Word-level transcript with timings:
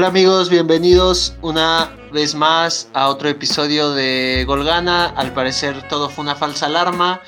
Hola 0.00 0.08
amigos, 0.08 0.48
bienvenidos 0.48 1.36
una 1.42 1.94
vez 2.10 2.34
más 2.34 2.90
a 2.94 3.10
otro 3.10 3.28
episodio 3.28 3.90
de 3.90 4.44
Golgana. 4.46 5.08
Al 5.08 5.34
parecer 5.34 5.86
todo 5.90 6.08
fue 6.08 6.22
una 6.22 6.34
falsa 6.34 6.64
alarma. 6.64 7.20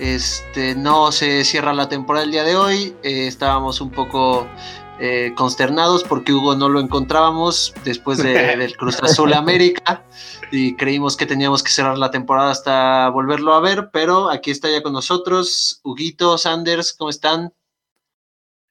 Este, 0.00 0.74
no 0.74 1.12
se 1.12 1.44
cierra 1.44 1.72
la 1.72 1.88
temporada 1.88 2.24
el 2.24 2.32
día 2.32 2.42
de 2.42 2.56
hoy. 2.56 2.96
Eh, 3.04 3.28
estábamos 3.28 3.80
un 3.80 3.92
poco 3.92 4.48
eh, 4.98 5.34
consternados 5.36 6.02
porque 6.02 6.32
Hugo 6.32 6.56
no 6.56 6.68
lo 6.68 6.80
encontrábamos 6.80 7.72
después 7.84 8.18
del 8.24 8.76
Cruz 8.76 9.00
Azul 9.04 9.32
América 9.32 10.02
y 10.50 10.74
creímos 10.74 11.16
que 11.16 11.26
teníamos 11.26 11.62
que 11.62 11.70
cerrar 11.70 11.96
la 11.96 12.10
temporada 12.10 12.50
hasta 12.50 13.08
volverlo 13.10 13.54
a 13.54 13.60
ver, 13.60 13.90
pero 13.92 14.30
aquí 14.30 14.50
está 14.50 14.68
ya 14.68 14.82
con 14.82 14.94
nosotros. 14.94 15.78
Huguito, 15.84 16.36
Sanders, 16.38 16.92
¿cómo 16.92 17.08
están? 17.08 17.52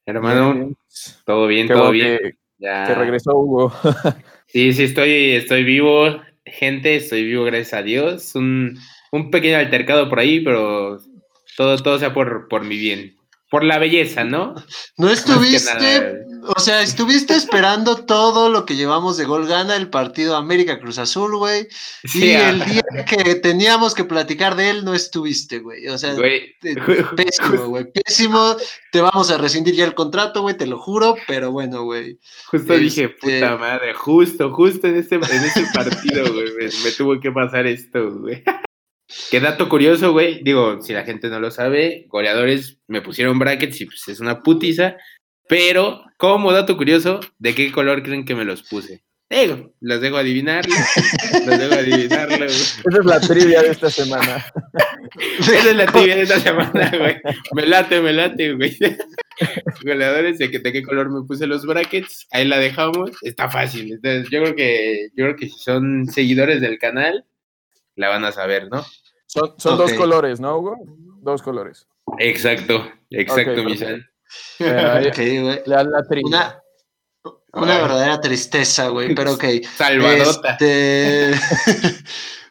Hermano, 0.05 0.75
todo 1.23 1.47
bien, 1.47 1.69
todo 1.69 1.91
bien. 1.91 2.37
Ya. 2.57 2.85
que 2.87 2.95
regresó 2.95 3.37
Hugo. 3.37 3.73
sí, 4.47 4.73
sí, 4.73 4.83
estoy, 4.83 5.31
estoy 5.31 5.63
vivo, 5.63 6.21
gente, 6.45 6.95
estoy 6.95 7.23
vivo, 7.23 7.43
gracias 7.43 7.73
a 7.73 7.83
Dios. 7.83 8.35
Un, 8.35 8.77
un 9.11 9.31
pequeño 9.31 9.57
altercado 9.57 10.09
por 10.09 10.19
ahí, 10.19 10.41
pero 10.41 10.99
todo, 11.57 11.77
todo 11.77 11.99
sea 11.99 12.13
por, 12.13 12.47
por 12.47 12.63
mi 12.63 12.77
bien. 12.77 13.15
Por 13.49 13.63
la 13.63 13.77
belleza, 13.77 14.23
¿no? 14.23 14.55
No 14.97 15.09
estuviste, 15.09 16.25
o 16.47 16.59
sea, 16.59 16.81
estuviste 16.81 17.35
esperando 17.35 18.05
todo 18.05 18.49
lo 18.49 18.65
que 18.65 18.75
llevamos 18.75 19.17
de 19.17 19.25
gol 19.25 19.47
gana 19.47 19.75
el 19.75 19.89
partido 19.89 20.35
América 20.35 20.79
Cruz 20.79 20.97
Azul, 20.97 21.37
güey. 21.37 21.67
y 22.13 22.31
el 22.31 22.65
día 22.65 22.83
que 23.07 23.35
teníamos 23.35 23.93
que 23.93 24.03
platicar 24.03 24.55
de 24.55 24.69
él, 24.69 24.85
no 24.85 24.93
estuviste, 24.93 25.59
güey. 25.59 25.87
O 25.87 25.97
sea, 25.97 26.15
pésimo, 27.15 27.67
güey. 27.67 27.85
Pésimo. 27.91 28.55
Te 28.91 29.01
vamos 29.01 29.29
a 29.31 29.37
rescindir 29.37 29.75
ya 29.75 29.85
el 29.85 29.93
contrato, 29.93 30.41
güey, 30.41 30.57
te 30.57 30.65
lo 30.65 30.79
juro, 30.79 31.15
pero 31.27 31.51
bueno, 31.51 31.83
güey. 31.83 32.19
Justo 32.47 32.73
dije, 32.73 33.03
este 33.05 33.39
puta 33.39 33.57
madre, 33.57 33.93
justo, 33.93 34.51
justo 34.51 34.87
en 34.87 34.97
ese, 34.97 35.15
en 35.15 35.21
ese 35.43 35.65
partido, 35.73 36.33
güey, 36.33 36.47
me 36.83 36.91
tuvo 36.91 37.19
que 37.19 37.31
pasar 37.31 37.67
esto, 37.67 38.11
güey. 38.11 38.43
Qué 39.29 39.39
dato 39.39 39.69
curioso, 39.69 40.11
güey. 40.11 40.41
Digo, 40.43 40.81
si 40.81 40.93
la 40.93 41.03
gente 41.03 41.29
no 41.29 41.39
lo 41.39 41.51
sabe, 41.51 42.05
goleadores 42.09 42.79
me 42.87 43.01
pusieron 43.01 43.39
brackets 43.39 43.81
y 43.81 43.85
pues 43.85 44.07
es 44.07 44.19
una 44.19 44.41
putiza. 44.41 44.97
Pero, 45.47 46.03
como 46.17 46.51
dato 46.51 46.75
curioso, 46.75 47.19
¿de 47.37 47.53
qué 47.53 47.71
color 47.71 48.01
creen 48.01 48.25
que 48.25 48.35
me 48.35 48.45
los 48.45 48.63
puse? 48.63 49.03
Digo, 49.29 49.73
los 49.79 50.01
dejo 50.01 50.17
adivinarlo. 50.17 50.73
los 51.47 51.59
dejo 51.59 51.73
adivinarlo, 51.73 52.45
Esa 52.45 52.81
es 52.99 53.05
la 53.05 53.19
trivia 53.19 53.61
de 53.63 53.69
esta 53.69 53.89
semana. 53.89 54.45
Esa 55.39 55.69
es 55.69 55.75
la 55.75 55.85
trivia 55.87 56.15
de 56.15 56.21
esta 56.23 56.39
semana, 56.39 56.91
güey. 56.97 57.15
Me 57.53 57.65
late, 57.65 58.01
me 58.01 58.13
late, 58.13 58.53
güey. 58.53 58.77
Goleadores, 59.83 60.37
¿de, 60.37 60.47
de 60.47 60.71
qué 60.71 60.83
color 60.83 61.09
me 61.09 61.25
puse 61.27 61.47
los 61.47 61.65
brackets? 61.65 62.27
Ahí 62.31 62.45
la 62.45 62.59
dejamos. 62.59 63.11
Está 63.21 63.49
fácil. 63.49 63.93
Entonces, 63.93 64.29
yo 64.29 64.41
creo 64.41 64.55
que, 64.55 65.09
yo 65.15 65.25
creo 65.25 65.35
que 65.35 65.49
si 65.49 65.59
son 65.59 66.07
seguidores 66.07 66.61
del 66.61 66.77
canal, 66.77 67.25
la 67.95 68.09
van 68.09 68.25
a 68.25 68.31
saber, 68.31 68.69
¿no? 68.69 68.85
Son, 69.25 69.55
son 69.57 69.77
dos 69.77 69.93
colores, 69.93 70.39
¿no, 70.39 70.57
Hugo? 70.57 70.77
Dos 71.21 71.41
colores. 71.41 71.87
Exacto, 72.19 72.91
exacto, 73.09 73.61
okay, 73.61 74.03
güey. 75.41 75.61
La, 75.65 75.83
la 75.83 76.03
una, 76.23 76.61
una 77.53 77.77
verdadera 77.77 78.21
tristeza, 78.21 78.89
güey, 78.89 79.15
pero 79.15 79.33
ok. 79.33 79.43
Salvadota. 79.77 80.51
Este... 80.51 81.33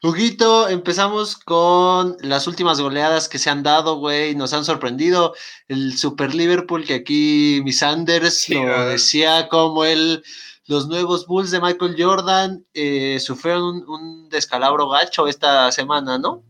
Huguito, 0.02 0.68
empezamos 0.68 1.34
con 1.34 2.18
las 2.20 2.46
últimas 2.46 2.78
goleadas 2.78 3.26
que 3.26 3.38
se 3.38 3.48
han 3.48 3.62
dado, 3.62 3.96
güey, 3.96 4.34
nos 4.34 4.52
han 4.52 4.66
sorprendido. 4.66 5.34
El 5.66 5.96
Super 5.96 6.34
Liverpool, 6.34 6.84
que 6.84 6.92
aquí 6.92 7.62
mis 7.64 7.78
Sanders 7.78 8.50
lo 8.50 8.88
decía 8.88 9.48
como 9.48 9.86
el 9.86 10.22
los 10.66 10.88
nuevos 10.88 11.26
Bulls 11.26 11.50
de 11.50 11.60
Michael 11.60 11.96
Jordan 11.98 12.64
eh, 12.72 13.18
sufrieron 13.20 13.84
un, 13.88 14.28
descalabro 14.28 14.88
gacho 14.88 15.28
esta 15.28 15.70
semana, 15.70 16.18
¿no? 16.18 16.44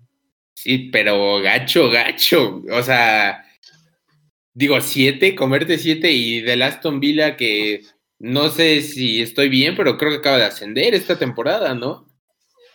Sí, 0.54 0.90
pero 0.92 1.40
gacho, 1.40 1.90
gacho. 1.90 2.62
O 2.72 2.82
sea, 2.82 3.44
digo, 4.52 4.80
siete, 4.80 5.34
comerte 5.34 5.78
siete 5.78 6.12
y 6.12 6.40
del 6.40 6.62
Aston 6.62 7.00
Villa 7.00 7.36
que 7.36 7.82
no 8.18 8.48
sé 8.48 8.80
si 8.82 9.20
estoy 9.20 9.48
bien, 9.48 9.74
pero 9.76 9.98
creo 9.98 10.10
que 10.12 10.18
acaba 10.18 10.38
de 10.38 10.44
ascender 10.44 10.94
esta 10.94 11.18
temporada, 11.18 11.74
¿no? 11.74 12.06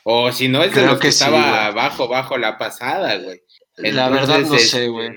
O 0.04 0.32
si 0.32 0.48
no, 0.48 0.64
es 0.64 0.74
de 0.74 1.00
que, 1.00 1.08
estaba 1.08 1.72
bajo, 1.72 2.08
bajo 2.08 2.38
la 2.38 2.58
pasada, 2.58 3.18
güey. 3.18 3.42
la 3.78 4.10
verdad 4.10 4.40
no 4.40 4.58
sé, 4.58 4.88
güey. 4.88 5.10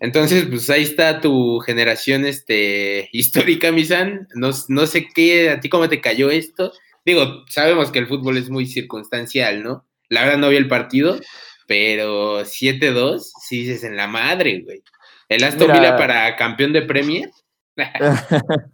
Entonces, 0.00 0.46
pues 0.46 0.68
ahí 0.70 0.82
está 0.82 1.20
tu 1.20 1.60
generación 1.60 2.26
este, 2.26 3.08
histórica, 3.12 3.72
Misan. 3.72 4.28
No, 4.34 4.50
no 4.68 4.86
sé 4.86 5.08
qué, 5.14 5.50
a 5.50 5.60
ti 5.60 5.68
cómo 5.68 5.88
te 5.88 6.00
cayó 6.00 6.30
esto. 6.30 6.72
Digo, 7.04 7.44
sabemos 7.48 7.90
que 7.90 7.98
el 7.98 8.06
fútbol 8.06 8.38
es 8.38 8.50
muy 8.50 8.66
circunstancial, 8.66 9.62
¿no? 9.62 9.86
La 10.08 10.22
verdad 10.22 10.38
no 10.38 10.48
vi 10.48 10.56
el 10.56 10.68
partido, 10.68 11.18
pero 11.66 12.40
7-2, 12.40 13.20
sí 13.40 13.58
dices 13.58 13.84
en 13.84 13.96
la 13.96 14.06
madre, 14.06 14.62
güey. 14.64 14.82
El 15.28 15.44
Aston 15.44 15.72
Villa 15.72 15.96
para 15.96 16.36
campeón 16.36 16.72
de 16.72 16.82
Premier. 16.82 17.30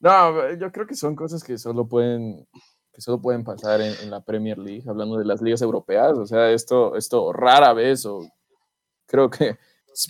no, 0.00 0.54
yo 0.56 0.72
creo 0.72 0.86
que 0.86 0.94
son 0.94 1.16
cosas 1.16 1.42
que 1.42 1.58
solo 1.58 1.88
pueden, 1.88 2.46
que 2.92 3.00
solo 3.00 3.20
pueden 3.20 3.44
pasar 3.44 3.80
en, 3.80 3.94
en, 4.02 4.10
la 4.10 4.22
Premier 4.22 4.58
League, 4.58 4.84
hablando 4.88 5.16
de 5.18 5.24
las 5.24 5.40
ligas 5.40 5.62
europeas. 5.62 6.18
O 6.18 6.26
sea, 6.26 6.50
esto, 6.50 6.96
esto 6.96 7.32
rara 7.32 7.72
vez, 7.72 8.04
o 8.04 8.28
creo 9.06 9.30
que 9.30 9.56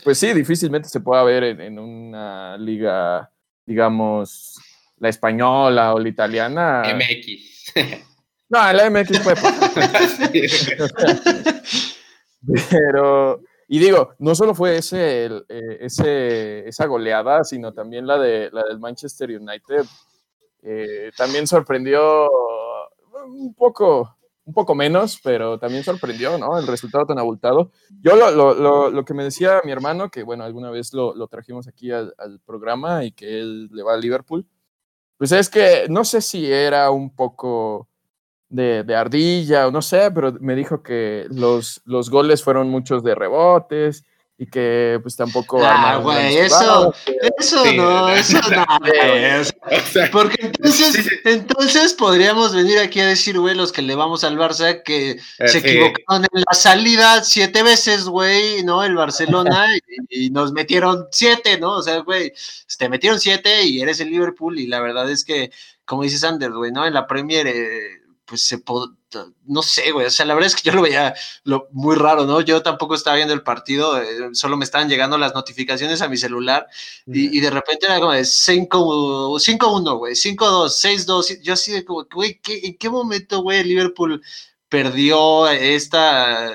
pues 0.03 0.19
sí, 0.19 0.33
difícilmente 0.33 0.89
se 0.89 1.01
puede 1.01 1.25
ver 1.25 1.61
en, 1.61 1.79
una 1.79 2.57
liga, 2.59 3.31
digamos, 3.65 4.59
la 4.99 5.09
española 5.09 5.95
o 5.95 5.99
la 5.99 6.09
italiana. 6.09 6.83
MX. 6.95 7.75
No, 8.49 8.73
la 8.73 8.89
MX 8.89 9.19
puede 9.25 9.43
pasar. 9.43 10.31
Pero, 12.71 13.41
y 13.67 13.81
digo, 13.81 14.15
no 14.21 14.37
solo 14.37 14.55
fue 14.55 14.79
ese, 14.79 15.27
eh, 15.27 15.79
ese, 15.81 16.69
esa 16.69 16.87
goleada, 16.87 17.43
sino 17.43 17.73
también 17.73 18.07
la, 18.07 18.19
de, 18.19 18.51
la 18.53 18.63
del 18.63 18.79
Manchester 18.79 19.31
United. 19.31 19.85
Eh, 20.63 21.11
también 21.17 21.47
sorprendió 21.47 22.29
un 23.25 23.55
poco, 23.55 24.16
un 24.47 24.55
poco 24.55 24.77
menos, 24.77 25.21
pero 25.23 25.59
también 25.59 25.83
sorprendió, 25.83 26.39
¿no? 26.39 26.57
El 26.57 26.69
resultado 26.69 27.05
tan 27.05 27.19
abultado. 27.19 27.73
Yo 28.01 28.15
lo, 28.15 28.31
lo, 28.31 28.91
lo, 28.91 29.05
que 29.05 29.13
me 29.13 29.25
decía 29.25 29.61
mi 29.65 29.73
hermano, 29.73 30.09
que 30.09 30.23
bueno, 30.23 30.45
alguna 30.45 30.71
vez 30.71 30.95
lo, 30.95 31.27
trajimos 31.27 31.67
aquí 31.67 31.91
al, 31.91 32.15
programa 32.47 33.05
y 33.05 33.11
que 33.11 33.41
él 33.41 33.69
le 33.73 33.83
va 33.83 33.95
a 33.95 33.99
Liverpool, 33.99 34.47
pues 35.19 35.33
es 35.33 35.51
que 35.51 35.87
no 35.91 36.05
sé 36.05 36.21
si 36.21 36.51
era 36.51 36.91
un 36.93 37.15
poco 37.15 37.89
de, 38.49 38.85
de, 38.85 38.95
ardilla 38.95 39.67
o 39.67 39.73
no 39.73 39.83
sé, 39.83 40.13
pero 40.13 40.33
me 40.41 40.55
dijo 40.55 40.81
que 40.81 41.27
los, 41.29 41.83
los 41.85 42.09
goles 42.09 42.45
fueron 42.45 42.71
muchos 42.71 43.03
de 43.03 43.17
rebotes 43.17 44.05
y 44.39 44.47
que 44.47 44.99
pues 45.03 45.17
tampoco 45.17 45.65
ah, 45.65 45.97
güey, 45.97 46.37
eso, 46.37 46.93
eso 47.39 47.73
no, 47.73 48.09
eso 48.11 48.39
no, 48.51 48.67
porque 50.13 50.37
entonces, 50.43 51.09
entonces 51.25 51.95
podríamos 51.95 52.55
venir 52.55 52.79
aquí 52.79 53.01
a 53.01 53.07
decir, 53.07 53.39
güey, 53.39 53.55
los 53.55 53.73
que 53.73 53.81
le 53.81 53.95
vamos 53.95 54.25
al 54.25 54.37
Barça 54.37 54.83
que 54.83 55.13
eh, 55.13 55.49
se 55.49 55.59
equivocaron 55.59 56.27
en 56.31 56.45
la 56.47 56.55
salida 56.55 57.25
siete 57.25 57.63
veces, 57.63 58.05
güey, 58.05 58.63
¿no? 58.63 58.85
El 58.85 58.95
Barcelona 58.95 59.69
y, 60.11 60.29
nos 60.29 60.53
metieron 60.53 61.07
siete, 61.11 61.59
¿no? 61.59 61.77
O 61.77 61.83
sea, 61.83 62.01
güey, 62.01 62.33
te 62.77 62.91
metieron 62.91 63.19
siete 63.19 63.65
y 63.65 63.81
eres 63.81 64.01
el 64.01 64.11
Liverpool 64.11 64.59
y 64.59 64.67
la 64.67 64.81
verdad 64.81 65.11
es 65.11 65.25
que, 65.25 65.51
como 65.87 66.03
dices 66.03 66.25
Ander, 66.25 66.53
güey, 66.53 66.73
¿no? 66.73 66.87
En 66.87 66.93
la 66.93 67.07
Premier, 67.07 67.47
eh, 67.47 67.96
pues 68.27 68.43
se 68.43 68.63
no 69.45 69.63
sé, 69.63 69.93
güey, 69.93 70.07
o 70.07 70.11
sea, 70.11 70.27
la 70.27 70.35
verdad 70.35 70.49
es 70.49 70.57
que 70.57 70.69
yo 70.69 70.75
lo 70.75 70.83
veía 70.83 71.15
lo, 71.45 71.69
muy 71.71 71.95
raro, 71.97 72.27
¿no? 72.27 72.41
Yo 72.41 72.63
tampoco 72.63 72.95
estaba 72.95 73.17
viendo 73.17 73.33
el 73.33 73.43
partido, 73.43 74.01
eh, 74.03 74.31
solo 74.33 74.57
me 74.57 74.65
estaban 74.65 74.89
llegando 74.89 75.17
las 75.17 75.33
notificaciones 75.35 76.03
a 76.03 76.09
mi 76.09 76.17
celular 76.17 76.67
y, 77.07 77.41
de 77.41 77.51
repente 77.51 77.87
era 77.87 78.01
como 78.01 78.13
de 78.13 78.23
5-1, 78.23 79.97
güey, 79.99 80.15
5-2, 80.15 80.69
6-2, 80.69 81.41
yo 81.43 81.53
así 81.53 81.73
de 81.73 81.85
como, 81.85 82.07
güey, 82.13 82.41
¿en 82.47 82.77
qué 82.77 82.91
momento, 82.91 83.43
güey, 83.43 83.65
Liverpool 83.65 84.21
perdió 84.69 85.49
esta, 85.49 86.53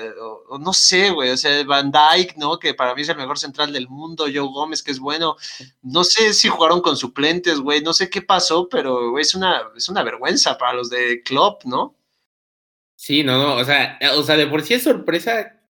no 0.58 0.72
sé, 0.72 1.10
güey, 1.10 1.30
o 1.30 1.36
sea, 1.36 1.64
Van 1.64 1.90
Dyke, 1.90 2.36
¿no? 2.36 2.58
Que 2.58 2.74
para 2.74 2.94
mí 2.94 3.02
es 3.02 3.08
el 3.08 3.16
mejor 3.16 3.38
central 3.38 3.72
del 3.72 3.88
mundo, 3.88 4.24
Joe 4.24 4.40
Gómez, 4.40 4.82
que 4.82 4.90
es 4.90 4.98
bueno, 4.98 5.36
no 5.82 6.04
sé 6.04 6.32
si 6.34 6.48
jugaron 6.48 6.80
con 6.80 6.96
suplentes, 6.96 7.58
güey, 7.58 7.82
no 7.82 7.92
sé 7.92 8.10
qué 8.10 8.22
pasó, 8.22 8.68
pero 8.68 9.10
güey, 9.10 9.22
es 9.22 9.34
una, 9.34 9.62
es 9.76 9.88
una 9.88 10.02
vergüenza 10.02 10.58
para 10.58 10.74
los 10.74 10.90
de 10.90 11.22
Klopp, 11.22 11.64
¿no? 11.64 11.96
Sí, 12.96 13.24
no, 13.24 13.36
no, 13.36 13.56
o 13.56 13.64
sea, 13.64 13.98
o 14.16 14.22
sea, 14.22 14.36
de 14.36 14.46
por 14.46 14.62
sí 14.62 14.74
es 14.74 14.82
sorpresa 14.84 15.60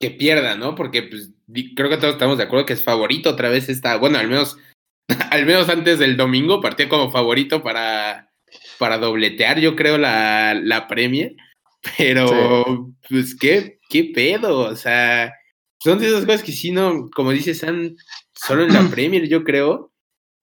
que 0.00 0.10
pierda, 0.10 0.56
¿no? 0.56 0.74
Porque 0.74 1.04
pues 1.04 1.30
creo 1.76 1.88
que 1.88 1.96
todos 1.96 2.14
estamos 2.14 2.38
de 2.38 2.44
acuerdo 2.44 2.66
que 2.66 2.72
es 2.72 2.82
favorito 2.82 3.30
otra 3.30 3.48
vez 3.50 3.68
está, 3.68 3.96
bueno, 3.96 4.18
al 4.18 4.28
menos, 4.28 4.56
al 5.30 5.46
menos 5.46 5.68
antes 5.68 5.98
del 5.98 6.16
domingo 6.16 6.60
partía 6.60 6.88
como 6.88 7.10
favorito 7.10 7.62
para, 7.62 8.32
para 8.78 8.98
dobletear, 8.98 9.60
yo 9.60 9.76
creo, 9.76 9.98
la, 9.98 10.54
la 10.54 10.88
Premier. 10.88 11.36
Pero, 11.98 12.92
pues, 13.08 13.34
¿qué, 13.34 13.78
¿qué 13.88 14.10
pedo? 14.14 14.60
O 14.60 14.76
sea, 14.76 15.32
son 15.78 15.98
de 15.98 16.08
esas 16.08 16.24
cosas 16.24 16.42
que 16.42 16.52
sí, 16.52 16.70
no, 16.70 17.10
como 17.10 17.32
dices, 17.32 17.56
están 17.56 17.96
solo 18.34 18.64
en 18.64 18.72
la 18.72 18.82
Premier, 18.90 19.28
yo 19.28 19.44
creo. 19.44 19.92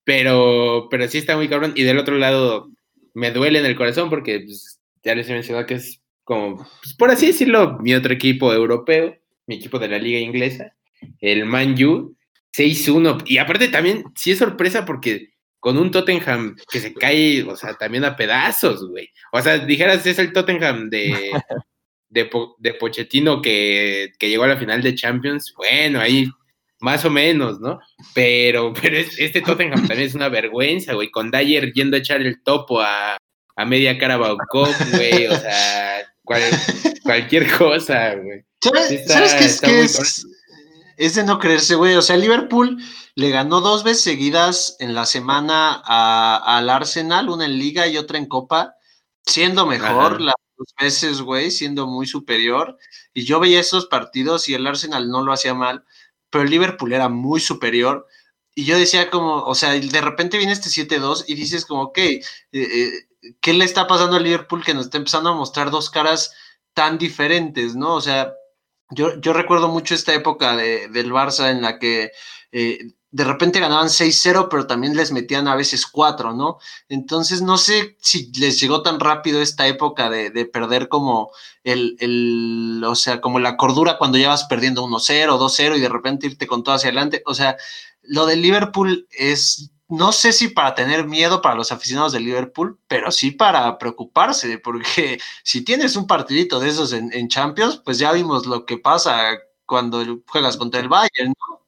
pero, 0.03 0.87
pero 0.89 1.07
sí 1.07 1.17
está 1.19 1.37
muy 1.37 1.47
cabrón. 1.49 1.73
Y 1.75 1.83
del 1.83 1.97
otro 1.99 2.17
lado, 2.17 2.69
me 3.13 3.31
duele 3.31 3.59
en 3.59 3.65
el 3.65 3.75
corazón 3.75 4.09
porque 4.09 4.39
pues, 4.41 4.79
ya 5.03 5.15
les 5.15 5.29
he 5.29 5.33
mencionado 5.33 5.65
que 5.65 5.75
es 5.75 6.01
como, 6.23 6.57
pues, 6.81 6.93
por 6.95 7.11
así 7.11 7.27
decirlo, 7.27 7.77
mi 7.79 7.93
otro 7.95 8.13
equipo 8.13 8.53
europeo, 8.53 9.17
mi 9.47 9.55
equipo 9.55 9.79
de 9.79 9.87
la 9.87 9.97
liga 9.97 10.19
inglesa, 10.19 10.75
el 11.19 11.45
Man 11.45 11.75
U, 11.83 12.15
6-1. 12.55 13.23
Y 13.25 13.37
aparte 13.37 13.67
también, 13.69 14.03
sí 14.15 14.31
es 14.31 14.39
sorpresa 14.39 14.85
porque 14.85 15.29
con 15.59 15.77
un 15.77 15.91
Tottenham 15.91 16.55
que 16.71 16.79
se 16.79 16.93
cae, 16.93 17.43
o 17.43 17.55
sea, 17.55 17.73
también 17.75 18.05
a 18.05 18.15
pedazos, 18.15 18.87
güey. 18.87 19.09
O 19.31 19.41
sea, 19.41 19.59
dijeras, 19.59 20.05
es 20.05 20.19
el 20.19 20.31
Tottenham 20.31 20.89
de, 20.89 21.31
de, 22.09 22.29
de 22.57 22.73
Pochettino 22.73 23.41
que, 23.41 24.11
que, 24.17 24.29
llegó 24.29 24.43
a 24.43 24.47
la 24.47 24.57
final 24.57 24.81
de 24.81 24.95
Champions. 24.95 25.53
Bueno, 25.55 25.99
ahí 25.99 26.29
más 26.79 27.03
o 27.05 27.09
menos, 27.09 27.59
¿no? 27.59 27.79
Pero, 28.13 28.73
pero 28.81 28.97
este 28.97 29.41
Tottenham 29.41 29.87
también 29.87 30.07
es 30.07 30.15
una 30.15 30.29
vergüenza, 30.29 30.93
güey. 30.93 31.11
Con 31.11 31.31
Dyer 31.31 31.73
yendo 31.73 31.97
a 31.97 31.99
echar 31.99 32.21
el 32.21 32.41
topo 32.41 32.81
a, 32.81 33.17
a 33.55 33.65
media 33.65 33.97
cara 33.97 34.17
Cup, 34.49 34.75
güey. 34.93 35.27
O 35.27 35.35
sea, 35.35 36.01
cualquier 37.03 37.51
cosa, 37.51 38.15
güey. 38.15 38.43
¿Sabes, 39.07 39.33
qué 39.35 39.45
es 39.45 39.61
que 39.61 39.81
es? 39.81 40.25
Es 40.99 41.15
de 41.15 41.23
no 41.23 41.39
creerse, 41.39 41.75
güey. 41.75 41.95
O 41.95 42.01
sea, 42.01 42.17
Liverpool 42.17 42.77
le 43.15 43.29
ganó 43.29 43.61
dos 43.61 43.85
veces 43.85 44.03
seguidas 44.03 44.75
en 44.79 44.93
la 44.93 45.05
semana 45.05 45.81
al 45.85 46.69
Arsenal, 46.69 47.29
una 47.29 47.45
en 47.45 47.57
Liga 47.57 47.87
y 47.87 47.95
otra 47.95 48.17
en 48.17 48.25
Copa, 48.25 48.75
siendo 49.25 49.65
mejor 49.65 50.19
las 50.19 50.35
dos 50.57 50.67
veces, 50.77 51.21
güey, 51.21 51.51
siendo 51.51 51.87
muy 51.87 52.05
superior. 52.05 52.77
Y 53.13 53.23
yo 53.23 53.39
veía 53.39 53.61
esos 53.61 53.85
partidos 53.85 54.49
y 54.49 54.55
el 54.55 54.67
Arsenal 54.67 55.09
no 55.09 55.23
lo 55.23 55.31
hacía 55.31 55.53
mal, 55.53 55.85
pero 56.29 56.43
el 56.43 56.49
Liverpool 56.49 56.91
era 56.91 57.07
muy 57.07 57.39
superior. 57.39 58.05
Y 58.53 58.65
yo 58.65 58.77
decía 58.77 59.09
como, 59.09 59.37
o 59.43 59.55
sea, 59.55 59.71
de 59.71 60.01
repente 60.01 60.37
viene 60.37 60.51
este 60.51 60.67
7-2 60.69 61.23
y 61.29 61.35
dices 61.35 61.65
como, 61.65 61.83
ok, 61.83 61.97
eh, 61.97 62.21
eh, 62.51 62.91
¿qué 63.39 63.53
le 63.53 63.63
está 63.63 63.87
pasando 63.87 64.17
al 64.17 64.23
Liverpool 64.23 64.65
que 64.65 64.73
nos 64.73 64.87
está 64.87 64.97
empezando 64.97 65.29
a 65.29 65.35
mostrar 65.35 65.71
dos 65.71 65.89
caras 65.89 66.33
tan 66.73 66.97
diferentes, 66.97 67.73
¿no? 67.77 67.95
O 67.95 68.01
sea, 68.01 68.33
yo, 68.91 69.19
yo 69.19 69.33
recuerdo 69.33 69.69
mucho 69.69 69.95
esta 69.95 70.13
época 70.13 70.55
de, 70.55 70.87
del 70.89 71.11
Barça 71.11 71.51
en 71.51 71.61
la 71.61 71.79
que 71.79 72.11
eh, 72.51 72.91
de 73.11 73.23
repente 73.23 73.59
ganaban 73.59 73.87
6-0, 73.87 74.47
pero 74.49 74.67
también 74.67 74.95
les 74.95 75.11
metían 75.11 75.47
a 75.47 75.55
veces 75.55 75.87
4, 75.87 76.33
¿no? 76.33 76.59
Entonces 76.89 77.41
no 77.41 77.57
sé 77.57 77.97
si 78.01 78.31
les 78.33 78.59
llegó 78.59 78.83
tan 78.83 78.99
rápido 78.99 79.41
esta 79.41 79.67
época 79.67 80.09
de, 80.09 80.29
de 80.29 80.45
perder 80.45 80.89
como 80.89 81.31
el, 81.63 81.97
el, 81.99 82.83
o 82.85 82.95
sea, 82.95 83.19
como 83.19 83.39
la 83.39 83.57
cordura 83.57 83.97
cuando 83.97 84.17
ya 84.17 84.29
vas 84.29 84.45
perdiendo 84.45 84.85
1-0, 84.85 85.39
2-0 85.39 85.77
y 85.77 85.81
de 85.81 85.89
repente 85.89 86.27
irte 86.27 86.47
con 86.47 86.63
todo 86.63 86.75
hacia 86.75 86.89
adelante. 86.89 87.23
O 87.25 87.33
sea, 87.33 87.57
lo 88.03 88.25
de 88.25 88.35
Liverpool 88.35 89.07
es 89.11 89.71
no 89.89 90.11
sé 90.11 90.31
si 90.33 90.49
para 90.49 90.75
tener 90.75 91.07
miedo 91.07 91.41
para 91.41 91.55
los 91.55 91.71
aficionados 91.71 92.13
de 92.13 92.19
Liverpool, 92.19 92.77
pero 92.87 93.11
sí 93.11 93.31
para 93.31 93.77
preocuparse, 93.79 94.59
porque 94.59 95.19
si 95.43 95.63
tienes 95.63 95.95
un 95.95 96.07
partidito 96.07 96.59
de 96.59 96.69
esos 96.69 96.93
en, 96.93 97.27
Champions, 97.27 97.81
pues 97.83 97.97
ya 97.97 98.11
vimos 98.13 98.45
lo 98.45 98.65
que 98.65 98.77
pasa 98.77 99.37
cuando 99.65 100.21
juegas 100.27 100.57
contra 100.57 100.79
el 100.79 100.89
Bayern, 100.89 101.29
¿no? 101.29 101.65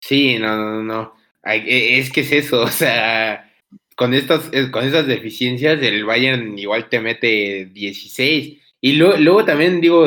Sí, 0.00 0.38
no, 0.38 0.56
no, 0.56 0.82
no. 0.82 1.14
E, 1.44 1.98
es 1.98 2.12
que 2.12 2.20
es 2.22 2.32
eso, 2.32 2.60
o 2.62 2.68
sea, 2.68 3.50
con, 3.94 4.12
estas, 4.12 4.48
eh, 4.52 4.70
con 4.70 4.84
esas 4.84 5.06
deficiencias, 5.06 5.80
el 5.80 6.04
Bayern 6.04 6.58
igual 6.58 6.88
te 6.88 7.00
mete 7.00 7.66
16. 7.66 8.58
Y 8.80 8.92
luego 8.92 9.44
también, 9.44 9.80
digo, 9.80 10.06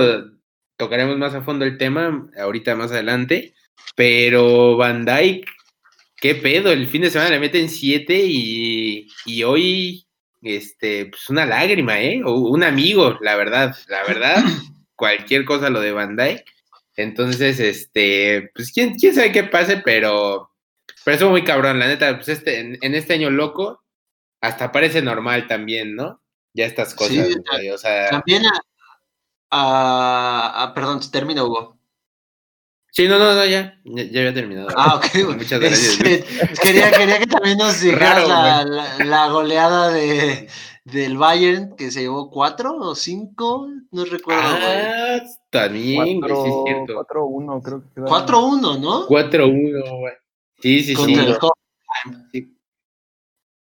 tocaremos 0.78 1.18
más 1.18 1.34
a 1.34 1.42
fondo 1.42 1.66
el 1.66 1.78
tema 1.78 2.30
ahorita 2.38 2.76
más 2.76 2.92
adelante, 2.92 3.54
pero 3.96 4.78
Van 4.78 5.06
Dijk 5.06 5.59
qué 6.20 6.36
pedo, 6.36 6.72
el 6.72 6.88
fin 6.88 7.02
de 7.02 7.10
semana 7.10 7.32
le 7.32 7.40
meten 7.40 7.70
siete 7.70 8.22
y, 8.26 9.08
y 9.26 9.44
hoy, 9.44 10.08
este, 10.42 11.08
pues 11.08 11.30
una 11.30 11.46
lágrima, 11.46 12.00
¿eh? 12.02 12.22
O 12.24 12.34
un 12.34 12.64
amigo, 12.64 13.18
la 13.22 13.36
verdad, 13.36 13.76
la 13.88 14.04
verdad, 14.04 14.36
cualquier 14.96 15.46
cosa 15.46 15.70
lo 15.70 15.82
de 15.82 15.92
Bandai. 15.92 16.44
Entonces, 16.96 17.60
este, 17.60 18.52
pues 18.54 18.72
quién, 18.72 18.96
quién 18.96 19.16
sabe 19.16 19.32
qué 19.32 19.44
pase, 19.44 19.78
pero, 19.78 20.52
pero 21.06 21.16
eso 21.16 21.30
muy 21.30 21.44
cabrón, 21.44 21.80
la 21.80 21.88
neta, 21.88 22.16
pues 22.16 22.30
este, 22.30 22.60
en, 22.60 22.96
este 22.96 23.14
año 23.14 23.30
loco, 23.30 23.84
hasta 24.42 24.72
parece 24.72 25.02
normal 25.02 25.48
también, 25.48 25.96
¿no? 25.96 26.22
Ya 26.54 26.66
estas 26.66 26.94
cosas, 26.94 27.28
o 27.74 27.78
sea. 27.78 28.10
También 28.10 28.44
a, 29.52 30.64
a, 30.64 30.74
perdón, 30.74 31.00
termina 31.12 31.44
Hugo. 31.44 31.79
Sí, 32.92 33.08
no, 33.08 33.20
no, 33.20 33.36
no, 33.36 33.46
ya, 33.46 33.80
ya, 33.84 34.20
había 34.20 34.34
terminado. 34.34 34.68
Ah, 34.76 34.96
ok. 34.96 35.36
Muchas 35.36 35.60
gracias. 35.60 36.00
Este, 36.06 36.26
quería, 36.62 36.92
quería 36.92 37.20
que 37.20 37.28
también 37.28 37.58
nos 37.58 37.80
dijeras 37.80 38.28
la, 38.28 38.96
la, 39.06 39.28
goleada 39.30 39.90
de, 39.90 40.50
del 40.86 41.18
Bayern, 41.18 41.76
que 41.76 41.92
se 41.92 42.02
llevó 42.02 42.30
cuatro 42.30 42.76
o 42.78 42.96
cinco, 42.96 43.68
no 43.92 44.06
recuerdo. 44.06 44.42
Ah, 44.44 45.22
también, 45.50 46.20
cuatro, 46.20 46.44
sí, 46.44 46.50
es 46.50 46.56
cierto. 46.66 47.06
4-1, 47.06 47.62
creo 47.62 47.82
que 47.82 48.02
4-1, 48.02 48.80
¿no? 48.80 49.08
4-1, 49.08 50.00
güey. 50.00 50.14
Sí, 50.62 50.84
sí, 50.84 50.96
sí. 50.96 51.16
sí. 52.32 52.56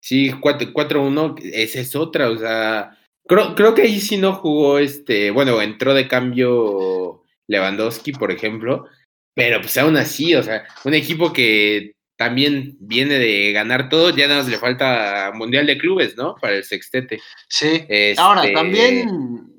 Sí, 0.02 0.32
4-1, 0.32 1.40
esa 1.54 1.80
es 1.80 1.96
otra, 1.96 2.30
o 2.30 2.38
sea, 2.38 2.98
creo, 3.28 3.54
creo 3.54 3.76
que 3.76 3.84
ahí 3.84 4.00
sí 4.00 4.18
no 4.18 4.34
jugó 4.34 4.80
este, 4.80 5.30
bueno, 5.30 5.62
entró 5.62 5.94
de 5.94 6.08
cambio 6.08 7.24
Lewandowski, 7.48 8.14
por 8.14 8.32
ejemplo, 8.32 8.86
pero 9.34 9.62
pues 9.62 9.78
aún 9.78 9.98
así, 9.98 10.36
o 10.36 10.44
sea, 10.44 10.66
un 10.84 10.94
equipo 10.94 11.32
que 11.34 11.94
también 12.18 12.76
viene 12.82 13.16
de 13.16 13.54
ganar 13.54 13.88
todo, 13.88 14.10
ya 14.10 14.28
nada 14.28 14.42
más 14.42 14.50
le 14.50 14.58
falta 14.58 15.32
Mundial 15.34 15.66
de 15.66 15.78
Clubes, 15.78 16.18
¿no? 16.18 16.36
Para 16.36 16.56
el 16.56 16.66
sextete. 16.66 17.22
Sí. 17.48 17.86
Ahora, 18.18 18.42
este 18.42 18.54
también, 18.54 19.50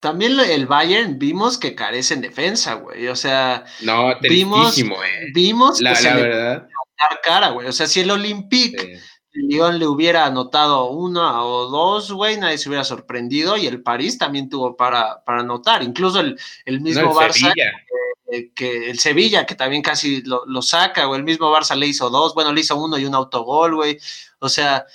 también 0.00 0.40
el 0.40 0.66
Bayern 0.66 1.18
vimos 1.18 1.58
que 1.58 1.74
carece 1.74 2.14
en 2.14 2.22
defensa, 2.22 2.74
güey. 2.74 3.06
O 3.08 3.16
sea, 3.16 3.64
no, 3.82 4.18
vimos, 4.22 4.76
eh. 4.78 4.86
vimos 5.34 5.80
la, 5.80 5.94
que 5.94 6.02
la 6.02 6.16
verdad. 6.16 6.68
cara, 7.22 7.50
güey. 7.50 7.68
O 7.68 7.72
sea, 7.72 7.86
si 7.86 8.00
el 8.00 8.10
Olympique 8.10 8.98
Lyon 9.32 9.78
le 9.78 9.86
hubiera 9.86 10.26
anotado 10.26 10.90
una 10.90 11.44
o 11.44 11.68
dos, 11.68 12.10
güey, 12.12 12.36
nadie 12.36 12.58
se 12.58 12.68
hubiera 12.68 12.84
sorprendido 12.84 13.56
y 13.56 13.66
el 13.66 13.82
París 13.82 14.18
también 14.18 14.48
tuvo 14.48 14.76
para, 14.76 15.22
para 15.24 15.40
anotar. 15.40 15.82
Incluso 15.82 16.20
el, 16.20 16.38
el 16.64 16.80
mismo 16.80 17.14
Barça 17.14 17.52
que 18.54 18.90
el 18.90 18.98
Sevilla, 18.98 19.44
que 19.46 19.54
también 19.54 19.82
casi 19.82 20.22
lo, 20.22 20.62
saca, 20.62 21.08
o 21.08 21.16
el 21.16 21.24
mismo 21.24 21.52
Barça 21.52 21.76
le 21.76 21.86
hizo 21.86 22.10
dos, 22.10 22.34
bueno, 22.34 22.52
le 22.52 22.60
hizo 22.60 22.76
uno 22.76 22.98
y 22.98 23.04
un 23.04 23.14
autogol, 23.14 23.74
güey. 23.74 23.98
O 24.38 24.48
sea, 24.48 24.86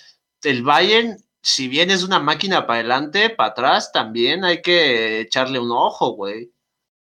el 0.44 0.64
Bayern, 0.64 1.18
si 1.42 1.68
bien 1.68 1.92
es 1.92 2.04
una 2.04 2.20
máquina 2.20 2.66
para 2.66 2.80
adelante, 2.80 3.30
para 3.30 3.50
atrás, 3.50 3.92
también 3.92 4.44
hay 4.44 4.62
que 4.62 5.22
echarle 5.22 5.60
un 5.60 5.72
ojo, 5.72 6.12
güey. 6.12 6.52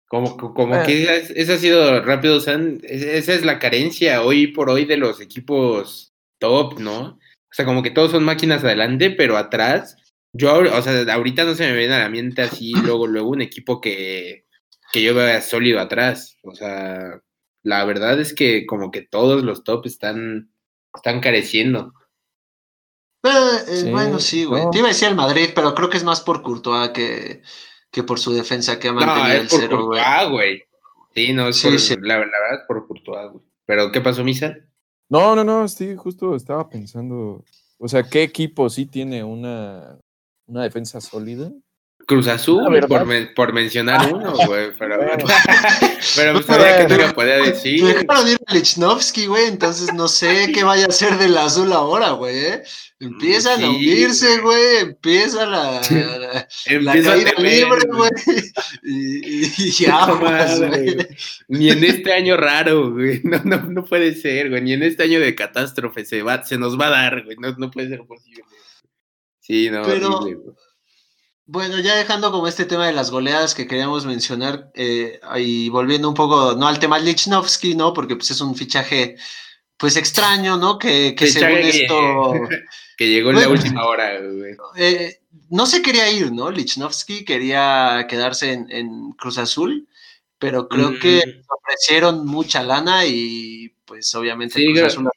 Como, 0.08 0.38
como 0.38 0.84
que 0.84 1.04
eh. 1.04 1.28
esa 1.36 1.54
ha 1.54 1.58
sido 1.58 2.02
rápido, 2.02 2.38
o 2.38 2.40
sea, 2.40 2.60
esa 2.84 3.34
es 3.34 3.44
la 3.44 3.60
carencia 3.60 4.22
hoy 4.22 4.48
por 4.48 4.70
hoy 4.70 4.86
de 4.86 4.98
los 4.98 5.20
equipos 5.20 6.14
top, 6.38 6.80
¿no? 6.80 7.18
O 7.56 7.58
sea, 7.58 7.64
como 7.64 7.82
que 7.82 7.90
todos 7.90 8.12
son 8.12 8.26
máquinas 8.26 8.66
adelante, 8.66 9.12
pero 9.12 9.38
atrás, 9.38 9.96
yo, 10.34 10.58
o 10.58 10.82
sea, 10.82 11.14
ahorita 11.14 11.46
no 11.46 11.56
se 11.56 11.66
me 11.66 11.78
viene 11.78 11.94
a 11.94 12.00
la 12.00 12.10
mente 12.10 12.42
así, 12.42 12.74
luego, 12.84 13.08
luego 13.08 13.30
un 13.30 13.42
equipo 13.42 13.80
que, 13.80 14.46
que 14.92 15.02
yo 15.02 15.16
vea 15.16 15.42
sólido 15.42 15.80
atrás. 15.80 16.36
O 16.44 16.54
sea, 16.54 17.22
la 17.64 17.86
verdad 17.86 18.20
es 18.20 18.34
que 18.34 18.66
como 18.66 18.92
que 18.92 19.04
todos 19.04 19.42
los 19.42 19.64
top 19.64 19.86
están, 19.86 20.52
están 20.94 21.22
careciendo. 21.22 21.94
Eh, 23.24 23.90
bueno, 23.90 24.20
sí, 24.20 24.44
güey. 24.44 24.66
Te 24.74 24.80
iba 24.80 24.88
a 24.88 24.92
decir 24.92 25.08
el 25.08 25.16
Madrid, 25.16 25.52
pero 25.56 25.74
creo 25.74 25.90
que 25.90 25.96
es 25.96 26.04
más 26.04 26.20
por 26.20 26.42
Courtois 26.42 26.90
que, 26.90 27.42
que 27.90 28.04
por 28.04 28.20
su 28.20 28.34
defensa 28.34 28.80
que 28.80 28.90
ha 28.90 28.92
mantenido 28.92 29.28
no, 29.28 29.34
es 29.34 29.50
por 29.50 29.60
cero, 29.62 30.30
güey. 30.30 30.62
Sí, 31.16 31.32
no, 31.32 31.48
es 31.48 31.62
por, 31.62 32.06
La, 32.06 32.18
verdad 32.18 32.54
es 32.60 32.68
por 32.68 32.86
Courtois, 32.86 33.32
güey. 33.32 33.46
¿Pero 33.66 33.94
qué 33.94 34.02
pasó, 34.02 34.26
Misa? 34.26 34.58
No, 35.10 35.36
no, 35.36 35.44
no, 35.44 35.68
sí, 35.68 35.96
justo 35.96 36.36
estaba 36.36 36.68
pensando, 36.68 37.44
o 37.78 37.88
sea, 37.88 38.04
¿qué 38.10 38.24
equipo 38.24 38.70
sí 38.72 38.88
tiene 38.88 39.24
una, 39.24 40.00
una 40.48 40.64
defensa 40.64 41.00
sólida? 41.00 41.52
Cruz 42.06 42.28
Azul, 42.28 42.64
por, 42.88 43.34
por, 43.34 43.54
mencionar 43.54 44.02
ah. 44.02 44.10
uno, 44.14 44.34
güey, 44.46 44.72
pero, 44.78 45.00
pero 46.16 46.34
me 46.36 46.44
sabía 46.44 46.78
que 46.78 46.86
te 46.86 46.98
lo 46.98 47.14
podía 47.14 47.38
decir. 47.38 47.84
Dejaron 47.84 48.28
ir 48.28 48.38
a 48.46 48.54
Lichnowsky, 48.54 49.26
güey, 49.26 49.46
entonces 49.48 49.94
no 49.94 50.08
sé 50.08 50.52
qué 50.54 50.64
vaya 50.64 50.86
a 50.86 50.92
ser 50.92 51.18
del 51.18 51.38
azul 51.38 51.72
ahora, 51.74 52.12
güey, 52.12 52.38
¿eh? 52.38 52.64
Empiezan 53.00 53.64
a 53.64 53.70
unirse, 53.70 54.40
güey, 54.40 54.78
empieza 54.82 55.46
la, 55.46 55.82
la, 55.82 56.94
caída 56.94 57.34
libre, 57.38 57.88
güey, 57.92 58.12
y, 58.84 59.72
ya, 59.72 60.06
güey. 60.06 60.96
Ni 61.48 61.72
en 61.72 61.84
este 61.84 62.14
año 62.14 62.38
raro, 62.38 62.92
güey, 62.92 63.22
no, 63.24 63.42
no, 63.44 63.58
no 63.64 63.84
puede 63.84 64.14
ser, 64.16 64.50
güey, 64.50 64.62
ni 64.62 64.74
en 64.74 64.84
este 64.84 65.04
año 65.04 65.20
de 65.20 65.34
catástrofe 65.34 66.06
se, 66.06 66.22
va, 66.22 66.44
se 66.44 66.58
nos 66.58 66.80
va 66.80 66.88
a 66.88 66.92
dar, 66.92 67.24
güey, 67.24 67.36
no, 67.38 67.56
no 67.58 67.72
puede 67.72 67.90
ser 67.90 68.06
posible. 68.06 68.44
Sí, 69.40 69.70
no, 69.70 69.82
pero, 69.84 70.18
horrible, 70.18 70.42
güey. 70.44 70.65
Bueno, 71.48 71.80
ya 71.80 71.96
dejando 71.96 72.32
como 72.32 72.48
este 72.48 72.66
tema 72.66 72.88
de 72.88 72.94
las 72.94 73.12
goleadas 73.12 73.54
que 73.54 73.68
queríamos 73.68 74.06
mencionar 74.06 74.72
eh, 74.74 75.20
y 75.38 75.70
volviendo 75.70 76.10
un 76.10 76.16
poco, 76.16 76.56
no 76.56 76.68
al 76.68 76.80
tema 76.80 76.98
Lichnowsky, 76.98 77.76
¿no? 77.76 77.94
Porque 77.94 78.16
pues 78.16 78.32
es 78.32 78.42
un 78.42 78.56
fichaje 78.56 79.16
pues 79.78 79.96
extraño, 79.96 80.58
¿no? 80.58 80.80
Que, 80.80 81.14
que 81.16 81.28
según 81.28 81.60
esto... 81.60 82.34
Que 82.98 83.10
llegó 83.10 83.32
en 83.32 83.42
la 83.42 83.50
última 83.50 83.86
hora, 83.86 84.22
güey. 84.22 84.56
Eh, 84.78 85.20
no 85.50 85.66
se 85.66 85.82
quería 85.82 86.10
ir, 86.10 86.32
¿no? 86.32 86.50
Lichnowsky 86.50 87.26
quería 87.26 88.06
quedarse 88.08 88.54
en, 88.54 89.12
Cruz 89.18 89.38
Azul, 89.38 89.90
pero 90.40 90.70
creo 90.70 90.98
que 90.98 91.18
mm. 91.18 91.42
ofrecieron 91.50 92.26
mucha 92.26 92.64
lana 92.64 93.06
y 93.06 93.74
pues 93.84 94.16
obviamente 94.16 94.60
sí, 94.60 94.74
Cruz 94.74 94.84
Azul... 94.84 95.10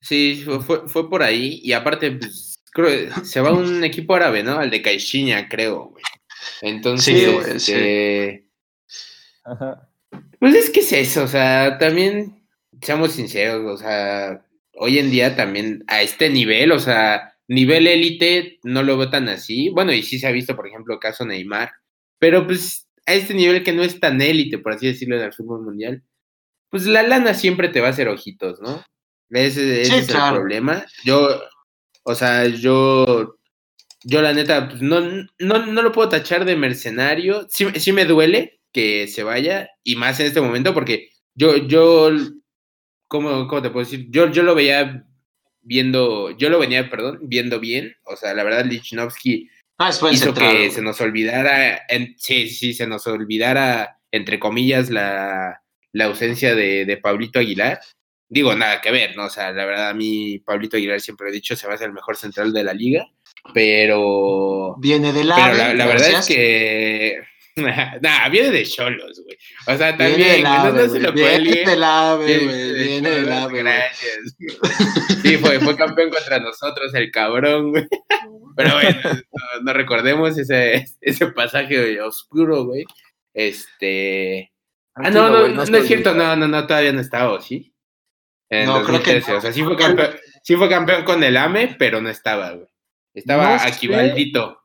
Sí, 0.00 0.44
fue, 0.64 0.86
fue, 0.86 1.08
por 1.08 1.22
ahí 1.22 1.60
y 1.64 1.72
aparte, 1.72 2.12
pues, 2.12 2.53
creo 2.74 3.24
se 3.24 3.40
va 3.40 3.52
un 3.52 3.82
equipo 3.84 4.14
árabe, 4.14 4.42
¿no? 4.42 4.58
Al 4.58 4.70
de 4.70 4.82
Caixinha, 4.82 5.48
creo, 5.48 5.86
güey. 5.86 6.04
Entonces, 6.60 7.46
este, 7.46 8.48
pues 10.38 10.54
es 10.54 10.70
que 10.70 10.80
es 10.80 10.92
eso, 10.92 11.24
o 11.24 11.28
sea, 11.28 11.78
también 11.78 12.46
seamos 12.82 13.12
sinceros, 13.12 13.64
o 13.64 13.76
sea, 13.82 14.44
hoy 14.74 14.98
en 14.98 15.10
día 15.10 15.36
también 15.36 15.84
a 15.86 16.02
este 16.02 16.28
nivel, 16.28 16.72
o 16.72 16.80
sea, 16.80 17.34
nivel 17.48 17.86
élite 17.86 18.58
no 18.62 18.82
lo 18.82 18.96
veo 18.98 19.10
tan 19.10 19.28
así. 19.28 19.70
Bueno, 19.70 19.92
y 19.92 20.02
sí 20.02 20.18
se 20.18 20.26
ha 20.26 20.32
visto, 20.32 20.56
por 20.56 20.66
ejemplo, 20.66 20.98
caso 20.98 21.24
Neymar, 21.24 21.72
pero 22.18 22.46
pues 22.46 22.88
a 23.06 23.14
este 23.14 23.34
nivel 23.34 23.62
que 23.62 23.72
no 23.72 23.82
es 23.82 24.00
tan 24.00 24.20
élite, 24.20 24.58
por 24.58 24.72
así 24.72 24.86
decirlo, 24.86 25.16
en 25.16 25.22
el 25.22 25.32
fútbol 25.32 25.62
mundial, 25.62 26.02
pues 26.70 26.86
la 26.86 27.02
lana 27.02 27.34
siempre 27.34 27.68
te 27.68 27.80
va 27.80 27.88
a 27.88 27.90
hacer 27.90 28.08
ojitos, 28.08 28.60
¿no? 28.60 28.84
Ese, 29.30 29.82
es 29.82 29.90
el 29.90 30.06
problema. 30.06 30.84
Yo, 31.04 31.40
o 32.04 32.14
sea, 32.14 32.46
yo, 32.46 33.38
yo 34.04 34.22
la 34.22 34.32
neta, 34.32 34.68
pues 34.68 34.80
no, 34.80 35.00
no, 35.38 35.66
no 35.66 35.82
lo 35.82 35.92
puedo 35.92 36.08
tachar 36.08 36.44
de 36.44 36.56
mercenario. 36.56 37.46
Sí, 37.50 37.66
sí 37.76 37.92
me 37.92 38.04
duele 38.04 38.60
que 38.72 39.06
se 39.08 39.22
vaya, 39.22 39.70
y 39.84 39.96
más 39.96 40.18
en 40.20 40.26
este 40.26 40.40
momento, 40.40 40.74
porque 40.74 41.10
yo, 41.34 41.56
yo 41.56 42.10
¿cómo, 43.08 43.62
te 43.62 43.70
puedo 43.70 43.84
decir? 43.84 44.06
Yo, 44.10 44.30
yo 44.30 44.42
lo 44.42 44.54
veía 44.54 45.06
viendo, 45.62 46.36
yo 46.36 46.50
lo 46.50 46.58
venía, 46.58 46.90
perdón, 46.90 47.20
viendo 47.22 47.60
bien. 47.60 47.94
O 48.04 48.16
sea, 48.16 48.34
la 48.34 48.44
verdad, 48.44 48.64
Lichnowsky 48.64 49.48
ah, 49.78 49.90
hizo 50.10 50.34
que 50.34 50.70
se 50.70 50.82
nos 50.82 51.00
olvidara, 51.00 51.82
en, 51.88 52.14
sí, 52.18 52.48
sí, 52.48 52.74
se 52.74 52.86
nos 52.86 53.06
olvidara, 53.06 54.00
entre 54.10 54.38
comillas, 54.38 54.90
la, 54.90 55.62
la 55.92 56.04
ausencia 56.06 56.54
de, 56.54 56.84
de, 56.84 56.96
Pablito 56.96 57.38
Aguilar. 57.38 57.80
Digo, 58.28 58.54
nada 58.54 58.80
que 58.80 58.90
ver, 58.90 59.16
¿no? 59.16 59.26
O 59.26 59.30
sea, 59.30 59.52
la 59.52 59.64
verdad, 59.64 59.90
a 59.90 59.94
mí, 59.94 60.38
Pablito 60.38 60.76
Aguilar 60.76 61.00
siempre 61.00 61.28
he 61.28 61.32
dicho, 61.32 61.56
se 61.56 61.66
va 61.66 61.74
a 61.74 61.78
ser 61.78 61.88
el 61.88 61.94
mejor 61.94 62.16
central 62.16 62.52
de 62.52 62.64
la 62.64 62.74
liga, 62.74 63.06
pero... 63.52 64.76
Viene 64.78 65.12
de 65.12 65.24
la... 65.24 65.36
Pero 65.36 65.74
la 65.74 65.86
verdad 65.86 66.10
es 66.18 66.26
que 66.26 67.22
nah, 68.00 68.28
viene 68.30 68.50
de 68.50 68.64
cholos, 68.64 69.22
güey. 69.24 69.38
O 69.68 69.78
sea, 69.78 69.96
también, 69.96 70.42
no, 70.42 70.72
no, 70.72 70.88
se 70.88 70.98
lo 70.98 71.12
puede 71.12 71.38
Viene 71.40 71.70
del 71.70 71.84
ave, 71.84 72.38
güey. 72.38 72.74
Viene 72.74 73.10
del 73.10 73.32
ave. 73.32 73.62
Gracias. 73.62 74.36
Sí, 75.22 75.36
fue, 75.36 75.60
fue 75.60 75.76
campeón 75.76 76.10
contra 76.10 76.40
nosotros, 76.40 76.92
el 76.94 77.12
cabrón, 77.12 77.70
güey. 77.70 77.86
Pero 78.56 78.74
bueno, 78.74 79.00
no, 79.62 79.72
recordemos 79.72 80.36
ese, 80.36 80.84
ese 81.00 81.26
pasaje 81.28 82.00
oscuro, 82.00 82.64
güey. 82.64 82.84
Este. 83.32 84.52
Ah, 84.96 85.10
no, 85.10 85.30
no, 85.30 85.48
no, 85.48 85.62
es 85.62 85.86
cierto, 85.86 86.14
no, 86.14 86.34
no, 86.34 86.48
no, 86.48 86.66
todavía 86.66 86.92
no 86.92 87.00
estaba, 87.00 87.40
¿sí? 87.40 87.72
En 88.60 88.66
no, 88.66 88.80
2013, 88.80 89.02
creo 89.02 89.24
que 89.24 89.32
o 89.32 89.40
sea, 89.40 89.52
sí 89.52 89.62
fue, 89.62 89.76
campeón, 89.76 90.10
sí 90.42 90.56
fue 90.56 90.68
campeón 90.68 91.04
con 91.04 91.22
el 91.22 91.36
AME, 91.36 91.76
pero 91.78 92.00
no 92.00 92.08
estaba, 92.08 92.52
güey. 92.52 92.68
Estaba 93.14 93.64
aquí 93.64 93.88
maldito. 93.88 94.64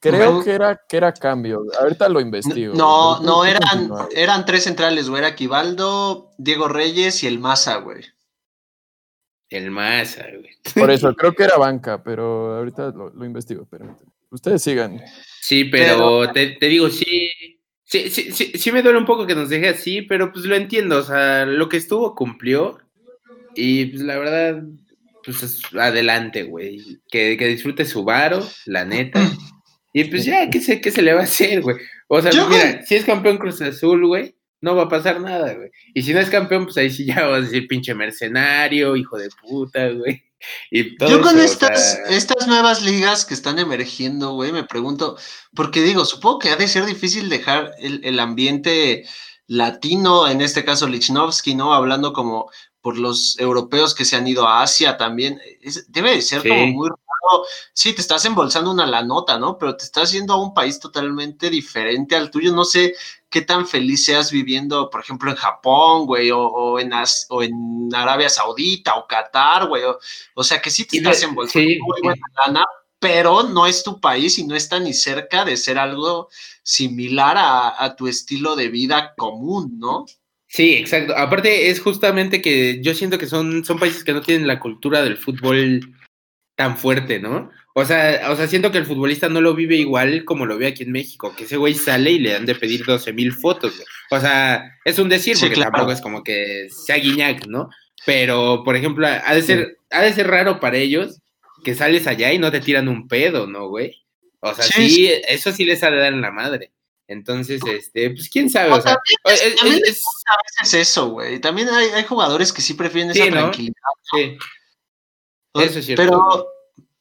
Creo 0.00 0.42
que 0.44 0.52
era, 0.52 0.80
que 0.88 0.96
era 0.96 1.12
cambio. 1.12 1.62
Ahorita 1.80 2.08
lo 2.08 2.20
investigo. 2.20 2.74
No, 2.74 3.20
no, 3.20 3.44
eran, 3.44 3.90
eran 4.14 4.44
tres 4.44 4.64
centrales, 4.64 5.08
güey. 5.08 5.20
Era 5.20 5.28
Aquivaldo, 5.28 6.30
Diego 6.36 6.68
Reyes 6.68 7.22
y 7.22 7.26
el 7.26 7.38
Maza, 7.38 7.76
güey. 7.76 8.04
El 9.48 9.70
Maza, 9.70 10.24
güey. 10.38 10.50
Por 10.74 10.90
eso, 10.90 11.14
creo 11.14 11.32
que 11.32 11.44
era 11.44 11.56
banca, 11.56 12.02
pero 12.02 12.56
ahorita 12.56 12.92
lo, 12.92 13.24
investigo. 13.24 13.66
Ustedes 14.30 14.62
sigan. 14.62 15.00
Sí, 15.40 15.64
pero, 15.64 16.30
Te, 16.32 16.56
digo, 16.60 16.88
sí, 16.90 17.30
sí, 17.84 18.10
sí, 18.10 18.32
sí, 18.32 18.52
sí 18.54 18.72
me 18.72 18.82
duele 18.82 18.98
un 18.98 19.06
poco 19.06 19.26
que 19.26 19.34
nos 19.34 19.48
deje 19.48 19.68
así, 19.68 20.02
pero 20.02 20.32
pues 20.32 20.44
lo 20.44 20.56
entiendo. 20.56 20.98
O 20.98 21.02
sea, 21.02 21.46
lo 21.46 21.68
que 21.68 21.78
estuvo 21.78 22.14
cumplió. 22.14 22.78
Y 23.56 23.86
pues 23.86 24.02
la 24.02 24.18
verdad, 24.18 24.62
pues 25.24 25.62
adelante, 25.74 26.44
güey. 26.44 27.00
Que, 27.08 27.36
que 27.36 27.48
disfrute 27.48 27.84
su 27.84 28.04
varo, 28.04 28.46
la 28.66 28.84
neta. 28.84 29.20
Y 29.92 30.04
pues 30.04 30.26
ya, 30.26 30.50
¿qué 30.50 30.60
se, 30.60 30.80
qué 30.80 30.90
se 30.90 31.00
le 31.02 31.14
va 31.14 31.20
a 31.20 31.24
hacer, 31.24 31.62
güey? 31.62 31.76
O 32.08 32.20
sea, 32.20 32.30
mira, 32.46 32.84
si 32.84 32.96
es 32.96 33.04
campeón 33.04 33.38
Cruz 33.38 33.60
Azul, 33.62 34.06
güey, 34.06 34.36
no 34.60 34.76
va 34.76 34.84
a 34.84 34.88
pasar 34.88 35.20
nada, 35.20 35.54
güey. 35.54 35.70
Y 35.94 36.02
si 36.02 36.12
no 36.12 36.20
es 36.20 36.28
campeón, 36.28 36.64
pues 36.64 36.76
ahí 36.76 36.90
sí 36.90 37.06
ya 37.06 37.26
vas 37.26 37.38
a 37.38 37.40
decir 37.42 37.66
pinche 37.66 37.94
mercenario, 37.94 38.94
hijo 38.94 39.16
de 39.16 39.28
puta, 39.40 39.88
güey. 39.88 40.22
Y 40.70 40.96
todo 40.96 41.08
Yo 41.08 41.22
con 41.22 41.40
estas, 41.40 41.98
estas 42.10 42.46
nuevas 42.46 42.82
ligas 42.82 43.24
que 43.24 43.34
están 43.34 43.58
emergiendo, 43.58 44.34
güey, 44.34 44.52
me 44.52 44.64
pregunto, 44.64 45.16
porque 45.54 45.82
digo, 45.82 46.04
supongo 46.04 46.40
que 46.40 46.50
ha 46.50 46.56
de 46.56 46.68
ser 46.68 46.84
difícil 46.84 47.28
dejar 47.28 47.72
el, 47.78 48.00
el 48.04 48.20
ambiente 48.20 49.06
latino, 49.46 50.28
en 50.28 50.40
este 50.40 50.64
caso 50.64 50.86
Lichnowsky, 50.86 51.54
¿no? 51.54 51.72
Hablando 51.72 52.12
como 52.12 52.50
por 52.86 52.98
los 52.98 53.36
europeos 53.40 53.96
que 53.96 54.04
se 54.04 54.14
han 54.14 54.28
ido 54.28 54.46
a 54.46 54.62
Asia 54.62 54.96
también. 54.96 55.40
debe 55.88 56.12
de 56.12 56.22
ser 56.22 56.40
como 56.40 56.68
muy 56.68 56.88
sí, 57.72 57.92
te 57.92 58.00
estás 58.00 58.24
embolsando 58.26 58.70
una 58.70 58.86
la 58.86 59.02
nota, 59.02 59.40
¿no? 59.40 59.58
Pero 59.58 59.76
te 59.76 59.82
estás 59.82 60.12
yendo 60.12 60.34
a 60.34 60.40
un 60.40 60.54
país 60.54 60.78
totalmente 60.78 61.50
diferente 61.50 62.14
al 62.14 62.30
tuyo. 62.30 62.52
No 62.52 62.64
sé 62.64 62.94
qué 63.28 63.42
tan 63.42 63.66
feliz 63.66 64.04
seas 64.04 64.30
viviendo, 64.30 64.88
por 64.88 65.00
ejemplo, 65.00 65.32
en 65.32 65.36
Japón, 65.36 66.06
güey, 66.06 66.30
o, 66.32 66.78
en, 66.78 66.92
o 67.30 67.42
en 67.42 67.88
Arabia 67.92 68.28
Saudita 68.28 68.94
o 68.94 69.08
Qatar, 69.08 69.66
güey. 69.66 69.82
O, 70.36 70.44
sea, 70.44 70.62
que 70.62 70.70
sí 70.70 70.84
te 70.84 70.98
estás 70.98 71.20
embolsando 71.24 71.68
muy 71.68 72.00
buena 72.04 72.26
lana, 72.46 72.64
pero 73.00 73.42
no 73.42 73.66
es 73.66 73.82
tu 73.82 74.00
país 74.00 74.38
y 74.38 74.46
no 74.46 74.54
está 74.54 74.78
ni 74.78 74.94
cerca 74.94 75.44
de 75.44 75.56
ser 75.56 75.76
algo 75.76 76.28
similar 76.62 77.36
a, 77.36 77.82
a 77.82 77.96
tu 77.96 78.06
estilo 78.06 78.54
de 78.54 78.68
vida 78.68 79.12
común, 79.16 79.76
¿no? 79.76 80.06
Sí, 80.48 80.74
exacto. 80.74 81.16
Aparte 81.16 81.70
es 81.70 81.80
justamente 81.80 82.40
que 82.40 82.80
yo 82.82 82.94
siento 82.94 83.18
que 83.18 83.26
son, 83.26 83.64
son 83.64 83.78
países 83.78 84.04
que 84.04 84.12
no 84.12 84.22
tienen 84.22 84.46
la 84.46 84.60
cultura 84.60 85.02
del 85.02 85.16
fútbol 85.16 85.80
tan 86.54 86.76
fuerte, 86.76 87.20
¿no? 87.20 87.50
O 87.74 87.84
sea, 87.84 88.30
o 88.30 88.36
sea, 88.36 88.46
siento 88.46 88.72
que 88.72 88.78
el 88.78 88.86
futbolista 88.86 89.28
no 89.28 89.42
lo 89.42 89.54
vive 89.54 89.76
igual 89.76 90.24
como 90.24 90.46
lo 90.46 90.56
ve 90.56 90.68
aquí 90.68 90.84
en 90.84 90.92
México, 90.92 91.34
que 91.36 91.44
ese 91.44 91.58
güey 91.58 91.74
sale 91.74 92.12
y 92.12 92.18
le 92.18 92.32
dan 92.32 92.46
de 92.46 92.54
pedir 92.54 92.86
12 92.86 93.12
mil 93.12 93.32
fotos. 93.34 93.74
O 94.10 94.18
sea, 94.18 94.72
es 94.84 94.98
un 94.98 95.10
decir, 95.10 95.36
porque 95.38 95.60
tampoco 95.60 95.92
es 95.92 96.00
como 96.00 96.24
que 96.24 96.68
sea 96.70 96.96
guiñac, 96.96 97.46
¿no? 97.46 97.68
Pero, 98.06 98.62
por 98.64 98.76
ejemplo, 98.76 99.06
ha 99.06 99.34
de 99.34 99.42
ser, 99.42 99.78
ha 99.90 100.00
de 100.00 100.12
ser 100.14 100.28
raro 100.28 100.58
para 100.58 100.78
ellos 100.78 101.20
que 101.64 101.74
sales 101.74 102.06
allá 102.06 102.32
y 102.32 102.38
no 102.38 102.50
te 102.50 102.60
tiran 102.60 102.88
un 102.88 103.08
pedo, 103.08 103.46
¿no, 103.46 103.68
güey? 103.68 104.06
O 104.40 104.54
sea, 104.54 104.64
sí, 104.64 105.10
eso 105.28 105.52
sí 105.52 105.66
les 105.66 105.82
ha 105.82 105.90
de 105.90 105.98
dar 105.98 106.12
en 106.14 106.22
la 106.22 106.30
madre. 106.30 106.70
Entonces, 107.08 107.60
este, 107.66 108.10
pues 108.10 108.28
quién 108.28 108.50
sabe, 108.50 108.72
o, 108.72 108.80
sea, 108.80 108.98
también 109.60 109.82
es, 109.86 110.02
es, 110.62 110.74
eso, 110.74 111.10
güey. 111.10 111.40
También 111.40 111.68
hay, 111.68 111.88
hay, 111.90 112.04
jugadores 112.04 112.52
que 112.52 112.62
sí 112.62 112.74
prefieren 112.74 113.12
esa 113.12 113.26
tranquilidad. 113.30 113.74
Sí. 114.12 114.36
Eso 115.54 115.78
es 115.78 115.86
cierto. 115.86 116.02
Pero, 116.02 116.46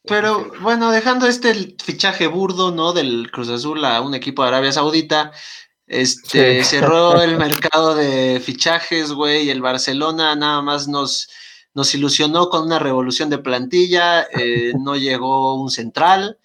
pero 0.03 0.51
bueno, 0.61 0.91
dejando 0.91 1.27
este 1.27 1.75
fichaje 1.83 2.27
burdo, 2.27 2.71
¿no? 2.71 2.93
Del 2.93 3.31
Cruz 3.31 3.49
Azul 3.49 3.83
a 3.83 4.01
un 4.01 4.13
equipo 4.13 4.43
de 4.43 4.49
Arabia 4.49 4.71
Saudita, 4.71 5.31
este, 5.87 6.63
cerró 6.63 7.21
el 7.21 7.37
mercado 7.37 7.95
de 7.95 8.39
fichajes, 8.43 9.11
güey, 9.11 9.45
y 9.45 9.49
el 9.49 9.61
Barcelona 9.61 10.35
nada 10.35 10.61
más 10.61 10.87
nos, 10.87 11.29
nos 11.73 11.93
ilusionó 11.93 12.49
con 12.49 12.63
una 12.63 12.79
revolución 12.79 13.29
de 13.29 13.37
plantilla, 13.37 14.23
eh, 14.23 14.73
no 14.79 14.95
llegó 14.95 15.61
un 15.61 15.69
central, 15.69 16.39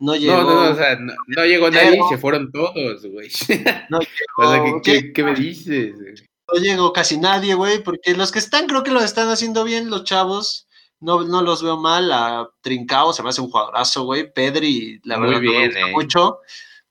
no 0.00 0.16
llegó... 0.16 0.42
No, 0.42 0.64
no, 0.64 0.70
o 0.72 0.74
sea, 0.74 0.98
no, 0.98 1.44
llegó 1.44 1.70
nadie 1.70 2.00
se 2.08 2.18
fueron 2.18 2.50
todos, 2.50 3.06
güey. 3.06 3.30
No 3.90 4.00
llegó, 4.00 4.82
¿qué, 4.82 5.12
¿qué, 5.12 5.22
me 5.22 5.34
dices? 5.34 5.94
No 6.52 6.60
llegó 6.60 6.92
casi 6.92 7.18
nadie, 7.18 7.54
güey, 7.54 7.82
porque 7.82 8.14
los 8.14 8.32
que 8.32 8.40
están 8.40 8.66
creo 8.66 8.82
que 8.82 8.90
lo 8.90 9.00
están 9.00 9.28
haciendo 9.28 9.62
bien, 9.62 9.90
los 9.90 10.04
chavos, 10.04 10.66
no, 11.00 11.24
no 11.24 11.42
los 11.42 11.62
veo 11.62 11.78
mal. 11.78 12.12
A 12.12 12.48
Trincao 12.60 13.12
se 13.12 13.22
me 13.22 13.30
hace 13.30 13.40
un 13.40 13.50
jugadorazo, 13.50 14.04
güey. 14.04 14.32
Pedri, 14.32 15.00
la 15.04 15.18
verdad, 15.18 15.40
no 15.40 15.50
me 15.50 15.66
gusta 15.66 15.80
eh. 15.80 15.92
mucho. 15.92 16.38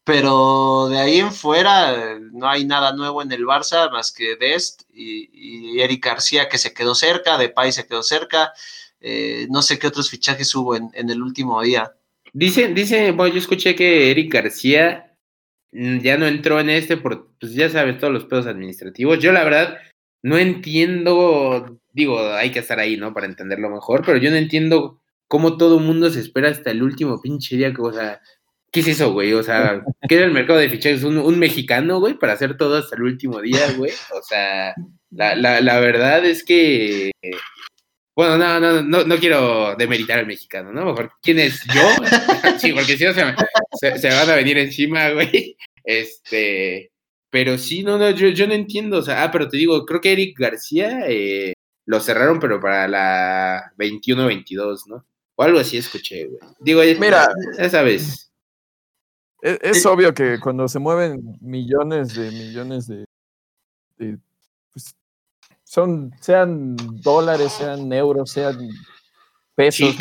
Pero 0.04 0.88
de 0.90 1.00
ahí 1.00 1.20
en 1.20 1.32
fuera 1.32 2.18
no 2.32 2.50
hay 2.50 2.66
nada 2.66 2.94
nuevo 2.94 3.22
en 3.22 3.32
el 3.32 3.46
Barça 3.46 3.92
más 3.92 4.12
que 4.12 4.36
Dest 4.38 4.82
y, 4.92 5.80
Eric 5.80 6.04
García 6.04 6.50
que 6.50 6.58
se 6.58 6.74
quedó 6.74 6.96
cerca, 6.96 7.38
Depay 7.38 7.72
se 7.72 7.86
quedó 7.86 8.02
cerca. 8.02 8.52
Eh, 9.00 9.48
no 9.52 9.62
sé 9.62 9.78
qué 9.78 9.88
otros 9.88 10.10
fichajes 10.10 10.54
hubo 10.56 10.76
en, 10.76 10.92
el 10.94 11.22
último 11.22 11.62
día. 11.62 11.94
Dice, 12.34 12.74
dice, 12.74 13.12
bueno, 13.12 13.34
yo 13.34 13.40
escuché 13.40 13.76
que 13.76 14.12
Eric 14.12 14.34
García 14.34 15.16
mm, 15.72 16.00
ya 16.00 16.18
no 16.18 16.28
entró 16.28 16.60
en 16.60 16.70
este 16.70 16.98
por, 16.98 17.32
pues 17.40 17.54
ya 17.54 17.70
sabes, 17.70 17.98
todos 17.98 18.14
los 18.14 18.26
pedos 18.26 18.48
administrativos. 18.48 19.20
Yo 19.20 19.32
la 19.32 19.44
verdad 19.44 19.78
no 20.22 20.38
entiendo 20.38 21.80
digo, 22.00 22.34
hay 22.34 22.52
que 22.52 22.60
estar 22.60 22.80
ahí, 22.80 22.98
¿no? 22.98 23.14
Para 23.14 23.28
entenderlo 23.28 23.70
mejor, 23.70 24.04
pero 24.06 24.18
yo 24.18 24.30
no 24.30 24.38
entiendo 24.38 25.02
cómo 25.28 25.58
todo 25.58 25.80
mundo 25.80 26.10
se 26.10 26.22
espera 26.22 26.50
hasta 26.50 26.72
el 26.72 26.82
último 26.82 27.22
pinche 27.22 27.58
día, 27.58 27.74
o 27.78 27.94
sea, 27.94 28.20
¿qué 28.72 28.80
es 28.80 28.88
eso, 28.88 29.12
güey? 29.14 29.34
O 29.34 29.44
sea, 29.44 29.84
¿qué 30.08 30.16
era 30.16 30.26
el 30.26 30.34
mercado 30.34 30.60
de 30.60 30.70
fichajes? 30.70 31.04
¿Un, 31.04 31.40
mexicano, 31.40 32.00
güey, 32.00 32.16
para 32.16 32.34
hacer 32.34 32.58
todo 32.58 32.78
hasta 32.78 32.96
el 32.96 33.04
último 33.04 33.42
día, 33.42 33.74
güey? 33.78 33.92
O 34.18 34.22
sea, 34.24 34.74
La, 35.12 35.36
la, 35.36 35.62
la 35.62 35.80
verdad 35.80 36.26
es 36.26 36.44
que 36.44 37.12
bueno, 38.20 38.38
no, 38.38 38.60
no, 38.60 38.82
no, 38.82 39.06
no 39.06 39.18
quiero 39.18 39.78
demeritar 39.78 40.20
al 40.20 40.28
mexicano, 40.28 40.74
¿no? 40.74 40.88
Mejor, 40.88 41.14
¿quién 41.22 41.40
es 41.40 41.64
yo? 41.74 41.82
sí, 42.60 42.74
porque 42.74 42.98
si 42.98 43.06
no 43.06 43.14
se, 43.14 43.98
se, 43.98 44.10
van 44.10 44.30
a 44.30 44.36
venir 44.36 44.58
encima, 44.58 45.12
güey. 45.12 45.56
Este, 45.86 46.92
pero 47.30 47.58
sí, 47.58 47.82
no, 47.82 47.98
no, 47.98 48.10
yo, 48.10 48.28
yo 48.28 48.46
no 48.46 48.54
entiendo. 48.54 48.98
O 48.98 49.02
sea, 49.02 49.24
ah, 49.24 49.32
pero 49.32 49.48
te 49.48 49.56
digo, 49.56 49.86
creo 49.86 50.02
que 50.02 50.12
Eric 50.12 50.38
García 50.38 51.06
eh, 51.08 51.54
lo 51.86 52.02
cerraron, 52.02 52.42
pero 52.42 52.60
para 52.60 52.90
la 52.90 53.72
21-22, 53.78 54.88
¿no? 54.88 55.06
O 55.36 55.44
algo 55.44 55.60
así 55.60 55.78
escuché, 55.78 56.26
güey. 56.26 56.42
Digo, 56.60 56.82
mira, 57.00 57.30
esa 57.58 57.84
vez. 57.84 58.34
Es, 59.42 59.60
es, 59.62 59.86
obvio 59.86 60.14
que 60.14 60.42
cuando 60.42 60.68
se 60.68 60.80
mueven 60.80 61.38
millones 61.40 62.16
de 62.16 62.32
millones 62.32 62.86
de, 62.86 63.06
de 63.98 64.18
son, 65.70 66.12
sean 66.20 66.76
dólares, 67.04 67.52
sean 67.52 67.94
euros, 67.94 68.32
sean 68.32 68.58
pesos. 69.54 69.96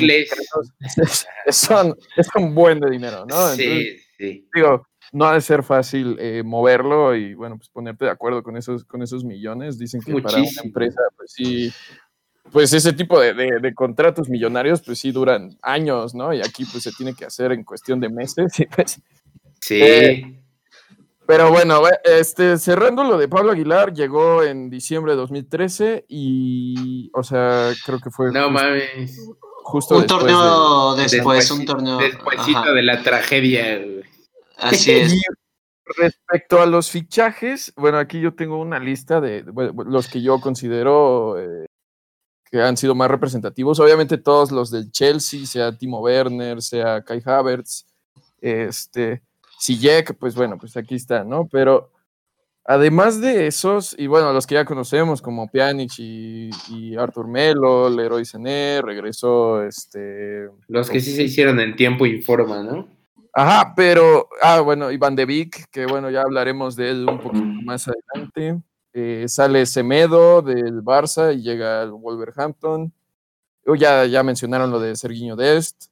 Son, 1.51 1.95
es 2.17 2.27
un 2.37 2.55
buen 2.55 2.81
de 2.81 2.91
dinero, 2.91 3.27
¿no? 3.27 3.49
sí, 3.49 3.99
sí. 4.17 4.49
Digo, 4.55 4.87
no 5.13 5.27
ha 5.27 5.35
de 5.35 5.43
ser 5.43 5.63
fácil 5.63 6.17
eh, 6.21 6.43
moverlo 6.43 7.15
y, 7.15 7.35
bueno, 7.35 7.59
pues 7.59 7.69
ponerte 7.69 8.07
de 8.07 8.11
acuerdo 8.11 8.43
con 8.43 8.57
esos, 8.57 8.85
con 8.85 9.03
esos 9.03 9.25
millones. 9.25 9.79
Dicen 9.79 10.01
que 10.01 10.15
para 10.23 10.39
una 10.39 10.49
empresa, 10.65 11.03
pues 11.15 11.33
sí, 11.33 11.71
pues 12.51 12.73
ese 12.73 12.95
tipo 12.95 13.21
de, 13.21 13.35
de, 13.35 13.75
contratos 13.75 14.31
millonarios, 14.31 14.81
pues 14.81 14.99
sí 14.99 15.13
duran 15.13 15.59
años, 15.61 16.15
¿no? 16.15 16.33
Y 16.33 16.41
aquí, 16.41 16.65
pues 16.65 16.85
se 16.85 16.93
tiene 16.93 17.13
que 17.13 17.27
hacer 17.27 17.53
en 17.53 17.63
cuestión 17.63 18.01
de 18.01 18.09
meses. 18.09 18.59
Y 18.59 18.65
pues, 18.65 19.03
sí. 19.61 19.83
Eh, 19.83 20.38
pero 21.29 21.51
bueno, 21.51 21.83
este, 22.05 22.57
cerrando 22.57 23.05
lo 23.05 23.19
de 23.19 23.29
Pablo 23.29 23.53
Aguilar, 23.53 23.93
llegó 23.93 24.43
en 24.43 24.71
diciembre 24.71 25.13
de 25.13 25.19
2013 25.19 26.07
y, 26.09 27.11
o 27.13 27.23
sea, 27.23 27.71
creo 27.85 28.01
que 28.01 28.11
fue... 28.11 28.33
No 28.33 28.49
mames. 28.49 29.15
Justo 29.63 29.99
un 29.99 30.07
torneo 30.07 30.97
después, 30.97 31.51
un 31.51 31.67
torneo... 31.67 31.99
Despuésito 31.99 32.73
de 32.73 32.83
la 32.83 33.03
tragedia. 33.03 33.79
Así 34.57 34.91
es. 34.91 35.21
respecto 35.99 36.63
a 36.63 36.67
los 36.67 36.91
fichajes, 36.91 37.75
bueno, 37.77 37.99
aquí 37.99 38.23
yo 38.23 38.33
tengo 38.33 38.59
una 38.59 38.79
lista 38.79 39.21
de, 39.21 39.45
los 39.85 40.09
que 40.09 40.23
yo 40.23 40.41
considero 40.41 41.39
eh, 41.39 41.67
que 42.51 42.63
han 42.63 42.79
sido 42.79 42.95
más 42.95 43.11
representativos. 43.11 43.79
Obviamente 43.81 44.17
todos 44.17 44.51
los 44.51 44.71
del 44.71 44.91
Chelsea, 44.91 45.45
sea 45.45 45.77
Timo 45.77 46.01
Werner, 46.01 46.63
sea 46.63 47.05
Kai 47.05 47.21
Havertz, 47.23 47.85
este 48.41 49.28
si 49.59 49.79
Jack, 49.79 50.17
pues 50.19 50.35
bueno, 50.35 50.57
pues 50.59 50.77
aquí 50.77 50.95
está, 50.95 51.25
¿no? 51.25 51.49
Pero 51.49 51.91
además 52.65 53.21
de 53.21 53.47
esos, 53.47 53.95
y 53.99 54.07
bueno, 54.07 54.33
los 54.33 54.47
que 54.47 54.55
ya 54.55 54.65
conocemos, 54.65 55.21
como 55.21 55.49
Pjanic 55.49 55.93
y, 55.99 56.97
Artur 56.97 57.27
Melo, 57.29 57.91
Leroy 57.91 58.25
Sené, 58.25 58.81
regresó 58.83 59.63
este. 59.63 60.49
Los 60.69 60.91
que 60.91 61.01
sí 61.01 61.13
se 61.13 61.25
hicieron 61.25 61.59
en 61.61 61.77
tiempo 61.77 62.07
y 62.07 62.23
forma, 62.23 62.63
¿no? 62.63 62.89
Ajá, 63.33 63.73
pero, 63.77 64.29
ah, 64.43 64.61
bueno, 64.61 64.91
Iván 64.91 65.15
de 65.15 65.27
Vic, 65.27 65.69
que 65.71 65.87
bueno, 65.87 66.11
ya 66.11 66.23
hablaremos 66.23 66.77
de 66.77 66.91
él 66.91 67.07
un 67.09 67.21
poquito 67.21 67.45
más 67.65 67.87
adelante. 67.89 68.61
Eh, 68.93 69.27
sale 69.29 69.65
Semedo 69.67 70.43
del 70.43 70.83
Barça 70.83 71.35
y 71.35 71.43
llega 71.43 71.83
al 71.83 71.93
Wolverhampton. 71.93 72.93
Oh, 73.67 73.75
ya, 73.75 74.07
ya 74.07 74.23
mencionaron 74.23 74.71
lo 74.71 74.81
de 74.81 74.97
Sergiño 74.97 75.37
Dest. 75.37 75.87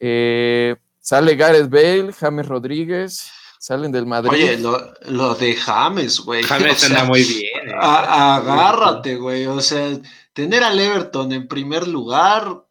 Eh, 0.00 0.76
Sale 1.04 1.36
Gareth 1.36 1.68
Bale, 1.68 2.14
James 2.14 2.48
Rodríguez, 2.48 3.30
salen 3.58 3.92
del 3.92 4.06
Madrid. 4.06 4.32
Oye, 4.32 4.56
lo, 4.56 5.34
de 5.34 5.54
James, 5.54 6.18
güey. 6.20 6.42
James 6.48 6.82
anda 6.82 7.04
muy 7.04 7.22
bien. 7.22 7.68
Eh. 7.68 7.74
agárrate, 7.78 9.16
güey. 9.16 9.44
O 9.44 9.60
sea, 9.60 10.00
tener 10.32 10.64
al 10.64 10.80
Everton 10.80 11.30
en 11.32 11.46
primer 11.46 11.86
lugar, 11.86 12.64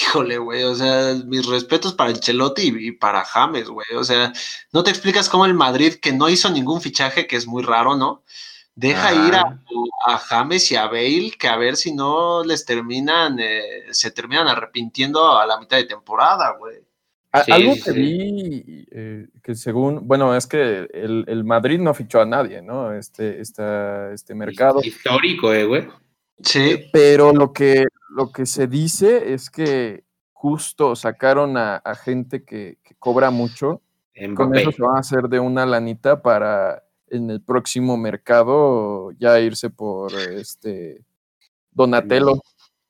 híjole, 0.00 0.38
güey. 0.38 0.64
O 0.64 0.74
sea, 0.74 1.14
mis 1.26 1.46
respetos 1.46 1.94
para 1.94 2.10
Ancelotti 2.10 2.74
y, 2.76 2.90
para 2.90 3.24
James, 3.24 3.68
güey. 3.68 3.86
O 3.94 4.02
sea, 4.02 4.32
no 4.72 4.82
te 4.82 4.90
explicas 4.90 5.28
cómo 5.28 5.46
el 5.46 5.54
Madrid, 5.54 5.94
que 6.02 6.12
no 6.12 6.28
hizo 6.28 6.50
ningún 6.50 6.80
fichaje, 6.80 7.28
que 7.28 7.36
es 7.36 7.46
muy 7.46 7.62
raro, 7.62 7.96
¿no? 7.96 8.24
Deja 8.74 9.14
ir 9.14 9.36
a, 9.36 9.60
a, 10.06 10.18
James 10.18 10.72
y 10.72 10.76
a 10.76 10.86
Bale, 10.86 11.36
que 11.38 11.46
a 11.46 11.56
ver 11.56 11.76
si 11.76 11.92
no 11.92 12.42
les 12.42 12.64
terminan, 12.64 13.38
eh, 13.38 13.86
se 13.92 14.10
terminan 14.10 14.48
arrepintiendo 14.48 15.38
a 15.38 15.46
la 15.46 15.60
mitad 15.60 15.76
de 15.76 15.84
temporada, 15.84 16.56
güey. 16.58 16.87
Algo 17.30 17.74
que 17.84 17.92
vi, 17.92 18.86
eh, 18.90 19.26
que 19.42 19.54
según, 19.54 20.08
bueno, 20.08 20.34
es 20.34 20.46
que 20.46 20.88
el, 20.92 21.44
Madrid 21.44 21.78
no 21.78 21.92
fichó 21.92 22.20
a 22.20 22.26
nadie, 22.26 22.62
¿no? 22.62 22.92
Este, 22.94 23.40
este 23.40 24.34
mercado. 24.34 24.80
Histórico, 24.82 25.52
eh, 25.52 25.64
güey. 25.64 25.88
Sí. 26.42 26.86
Pero 26.92 27.32
lo 27.32 27.52
que, 27.52 27.84
lo 28.10 28.32
que 28.32 28.46
se 28.46 28.66
dice 28.66 29.34
es 29.34 29.50
que 29.50 30.04
justo 30.32 30.96
sacaron 30.96 31.56
a, 31.56 31.82
gente 32.02 32.44
que, 32.44 32.78
cobra 32.98 33.30
mucho. 33.30 33.82
Con 34.34 34.56
eso 34.56 34.72
se 34.72 34.82
van 34.82 34.96
a 34.96 35.00
hacer 35.00 35.28
de 35.28 35.38
una 35.38 35.66
lanita 35.66 36.22
para 36.22 36.82
en 37.10 37.30
el 37.30 37.40
próximo 37.40 37.96
mercado 37.96 39.12
ya 39.12 39.38
irse 39.40 39.70
por 39.70 40.12
este 40.14 41.04
Donatello. 41.70 42.40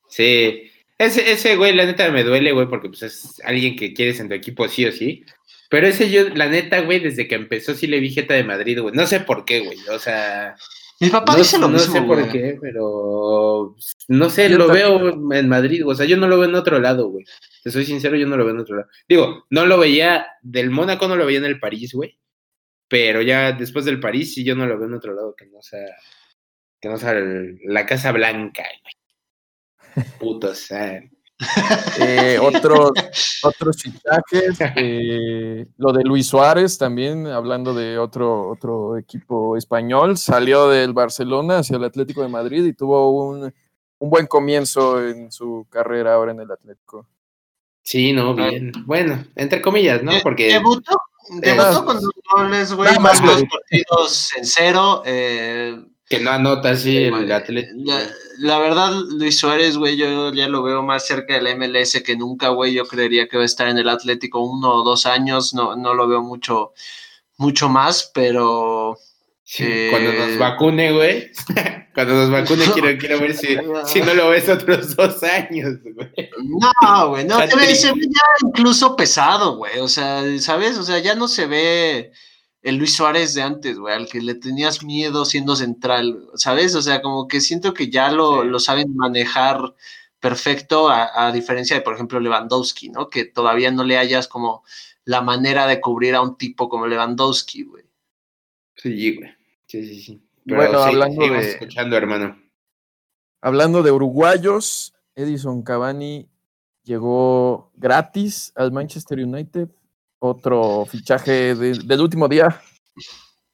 Sí, 0.08 0.70
ese, 0.98 1.30
ese 1.30 1.56
güey, 1.56 1.74
la 1.74 1.86
neta, 1.86 2.10
me 2.10 2.24
duele, 2.24 2.52
güey, 2.52 2.66
porque 2.68 2.88
pues 2.88 3.02
es 3.02 3.40
alguien 3.44 3.76
que 3.76 3.94
quieres 3.94 4.18
en 4.18 4.28
tu 4.28 4.34
equipo 4.34 4.68
sí 4.68 4.84
o 4.84 4.92
sí. 4.92 5.24
Pero 5.70 5.86
ese 5.86 6.10
yo, 6.10 6.28
la 6.30 6.48
neta, 6.48 6.80
güey, 6.80 6.98
desde 6.98 7.28
que 7.28 7.34
empezó 7.36 7.74
sí 7.74 7.86
le 7.86 8.00
vi 8.00 8.10
jeta 8.10 8.34
de 8.34 8.44
Madrid, 8.44 8.80
güey. 8.80 8.94
No 8.94 9.06
sé 9.06 9.20
por 9.20 9.44
qué, 9.44 9.60
güey. 9.60 9.78
O 9.90 9.98
sea. 9.98 10.56
Mi 11.00 11.10
papá 11.10 11.32
no, 11.32 11.38
dice 11.38 11.58
lo 11.58 11.68
no 11.68 11.78
sé 11.78 12.02
por 12.02 12.28
qué, 12.30 12.58
pero. 12.60 13.76
No 14.08 14.30
sé, 14.30 14.48
lo 14.48 14.66
veo 14.66 15.32
en 15.32 15.48
Madrid, 15.48 15.86
o 15.86 15.94
sea, 15.94 16.06
yo 16.06 16.16
no 16.16 16.26
lo 16.26 16.38
veo 16.38 16.48
en 16.48 16.56
otro 16.56 16.80
lado, 16.80 17.08
güey. 17.08 17.24
Te 17.62 17.70
soy 17.70 17.84
sincero, 17.84 18.16
yo 18.16 18.26
no 18.26 18.36
lo 18.36 18.44
veo 18.44 18.54
en 18.54 18.60
otro 18.60 18.76
lado. 18.76 18.88
Digo, 19.08 19.46
no 19.50 19.66
lo 19.66 19.78
veía 19.78 20.26
del 20.42 20.70
Mónaco, 20.70 21.06
no 21.06 21.14
lo 21.14 21.26
veía 21.26 21.38
en 21.38 21.44
el 21.44 21.60
París, 21.60 21.92
güey. 21.94 22.18
Pero 22.88 23.22
ya 23.22 23.52
después 23.52 23.84
del 23.84 24.00
París, 24.00 24.34
sí, 24.34 24.42
yo 24.42 24.56
no 24.56 24.66
lo 24.66 24.78
veo 24.78 24.88
en 24.88 24.94
otro 24.94 25.14
lado 25.14 25.34
que 25.36 25.46
no 25.46 25.62
sea. 25.62 25.94
Que 26.80 26.88
no 26.88 26.96
sea 26.96 27.14
la 27.64 27.86
Casa 27.86 28.10
Blanca, 28.10 28.64
güey. 28.82 28.97
Putos. 30.18 30.68
Eh, 32.00 32.36
otros, 32.42 32.90
otros 33.44 33.76
fichajes, 33.80 34.58
eh, 34.74 35.66
lo 35.76 35.92
de 35.92 36.02
Luis 36.02 36.26
Suárez 36.26 36.76
también, 36.76 37.28
hablando 37.28 37.74
de 37.74 37.96
otro, 37.96 38.48
otro 38.48 38.96
equipo 38.98 39.56
español, 39.56 40.16
salió 40.16 40.68
del 40.68 40.92
Barcelona 40.92 41.58
hacia 41.58 41.76
el 41.76 41.84
Atlético 41.84 42.22
de 42.22 42.28
Madrid 42.28 42.64
y 42.64 42.72
tuvo 42.72 43.12
un, 43.12 43.54
un 43.98 44.10
buen 44.10 44.26
comienzo 44.26 45.00
en 45.06 45.30
su 45.30 45.64
carrera 45.70 46.14
ahora 46.14 46.32
en 46.32 46.40
el 46.40 46.50
Atlético. 46.50 47.06
Sí, 47.82 48.12
no, 48.12 48.34
bien. 48.34 48.72
Bueno, 48.84 49.24
entre 49.34 49.62
comillas, 49.62 50.02
¿no? 50.02 50.12
Porque. 50.22 50.52
Debutó, 50.52 50.94
debutó 51.40 51.84
con 51.86 52.00
dos 52.00 52.12
goles, 52.30 52.72
güey, 52.74 52.98
más 52.98 53.24
los 53.24 53.44
partidos 53.44 54.30
en 54.36 54.44
cero. 54.44 55.02
Eh, 55.06 55.74
que 56.08 56.20
no 56.20 56.30
anota 56.30 56.70
así 56.70 56.96
el 56.96 57.30
Atlético. 57.30 57.92
La, 58.38 58.58
verdad, 58.58 58.92
Luis 59.10 59.38
Suárez, 59.38 59.76
güey, 59.76 59.96
yo 59.96 60.32
ya 60.32 60.48
lo 60.48 60.62
veo 60.62 60.82
más 60.82 61.06
cerca 61.06 61.34
del 61.34 61.56
MLS 61.56 62.02
que 62.04 62.16
nunca, 62.16 62.48
güey. 62.48 62.72
Yo 62.72 62.86
creería 62.86 63.28
que 63.28 63.36
va 63.36 63.42
a 63.42 63.46
estar 63.46 63.68
en 63.68 63.78
el 63.78 63.88
Atlético 63.88 64.40
uno 64.40 64.72
o 64.72 64.84
dos 64.84 65.06
años. 65.06 65.52
No, 65.52 65.76
no 65.76 65.92
lo 65.92 66.08
veo 66.08 66.22
mucho, 66.22 66.72
mucho 67.36 67.68
más, 67.68 68.10
pero. 68.14 68.98
Cuando 69.90 70.12
nos 70.12 70.30
eh, 70.30 70.36
vacune, 70.38 70.92
güey. 70.92 71.30
Cuando 71.94 72.14
nos 72.14 72.30
vacune, 72.30 72.64
quiero, 72.72 72.98
quiero 72.98 73.18
ver 73.18 73.34
si, 73.34 73.58
si, 73.84 74.00
no 74.00 74.14
lo 74.14 74.30
ves 74.30 74.48
otros 74.48 74.94
dos 74.96 75.22
años, 75.24 75.74
güey. 75.82 76.30
No, 76.38 77.08
güey, 77.08 77.24
no. 77.24 77.38
Se 77.38 77.56
ve, 77.56 77.74
se 77.74 77.92
ve 77.92 78.02
ya 78.02 78.46
incluso 78.46 78.94
pesado, 78.94 79.56
güey. 79.56 79.78
O 79.80 79.88
sea, 79.88 80.22
¿sabes? 80.38 80.78
O 80.78 80.84
sea, 80.84 81.00
ya 81.00 81.14
no 81.14 81.28
se 81.28 81.46
ve 81.46 82.12
el 82.62 82.76
Luis 82.76 82.94
Suárez 82.96 83.34
de 83.34 83.42
antes, 83.42 83.78
güey, 83.78 83.94
al 83.94 84.08
que 84.08 84.20
le 84.20 84.34
tenías 84.34 84.82
miedo 84.82 85.24
siendo 85.24 85.56
central, 85.56 86.28
¿sabes? 86.34 86.74
O 86.74 86.82
sea, 86.82 87.02
como 87.02 87.28
que 87.28 87.40
siento 87.40 87.72
que 87.72 87.88
ya 87.88 88.10
lo, 88.10 88.58
saben 88.58 88.96
manejar 88.96 89.74
perfecto, 90.20 90.88
a, 90.90 91.30
diferencia 91.32 91.76
de, 91.76 91.82
por 91.82 91.94
ejemplo, 91.94 92.18
Lewandowski, 92.18 92.88
¿no? 92.88 93.08
Que 93.08 93.24
todavía 93.24 93.70
no 93.70 93.84
le 93.84 93.96
hayas 93.96 94.26
como 94.26 94.64
la 95.04 95.20
manera 95.20 95.66
de 95.66 95.80
cubrir 95.80 96.14
a 96.16 96.22
un 96.22 96.36
tipo 96.36 96.68
como 96.68 96.86
Lewandowski, 96.86 97.62
güey. 97.62 97.84
Sí, 98.74 99.16
güey. 99.16 99.30
Sí, 99.66 99.86
sí, 99.86 100.00
sí. 100.00 100.22
bueno, 100.44 100.78
hablando 100.80 101.22
de. 101.22 101.38
escuchando, 101.38 101.96
hermano. 101.96 102.40
Hablando 103.40 103.82
de 103.84 103.92
uruguayos, 103.92 104.94
Edison 105.14 105.62
Cavani 105.62 106.28
llegó 106.82 107.70
gratis 107.76 108.52
al 108.56 108.72
Manchester 108.72 109.20
United 109.20 109.68
otro 110.18 110.86
fichaje 110.86 111.54
del 111.54 112.00
último 112.00 112.28
día. 112.28 112.60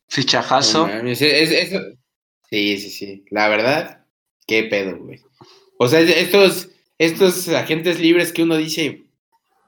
Fichajazo. 0.09 0.89
sí, 1.15 2.79
sí, 2.79 2.91
sí. 2.91 3.25
La 3.31 3.49
verdad, 3.49 4.07
qué 4.47 4.65
pedo, 4.65 4.99
güey. 4.99 5.21
O 5.79 5.89
sea, 5.89 6.01
estos, 6.01 6.71
estos 6.99 7.49
agentes 7.49 7.99
libres 7.99 8.33
que 8.33 8.43
uno 8.43 8.57
dice, 8.57 9.05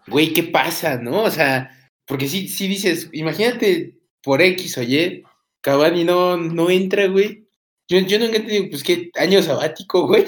güey, 0.06 0.32
¿qué 0.32 0.44
pasa, 0.44 0.96
no? 0.96 1.22
O 1.22 1.30
sea, 1.30 1.70
porque 2.06 2.28
si 2.28 2.48
sí 2.48 2.68
dices, 2.68 3.08
imagínate 3.12 3.98
por 4.22 4.40
X 4.40 4.78
o 4.78 4.82
Y, 4.82 5.24
Cavani 5.60 6.04
no, 6.04 6.36
no 6.36 6.70
entra, 6.70 7.06
güey. 7.08 7.48
yo, 7.88 7.98
yo 7.98 8.18
nunca 8.18 8.34
te 8.34 8.50
digo, 8.50 8.66
pues 8.70 8.84
qué 8.84 9.10
año 9.16 9.42
sabático, 9.42 10.06
güey. 10.06 10.24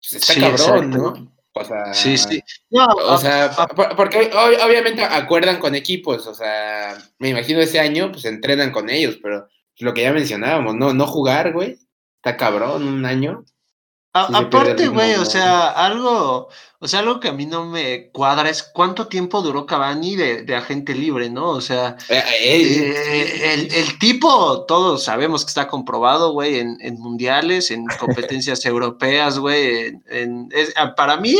Pues 0.00 0.28
está 0.28 0.40
cabrón, 0.40 0.90
¿no? 0.90 1.37
O 1.58 1.64
sea, 1.64 1.92
sí, 1.92 2.16
sí. 2.16 2.40
o 2.70 3.18
sea, 3.18 3.50
porque 3.96 4.30
obviamente 4.64 5.02
acuerdan 5.02 5.58
con 5.58 5.74
equipos, 5.74 6.26
o 6.26 6.34
sea, 6.34 6.96
me 7.18 7.30
imagino 7.30 7.60
ese 7.60 7.80
año, 7.80 8.10
pues 8.12 8.24
entrenan 8.24 8.70
con 8.70 8.88
ellos, 8.90 9.18
pero 9.22 9.48
lo 9.78 9.94
que 9.94 10.02
ya 10.02 10.12
mencionábamos, 10.12 10.74
no, 10.74 10.92
no 10.92 11.06
jugar, 11.06 11.52
güey, 11.52 11.78
está 12.16 12.36
cabrón 12.36 12.86
un 12.86 13.04
año 13.04 13.44
aparte, 14.12 14.88
güey, 14.88 15.14
o 15.14 15.24
sea, 15.24 15.68
algo, 15.68 16.48
o 16.80 16.88
sea, 16.88 17.00
algo 17.00 17.20
que 17.20 17.28
a 17.28 17.32
mí 17.32 17.46
no 17.46 17.66
me 17.66 18.08
cuadra 18.10 18.48
es 18.48 18.62
cuánto 18.62 19.08
tiempo 19.08 19.42
duró 19.42 19.66
Cavani 19.66 20.16
de, 20.16 20.56
agente 20.56 20.94
libre, 20.94 21.28
¿no? 21.28 21.50
O 21.50 21.60
sea, 21.60 21.96
eh, 22.08 22.22
eh, 22.40 23.34
eh, 23.42 23.68
el, 23.70 23.98
tipo, 23.98 24.64
todos 24.66 25.04
sabemos 25.04 25.44
que 25.44 25.48
está 25.48 25.68
comprobado, 25.68 26.32
güey, 26.32 26.58
en, 26.58 26.94
mundiales, 27.00 27.70
en 27.70 27.84
competencias 27.98 28.64
europeas, 28.64 29.38
güey, 29.38 29.92
ah, 30.76 30.94
para 30.94 31.16
mí, 31.16 31.36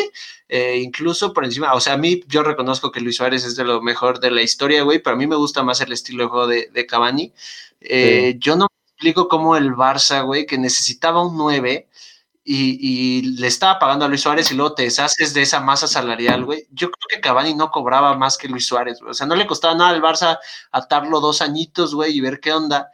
incluso 0.48 1.32
por 1.32 1.44
encima, 1.44 1.74
o 1.74 1.80
sea, 1.80 1.94
a 1.94 1.98
mí 1.98 2.22
yo 2.26 2.42
reconozco 2.42 2.90
que 2.90 3.00
Luis 3.00 3.16
Suárez 3.16 3.44
es 3.44 3.56
de 3.56 3.64
lo 3.64 3.80
mejor 3.80 4.20
de 4.20 4.30
la 4.30 4.42
historia, 4.42 4.82
güey, 4.82 4.98
pero 4.98 5.14
a 5.14 5.18
mí 5.18 5.26
me 5.26 5.36
gusta 5.36 5.62
más 5.62 5.80
el 5.80 5.92
estilo 5.92 6.24
de 6.24 6.28
juego 6.28 6.46
de, 6.46 6.70
de 6.72 6.86
Cavani. 6.86 7.32
Yo 8.38 8.56
no 8.56 8.66
me 8.66 8.90
explico 8.92 9.28
cómo 9.28 9.56
el 9.56 9.72
Barça, 9.72 10.24
güey, 10.24 10.46
que 10.46 10.58
necesitaba 10.58 11.24
un 11.24 11.36
9, 11.36 11.86
y, 12.50 13.22
le 13.38 13.46
estaba 13.46 13.78
pagando 13.78 14.06
a 14.06 14.08
Luis 14.08 14.22
Suárez 14.22 14.50
y 14.50 14.54
luego 14.54 14.74
te 14.74 14.84
deshaces 14.84 15.34
de 15.34 15.42
esa 15.42 15.60
masa 15.60 15.86
salarial, 15.86 16.46
güey. 16.46 16.66
Yo 16.70 16.90
creo 16.90 17.08
que 17.08 17.20
Cavani 17.20 17.54
no 17.54 17.70
cobraba 17.70 18.16
más 18.16 18.38
que 18.38 18.48
Luis 18.48 18.66
Suárez, 18.66 19.00
güey. 19.00 19.10
O 19.10 19.14
sea, 19.14 19.26
no 19.26 19.36
le 19.36 19.46
costaba 19.46 19.74
nada 19.74 19.90
al 19.90 20.00
Barça 20.00 20.38
atarlo 20.72 21.20
dos 21.20 21.42
añitos, 21.42 21.94
güey, 21.94 22.16
y 22.16 22.20
ver 22.22 22.40
qué 22.40 22.52
onda. 22.54 22.90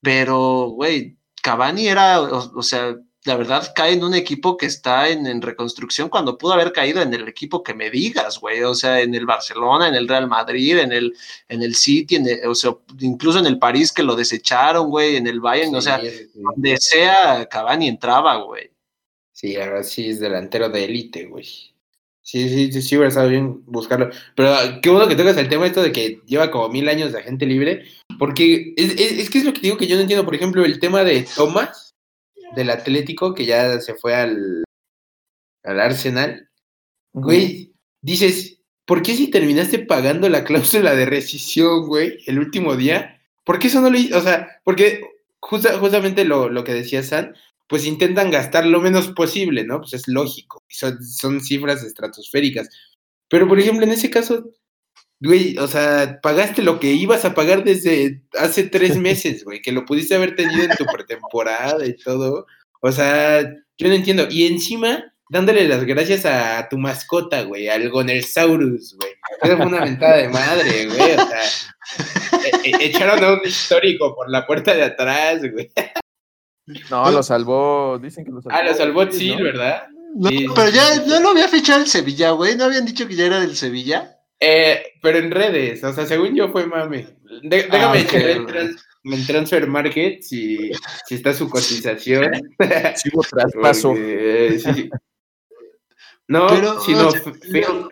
Pero, 0.00 0.70
güey, 0.70 1.18
Cavani 1.42 1.86
era, 1.86 2.20
o, 2.22 2.62
sea, 2.62 2.96
la 3.24 3.36
verdad 3.36 3.72
cae 3.76 3.92
en 3.92 4.04
un 4.04 4.14
equipo 4.14 4.56
que 4.56 4.66
está 4.66 5.08
en, 5.10 5.42
reconstrucción 5.42 6.08
cuando 6.08 6.38
pudo 6.38 6.54
haber 6.54 6.72
caído 6.72 7.02
en 7.02 7.12
el 7.12 7.28
equipo 7.28 7.62
que 7.62 7.74
me 7.74 7.90
digas, 7.90 8.40
güey. 8.40 8.62
O 8.62 8.74
sea, 8.74 9.00
en 9.00 9.14
el 9.14 9.26
Barcelona, 9.26 9.88
en 9.88 9.96
el 9.96 10.08
Real 10.08 10.28
Madrid, 10.28 10.78
en 10.78 10.92
el, 10.92 11.14
en 11.48 11.62
el 11.62 11.74
City, 11.74 12.16
en 12.16 12.26
o 12.48 12.54
sea, 12.54 12.74
incluso 13.00 13.38
en 13.38 13.46
el 13.46 13.58
París 13.58 13.92
que 13.92 14.02
lo 14.02 14.16
desecharon, 14.16 14.88
güey, 14.88 15.16
en 15.16 15.26
el 15.26 15.40
Bayern, 15.40 15.74
o 15.74 15.82
sea, 15.82 16.00
donde 16.34 16.78
sea 16.78 17.46
Cavani 17.50 17.88
entraba, 17.88 18.36
güey. 18.36 18.77
Sí, 19.38 19.54
ahora 19.54 19.84
sí 19.84 20.10
es 20.10 20.18
delantero 20.18 20.68
de 20.68 20.84
élite, 20.84 21.26
güey. 21.26 21.44
Sí, 21.44 22.48
sí, 22.48 22.72
sí, 22.72 22.82
sí, 22.82 22.96
hubiera 22.96 23.10
estado 23.10 23.28
bien 23.28 23.64
buscarlo. 23.66 24.10
Pero 24.34 24.52
ah, 24.52 24.80
qué 24.82 24.90
bueno 24.90 25.06
que 25.06 25.14
tocas 25.14 25.36
el 25.36 25.48
tema 25.48 25.64
esto 25.64 25.80
de 25.80 25.92
que 25.92 26.20
lleva 26.26 26.50
como 26.50 26.68
mil 26.70 26.88
años 26.88 27.12
de 27.12 27.20
agente 27.20 27.46
libre. 27.46 27.84
Porque 28.18 28.74
es, 28.76 28.98
es, 28.98 29.30
que 29.30 29.38
es 29.38 29.44
lo 29.44 29.52
que 29.52 29.60
digo 29.60 29.76
que 29.76 29.86
yo 29.86 29.94
no 29.94 30.02
entiendo. 30.02 30.24
Por 30.24 30.34
ejemplo, 30.34 30.64
el 30.64 30.80
tema 30.80 31.04
de 31.04 31.24
Thomas, 31.36 31.94
del 32.56 32.68
Atlético, 32.68 33.32
que 33.32 33.46
ya 33.46 33.80
se 33.80 33.94
fue 33.94 34.16
al, 34.16 34.64
al 35.62 35.80
Arsenal. 35.82 36.50
Güey, 37.12 37.72
dices, 38.02 38.58
¿por 38.86 39.02
qué 39.02 39.14
si 39.14 39.30
terminaste 39.30 39.78
pagando 39.78 40.28
la 40.28 40.42
cláusula 40.42 40.96
de 40.96 41.06
rescisión, 41.06 41.86
güey, 41.86 42.18
el 42.26 42.40
último 42.40 42.74
día? 42.74 43.22
¿Por 43.44 43.60
qué 43.60 43.68
eso 43.68 43.80
no 43.80 43.88
le... 43.88 44.12
O 44.16 44.20
sea, 44.20 44.60
porque 44.64 45.00
justamente 45.38 46.24
lo, 46.24 46.48
lo 46.48 46.64
que 46.64 46.74
decía 46.74 47.04
San, 47.04 47.36
pues 47.68 47.84
intentan 47.84 48.30
gastar 48.30 48.66
lo 48.66 48.80
menos 48.80 49.08
posible, 49.08 49.64
¿no? 49.64 49.80
Pues 49.80 49.92
es 49.92 50.08
lógico, 50.08 50.64
son, 50.68 51.02
son 51.04 51.40
cifras 51.40 51.84
estratosféricas. 51.84 52.68
Pero, 53.28 53.46
por 53.46 53.60
ejemplo, 53.60 53.84
en 53.84 53.92
ese 53.92 54.10
caso, 54.10 54.50
güey, 55.20 55.58
o 55.58 55.66
sea, 55.66 56.20
pagaste 56.22 56.62
lo 56.62 56.80
que 56.80 56.92
ibas 56.92 57.24
a 57.24 57.34
pagar 57.34 57.64
desde 57.64 58.22
hace 58.38 58.64
tres 58.64 58.96
meses, 58.98 59.44
güey, 59.44 59.60
que 59.60 59.72
lo 59.72 59.84
pudiste 59.84 60.14
haber 60.14 60.34
tenido 60.34 60.64
en 60.64 60.76
tu 60.76 60.86
pretemporada 60.86 61.84
y 61.86 61.94
todo. 61.96 62.46
O 62.80 62.90
sea, 62.90 63.42
yo 63.42 63.88
no 63.88 63.94
entiendo. 63.94 64.26
Y 64.30 64.46
encima, 64.46 65.14
dándole 65.28 65.68
las 65.68 65.84
gracias 65.84 66.24
a 66.24 66.68
tu 66.70 66.78
mascota, 66.78 67.42
güey, 67.42 67.68
al 67.68 67.90
Gonersaurus, 67.90 68.96
güey. 68.96 69.12
Fue 69.40 69.66
una 69.66 69.84
ventada 69.84 70.16
de 70.16 70.28
madre, 70.30 70.86
güey. 70.86 71.12
O 71.12 71.26
sea, 71.28 71.42
e, 72.64 72.70
e, 72.70 72.86
echaron 72.86 73.22
a 73.22 73.32
un 73.34 73.40
histórico 73.44 74.14
por 74.14 74.30
la 74.30 74.46
puerta 74.46 74.74
de 74.74 74.84
atrás, 74.84 75.42
güey. 75.52 75.70
No, 76.90 77.10
lo 77.10 77.22
salvó, 77.22 77.98
dicen 77.98 78.24
que 78.24 78.30
lo 78.30 78.42
salvó. 78.42 78.56
Ah, 78.56 78.62
lo 78.62 78.74
salvó 78.74 79.10
sí, 79.10 79.34
¿verdad? 79.36 79.84
No, 80.14 80.30
pero 80.54 80.70
ya 80.70 80.96
no 81.06 81.20
lo 81.20 81.30
había 81.30 81.48
fichado 81.48 81.80
el 81.80 81.86
Sevilla, 81.86 82.30
güey. 82.30 82.56
¿No 82.56 82.64
habían 82.64 82.84
dicho 82.84 83.06
que 83.06 83.14
ya 83.14 83.26
era 83.26 83.40
del 83.40 83.56
Sevilla? 83.56 84.18
Eh, 84.40 84.94
pero 85.02 85.18
en 85.18 85.30
redes, 85.30 85.82
o 85.82 85.92
sea, 85.92 86.06
según 86.06 86.34
yo 86.34 86.48
fue 86.48 86.66
mame. 86.66 87.08
déjame 87.42 88.06
ah, 88.12 88.68
en 89.04 89.26
Transfer 89.26 89.66
Market 89.66 90.22
si, 90.22 90.70
si 91.06 91.14
está 91.14 91.32
su 91.34 91.48
cotización. 91.48 92.32
Sigo 92.96 93.22
traspaso. 93.22 93.94
sí. 93.94 94.90
No, 96.30 96.78
sino 96.82 97.10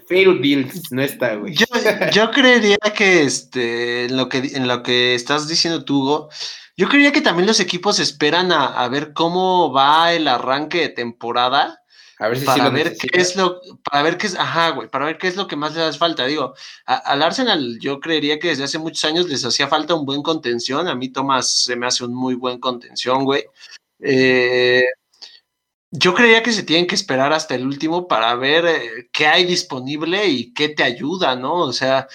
fail, 0.07 0.43
Deals, 0.43 0.93
no 0.93 1.01
está, 1.01 1.37
güey. 1.37 1.55
Yo, 1.55 1.65
yo 2.13 2.31
creería 2.31 2.77
que 2.95 3.23
este, 3.23 4.05
en 4.05 4.17
lo 4.19 4.29
que 4.29 4.39
en 4.39 4.69
lo 4.69 4.83
que 4.83 5.15
estás 5.15 5.49
diciendo 5.49 5.87
tú, 5.87 6.03
Hugo, 6.03 6.29
yo 6.77 6.89
creía 6.89 7.13
que 7.13 7.23
también 7.23 7.47
los 7.47 7.61
equipos 7.61 7.99
esperan 7.99 8.53
a, 8.53 8.87
ver 8.89 9.13
cómo 9.15 9.73
va 9.73 10.13
el 10.13 10.29
arranque 10.29 10.81
de 10.81 10.89
temporada. 10.91 11.83
A 12.19 12.29
ver 12.29 12.39
si 12.39 12.47
para 12.47 12.71
ver 12.71 12.97
qué 12.97 13.09
es 13.13 13.37
lo, 13.37 13.61
para 13.83 14.03
ver 14.03 14.17
qué 14.17 14.27
es, 14.27 14.35
ajá, 14.37 14.71
güey, 14.71 14.89
para 14.89 15.05
ver 15.05 15.19
qué 15.19 15.29
es 15.29 15.37
lo 15.37 15.47
que 15.47 15.57
más 15.57 15.75
les 15.75 15.83
hace 15.83 15.99
falta. 15.99 16.27
Digo, 16.27 16.55
al 16.87 17.23
Arsenal 17.23 17.79
yo 17.79 18.01
creería 18.01 18.39
que 18.39 18.49
desde 18.49 18.65
hace 18.65 18.79
muchos 18.79 19.05
años 19.05 19.29
les 19.29 19.45
hacía 19.45 19.69
falta 19.69 19.95
un 19.95 20.07
buen 20.07 20.23
contención. 20.23 20.89
A 20.89 20.95
mí 20.95 21.11
Tomás 21.11 21.51
se 21.65 21.77
me 21.77 21.87
hace 21.87 22.05
un 22.05 22.15
muy 22.15 22.35
buen 22.35 22.59
contención, 22.59 23.25
güey. 23.25 23.45
Eh, 24.01 24.85
yo 25.91 26.15
creía 26.15 26.43
que 26.43 26.53
se 26.53 26.63
tienen 26.63 26.87
que 26.87 26.95
esperar 26.95 27.33
hasta 27.33 27.55
el 27.55 27.67
último 27.67 28.09
para 28.09 28.35
ver 28.35 28.67
eh, 28.67 29.09
qué 29.13 29.27
hay 29.27 29.45
disponible 29.45 30.27
y 30.27 30.53
qué 30.53 30.69
te 30.71 30.83
ayuda, 30.83 31.37
¿no? 31.37 31.55
O 31.55 31.73
sea, 31.73 32.07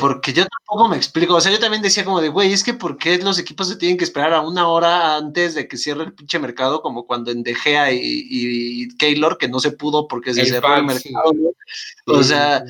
porque 0.00 0.32
yo 0.32 0.44
tampoco 0.46 0.88
me 0.88 0.96
explico. 0.96 1.34
O 1.34 1.40
sea, 1.40 1.52
yo 1.52 1.58
también 1.58 1.82
decía 1.82 2.04
como 2.04 2.20
de, 2.20 2.28
güey, 2.28 2.52
es 2.52 2.64
que 2.64 2.74
¿por 2.74 2.98
qué 2.98 3.18
los 3.18 3.38
equipos 3.38 3.68
se 3.68 3.76
tienen 3.76 3.96
que 3.96 4.04
esperar 4.04 4.32
a 4.32 4.40
una 4.40 4.68
hora 4.68 5.16
antes 5.16 5.54
de 5.54 5.68
que 5.68 5.76
cierre 5.76 6.04
el 6.04 6.14
pinche 6.14 6.38
mercado? 6.38 6.82
Como 6.82 7.06
cuando 7.06 7.30
en 7.30 7.42
De 7.42 7.54
Gea 7.54 7.92
y, 7.92 8.00
y 8.00 8.88
Keylor, 8.96 9.38
que 9.38 9.48
no 9.48 9.60
se 9.60 9.72
pudo 9.72 10.08
porque 10.08 10.34
se 10.34 10.46
cerró 10.46 10.76
el 10.76 10.84
mercado. 10.84 11.32
O 12.06 12.22
sea, 12.22 12.64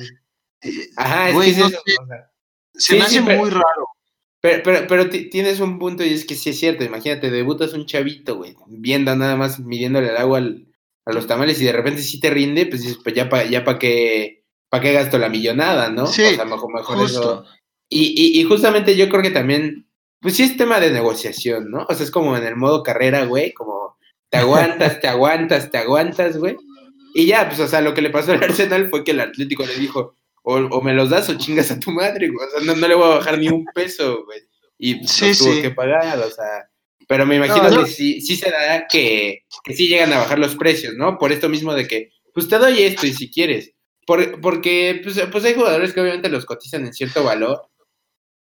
Ajá, 0.97 1.31
güey, 1.31 1.53
se 2.73 2.95
me 2.95 3.01
hace 3.01 3.21
muy 3.21 3.49
raro. 3.49 3.87
Pero, 4.41 4.63
pero, 4.63 4.87
pero 4.87 5.09
tienes 5.09 5.59
un 5.59 5.79
punto 5.79 6.03
y 6.03 6.13
es 6.13 6.25
que 6.25 6.35
sí 6.35 6.51
es 6.51 6.59
cierto. 6.59 6.83
Imagínate, 6.83 7.29
debutas 7.29 7.73
un 7.73 7.85
chavito, 7.85 8.37
güey, 8.37 8.55
viendo 8.67 9.13
nada 9.15 9.35
más 9.35 9.59
midiéndole 9.59 10.09
el 10.09 10.17
agua 10.17 10.39
a 11.05 11.11
los 11.11 11.27
tamales 11.27 11.59
y 11.59 11.65
de 11.65 11.73
repente 11.73 12.01
sí 12.01 12.19
te 12.19 12.29
rinde, 12.29 12.65
pues 12.65 12.97
pues 13.03 13.15
ya 13.15 13.27
para 13.27 13.45
ya 13.45 13.63
pa 13.63 13.79
que 13.79 14.38
¿para 14.69 14.83
qué 14.83 14.93
gasto 14.93 15.17
la 15.17 15.29
millonada, 15.29 15.89
no? 15.89 16.07
Sí, 16.07 16.23
o 16.23 16.35
sea, 16.35 16.45
mejor, 16.45 16.73
mejor 16.73 17.05
eso. 17.05 17.45
Y, 17.89 18.39
y, 18.39 18.43
justamente 18.43 18.95
yo 18.95 19.09
creo 19.09 19.23
que 19.23 19.31
también, 19.31 19.87
pues 20.21 20.35
sí 20.35 20.43
es 20.43 20.55
tema 20.55 20.79
de 20.79 20.91
negociación, 20.91 21.71
¿no? 21.71 21.87
O 21.89 21.93
sea, 21.95 22.05
es 22.05 22.11
como 22.11 22.37
en 22.37 22.45
el 22.45 22.55
modo 22.55 22.83
carrera, 22.83 23.25
güey, 23.25 23.51
como 23.51 23.97
te 24.29 24.37
aguantas, 24.37 24.99
te 24.99 25.07
aguantas, 25.07 25.71
te 25.71 25.79
aguantas, 25.79 26.37
güey. 26.37 26.55
Y 27.15 27.25
ya, 27.25 27.47
pues, 27.47 27.59
o 27.59 27.67
sea, 27.67 27.81
lo 27.81 27.95
que 27.95 28.03
le 28.03 28.11
pasó 28.11 28.31
al 28.31 28.43
Arsenal 28.43 28.89
fue 28.91 29.03
que 29.03 29.11
el 29.11 29.21
Atlético 29.21 29.65
le 29.65 29.75
dijo, 29.75 30.15
o, 30.43 30.81
me 30.81 30.93
los 30.93 31.09
das 31.09 31.29
o 31.29 31.37
chingas 31.37 31.71
a 31.71 31.79
tu 31.79 31.91
madre, 31.91 32.29
güey. 32.29 32.47
O 32.47 32.51
sea, 32.51 32.75
no, 32.75 32.87
le 32.87 32.93
voy 32.93 33.11
a 33.11 33.15
bajar 33.15 33.39
ni 33.39 33.49
un 33.49 33.65
peso, 33.73 34.23
güey. 34.25 34.41
Y 34.77 35.07
sí, 35.07 35.31
tuvo 35.35 35.59
que 35.59 35.71
pagar, 35.71 36.19
o 36.19 36.29
sea. 36.29 36.69
Pero 37.07 37.25
me 37.25 37.37
imagino 37.37 37.83
que 37.83 37.89
sí, 37.89 38.21
sí 38.21 38.35
se 38.35 38.51
dará 38.51 38.87
que, 38.87 39.45
que 39.63 39.73
sí 39.75 39.87
llegan 39.87 40.13
a 40.13 40.19
bajar 40.19 40.37
los 40.37 40.55
precios, 40.55 40.93
¿no? 40.93 41.17
Por 41.17 41.31
esto 41.31 41.49
mismo 41.49 41.73
de 41.73 41.87
que, 41.87 42.11
pues 42.35 42.47
te 42.47 42.59
doy 42.59 42.83
esto 42.83 43.07
y 43.07 43.13
si 43.13 43.31
quieres 43.31 43.73
porque 44.41 45.01
pues, 45.03 45.21
pues, 45.31 45.45
hay 45.45 45.53
jugadores 45.53 45.93
que 45.93 46.01
obviamente 46.01 46.29
los 46.29 46.45
cotizan 46.45 46.85
en 46.85 46.93
cierto 46.93 47.23
valor, 47.23 47.69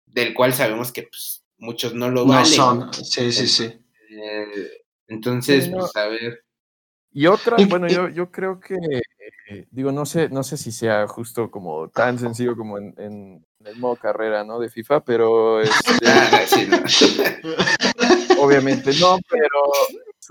del 0.06 0.34
cual 0.34 0.54
sabemos 0.54 0.92
que 0.92 1.04
pues, 1.04 1.44
muchos 1.58 1.94
no 1.94 2.10
lo 2.10 2.26
valen. 2.26 2.46
son, 2.46 2.94
sí, 2.94 3.32
sí, 3.32 3.48
sí. 3.48 3.64
Eh, 4.10 4.84
entonces, 5.08 5.70
pues 5.70 5.96
a 5.96 6.08
ver. 6.08 6.44
Y 7.14 7.28
otra, 7.28 7.58
bueno, 7.68 7.88
yo, 7.88 8.08
yo 8.08 8.32
creo 8.32 8.60
que, 8.60 8.76
eh, 9.50 9.66
digo, 9.70 9.92
no 9.92 10.06
sé, 10.06 10.30
no 10.30 10.44
sé 10.44 10.56
si 10.56 10.72
sea 10.72 11.08
justo 11.08 11.52
como 11.52 11.90
tan 11.90 12.18
sencillo 12.18 12.56
como 12.56 12.78
en, 12.78 12.94
en 12.98 13.46
el 13.66 13.76
modo 13.78 13.98
carrera, 13.98 14.46
¿no? 14.46 14.60
De 14.60 14.70
FIFA, 14.70 15.04
pero 15.04 15.62
este, 15.62 16.08
ah, 16.08 16.46
obviamente 18.40 18.92
no, 19.00 19.18
pero 19.30 19.50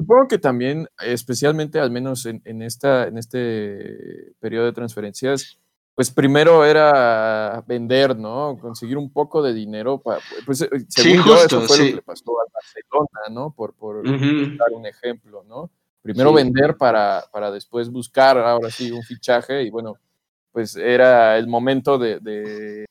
Supongo 0.00 0.28
que 0.28 0.38
también, 0.38 0.88
especialmente 1.04 1.78
al 1.78 1.90
menos 1.90 2.24
en, 2.24 2.62
esta, 2.62 3.06
en 3.06 3.18
este 3.18 4.32
periodo 4.40 4.64
de 4.64 4.72
transferencias, 4.72 5.58
pues 5.94 6.10
primero 6.10 6.64
era 6.64 7.62
vender, 7.66 8.16
¿no? 8.16 8.56
Conseguir 8.58 8.96
un 8.96 9.12
poco 9.12 9.42
de 9.42 9.52
dinero 9.52 10.00
para, 10.00 10.18
pues 10.46 10.62
eh, 10.62 10.70
según 10.88 11.26
yo, 11.26 11.36
eso 11.44 11.60
fue 11.60 11.76
lo 11.76 11.84
que 11.84 11.94
le 11.96 12.00
pasó 12.02 12.32
al 12.40 12.46
Barcelona, 12.50 13.28
¿no? 13.30 13.50
Por, 13.54 13.74
por 13.74 14.02
dar 14.02 14.72
un 14.72 14.86
ejemplo, 14.86 15.44
¿no? 15.46 15.70
Primero 16.00 16.32
vender 16.32 16.78
para, 16.78 17.22
para 17.30 17.50
después 17.50 17.90
buscar 17.90 18.38
ahora 18.38 18.70
sí 18.70 18.90
un 18.90 19.02
fichaje 19.02 19.64
y 19.64 19.68
bueno, 19.68 19.98
pues 20.50 20.76
era 20.76 21.36
el 21.36 21.46
momento 21.46 21.98
de, 21.98 22.86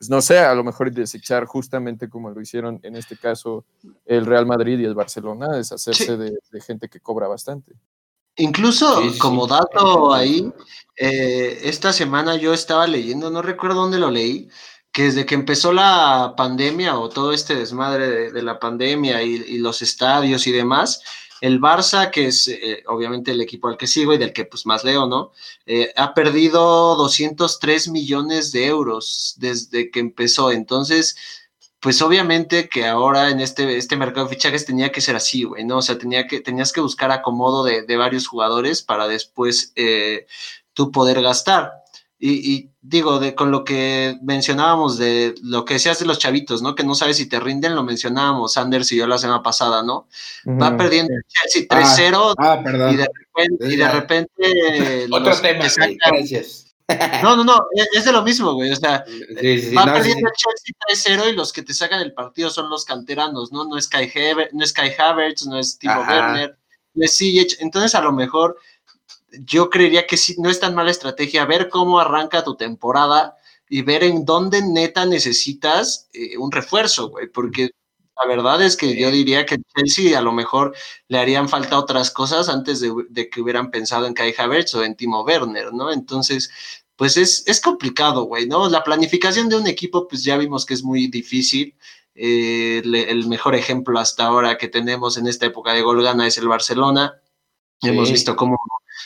pues 0.00 0.08
no 0.08 0.22
sé, 0.22 0.38
a 0.38 0.54
lo 0.54 0.64
mejor 0.64 0.90
desechar 0.90 1.44
justamente 1.44 2.08
como 2.08 2.30
lo 2.30 2.40
hicieron 2.40 2.80
en 2.82 2.96
este 2.96 3.18
caso 3.18 3.66
el 4.06 4.24
Real 4.24 4.46
Madrid 4.46 4.78
y 4.78 4.86
el 4.86 4.94
Barcelona, 4.94 5.54
deshacerse 5.54 6.16
de, 6.16 6.38
gente 6.66 6.88
que 6.88 7.00
cobra 7.00 7.28
bastante. 7.28 7.74
Incluso 8.36 9.02
como 9.18 9.46
dato 9.46 10.14
ahí, 10.14 10.50
eh, 10.96 11.60
esta 11.64 11.92
semana 11.92 12.36
yo 12.36 12.54
estaba 12.54 12.86
leyendo, 12.86 13.28
no 13.28 13.42
recuerdo 13.42 13.82
dónde 13.82 13.98
lo 13.98 14.10
leí, 14.10 14.48
que 14.90 15.02
desde 15.02 15.26
que 15.26 15.34
empezó 15.34 15.70
la 15.70 16.32
pandemia 16.34 16.98
o 16.98 17.10
todo 17.10 17.34
este 17.34 17.54
desmadre 17.54 18.32
de, 18.32 18.42
la 18.42 18.58
pandemia 18.58 19.22
y, 19.22 19.58
los 19.58 19.82
estadios 19.82 20.46
y 20.46 20.52
demás, 20.52 21.02
el 21.40 21.60
Barça, 21.60 22.10
que 22.10 22.26
es 22.26 22.48
eh, 22.48 22.84
obviamente 22.86 23.30
el 23.30 23.40
equipo 23.40 23.68
al 23.68 23.76
que 23.76 23.86
sigo 23.86 24.12
y 24.12 24.18
del 24.18 24.32
que 24.32 24.44
pues 24.44 24.66
más 24.66 24.84
leo, 24.84 25.06
¿no? 25.06 25.32
Eh, 25.66 25.92
ha 25.96 26.14
perdido 26.14 26.96
203 26.96 27.88
millones 27.88 28.52
de 28.52 28.66
euros 28.66 29.34
desde 29.38 29.90
que 29.90 30.00
empezó. 30.00 30.50
Entonces, 30.52 31.16
pues 31.80 32.02
obviamente 32.02 32.68
que 32.68 32.86
ahora 32.86 33.30
en 33.30 33.40
este, 33.40 33.78
este 33.78 33.96
mercado 33.96 34.26
de 34.26 34.34
fichajes 34.34 34.66
tenía 34.66 34.92
que 34.92 35.00
ser 35.00 35.16
así, 35.16 35.44
güey, 35.44 35.64
¿no? 35.64 35.78
O 35.78 35.82
sea, 35.82 35.98
tenía 35.98 36.26
que, 36.26 36.40
tenías 36.40 36.72
que 36.72 36.82
buscar 36.82 37.10
acomodo 37.10 37.64
de, 37.64 37.96
varios 37.96 38.28
jugadores 38.28 38.82
para 38.82 39.08
después 39.08 39.72
eh, 39.76 40.26
tú 40.74 40.92
poder 40.92 41.22
gastar. 41.22 41.79
Y, 42.22 42.68
digo, 42.82 43.18
de, 43.18 43.34
con 43.34 43.50
lo 43.50 43.64
que 43.64 44.18
mencionábamos 44.22 44.98
de 44.98 45.34
lo 45.42 45.64
que 45.64 45.74
decías 45.74 45.98
de 45.98 46.04
los 46.04 46.18
chavitos, 46.18 46.60
¿no? 46.60 46.74
Que 46.74 46.84
no 46.84 46.94
sabes 46.94 47.16
si 47.16 47.26
te 47.26 47.40
rinden, 47.40 47.74
lo 47.74 47.82
mencionábamos 47.82 48.52
Sanders 48.52 48.92
y 48.92 48.96
yo 48.96 49.06
la 49.06 49.16
semana 49.16 49.42
pasada, 49.42 49.82
¿no? 49.82 50.06
Va 50.46 50.76
perdiendo 50.76 51.14
el 51.14 51.22
Chelsea 51.26 51.62
3-0 51.66 52.34
ah, 52.38 52.62
ah, 52.62 52.92
y 52.92 52.96
de 52.96 53.06
repente... 53.06 53.68
Y 53.68 53.76
de 53.76 53.90
repente 53.90 55.06
Otro 55.10 55.40
tema, 55.40 55.64
gracias. 56.10 56.66
No, 57.22 57.36
no, 57.36 57.44
no, 57.44 57.56
e, 57.76 57.86
es 57.96 58.04
de 58.04 58.12
lo 58.12 58.22
mismo, 58.22 58.52
güey. 58.52 58.72
O 58.72 58.76
sea, 58.76 59.04
va 59.78 59.94
perdiendo 59.94 60.28
el 60.28 60.34
Chelsea 60.34 61.16
3-0 61.22 61.32
y 61.32 61.36
los 61.36 61.52
que 61.52 61.62
te 61.62 61.72
sacan 61.72 62.02
el 62.02 62.12
partido 62.12 62.50
son 62.50 62.68
los 62.68 62.84
canteranos, 62.84 63.52
¿no? 63.52 63.64
No 63.64 63.78
es 63.78 63.86
Kai, 63.86 64.12
no 64.52 64.64
es 64.64 64.72
Kai 64.72 64.92
Havertz, 64.98 65.46
no 65.46 65.58
es 65.58 65.78
Timo 65.78 66.00
Werner, 66.00 66.58
no 66.94 67.04
es 67.04 67.16
Siege. 67.16 67.56
Entonces, 67.60 67.94
a 67.94 68.00
lo 68.00 68.12
mejor 68.12 68.56
yo 69.32 69.70
creería 69.70 70.06
que 70.06 70.16
sí, 70.16 70.36
no 70.38 70.50
es 70.50 70.60
tan 70.60 70.74
mala 70.74 70.90
estrategia 70.90 71.44
ver 71.44 71.68
cómo 71.68 72.00
arranca 72.00 72.44
tu 72.44 72.56
temporada 72.56 73.36
y 73.68 73.82
ver 73.82 74.02
en 74.04 74.24
dónde 74.24 74.62
neta 74.62 75.06
necesitas 75.06 76.08
eh, 76.12 76.36
un 76.36 76.50
refuerzo, 76.50 77.10
güey, 77.10 77.28
porque 77.28 77.70
la 78.20 78.26
verdad 78.26 78.62
es 78.62 78.76
que 78.76 79.00
yo 79.00 79.10
diría 79.10 79.46
que 79.46 79.58
Chelsea 79.74 80.18
a 80.18 80.22
lo 80.22 80.32
mejor 80.32 80.74
le 81.08 81.18
harían 81.18 81.48
falta 81.48 81.78
otras 81.78 82.10
cosas 82.10 82.48
antes 82.48 82.80
de, 82.80 83.30
que 83.30 83.40
hubieran 83.40 83.70
pensado 83.70 84.06
en 84.06 84.14
Kai 84.14 84.34
Havertz 84.36 84.74
o 84.74 84.84
en 84.84 84.96
Timo 84.96 85.22
Werner, 85.22 85.72
¿no? 85.72 85.90
Entonces, 85.90 86.50
pues 86.96 87.16
es, 87.16 87.44
es 87.46 87.60
complicado, 87.60 88.24
güey, 88.24 88.46
¿no? 88.46 88.68
La 88.68 88.84
planificación 88.84 89.48
de 89.48 89.56
un 89.56 89.66
equipo, 89.66 90.06
pues 90.06 90.22
ya 90.22 90.36
vimos 90.36 90.66
que 90.66 90.74
es 90.74 90.82
muy 90.82 91.06
difícil. 91.06 91.76
Eh, 92.14 92.82
el 92.84 93.26
mejor 93.28 93.54
ejemplo 93.54 93.98
hasta 93.98 94.24
ahora 94.26 94.58
que 94.58 94.68
tenemos 94.68 95.16
en 95.16 95.26
esta 95.26 95.46
época 95.46 95.72
de 95.72 95.80
Golgana 95.80 96.26
es 96.26 96.36
el 96.36 96.48
Barcelona. 96.48 97.22
Hemos 97.80 98.10
visto 98.10 98.36
cómo 98.36 98.58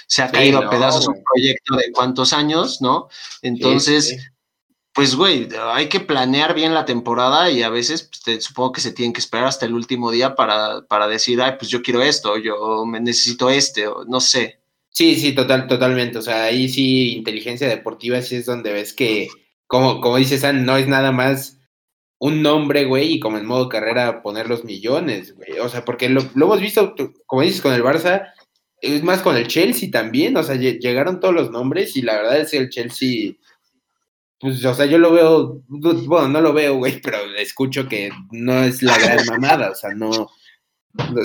se 0.07 0.23
ha 0.23 0.31
caído 0.31 0.59
a 0.59 0.71
pedazos 0.71 1.09
un 1.09 1.23
proyecto 1.23 1.77
de 1.77 1.93
cuántos 1.93 2.33
años, 2.33 2.81
¿no? 2.81 3.09
Entonces, 3.43 4.17
pues, 4.95 5.17
güey, 5.17 5.49
hay 5.73 5.89
que 5.89 6.01
planear 6.01 6.55
bien 6.55 6.73
la 6.73 6.85
temporada 6.85 7.51
y 7.51 7.63
a 7.63 7.69
veces 7.69 8.11
pues, 8.25 8.45
supongo 8.45 8.73
que 8.73 8.81
se 8.81 8.93
tienen 8.93 9.13
que 9.13 9.21
esperar 9.21 9.47
hasta 9.47 9.67
el 9.67 9.75
último 9.75 10.11
día 10.11 10.37
para, 10.37 10.83
para 10.87 11.09
decir, 11.09 11.43
ay, 11.43 11.55
pues 11.59 11.71
yo 11.71 11.83
quiero 11.83 12.01
esto, 12.01 12.39
yo 12.39 12.87
me 12.87 13.01
necesito 13.01 13.51
este, 13.51 13.89
o 13.89 14.05
no 14.05 14.21
sé. 14.21 14.61
Sí, 14.91 15.17
sí, 15.17 15.35
total, 15.35 15.67
totalmente. 15.67 16.19
O 16.19 16.23
sea, 16.23 16.45
ahí 16.45 16.69
sí, 16.69 17.17
inteligencia 17.17 17.69
deportiva 17.69 18.23
sí 18.23 18.37
es 18.37 18.47
donde 18.47 18.73
ves 18.73 18.93
que, 18.93 19.29
como, 19.67 20.01
como 20.01 20.17
dices, 20.17 20.45
no 20.55 20.77
es 20.77 20.87
nada 20.87 21.11
más 21.11 21.59
un 22.19 22.43
nombre, 22.43 22.85
güey, 22.85 23.15
y 23.15 23.21
como 23.21 23.39
en 23.39 23.47
modo 23.47 23.69
carrera 23.69 24.23
poner 24.23 24.49
los 24.49 24.65
millones, 24.65 25.35
güey. 25.35 25.59
O 25.59 25.69
sea, 25.69 25.85
porque 25.85 26.09
lo, 26.09 26.23
lo 26.37 26.47
hemos 26.47 26.61
visto, 26.61 26.95
como 27.27 27.43
dices, 27.43 27.61
con 27.61 27.75
el 27.75 27.83
Barça, 27.83 28.33
es 28.85 29.03
más 29.03 29.23
con 29.23 29.37
el 29.37 29.49
Chelsea 29.49 29.91
también, 29.91 30.37
o 30.37 30.43
sea, 30.43 30.57
llegaron 30.57 31.21
todos 31.21 31.35
los 31.35 31.51
nombres 31.51 31.97
y 31.97 32.03
la 32.03 32.17
verdad 32.17 32.41
es 32.41 32.51
que 32.51 32.59
el 32.59 32.69
Chelsea, 32.69 33.33
pues, 34.39 34.65
o 34.65 34.75
sea, 34.75 34.87
yo 34.87 34.99
lo 34.99 35.13
veo, 35.13 35.63
bueno, 35.69 36.29
no 36.29 36.41
lo 36.41 36.53
veo, 36.53 36.77
güey, 36.77 37.01
pero 37.01 37.19
escucho 37.37 37.89
que 37.89 38.11
no 38.31 38.63
es 38.63 38.83
la 38.83 38.99
gran 38.99 39.25
mamada, 39.27 39.71
o 39.71 39.75
sea, 39.75 39.95
no, 39.95 40.31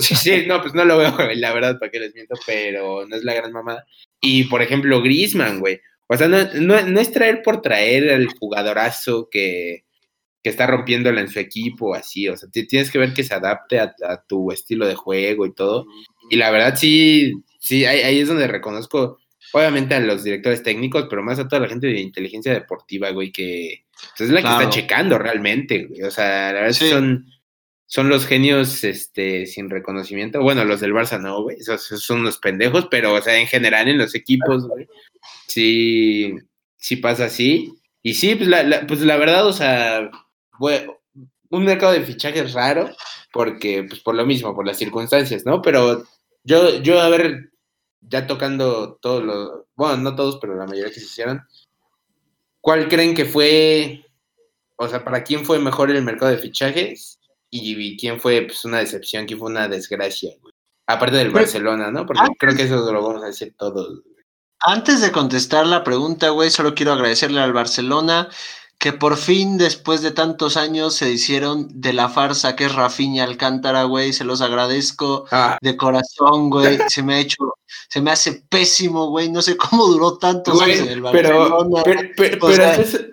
sí, 0.00 0.14
sí, 0.14 0.44
no, 0.46 0.62
pues 0.62 0.74
no 0.74 0.84
lo 0.84 0.96
veo, 0.98 1.14
güey, 1.14 1.36
la 1.36 1.52
verdad, 1.52 1.78
para 1.78 1.90
que 1.90 2.00
les 2.00 2.14
miento, 2.14 2.34
pero 2.46 3.06
no 3.06 3.16
es 3.16 3.24
la 3.24 3.34
gran 3.34 3.52
mamada. 3.52 3.86
Y, 4.20 4.44
por 4.44 4.62
ejemplo, 4.62 5.02
Griezmann, 5.02 5.60
güey, 5.60 5.80
o 6.08 6.16
sea, 6.16 6.28
no, 6.28 6.38
no, 6.54 7.00
es 7.00 7.12
traer 7.12 7.42
por 7.42 7.62
traer 7.62 8.08
el 8.08 8.28
jugadorazo 8.38 9.28
que, 9.30 9.84
que 10.42 10.50
está 10.50 10.66
rompiéndola 10.66 11.20
en 11.20 11.28
su 11.28 11.38
equipo, 11.38 11.94
así, 11.94 12.28
o 12.28 12.36
sea, 12.36 12.48
tienes 12.50 12.90
que 12.90 12.98
ver 12.98 13.12
que 13.12 13.22
se 13.22 13.34
adapte 13.34 13.78
a 13.78 14.24
tu 14.26 14.50
estilo 14.50 14.86
de 14.86 14.96
juego 14.96 15.46
y 15.46 15.54
todo. 15.54 15.86
Y 16.30 16.36
la 16.36 16.50
verdad 16.50 16.76
sí, 16.76 17.34
sí, 17.60 17.84
ahí, 17.84 18.18
es 18.18 18.26
donde 18.26 18.48
reconozco, 18.48 19.18
obviamente, 19.52 19.94
a 19.94 20.00
los 20.00 20.24
directores 20.24 20.64
técnicos, 20.64 21.06
pero 21.08 21.22
más 21.22 21.38
a 21.38 21.46
toda 21.46 21.62
la 21.62 21.68
gente 21.68 21.86
de 21.86 22.00
inteligencia 22.00 22.52
deportiva, 22.52 23.10
güey, 23.10 23.30
que 23.30 23.84
pues, 24.16 24.28
es 24.28 24.30
la 24.30 24.42
que 24.42 24.48
está 24.48 24.70
checando 24.70 25.18
realmente, 25.18 25.84
güey. 25.84 26.02
O 26.02 26.10
sea, 26.10 26.52
la 26.52 26.62
verdad 26.62 26.72
son, 26.72 27.26
son 27.86 28.08
los 28.08 28.26
genios 28.26 28.82
este, 28.82 29.46
sin 29.46 29.70
reconocimiento. 29.70 30.40
Bueno, 30.42 30.64
los 30.64 30.80
del 30.80 30.94
Barça 30.94 31.20
no, 31.20 31.42
güey, 31.42 31.58
esos, 31.58 31.82
son 31.82 32.20
unos 32.20 32.38
pendejos, 32.38 32.88
pero, 32.90 33.14
o 33.14 33.22
sea, 33.22 33.38
en 33.38 33.46
general 33.46 33.86
en 33.86 33.98
los 33.98 34.14
equipos, 34.14 34.66
güey, 34.66 34.88
sí, 35.46 36.34
sí 36.76 36.96
pasa 36.96 37.26
así. 37.26 37.74
Y 38.02 38.14
sí, 38.14 38.34
pues 38.34 38.48
la, 38.48 38.86
pues 38.86 39.02
la 39.02 39.16
verdad, 39.16 39.46
o 39.46 39.52
sea, 39.52 40.10
güey, 40.58 40.86
un 41.50 41.64
mercado 41.64 41.92
de 41.92 42.02
fichajes 42.02 42.54
raro, 42.54 42.90
porque, 43.32 43.84
pues 43.84 44.00
por 44.00 44.14
lo 44.14 44.24
mismo, 44.24 44.54
por 44.54 44.66
las 44.66 44.78
circunstancias, 44.78 45.44
¿no? 45.44 45.60
Pero 45.60 46.06
yo, 46.44 46.80
yo, 46.82 47.00
a 47.00 47.08
ver, 47.08 47.49
ya 48.00 48.26
tocando 48.26 48.98
todos 49.00 49.22
los, 49.22 49.50
bueno, 49.76 49.96
no 49.98 50.16
todos, 50.16 50.38
pero 50.40 50.56
la 50.56 50.66
mayoría 50.66 50.92
que 50.92 51.00
se 51.00 51.06
hicieron, 51.06 51.42
¿cuál 52.60 52.88
creen 52.88 53.14
que 53.14 53.24
fue, 53.24 54.04
o 54.76 54.88
sea, 54.88 55.04
para 55.04 55.22
quién 55.22 55.44
fue 55.44 55.58
mejor 55.58 55.90
el 55.90 56.02
mercado 56.02 56.30
de 56.30 56.38
fichajes 56.38 57.18
y, 57.50 57.96
quién 57.96 58.20
fue 58.20 58.42
pues, 58.42 58.64
una 58.64 58.78
decepción, 58.78 59.26
quién 59.26 59.38
fue 59.38 59.50
una 59.50 59.68
desgracia, 59.68 60.30
Aparte 60.86 61.16
del 61.16 61.30
pues, 61.30 61.44
Barcelona, 61.44 61.92
¿no? 61.92 62.04
Porque 62.04 62.22
creo 62.36 62.56
que 62.56 62.64
eso 62.64 62.92
lo 62.92 63.00
vamos 63.00 63.22
a 63.22 63.26
decir 63.26 63.54
todos. 63.56 64.00
Antes 64.58 65.00
de 65.00 65.12
contestar 65.12 65.64
la 65.66 65.84
pregunta, 65.84 66.30
güey, 66.30 66.50
solo 66.50 66.74
quiero 66.74 66.92
agradecerle 66.92 67.40
al 67.40 67.52
Barcelona 67.52 68.28
que 68.80 68.94
por 68.94 69.18
fin, 69.18 69.58
después 69.58 70.00
de 70.00 70.10
tantos 70.10 70.56
años, 70.56 70.94
se 70.94 71.12
hicieron 71.12 71.68
de 71.70 71.92
la 71.92 72.08
farsa 72.08 72.56
que 72.56 72.64
es 72.64 72.74
Rafiña 72.74 73.24
Alcántara, 73.24 73.82
güey. 73.84 74.14
Se 74.14 74.24
los 74.24 74.40
agradezco 74.40 75.26
ah. 75.30 75.58
de 75.60 75.76
corazón, 75.76 76.48
güey. 76.48 76.78
Se 76.88 77.02
me 77.02 77.14
ha 77.14 77.20
hecho, 77.20 77.58
se 77.90 78.00
me 78.00 78.10
hace 78.10 78.42
pésimo, 78.48 79.10
güey. 79.10 79.30
No 79.30 79.42
sé 79.42 79.58
cómo 79.58 79.86
duró 79.86 80.16
tantos 80.16 80.60
años 80.62 80.78
en 80.78 80.88
el 80.88 81.02
Barcelona. 81.02 81.82
Pero, 81.84 82.00
pero, 82.16 82.46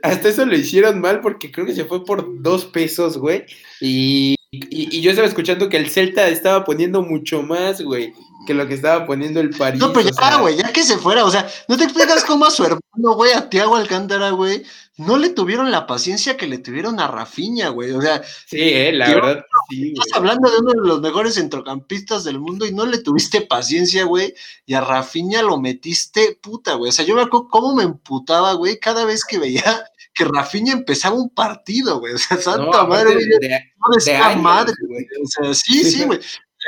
hasta, 0.03 0.29
eso, 0.29 0.45
lo 0.45 0.55
hicieron 0.55 1.01
mal 1.01 1.19
porque 1.19 1.51
creo 1.51 1.65
que 1.65 1.75
se 1.75 1.83
fue 1.83 2.05
por 2.05 2.41
dos 2.41 2.63
pesos, 2.63 3.17
güey. 3.17 3.43
Y, 3.81 4.35
y, 4.51 5.01
yo 5.01 5.11
estaba 5.11 5.27
escuchando 5.27 5.67
que 5.67 5.75
el 5.75 5.89
Celta 5.89 6.29
estaba 6.29 6.63
poniendo 6.63 7.01
mucho 7.01 7.43
más, 7.43 7.81
güey 7.81 8.13
que 8.47 8.55
lo 8.55 8.67
que 8.67 8.73
estaba 8.73 9.05
poniendo 9.05 9.39
el 9.39 9.51
París. 9.51 9.79
No, 9.79 9.93
pero 9.93 10.09
ya, 10.09 10.37
güey, 10.37 10.55
ya 10.55 10.71
que 10.73 10.83
se 10.83 10.97
fuera, 10.97 11.25
o 11.25 11.29
sea, 11.29 11.47
no 11.67 11.77
te 11.77 11.83
explicas 11.83 12.23
cómo 12.23 12.45
a 12.45 12.51
su 12.51 12.63
hermano, 12.63 13.13
güey, 13.13 13.33
a 13.33 13.49
Tiago 13.49 13.75
Alcántara, 13.75 14.31
güey, 14.31 14.63
no 14.95 15.17
le 15.17 15.29
tuvieron 15.29 15.69
la 15.69 15.85
paciencia 15.85 16.37
que 16.37 16.47
le 16.47 16.57
tuvieron 16.57 16.99
a 16.99 17.07
Rafiña, 17.07 17.69
güey. 17.69 17.91
O 17.91 18.01
sea, 18.01 18.23
sí, 18.23 18.57
eh, 18.57 18.91
la 18.93 19.09
verdad. 19.09 19.45
Sí, 19.69 19.93
estás 19.93 20.17
hablando 20.17 20.49
de 20.49 20.57
uno 20.57 20.71
de 20.71 20.87
los 20.87 21.01
mejores 21.01 21.35
centrocampistas 21.35 22.23
del 22.23 22.39
mundo 22.39 22.65
y 22.65 22.73
no 22.73 22.85
le 22.85 22.97
tuviste 22.99 23.41
paciencia, 23.41 24.05
güey. 24.05 24.33
Y 24.65 24.73
a 24.73 24.81
Rafiña 24.81 25.43
lo 25.43 25.59
metiste 25.59 26.39
puta, 26.41 26.73
güey. 26.75 26.89
O 26.89 26.91
sea, 26.91 27.05
yo 27.05 27.13
me 27.13 27.21
acuerdo 27.21 27.49
cómo 27.49 27.75
me 27.75 27.83
emputaba, 27.83 28.53
güey, 28.53 28.79
cada 28.79 29.05
vez 29.05 29.23
que 29.23 29.37
veía 29.37 29.83
que 30.15 30.25
Rafiña 30.25 30.73
empezaba 30.73 31.15
un 31.15 31.29
partido, 31.29 31.99
güey. 31.99 32.13
O 32.13 32.17
sea, 32.17 32.37
santa 32.37 32.85
madre, 32.87 33.13
güey. 33.13 34.35
no 34.35 34.41
madre, 34.41 34.73
güey. 34.87 35.05
O 35.23 35.27
sea, 35.27 35.53
sí, 35.53 35.83
sí, 35.83 36.05
güey 36.05 36.19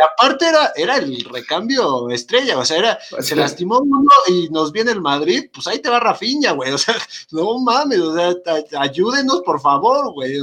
aparte 0.03 0.47
era, 0.47 0.71
era 0.75 0.97
el 0.97 1.23
recambio 1.25 2.09
estrella, 2.09 2.57
o 2.57 2.65
sea, 2.65 2.77
era, 2.77 2.99
se 3.19 3.35
lastimó 3.35 3.79
uno 3.79 4.09
y 4.27 4.49
nos 4.49 4.71
viene 4.71 4.91
el 4.91 5.01
Madrid, 5.01 5.49
pues 5.53 5.67
ahí 5.67 5.79
te 5.79 5.89
va 5.89 5.99
Rafiña, 5.99 6.51
güey, 6.51 6.71
o 6.73 6.77
sea, 6.77 6.95
no 7.31 7.59
mames, 7.59 7.99
o 7.99 8.15
sea, 8.15 8.33
ayúdenos 8.79 9.41
por 9.41 9.59
favor, 9.59 10.13
güey, 10.13 10.37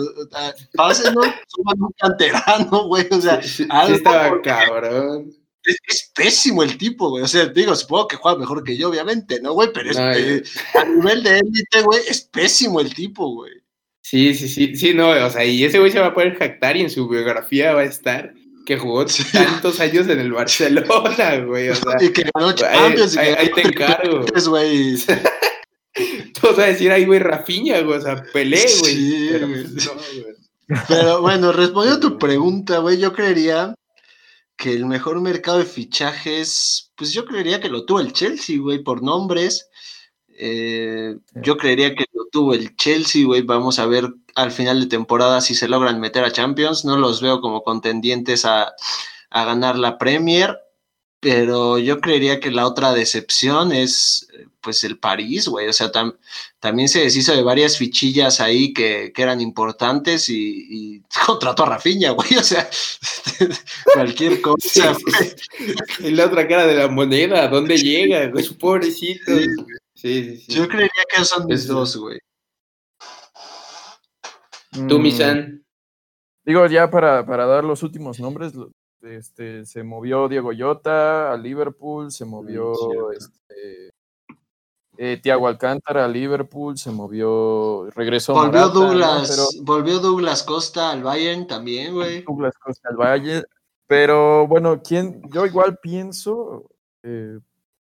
pásenos, 0.75 1.27
suban 1.49 1.83
un 1.83 1.93
canterano, 1.99 2.87
güey, 2.87 3.07
o 3.11 3.21
sea, 3.21 3.43
sí, 3.43 3.67
estaba 3.89 4.41
cabrón. 4.43 5.33
Es, 5.65 6.13
pésimo 6.15 6.63
el 6.63 6.79
tipo, 6.79 7.11
güey. 7.11 7.25
O 7.25 7.27
sea, 7.27 7.47
digo, 7.47 7.75
supongo 7.75 8.07
que 8.07 8.17
juega 8.17 8.39
mejor 8.39 8.63
que 8.63 8.77
yo, 8.77 8.89
obviamente, 8.89 9.41
¿no, 9.41 9.53
güey? 9.53 9.71
Pero 9.75 9.91
es, 9.91 9.97
eh, 9.99 10.43
a 10.75 10.85
nivel 10.85 11.25
de 11.25 11.41
élite, 11.41 11.83
güey, 11.83 12.01
es 12.09 12.21
pésimo 12.21 12.81
el 12.81 12.95
tipo, 12.95 13.35
güey. 13.35 13.53
Sí, 14.01 14.33
sí, 14.35 14.49
sí, 14.49 14.77
sí, 14.77 14.95
no, 14.95 15.11
o 15.11 15.31
sea, 15.31 15.45
y 15.45 15.65
ese 15.65 15.81
güey 15.81 15.91
se 15.91 15.99
va 15.99 16.07
a 16.07 16.15
poder 16.15 16.37
jactar 16.39 16.77
y 16.77 16.83
en 16.83 16.91
su 16.91 17.09
biografía 17.09 17.75
va 17.75 17.81
a 17.81 17.87
estar 17.87 18.33
que 18.67 18.77
jugó 18.77 19.07
tantos 19.33 19.81
años 19.81 20.09
en 20.09 20.21
el 20.21 20.33
Barcelona, 20.33 21.39
güey. 21.47 21.71
O 21.71 21.75
sea, 21.75 21.95
y 22.01 22.11
que 22.11 22.29
ganó 22.35 22.53
Champions. 22.53 23.17
Ahí, 23.17 23.35
ahí, 23.39 23.51
te 23.51 23.63
encargo. 23.63 24.27
güey. 24.49 24.99
Todos 26.41 26.59
a 26.59 26.67
decir, 26.67 26.93
ay, 26.93 27.07
güey, 27.07 27.21
Rafiña, 27.21 27.81
güey, 27.81 27.99
o 27.99 28.03
sea, 28.03 28.23
Pelé, 28.35 28.63
güey. 28.81 28.95
Sí, 28.95 29.29
pero, 29.33 29.49
pues, 29.49 29.91
pero 30.89 31.21
bueno, 31.23 31.53
respondiendo 31.53 31.97
a 31.97 32.11
tu 32.11 32.19
pregunta, 32.19 32.79
güey, 32.79 32.99
yo 32.99 33.15
creería 33.15 33.75
que 34.57 34.73
el 34.73 34.85
mejor 34.85 35.21
mercado 35.21 35.59
de 35.59 35.65
fichajes, 35.65 36.93
pues 36.97 37.13
yo 37.13 37.25
creería 37.25 37.61
que 37.61 37.69
lo 37.69 37.87
tuvo 37.87 38.01
el 38.01 38.13
Chelsea, 38.13 38.59
güey, 38.59 38.83
por 38.83 39.03
nombres. 39.03 39.69
Eh, 40.39 41.17
yo 41.35 41.57
creería 41.57 41.95
que 41.95 42.05
lo 42.13 42.27
tuvo 42.27 42.53
el 42.53 42.77
Chelsea, 42.77 43.25
güey. 43.25 43.43
Vamos 43.43 43.79
a 43.79 43.87
ver 43.87 44.13
al 44.37 44.53
final 44.53 44.81
de 44.81 44.87
temporada 44.87 45.41
si 45.41 45.55
se 45.55 45.69
logran 45.69 46.01
meter 46.01 46.25
a 46.25 46.33
Champions. 46.33 46.85
No 46.85 46.97
los 46.97 47.21
veo 47.21 47.41
como 47.41 47.63
contendientes 47.63 48.45
a, 48.45 48.75
a 49.31 49.45
ganar 49.45 49.77
la 49.79 49.99
Premier 49.99 50.57
pero 51.21 51.79
yo 51.79 52.01
creería 52.01 52.39
que 52.39 52.53
la 52.53 52.67
otra 52.67 52.93
decepción 52.93 53.73
es 53.73 54.29
pues 54.61 54.85
el 54.85 54.99
París, 54.99 55.49
güey, 55.49 55.69
o 55.69 55.73
sea, 55.73 55.91
también 56.61 56.89
se 56.89 57.01
deshizo 57.01 57.35
de 57.35 57.43
varias 57.43 57.79
fichillas 57.79 58.41
ahí 58.41 58.73
que, 58.73 59.13
eran 59.17 59.41
importantes 59.41 60.29
y, 60.29 61.03
contrató 61.27 61.65
a 61.65 61.71
Rafinha, 61.71 62.11
güey, 62.13 62.37
o 62.37 62.43
sea, 62.43 62.69
cualquier 63.95 64.41
cosa. 64.41 64.97
Y 66.01 66.11
la 66.11 66.27
otra 66.27 66.47
cara 66.47 66.67
de 66.67 66.75
la 66.75 66.89
moneda, 66.89 67.49
¿dónde 67.49 67.77
llega? 67.77 68.29
Güey, 68.29 68.49
pobrecito. 68.51 69.33
Sí. 69.95 70.37
Sí, 70.37 70.45
Yo 70.49 70.69
creería 70.69 71.03
que 71.13 71.25
son 71.25 71.47
mis 71.47 71.67
dos, 71.67 71.97
güey. 71.97 72.19
Tú, 74.89 74.99
Misan. 74.99 75.65
Digo, 76.45 76.67
ya 76.67 76.91
para, 76.91 77.27
para 77.27 77.47
dar 77.47 77.65
los 77.65 77.83
últimos 77.83 78.21
nombres, 78.21 78.53
este, 79.03 79.65
se 79.67 79.83
movió 79.83 80.29
Diego 80.29 80.53
Llota 80.53 81.33
a 81.33 81.37
Liverpool, 81.37 82.11
se 82.11 82.25
movió 82.25 82.73
este, 83.13 83.91
eh, 84.97 85.21
Tiago 85.23 85.47
Alcántara 85.47 86.05
a 86.05 86.09
Liverpool, 86.09 86.79
se 86.79 86.91
movió, 86.91 87.91
regresó. 87.91 88.35
Volvió 88.35 88.69
Douglas, 88.69 89.59
volvió 89.63 89.99
Douglas 89.99 90.43
Costa 90.43 90.91
al 90.91 91.03
Bayern 91.03 91.47
también, 91.47 91.95
güey. 91.95 92.23
Douglas 92.23 92.55
Costa 92.59 92.89
al 92.91 92.97
Bayern, 92.97 93.45
pero 93.87 94.47
bueno, 94.47 94.81
¿quién? 94.83 95.23
Yo 95.33 95.47
igual 95.47 95.79
pienso, 95.83 96.71
eh, 97.03 97.39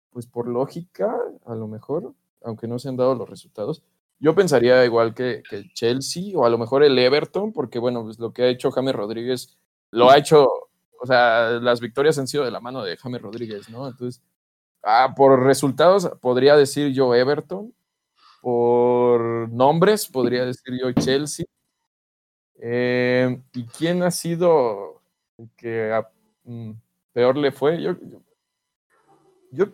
pues 0.09 0.27
por 0.27 0.47
lógica, 0.47 1.15
a 1.45 1.55
lo 1.55 1.67
mejor, 1.67 2.13
aunque 2.43 2.67
no 2.67 2.79
se 2.79 2.89
han 2.89 2.97
dado 2.97 3.15
los 3.15 3.29
resultados, 3.29 3.81
yo 4.19 4.35
pensaría 4.35 4.85
igual 4.85 5.13
que, 5.13 5.43
que 5.49 5.65
Chelsea 5.73 6.37
o 6.37 6.45
a 6.45 6.49
lo 6.49 6.57
mejor 6.57 6.83
el 6.83 6.97
Everton, 6.97 7.53
porque 7.53 7.79
bueno, 7.79 8.03
pues 8.03 8.19
lo 8.19 8.33
que 8.33 8.43
ha 8.43 8.47
hecho 8.47 8.71
James 8.71 8.95
Rodríguez 8.95 9.57
lo 9.91 10.09
ha 10.09 10.17
hecho 10.17 10.49
o 11.05 11.05
sea, 11.05 11.51
las 11.61 11.79
victorias 11.79 12.17
han 12.17 12.27
sido 12.27 12.45
de 12.45 12.51
la 12.51 12.59
mano 12.59 12.83
de 12.83 12.97
James 12.97 13.21
Rodríguez, 13.21 13.69
¿no? 13.69 13.87
Entonces, 13.87 14.23
ah, 14.83 15.13
por 15.15 15.43
resultados 15.43 16.09
podría 16.21 16.55
decir 16.55 16.93
yo 16.93 17.13
Everton, 17.13 17.73
por 18.41 19.49
nombres 19.51 20.07
podría 20.07 20.45
decir 20.45 20.73
yo 20.81 20.91
Chelsea. 20.93 21.45
Eh, 22.59 23.39
¿Y 23.53 23.65
quién 23.67 24.01
ha 24.03 24.11
sido 24.11 25.01
el 25.37 25.49
que 25.57 26.01
mm, 26.45 26.71
peor 27.13 27.37
le 27.37 27.51
fue? 27.51 27.81
Yo, 27.81 27.93
yo, 28.01 28.21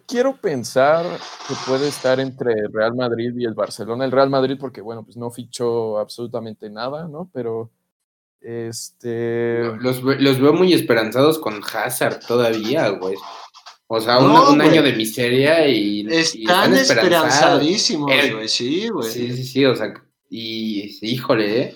quiero 0.07 0.35
pensar 0.37 1.05
que 1.47 1.53
puede 1.67 1.87
estar 1.87 2.19
entre 2.19 2.53
el 2.53 2.73
Real 2.73 2.95
Madrid 2.95 3.33
y 3.37 3.45
el 3.45 3.53
Barcelona. 3.53 4.05
El 4.05 4.11
Real 4.11 4.29
Madrid 4.29 4.57
porque, 4.59 4.81
bueno, 4.81 5.03
pues 5.03 5.17
no 5.17 5.29
fichó 5.31 5.99
absolutamente 5.99 6.69
nada, 6.69 7.07
¿no? 7.07 7.29
Pero 7.33 7.71
este. 8.41 9.63
Los, 9.79 10.01
veo 10.03 10.53
muy 10.53 10.73
esperanzados 10.73 11.37
con 11.39 11.61
Hazard 11.73 12.19
todavía, 12.25 12.89
güey. 12.89 13.15
O 13.87 13.99
sea, 13.99 14.19
un, 14.19 14.61
año 14.61 14.81
de 14.81 14.93
miseria 14.93 15.67
y. 15.67 16.07
Están, 16.09 16.73
esperanzadísimos, 16.73 18.11
eh, 18.11 18.33
güey, 18.33 18.47
sí, 18.47 18.87
güey. 18.87 19.09
Sí, 19.09 19.31
sí, 19.35 19.43
sí, 19.43 19.65
o 19.65 19.75
sea, 19.75 19.93
y 20.29 20.97
híjole, 21.01 21.61
¿eh? 21.61 21.75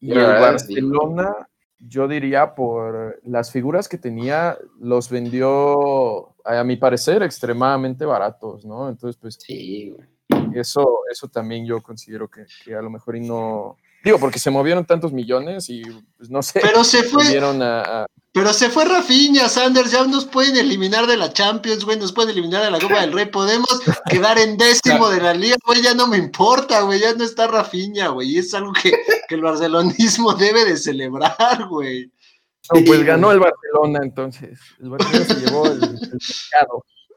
Y 0.00 0.12
el 0.12 0.18
Barcelona, 0.18 1.48
yo 1.78 2.08
diría, 2.08 2.54
por 2.54 3.20
las 3.24 3.50
figuras 3.50 3.88
que 3.88 3.98
tenía, 3.98 4.56
los 4.80 5.10
vendió, 5.10 6.31
a 6.44 6.64
mi 6.64 6.76
parecer, 6.76 7.22
extremadamente 7.22 8.04
baratos, 8.04 8.64
¿no? 8.64 8.88
Entonces, 8.88 9.18
pues. 9.20 9.38
Sí, 9.40 9.90
güey. 9.90 10.08
Eso, 10.54 11.00
eso 11.10 11.28
también 11.28 11.66
yo 11.66 11.82
considero 11.82 12.28
que, 12.28 12.46
que 12.64 12.74
a 12.74 12.82
lo 12.82 12.90
mejor 12.90 13.16
y 13.16 13.20
no 13.20 13.76
Digo, 14.04 14.18
porque 14.18 14.40
se 14.40 14.50
movieron 14.50 14.84
tantos 14.84 15.12
millones 15.12 15.68
y 15.68 15.82
pues, 16.16 16.28
no 16.28 16.42
sé. 16.42 16.60
Pero 16.60 16.82
se 16.82 17.04
fue. 17.04 17.24
Pero 18.34 18.52
se 18.54 18.70
fue 18.70 18.86
Rafinha, 18.86 19.48
Sanders, 19.48 19.92
ya 19.92 20.04
nos 20.06 20.24
pueden 20.24 20.56
eliminar 20.56 21.06
de 21.06 21.18
la 21.18 21.32
Champions, 21.32 21.84
güey, 21.84 21.98
nos 21.98 22.12
pueden 22.12 22.30
eliminar 22.30 22.64
de 22.64 22.70
la 22.70 22.80
Copa 22.80 23.02
del 23.02 23.12
Rey, 23.12 23.26
podemos 23.26 23.82
quedar 24.08 24.38
en 24.38 24.56
décimo 24.56 25.10
de 25.10 25.20
la 25.20 25.34
liga, 25.34 25.56
güey, 25.66 25.82
ya 25.82 25.92
no 25.92 26.06
me 26.06 26.16
importa, 26.16 26.80
güey, 26.80 26.98
ya 26.98 27.12
no 27.12 27.24
está 27.24 27.46
Rafinha, 27.46 28.08
güey, 28.08 28.30
y 28.30 28.38
es 28.38 28.54
algo 28.54 28.72
que, 28.72 28.90
el 29.28 29.42
barcelonismo 29.42 30.32
debe 30.32 30.64
de 30.64 30.78
celebrar, 30.78 31.66
güey. 31.68 32.10
No, 32.72 32.84
pues 32.86 33.04
ganó 33.04 33.32
el 33.32 33.40
Barcelona, 33.40 34.00
entonces. 34.02 34.60
El 34.80 34.90
Barcelona 34.90 35.24
se 35.24 35.40
llevó 35.40 35.66
el, 35.66 35.82
el 35.82 36.18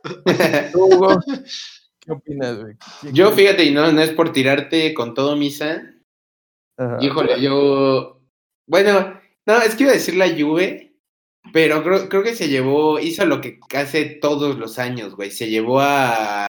Hugo, 0.76 1.20
¿qué 2.00 2.12
opinas, 2.12 2.60
güey? 2.60 2.76
Yo, 3.12 3.32
fíjate, 3.32 3.64
y 3.64 3.72
no, 3.72 3.92
no 3.92 4.02
es 4.02 4.12
por 4.12 4.32
tirarte 4.32 4.94
con 4.94 5.14
todo 5.14 5.36
misa, 5.36 5.96
Híjole, 7.00 7.42
yo. 7.42 8.22
Bueno, 8.68 9.20
no, 9.46 9.62
es 9.62 9.76
que 9.76 9.84
iba 9.84 9.92
a 9.92 9.96
decir 9.96 10.16
la 10.16 10.30
Juve, 10.30 10.98
pero 11.54 11.84
creo, 11.84 12.10
creo 12.10 12.24
que 12.24 12.36
se 12.36 12.50
llevó, 12.50 13.00
hizo 13.00 13.26
lo 13.26 13.42
que 13.42 13.60
hace 13.76 14.06
todos 14.06 14.58
los 14.58 14.80
años, 14.80 15.16
güey. 15.16 15.32
Se 15.32 15.50
llevó 15.50 15.80
a, 15.80 16.48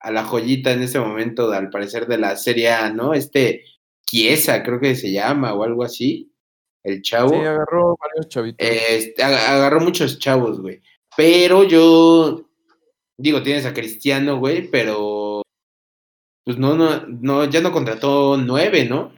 a 0.00 0.10
la 0.10 0.24
joyita 0.24 0.72
en 0.72 0.82
ese 0.82 0.98
momento, 0.98 1.50
al 1.52 1.70
parecer, 1.70 2.06
de 2.06 2.18
la 2.18 2.36
Serie 2.36 2.70
A, 2.70 2.90
¿no? 2.90 3.14
Este 3.14 3.64
Chiesa, 4.06 4.62
creo 4.64 4.80
que 4.80 4.96
se 4.96 5.12
llama, 5.12 5.54
o 5.54 5.62
algo 5.62 5.84
así. 5.84 6.32
El 6.82 7.02
chavo. 7.02 7.30
Sí, 7.30 7.36
agarró 7.36 7.96
varios 7.98 8.28
chavitos. 8.28 8.66
Este, 8.66 9.22
agarró 9.22 9.80
muchos 9.80 10.18
chavos, 10.18 10.60
güey. 10.60 10.82
Pero 11.16 11.64
yo. 11.64 12.46
Digo, 13.18 13.42
tienes 13.42 13.66
a 13.66 13.74
Cristiano, 13.74 14.38
güey, 14.38 14.70
pero. 14.70 15.42
Pues 16.44 16.56
no, 16.58 16.74
no, 16.74 17.06
no, 17.06 17.44
ya 17.44 17.60
no 17.60 17.70
contrató 17.70 18.36
nueve, 18.38 18.86
¿no? 18.86 19.12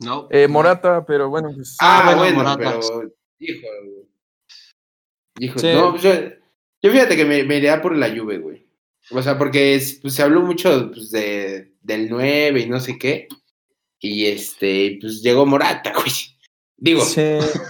No. 0.00 0.26
Eh, 0.30 0.48
Morata, 0.48 1.04
pero 1.06 1.28
bueno, 1.28 1.50
pues. 1.54 1.76
Ah, 1.80 2.14
bueno, 2.16 2.56
pero. 2.58 2.80
Hijo, 3.38 3.66
hijo, 5.38 5.60
no, 5.62 5.90
pues 5.92 6.02
yo, 6.82 6.90
fíjate 6.90 7.16
que 7.16 7.24
me, 7.24 7.44
me 7.44 7.58
iría 7.58 7.80
por 7.80 7.96
la 7.96 8.08
lluvia, 8.08 8.38
güey. 8.38 8.66
O 9.10 9.22
sea, 9.22 9.38
porque 9.38 9.80
pues, 10.00 10.14
se 10.14 10.22
habló 10.22 10.42
mucho 10.42 10.90
pues, 10.92 11.10
de, 11.10 11.74
del 11.80 12.08
9 12.08 12.60
y 12.60 12.68
no 12.68 12.80
sé 12.80 12.98
qué. 12.98 13.28
Y 14.02 14.26
este, 14.26 14.98
pues 15.00 15.22
llegó 15.22 15.46
Morata, 15.46 15.92
güey. 15.96 16.12
Digo, 16.76 17.02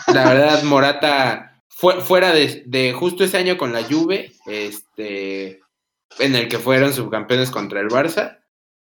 la 0.08 0.32
verdad, 0.32 0.62
Morata, 0.64 1.62
fue, 1.68 2.00
fuera 2.00 2.32
de, 2.32 2.64
de, 2.66 2.92
justo 2.92 3.22
ese 3.22 3.36
año 3.36 3.56
con 3.56 3.72
la 3.72 3.84
Juve, 3.84 4.32
este, 4.46 5.60
en 6.18 6.34
el 6.34 6.48
que 6.48 6.58
fueron 6.58 6.92
subcampeones 6.92 7.50
contra 7.50 7.80
el 7.80 7.88
Barça, 7.88 8.40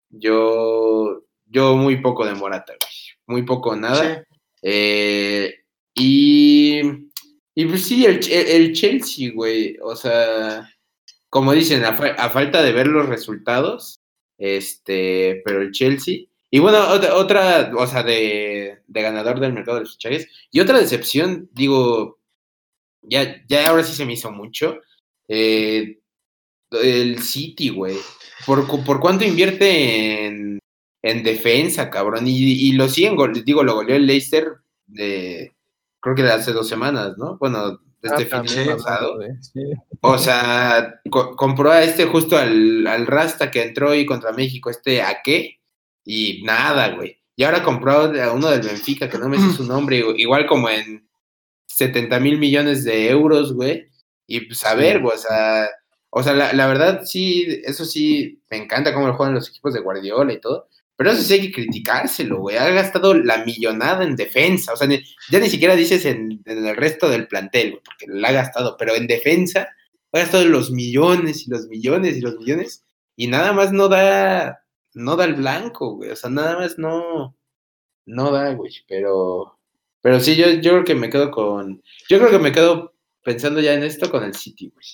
yo, 0.10 1.24
yo 1.48 1.76
muy 1.76 2.00
poco 2.00 2.26
de 2.26 2.36
Morata, 2.36 2.74
güey 2.80 3.10
muy 3.30 3.44
poco 3.44 3.76
nada. 3.76 4.26
Eh, 4.62 5.54
y, 5.96 6.82
y 7.56 7.66
pues 7.66 7.84
sí, 7.86 8.06
el, 8.06 8.20
el, 8.30 8.74
Chelsea, 8.74 9.32
güey, 9.34 9.78
o 9.82 9.96
sea, 9.96 10.68
como 11.30 11.54
dicen, 11.54 11.86
a, 11.86 11.94
falta 11.96 12.62
de 12.64 12.74
ver 12.74 12.88
los 12.88 13.08
resultados, 13.08 14.00
este, 14.38 15.42
pero 15.46 15.62
el 15.62 15.72
Chelsea. 15.72 16.26
Y 16.52 16.60
bueno, 16.60 16.80
otra, 17.16 17.72
o 17.78 17.88
sea, 17.88 18.04
de, 18.04 18.80
de, 18.88 19.02
ganador 19.02 19.40
del 19.40 19.54
mercado 19.54 19.78
de 19.78 19.84
los 19.84 19.94
fichajes. 19.94 20.28
Y 20.52 20.60
otra 20.60 20.80
decepción, 20.80 21.50
digo, 21.54 22.20
ya, 23.02 23.44
ya 23.48 23.70
ahora 23.70 23.84
sí 23.84 23.94
se 23.94 24.06
me 24.06 24.14
hizo 24.14 24.32
mucho. 24.32 24.80
Eh, 25.28 26.00
el 26.72 27.22
City, 27.22 27.70
güey. 27.70 27.98
¿Por, 28.46 28.66
¿Por 28.84 29.00
cuánto 29.00 29.26
invierte 29.26 30.26
en 30.26 30.60
en 31.02 31.24
defensa, 31.24 31.90
cabrón. 31.90 32.26
Y, 32.28 32.72
lo 32.74 32.90
siguen, 32.90 33.16
digo, 33.46 33.64
lo 33.64 33.76
goleó 33.76 33.96
el 33.96 34.06
Leicester 34.06 34.58
de, 34.86 35.54
creo 36.00 36.16
que 36.16 36.24
de 36.24 36.32
hace 36.32 36.52
dos 36.52 36.68
semanas, 36.68 37.18
¿no? 37.18 37.38
Bueno, 37.38 37.80
este 38.02 38.28
ah, 38.32 38.44
fin 38.44 38.66
de 38.66 38.76
pasado. 38.76 39.20
O 40.02 40.18
sea, 40.18 41.02
compró 41.10 41.72
a 41.72 41.84
este 41.84 42.06
justo 42.06 42.38
al, 42.38 42.88
al, 42.88 43.08
Rasta 43.08 43.52
que 43.52 43.64
entró 43.64 43.94
y 43.94 44.06
contra 44.06 44.32
México, 44.32 44.70
este 44.70 45.02
a 45.02 45.22
qué, 45.24 45.59
y 46.12 46.42
nada, 46.42 46.96
güey. 46.96 47.22
Y 47.36 47.44
ahora 47.44 47.62
compró 47.62 47.92
a 47.92 48.34
uno 48.34 48.50
del 48.50 48.62
Benfica, 48.62 49.08
que 49.08 49.20
no 49.20 49.30
me 49.30 49.38
sé 49.38 49.54
su 49.56 49.64
nombre, 49.64 50.04
igual 50.18 50.48
como 50.48 50.68
en 50.68 51.08
70 51.68 52.20
mil 52.20 52.40
millones 52.40 52.84
de 52.84 53.12
euros, 53.12 53.54
güey. 53.54 53.88
Y 54.26 54.42
pues 54.42 54.66
a 54.66 54.74
ver, 54.74 55.02
güey, 55.02 55.16
o 55.16 55.20
sea, 55.20 55.70
o 56.10 56.24
sea, 56.24 56.34
la, 56.34 56.52
la, 56.54 56.66
verdad 56.66 57.04
sí, 57.06 57.62
eso 57.64 57.86
sí, 57.86 58.42
me 58.50 58.58
encanta 58.58 58.92
cómo 58.92 59.06
lo 59.06 59.14
juegan 59.14 59.36
los 59.36 59.50
equipos 59.50 59.76
de 59.76 59.82
Guardiola 59.82 60.34
y 60.34 60.42
todo, 60.42 60.68
pero 60.98 61.12
eso 61.12 61.22
sí 61.22 61.36
hay 61.36 61.42
que 61.42 61.62
criticárselo, 61.62 62.40
güey. 62.40 62.58
Ha 62.58 62.70
gastado 62.72 63.14
la 63.14 63.46
millonada 63.46 64.04
en 64.04 64.16
defensa. 64.16 64.74
O 64.74 64.78
sea, 64.78 64.88
ya 65.30 65.40
ni 65.40 65.50
siquiera 65.50 65.76
dices 65.76 66.06
en, 66.06 66.42
el 66.46 66.76
resto 66.76 67.08
del 67.08 67.28
plantel, 67.28 67.70
güey, 67.70 67.84
porque 67.84 68.06
la 68.10 68.30
ha 68.30 68.32
gastado. 68.32 68.78
Pero 68.80 68.96
en 68.96 69.06
defensa 69.06 69.70
ha 70.12 70.20
gastado 70.20 70.46
los 70.46 70.72
millones 70.72 71.46
y 71.46 71.52
los 71.52 71.68
millones 71.68 72.18
y 72.18 72.22
los 72.22 72.36
millones. 72.36 72.84
Y 73.16 73.28
nada 73.28 73.54
más 73.54 73.72
no 73.72 73.90
da, 73.90 74.64
no 75.00 75.16
da 75.16 75.26
el 75.26 75.36
blanco, 75.36 75.96
güey. 75.96 76.12
O 76.12 76.16
sea, 76.16 76.30
nada 76.30 76.58
más 76.58 76.78
no, 76.78 77.36
no 78.06 78.32
da, 78.32 78.54
güey. 78.54 78.74
Pero, 78.88 79.58
pero 80.02 80.20
sí, 80.20 80.36
yo, 80.36 80.50
yo 80.50 80.72
creo 80.72 80.84
que 80.84 80.96
me 80.96 81.10
quedo 81.10 81.32
con, 81.32 81.82
yo 82.10 82.20
creo 82.20 82.30
que 82.30 82.40
me 82.40 82.52
quedo 82.52 82.94
pensando 83.24 83.62
ya 83.62 83.74
en 83.74 83.84
esto 83.84 84.12
con 84.12 84.24
el 84.24 84.36
City, 84.36 84.72
güey. 84.74 84.86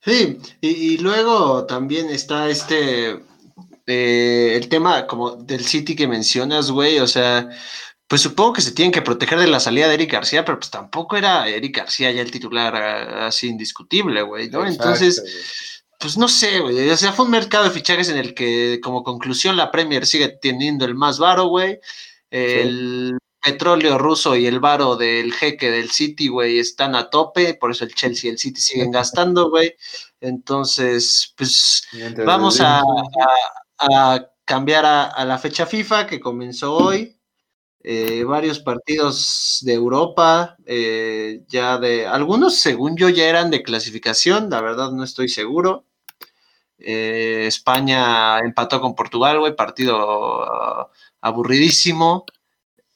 Sí, 0.00 0.38
y, 0.60 0.98
luego 0.98 1.66
también 1.66 2.08
está 2.08 2.48
este, 2.48 3.18
eh, 3.86 4.54
el 4.54 4.68
tema 4.68 5.06
como 5.08 5.32
del 5.32 5.64
City 5.64 5.96
que 5.96 6.06
mencionas, 6.06 6.70
güey, 6.70 7.00
o 7.00 7.06
sea, 7.08 7.48
pues 8.06 8.22
supongo 8.22 8.54
que 8.54 8.62
se 8.62 8.72
tienen 8.72 8.92
que 8.92 9.02
proteger 9.02 9.40
de 9.40 9.48
la 9.48 9.58
salida 9.58 9.88
de 9.88 9.94
Eric 9.94 10.12
García, 10.12 10.44
pero 10.44 10.60
pues 10.60 10.70
tampoco 10.70 11.16
era 11.16 11.48
Eric 11.48 11.78
García 11.78 12.12
ya 12.12 12.22
el 12.22 12.30
titular 12.30 12.76
ah, 12.76 13.26
así 13.26 13.48
indiscutible, 13.48 14.22
güey, 14.22 14.48
¿no? 14.48 14.64
Entonces, 14.64 15.77
pues 15.98 16.16
no 16.16 16.28
sé, 16.28 16.60
güey, 16.60 16.88
o 16.90 16.96
sea, 16.96 17.12
fue 17.12 17.24
un 17.24 17.30
mercado 17.32 17.64
de 17.64 17.70
fichajes 17.70 18.08
en 18.08 18.18
el 18.18 18.34
que 18.34 18.80
como 18.82 19.02
conclusión 19.02 19.56
la 19.56 19.70
Premier 19.70 20.06
sigue 20.06 20.28
teniendo 20.28 20.84
el 20.84 20.94
más 20.94 21.18
varo, 21.18 21.46
güey, 21.46 21.80
el 22.30 23.18
petróleo 23.42 23.98
ruso 23.98 24.36
y 24.36 24.46
el 24.46 24.60
varo 24.60 24.96
del 24.96 25.32
jeque 25.32 25.70
del 25.70 25.90
City, 25.90 26.28
güey, 26.28 26.58
están 26.58 26.94
a 26.94 27.08
tope, 27.10 27.54
por 27.54 27.70
eso 27.70 27.84
el 27.84 27.94
Chelsea 27.94 28.28
y 28.28 28.32
el 28.32 28.38
City 28.38 28.60
siguen 28.60 28.90
gastando, 28.92 29.50
güey. 29.50 29.74
Entonces, 30.20 31.32
pues 31.36 31.86
vamos 32.24 32.60
a, 32.60 32.82
cambiar 34.44 34.84
a, 34.86 35.24
la 35.24 35.38
fecha 35.38 35.66
FIFA 35.66 36.06
que 36.06 36.20
comenzó 36.20 36.74
hoy. 36.74 37.14
Eh, 37.80 38.24
varios 38.24 38.58
partidos 38.58 39.60
de 39.62 39.72
Europa, 39.72 40.56
eh, 40.66 41.44
ya 41.46 41.78
de 41.78 42.06
algunos, 42.06 42.56
según 42.56 42.96
yo, 42.96 43.08
ya 43.08 43.28
eran 43.28 43.50
de 43.50 43.62
clasificación, 43.62 44.50
la 44.50 44.60
verdad 44.60 44.90
no 44.90 45.04
estoy 45.04 45.28
seguro. 45.28 45.86
Eh, 46.78 47.44
España 47.46 48.38
empató 48.38 48.80
con 48.80 48.94
Portugal, 48.94 49.40
güey, 49.40 49.56
partido 49.56 50.42
ah, 50.44 50.90
aburridísimo. 51.20 52.24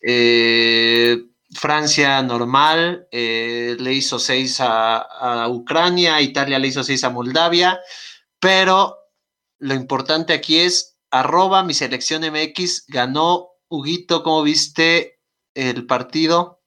Eh, 0.00 1.18
Francia 1.54 2.22
normal, 2.22 3.08
eh, 3.10 3.76
le 3.78 3.92
hizo 3.92 4.18
seis 4.18 4.56
a, 4.60 5.46
Ucrania, 5.48 6.20
Italia 6.20 6.58
le 6.58 6.68
hizo 6.68 6.82
seis 6.82 7.04
a 7.04 7.10
Moldavia, 7.10 7.78
pero 8.40 8.98
lo 9.58 9.74
importante 9.74 10.32
aquí 10.32 10.58
es 10.58 10.96
arroba 11.10 11.62
mi 11.62 11.74
selección 11.74 12.22
MX, 12.22 12.86
ganó 12.88 13.50
Huguito, 13.68 14.22
¿cómo 14.22 14.42
viste 14.42 15.20
el 15.54 15.86
partido? 15.86 16.62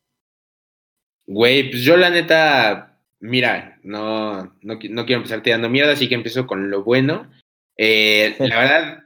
Güey, 1.25 1.71
pues 1.71 1.83
yo 1.83 1.97
la 1.97 2.11
neta, 2.11 2.94
mira, 3.25 3.79
no, 3.83 4.55
no, 4.61 4.79
quiero 4.79 5.17
empezar 5.17 5.41
tirando 5.43 5.69
mierda, 5.69 5.93
así 5.93 6.07
que 6.07 6.15
empiezo 6.15 6.47
con 6.47 6.69
lo 6.69 6.83
bueno. 6.83 7.31
Eh, 7.77 8.35
la 8.39 8.59
verdad, 8.59 9.03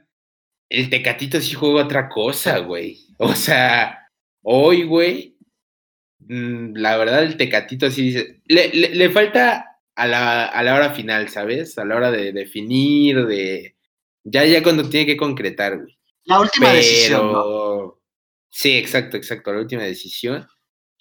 el 0.68 0.90
Tecatito 0.90 1.40
sí 1.40 1.54
juega 1.54 1.84
otra 1.84 2.08
cosa, 2.08 2.58
güey. 2.58 2.98
O 3.18 3.34
sea, 3.34 4.00
Hoy, 4.42 4.84
güey, 4.84 5.36
mm, 6.20 6.74
la 6.76 6.96
verdad 6.96 7.22
el 7.22 7.36
Tecatito 7.36 7.90
sí 7.90 8.02
dice, 8.04 8.42
le, 8.46 9.10
falta 9.10 9.80
a 9.94 10.06
la, 10.06 10.46
a 10.46 10.62
la, 10.62 10.74
hora 10.74 10.90
final, 10.90 11.28
¿sabes? 11.28 11.76
A 11.78 11.84
la 11.84 11.96
hora 11.96 12.10
de 12.10 12.32
definir, 12.32 13.26
de... 13.26 13.76
Ya, 14.24 14.44
ya 14.44 14.62
cuando 14.62 14.88
tiene 14.88 15.06
que 15.06 15.16
concretar, 15.16 15.78
güey. 15.78 15.98
La 16.24 16.40
última 16.40 16.72
decisión. 16.72 17.92
Sí, 18.50 18.76
exacto, 18.76 19.16
exacto, 19.16 19.52
la 19.52 19.60
última 19.60 19.82
decisión. 19.82 20.46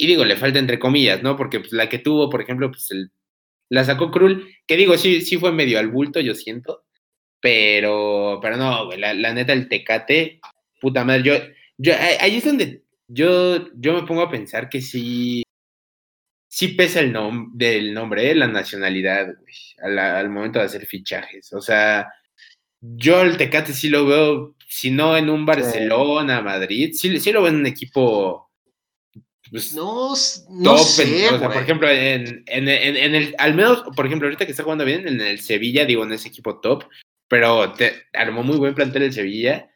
Y 0.01 0.07
digo, 0.07 0.23
le 0.23 0.37
falta 0.37 0.59
entre 0.59 0.79
comillas, 0.79 1.21
¿no? 1.21 1.35
Porque 1.35 1.59
pues, 1.59 1.73
la 1.73 1.89
que 1.89 1.99
tuvo, 1.99 2.29
por 2.29 2.41
ejemplo, 2.41 2.71
pues 2.71 2.89
el, 2.91 3.11
la 3.69 3.83
sacó 3.83 4.11
Krul, 4.11 4.55
que 4.65 4.77
digo, 4.77 4.97
sí, 4.97 5.21
sí 5.21 5.37
fue 5.37 5.51
medio 5.51 5.77
al 5.77 5.89
bulto, 5.89 6.21
yo 6.21 6.33
siento. 6.35 6.85
Pero, 7.41 8.39
pero 8.41 8.57
no, 8.57 8.85
güey, 8.85 8.99
la, 8.99 9.13
la 9.13 9.33
neta, 9.33 9.53
el 9.53 9.67
Tecate, 9.69 10.39
puta 10.79 11.03
madre, 11.03 11.23
yo, 11.23 11.33
yo, 11.77 11.93
ahí 12.19 12.37
es 12.37 12.45
donde 12.45 12.83
yo, 13.07 13.69
yo 13.75 13.93
me 13.93 14.07
pongo 14.07 14.21
a 14.21 14.31
pensar 14.31 14.69
que 14.69 14.81
sí, 14.81 15.43
sí 16.47 16.69
pesa 16.69 17.01
el 17.01 17.11
nombre 17.11 17.71
del 17.71 17.93
nombre, 17.93 18.31
¿eh? 18.31 18.35
la 18.35 18.47
nacionalidad, 18.47 19.27
güey, 19.41 19.97
al 19.97 20.29
momento 20.29 20.59
de 20.59 20.65
hacer 20.65 20.85
fichajes. 20.85 21.53
O 21.53 21.61
sea, 21.61 22.11
yo 22.81 23.21
el 23.21 23.37
Tecate 23.37 23.73
sí 23.73 23.89
lo 23.89 24.05
veo, 24.05 24.55
si 24.67 24.91
no 24.91 25.17
en 25.17 25.29
un 25.29 25.45
Barcelona, 25.45 26.41
Madrid, 26.41 26.93
sí, 26.93 27.19
sí 27.19 27.31
lo 27.31 27.41
veo 27.41 27.51
en 27.51 27.57
un 27.57 27.65
equipo. 27.67 28.48
Pues, 29.51 29.73
no, 29.73 30.13
no 30.49 30.77
sé, 30.77 31.29
o 31.29 31.39
sea, 31.39 31.49
por 31.49 31.61
ejemplo, 31.61 31.89
en, 31.89 32.43
en, 32.47 32.67
en, 32.67 33.15
el, 33.15 33.35
al 33.37 33.55
menos, 33.55 33.83
por 33.95 34.05
ejemplo, 34.05 34.27
ahorita 34.27 34.45
que 34.45 34.51
está 34.51 34.63
jugando 34.63 34.85
bien 34.85 35.07
en 35.07 35.21
el 35.21 35.39
Sevilla, 35.39 35.85
digo, 35.85 36.03
en 36.03 36.13
ese 36.13 36.27
equipo 36.27 36.59
top, 36.59 36.85
pero 37.27 37.73
te, 37.73 38.03
armó 38.13 38.43
muy 38.43 38.57
buen 38.57 38.75
plantel 38.75 39.03
el 39.03 39.13
Sevilla 39.13 39.69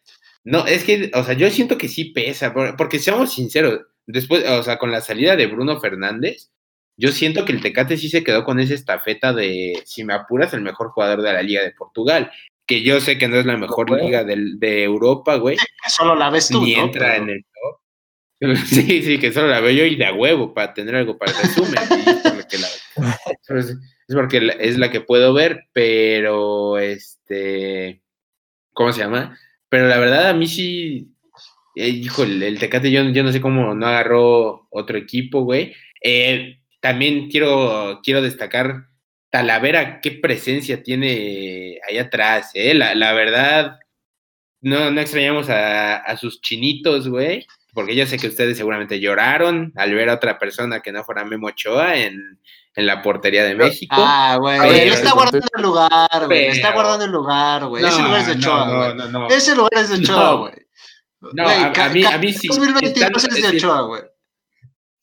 no, 0.43 0.65
es 0.65 0.83
que, 0.83 1.09
o 1.13 1.23
sea, 1.23 1.33
yo 1.35 1.49
siento 1.49 1.77
que 1.77 1.87
sí 1.87 2.05
pesa, 2.05 2.53
porque 2.77 2.99
seamos 2.99 3.33
sinceros, 3.33 3.81
después, 4.05 4.47
o 4.49 4.61
sea, 4.61 4.77
con 4.77 4.91
la 4.91 5.01
salida 5.01 5.35
de 5.35 5.47
Bruno 5.47 5.79
Fernández, 5.79 6.51
yo 6.97 7.11
siento 7.11 7.45
que 7.45 7.53
el 7.53 7.61
Tecate 7.61 7.97
sí 7.97 8.09
se 8.09 8.23
quedó 8.23 8.43
con 8.43 8.59
esa 8.59 8.73
estafeta 8.73 9.33
de, 9.33 9.81
si 9.85 10.03
me 10.03 10.13
apuras, 10.13 10.53
el 10.53 10.61
mejor 10.61 10.89
jugador 10.89 11.21
de 11.21 11.33
la 11.33 11.41
Liga 11.41 11.63
de 11.63 11.71
Portugal, 11.71 12.29
que 12.65 12.83
yo 12.83 12.99
sé 12.99 13.17
que 13.17 13.27
no 13.27 13.37
es 13.37 13.45
la 13.45 13.57
mejor 13.57 13.89
liga 13.89 14.23
de, 14.23 14.83
Europa, 14.83 15.35
güey. 15.35 15.57
Solo 15.87 16.15
la 16.15 16.29
ves 16.29 16.49
tú, 16.49 16.63
Ni 16.63 16.75
entra 16.75 17.17
en 17.17 17.29
el 17.29 17.43
top. 17.43 17.52
Sí, 18.65 19.01
sí, 19.03 19.19
que 19.19 19.31
solo 19.31 19.47
la 19.47 19.59
veo 19.59 19.71
yo 19.71 19.85
y 19.85 19.95
de 19.95 20.11
huevo 20.11 20.53
para 20.53 20.73
tener 20.73 20.95
algo 20.95 21.17
para 21.17 21.31
resumen. 21.33 21.75
es 23.49 24.15
porque 24.15 24.55
es 24.59 24.77
la 24.77 24.91
que 24.91 25.01
puedo 25.01 25.33
ver, 25.33 25.67
pero 25.73 26.77
este, 26.77 28.01
¿cómo 28.73 28.91
se 28.91 29.01
llama? 29.01 29.37
Pero 29.69 29.87
la 29.87 29.97
verdad, 29.97 30.29
a 30.29 30.33
mí 30.33 30.47
sí, 30.47 31.13
eh, 31.75 31.89
híjole, 31.89 32.47
el 32.47 32.59
Tecate 32.59 32.91
yo, 32.91 33.03
yo 33.09 33.23
no 33.23 33.31
sé 33.31 33.41
cómo 33.41 33.73
no 33.73 33.87
agarró 33.87 34.67
otro 34.69 34.97
equipo, 34.97 35.43
güey. 35.43 35.73
Eh, 36.01 36.59
también 36.79 37.29
quiero, 37.29 38.01
quiero 38.03 38.21
destacar 38.21 38.87
Talavera, 39.29 39.99
qué 39.99 40.11
presencia 40.11 40.83
tiene 40.83 41.79
ahí 41.89 41.97
atrás, 41.97 42.51
¿eh? 42.53 42.75
La, 42.75 43.13
verdad, 43.13 43.79
no, 44.61 44.91
no 44.91 45.01
extrañamos 45.01 45.47
a, 45.49 46.15
sus 46.17 46.39
chinitos, 46.41 47.07
güey, 47.07 47.47
porque 47.73 47.95
yo 47.95 48.05
sé 48.05 48.17
que 48.17 48.27
ustedes 48.27 48.57
seguramente 48.57 48.99
lloraron 48.99 49.73
al 49.75 49.93
ver 49.93 50.09
a 50.09 50.15
otra 50.15 50.37
persona 50.37 50.81
que 50.81 50.91
no 50.91 51.03
fuera 51.03 51.25
Memo 51.25 51.47
Ochoa 51.47 51.97
en, 51.97 52.39
en 52.75 52.85
la 52.85 53.01
portería 53.01 53.43
de 53.43 53.55
México. 53.55 53.95
Ah, 53.97 54.37
güey, 54.39 54.59
él 54.59 54.93
está 54.93 55.13
guardando 55.13 55.47
el 55.55 55.63
lugar, 55.63 56.25
güey. 56.25 56.47
Está 56.47 56.73
guardando 56.73 57.05
el 57.05 57.11
lugar, 57.11 57.65
güey. 57.65 57.83
Ese 57.83 58.01
lugar 58.01 58.19
es 58.19 58.27
de 58.27 58.33
Ochoa, 58.33 58.93
güey. 58.93 59.11
No, 59.11 59.27
Ese 59.27 59.55
lugar 59.55 59.71
es 59.75 59.89
de 59.89 59.95
Ochoa, 59.95 60.33
güey. 60.33 60.53
No, 61.33 61.47
a, 61.47 61.89
mí, 61.89 62.03
a 62.03 62.17
mí 62.17 62.33
sí. 62.33 62.47
2022 62.47 63.23
es 63.25 63.41
de 63.41 63.57
Ochoa, 63.57 63.81
güey. 63.81 64.01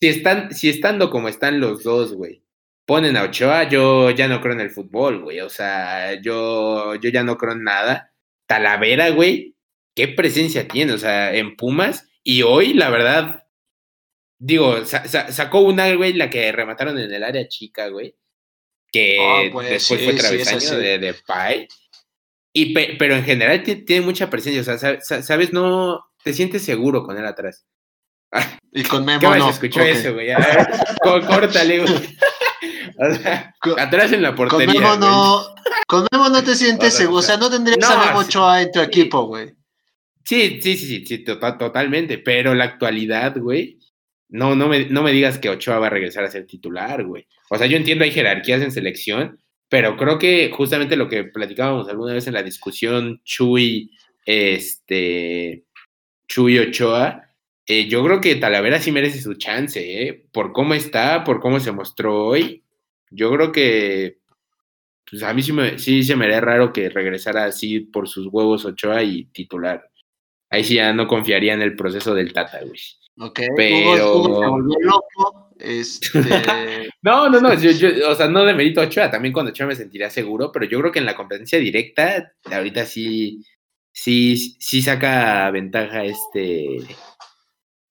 Si, 0.01 0.09
están, 0.09 0.55
si 0.55 0.69
estando 0.69 1.11
como 1.11 1.29
están 1.29 1.61
los 1.61 1.83
dos, 1.83 2.13
güey, 2.15 2.45
ponen 2.87 3.17
a 3.17 3.25
Ochoa, 3.25 3.65
yo 3.65 4.11
ya 4.11 4.29
no 4.29 4.41
creo 4.41 4.55
en 4.55 4.61
el 4.61 4.71
fútbol, 4.71 5.23
güey. 5.23 5.41
O 5.41 5.49
sea, 5.49 6.21
yo, 6.21 6.95
yo 6.97 7.11
ya 7.11 7.23
no 7.23 7.37
creo 7.37 7.53
en 7.53 7.65
nada. 7.65 8.13
Talavera, 8.47 9.11
güey, 9.11 9.57
qué 9.95 10.09
presencia 10.09 10.69
tiene, 10.69 10.93
o 10.93 10.99
sea, 10.99 11.35
en 11.35 11.57
Pumas. 11.57 12.10
Y 12.23 12.43
hoy, 12.43 12.75
la 12.75 12.91
verdad, 12.91 13.41
Digo, 14.43 14.87
sacó 14.87 15.61
una, 15.61 15.95
güey, 15.95 16.15
la 16.15 16.31
que 16.31 16.51
remataron 16.51 16.99
en 16.99 17.13
el 17.13 17.23
área 17.23 17.47
chica, 17.47 17.89
güey. 17.89 18.17
Que 18.91 19.19
ah, 19.21 19.43
pues, 19.53 19.69
después 19.69 20.03
fue 20.03 20.15
travesaño 20.15 20.79
de, 20.79 20.99
de 20.99 21.15
Pai. 21.27 21.69
Y 22.55 22.73
pero 22.97 23.15
en 23.15 23.25
general 23.25 23.63
tiene 23.63 24.01
mucha 24.01 24.31
presencia. 24.31 24.75
O 24.75 24.79
sea, 24.79 25.23
sabes, 25.23 25.53
no 25.53 26.07
te 26.25 26.33
sientes 26.33 26.65
seguro 26.65 27.05
con 27.05 27.19
él 27.19 27.27
atrás. 27.27 27.67
Y 28.73 28.83
con 28.85 29.05
Memo 29.05 29.35
no. 29.37 29.51
escuchó 29.51 29.83
eso, 29.83 30.15
güey. 30.15 30.29
Córtale, 31.03 31.81
güey. 31.81 32.19
O 32.99 33.15
sea, 33.15 33.55
atrás 33.79 34.13
en 34.13 34.23
la 34.23 34.35
portería. 34.35 34.73
Con 34.73 34.83
Memo 34.83 34.97
no, 34.97 35.55
con 35.87 36.07
Memo 36.11 36.29
no 36.31 36.43
te 36.43 36.55
sientes 36.55 36.95
seguro. 36.95 37.19
O 37.19 37.23
sea, 37.23 37.37
no 37.37 37.51
tendrías 37.51 37.91
a 37.91 38.07
Memo 38.07 38.21
Ochoa 38.21 38.63
en 38.63 38.73
tu 38.73 38.81
equipo, 38.81 39.25
güey. 39.27 39.55
Sí, 40.25 40.61
sí, 40.63 40.77
sí, 40.77 41.05
sí, 41.07 41.25
totalmente. 41.25 42.19
Pero 42.19 42.55
la 42.55 42.65
actualidad, 42.65 43.37
güey, 43.39 43.79
no, 44.29 44.55
no 44.55 44.69
me, 44.69 44.87
no 44.87 45.03
me 45.03 45.13
digas 45.13 45.39
que 45.39 45.49
Ochoa 45.49 45.79
va 45.79 45.89
a 45.89 45.91
regresar 45.91 46.25
a 46.25 46.31
ser 46.31 46.47
titular, 46.47 47.05
güey. 47.05 47.27
O 47.51 47.59
sea, 47.59 47.67
yo 47.67 47.77
entiendo 47.77 48.05
hay 48.05 48.13
jerarquías 48.13 48.63
en 48.63 48.73
selección, 48.73 49.41
pero 49.69 49.97
creo 49.97 50.19
que 50.19 50.51
justamente 50.51 50.97
lo 50.97 51.09
que 51.09 51.25
platicábamos 51.25 51.89
alguna 51.89 52.15
vez 52.15 52.27
en 52.27 52.35
la 52.35 52.43
discusión 52.43 53.21
Chuy, 53.25 53.91
este, 54.25 55.65
Chuy 56.29 56.59
Ochoa, 56.59 57.25
eh, 57.67 57.89
yo 57.89 58.05
creo 58.05 58.21
que 58.21 58.37
Talavera 58.37 58.81
sí 58.81 58.93
merece 58.93 59.21
su 59.21 59.35
chance, 59.35 60.03
¿eh? 60.03 60.27
Por 60.33 60.53
cómo 60.53 60.75
está, 60.75 61.25
por 61.25 61.41
cómo 61.41 61.61
se 61.61 61.73
mostró 61.73 62.27
hoy. 62.27 62.65
Yo 63.11 63.31
creo 63.33 63.53
que 63.53 64.21
pues 65.11 65.23
a 65.25 65.35
mí 65.35 65.43
sí, 65.43 65.53
me, 65.53 65.79
sí 65.79 66.05
se 66.05 66.15
me 66.17 66.27
haría 66.27 66.41
raro 66.41 66.73
que 66.73 66.89
regresara 66.89 67.45
así 67.45 67.81
por 67.81 68.09
sus 68.09 68.29
huevos 68.29 68.65
Ochoa 68.65 69.03
y 69.03 69.25
titular. 69.27 69.90
Ahí 70.51 70.65
sí 70.65 70.75
ya 70.75 70.93
no 70.93 71.07
confiaría 71.07 71.55
en 71.55 71.63
el 71.63 71.77
proceso 71.77 72.13
del 72.15 72.33
Tata, 72.33 72.61
güey. 72.61 72.81
Ok, 73.19 73.41
pero... 73.57 74.17
Hugo, 74.19 74.41
se 74.41 74.47
volvió 74.49 74.79
loco. 74.81 75.55
Este... 75.59 76.09
no, 77.03 77.29
no, 77.29 77.41
no, 77.41 77.55
yo, 77.55 77.71
yo, 77.71 78.11
o 78.11 78.15
sea, 78.15 78.29
no 78.29 78.45
demerito 78.45 78.81
a 78.81 78.85
Ochoa, 78.85 79.11
también 79.11 79.33
cuando 79.33 79.51
Ochoa 79.51 79.69
me 79.69 79.77
sentiría 79.77 80.11
seguro, 80.11 80.51
pero 80.51 80.67
yo 80.67 80.81
creo 80.81 80.91
que 80.91 80.99
en 80.99 81.07
la 81.07 81.15
competencia 81.15 81.59
directa, 81.59 82.33
ahorita 82.51 82.85
sí, 82.85 83.45
sí, 83.93 84.57
sí 84.59 84.83
saca 84.83 85.51
ventaja 85.51 86.05
este 86.05 86.79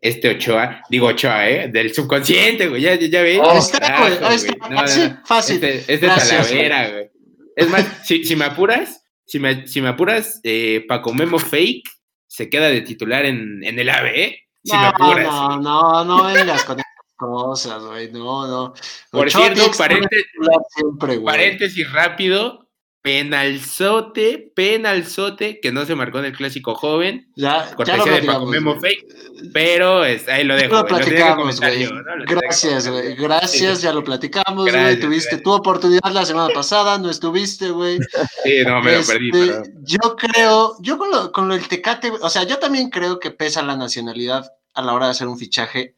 este 0.01 0.30
Ochoa, 0.30 0.82
digo 0.89 1.07
Ochoa, 1.07 1.49
¿eh? 1.49 1.68
Del 1.70 1.93
subconsciente, 1.93 2.68
güey, 2.68 2.82
ya, 2.82 2.95
ya 2.95 3.22
ves. 3.22 3.39
Oh, 3.41 3.57
está, 3.57 3.99
güey, 3.99 4.14
está, 4.14 5.22
fácil. 5.26 5.64
Este, 5.64 5.93
este 5.93 6.07
es 6.07 6.30
Talavera, 6.30 6.89
güey. 6.89 7.10
Es 7.55 7.70
más, 7.70 8.07
si, 8.07 8.24
si, 8.24 8.36
me 8.36 8.45
apuras, 8.45 9.05
si 9.26 9.39
me, 9.39 9.68
si 9.68 9.82
me 9.82 9.89
apuras, 9.89 10.39
eh, 10.43 10.86
Paco 10.88 11.14
Memo 11.14 11.38
Fake 11.38 11.84
se 12.30 12.47
queda 12.49 12.67
de 12.67 12.82
titular 12.82 13.25
en, 13.25 13.63
en 13.63 13.80
el 13.80 13.89
AVE, 13.89 14.23
¿eh? 14.23 14.47
Si 14.63 14.71
no, 14.71 14.82
me 14.82 14.88
apuras. 14.88 15.25
No, 15.25 15.57
no, 15.57 16.05
no 16.05 16.23
vengas 16.25 16.63
con 16.63 16.80
esas 16.80 17.15
cosas, 17.17 17.84
güey, 17.84 18.11
no, 18.11 18.47
no. 18.47 18.73
Por 19.11 19.30
cierto, 19.32 19.71
paréntesis, 19.77 20.27
siempre, 20.75 21.19
paréntesis 21.19 21.91
rápido, 21.91 22.68
penalzote, 23.02 24.52
penalzote 24.54 25.60
que 25.62 25.72
no 25.72 25.86
se 25.86 25.95
marcó 25.95 26.20
en 26.20 26.26
el 26.26 26.36
clásico 26.36 26.76
joven. 26.76 27.32
Ya, 27.36 27.74
ya 27.86 27.97
lo 27.97 28.06
de 28.06 28.22
Memo 28.47 28.80
Fake, 28.80 29.52
pero 29.54 30.02
ahí 30.02 30.43
lo 30.43 30.56
dejo. 30.56 30.76
Lo 30.76 30.86
platicamos, 30.86 31.60
güey. 31.60 31.88
Gracias, 32.28 32.89
güey. 32.89 33.16
Gracias, 33.16 33.82
ya 33.82 33.93
lo 33.93 34.04
platicamos, 34.04 34.70
güey. 34.70 35.00
Tuviste 35.00 35.38
tu 35.38 35.52
oportunidad 35.52 36.12
la 36.12 36.26
semana 36.26 36.54
pasada, 36.54 36.97
no 36.97 37.10
estuviste, 37.10 37.70
güey. 37.72 38.00
Sí, 38.43 38.64
no, 38.66 38.82
me 38.82 38.97
lo 38.97 39.04
perdí. 39.04 39.30
Este, 39.30 39.74
yo 39.84 40.16
creo, 40.16 40.76
yo 40.80 40.97
con 40.97 41.12
lo, 41.12 41.32
con 41.32 41.47
lo 41.47 41.56
del 41.56 41.68
Tecate, 41.68 42.12
o 42.22 42.30
sea, 42.30 42.43
yo 42.43 42.58
también 42.58 42.89
creo 42.89 43.20
que 43.20 43.32
pesa 43.32 43.62
la 43.62 43.76
nacionalidad 43.76 44.52
a 44.74 44.82
la 44.82 44.93
hora 44.93 45.06
de 45.06 45.12
hacer 45.12 45.28
un 45.28 45.38
fichaje, 45.38 45.95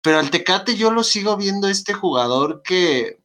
pero 0.00 0.20
el 0.20 0.30
Tecate 0.30 0.76
yo 0.76 0.90
lo 0.90 1.02
sigo 1.02 1.36
viendo 1.36 1.68
este 1.68 1.92
jugador 1.92 2.62
que 2.62 3.18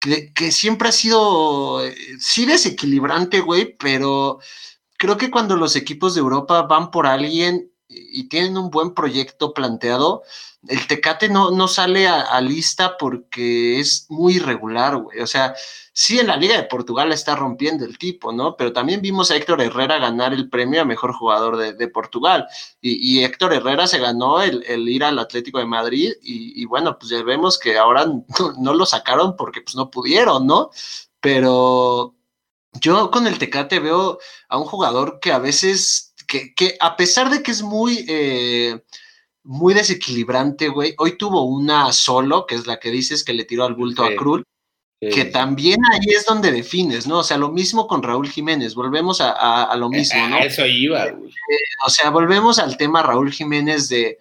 que, 0.00 0.50
siempre 0.50 0.88
ha 0.88 0.92
sido, 0.92 1.84
eh, 1.84 1.94
sí 2.18 2.46
desequilibrante, 2.46 3.40
güey, 3.40 3.76
pero 3.76 4.38
creo 4.96 5.16
que 5.16 5.30
cuando 5.30 5.56
los 5.56 5.76
equipos 5.76 6.14
de 6.14 6.20
Europa 6.20 6.62
van 6.62 6.90
por 6.90 7.06
alguien 7.06 7.70
y 7.88 8.28
tienen 8.28 8.56
un 8.56 8.70
buen 8.70 8.94
proyecto 8.94 9.52
planteado, 9.52 10.22
el 10.68 10.86
Tecate 10.86 11.28
no, 11.28 11.50
no 11.50 11.68
sale 11.68 12.06
a, 12.06 12.40
lista 12.40 12.98
porque 12.98 13.80
es 13.80 14.06
muy 14.10 14.36
irregular, 14.36 14.96
güey. 14.96 15.20
O 15.20 15.26
sea, 15.26 15.54
sí 15.92 16.18
en 16.18 16.26
la 16.26 16.36
Liga 16.36 16.56
de 16.56 16.64
Portugal 16.64 17.12
está 17.12 17.34
rompiendo 17.34 17.84
el 17.84 17.96
tipo, 17.96 18.30
¿no? 18.30 18.56
Pero 18.56 18.72
también 18.72 19.00
vimos 19.00 19.30
a 19.30 19.36
Héctor 19.36 19.62
Herrera 19.62 19.98
ganar 19.98 20.34
el 20.34 20.50
premio 20.50 20.82
a 20.82 20.84
mejor 20.84 21.14
jugador 21.14 21.56
de, 21.56 21.88
Portugal. 21.88 22.46
Y, 22.80 23.24
Héctor 23.24 23.54
Herrera 23.54 23.86
se 23.86 23.98
ganó 23.98 24.42
el, 24.42 24.88
ir 24.88 25.02
al 25.02 25.18
Atlético 25.18 25.58
de 25.58 25.64
Madrid 25.66 26.12
y, 26.22 26.64
bueno, 26.66 26.98
pues 26.98 27.10
ya 27.10 27.22
vemos 27.22 27.58
que 27.58 27.78
ahora 27.78 28.06
no, 28.58 28.74
lo 28.74 28.84
sacaron 28.84 29.36
porque 29.36 29.62
pues 29.62 29.76
no 29.76 29.90
pudieron, 29.90 30.46
¿no? 30.46 30.70
Pero 31.20 32.14
yo 32.74 33.10
con 33.10 33.26
el 33.26 33.38
Tecate 33.38 33.80
veo 33.80 34.18
a 34.48 34.58
un 34.58 34.64
jugador 34.64 35.20
que 35.20 35.32
a 35.32 35.38
veces, 35.38 36.14
que, 36.26 36.54
que 36.54 36.76
a 36.80 36.96
pesar 36.96 37.30
de 37.30 37.42
que 37.42 37.50
es 37.50 37.62
muy... 37.62 38.04
Eh, 38.08 38.82
muy 39.50 39.74
desequilibrante, 39.74 40.68
güey. 40.68 40.94
Hoy 40.98 41.18
tuvo 41.18 41.42
una 41.42 41.92
solo, 41.92 42.46
que 42.46 42.54
es 42.54 42.68
la 42.68 42.78
que 42.78 42.92
dices 42.92 43.24
que 43.24 43.34
le 43.34 43.44
tiró 43.44 43.64
al 43.64 43.74
bulto 43.74 44.04
a 44.04 44.14
Krul, 44.14 44.44
que 45.00 45.24
también 45.24 45.80
ahí 45.90 46.14
es 46.14 46.24
donde 46.24 46.52
defines, 46.52 47.08
¿no? 47.08 47.18
O 47.18 47.22
sea, 47.24 47.36
lo 47.36 47.50
mismo 47.50 47.88
con 47.88 48.00
Raúl 48.00 48.28
Jiménez, 48.28 48.76
volvemos 48.76 49.20
a, 49.20 49.74
lo 49.76 49.88
mismo, 49.88 50.28
¿no? 50.28 50.38
eso 50.38 50.64
iba, 50.64 51.10
güey. 51.10 51.30
Eh, 51.30 51.64
o 51.84 51.90
sea, 51.90 52.10
volvemos 52.10 52.60
al 52.60 52.76
tema 52.76 53.02
Raúl 53.02 53.32
Jiménez 53.32 53.88
de 53.88 54.18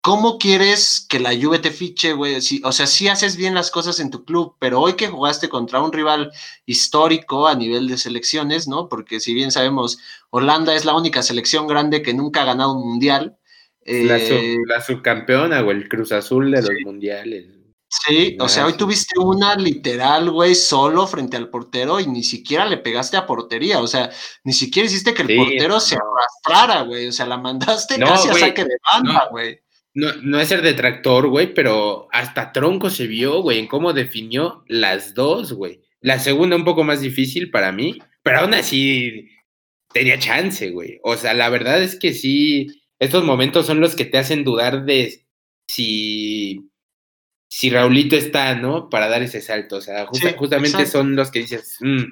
cómo 0.00 0.38
quieres 0.38 1.04
que 1.06 1.20
la 1.20 1.38
Juve 1.38 1.58
te 1.58 1.70
fiche, 1.70 2.14
güey. 2.14 2.38
o 2.62 2.72
sea, 2.72 2.86
sí 2.86 3.08
haces 3.08 3.36
bien 3.36 3.52
las 3.52 3.70
cosas 3.70 4.00
en 4.00 4.10
tu 4.10 4.24
club, 4.24 4.56
pero 4.58 4.80
hoy 4.80 4.94
que 4.94 5.08
jugaste 5.08 5.50
contra 5.50 5.82
un 5.82 5.92
rival 5.92 6.32
histórico 6.64 7.46
a 7.46 7.54
nivel 7.54 7.88
de 7.88 7.98
selecciones, 7.98 8.68
¿no? 8.68 8.88
Porque 8.88 9.20
si 9.20 9.34
bien 9.34 9.52
sabemos, 9.52 9.98
Holanda 10.30 10.74
es 10.74 10.86
la 10.86 10.96
única 10.96 11.22
selección 11.22 11.66
grande 11.66 12.00
que 12.00 12.14
nunca 12.14 12.40
ha 12.40 12.46
ganado 12.46 12.72
un 12.72 12.88
mundial, 12.88 13.36
eh, 13.90 14.56
la, 14.66 14.80
subcampeona 14.80 15.62
o 15.62 15.70
el 15.70 15.88
Cruz 15.88 16.12
Azul 16.12 16.50
de 16.50 16.62
los 16.62 16.70
mundiales. 16.84 17.46
Sí, 17.88 18.36
o 18.38 18.48
sea, 18.48 18.66
hoy 18.66 18.74
tuviste 18.74 19.18
una 19.18 19.56
literal, 19.56 20.30
güey, 20.30 20.54
solo 20.54 21.08
frente 21.08 21.36
al 21.36 21.48
portero 21.48 21.98
y 21.98 22.06
ni 22.06 22.22
siquiera 22.22 22.64
le 22.64 22.76
pegaste 22.76 23.16
a 23.16 23.26
portería, 23.26 23.80
o 23.80 23.88
sea, 23.88 24.10
ni 24.44 24.52
siquiera 24.52 24.86
hiciste 24.86 25.12
que 25.12 25.22
el 25.22 25.36
portero 25.36 25.80
se 25.80 25.96
arrastrara, 25.96 26.82
güey, 26.82 27.08
o 27.08 27.12
sea, 27.12 27.26
la 27.26 27.36
mandaste 27.36 27.98
casi 27.98 28.28
a 28.28 28.34
saque 28.34 28.64
de 28.64 28.76
banda, 28.92 29.26
güey. 29.32 29.58
No, 29.92 30.12
no, 30.22 30.40
es 30.40 30.46
ser 30.46 30.62
detractor, 30.62 31.26
güey, 31.26 31.52
pero 31.52 32.06
hasta 32.12 32.52
Tronco 32.52 32.90
se 32.90 33.08
vio, 33.08 33.42
güey, 33.42 33.58
en 33.58 33.66
cómo 33.66 33.92
definió 33.92 34.62
las 34.68 35.14
dos, 35.14 35.52
güey. 35.52 35.82
La 36.00 36.20
segunda 36.20 36.54
un 36.54 36.64
poco 36.64 36.84
más 36.84 37.00
difícil 37.00 37.50
para 37.50 37.72
mí, 37.72 37.98
pero 38.22 38.38
aún 38.40 38.54
así 38.54 39.28
tenía 39.92 40.18
chance, 40.18 40.70
güey. 40.70 41.00
O 41.02 41.16
sea, 41.16 41.34
la 41.34 41.48
verdad 41.48 41.82
es 41.82 41.98
que 41.98 42.12
sí, 42.12 42.68
estos 43.00 43.24
momentos 43.24 43.66
son 43.66 43.80
los 43.80 43.96
que 43.96 44.04
te 44.04 44.18
hacen 44.18 44.44
dudar 44.44 44.84
de 44.84 45.26
si, 45.66 46.70
si 47.48 47.70
Raulito 47.70 48.14
está, 48.14 48.54
¿no? 48.54 48.90
Para 48.90 49.08
dar 49.08 49.22
ese 49.22 49.40
salto. 49.40 49.76
O 49.76 49.80
sea, 49.80 50.06
justamente 50.36 50.86
son 50.86 51.16
los 51.16 51.30
que 51.30 51.40
dices, 51.40 51.76
mm", 51.80 52.04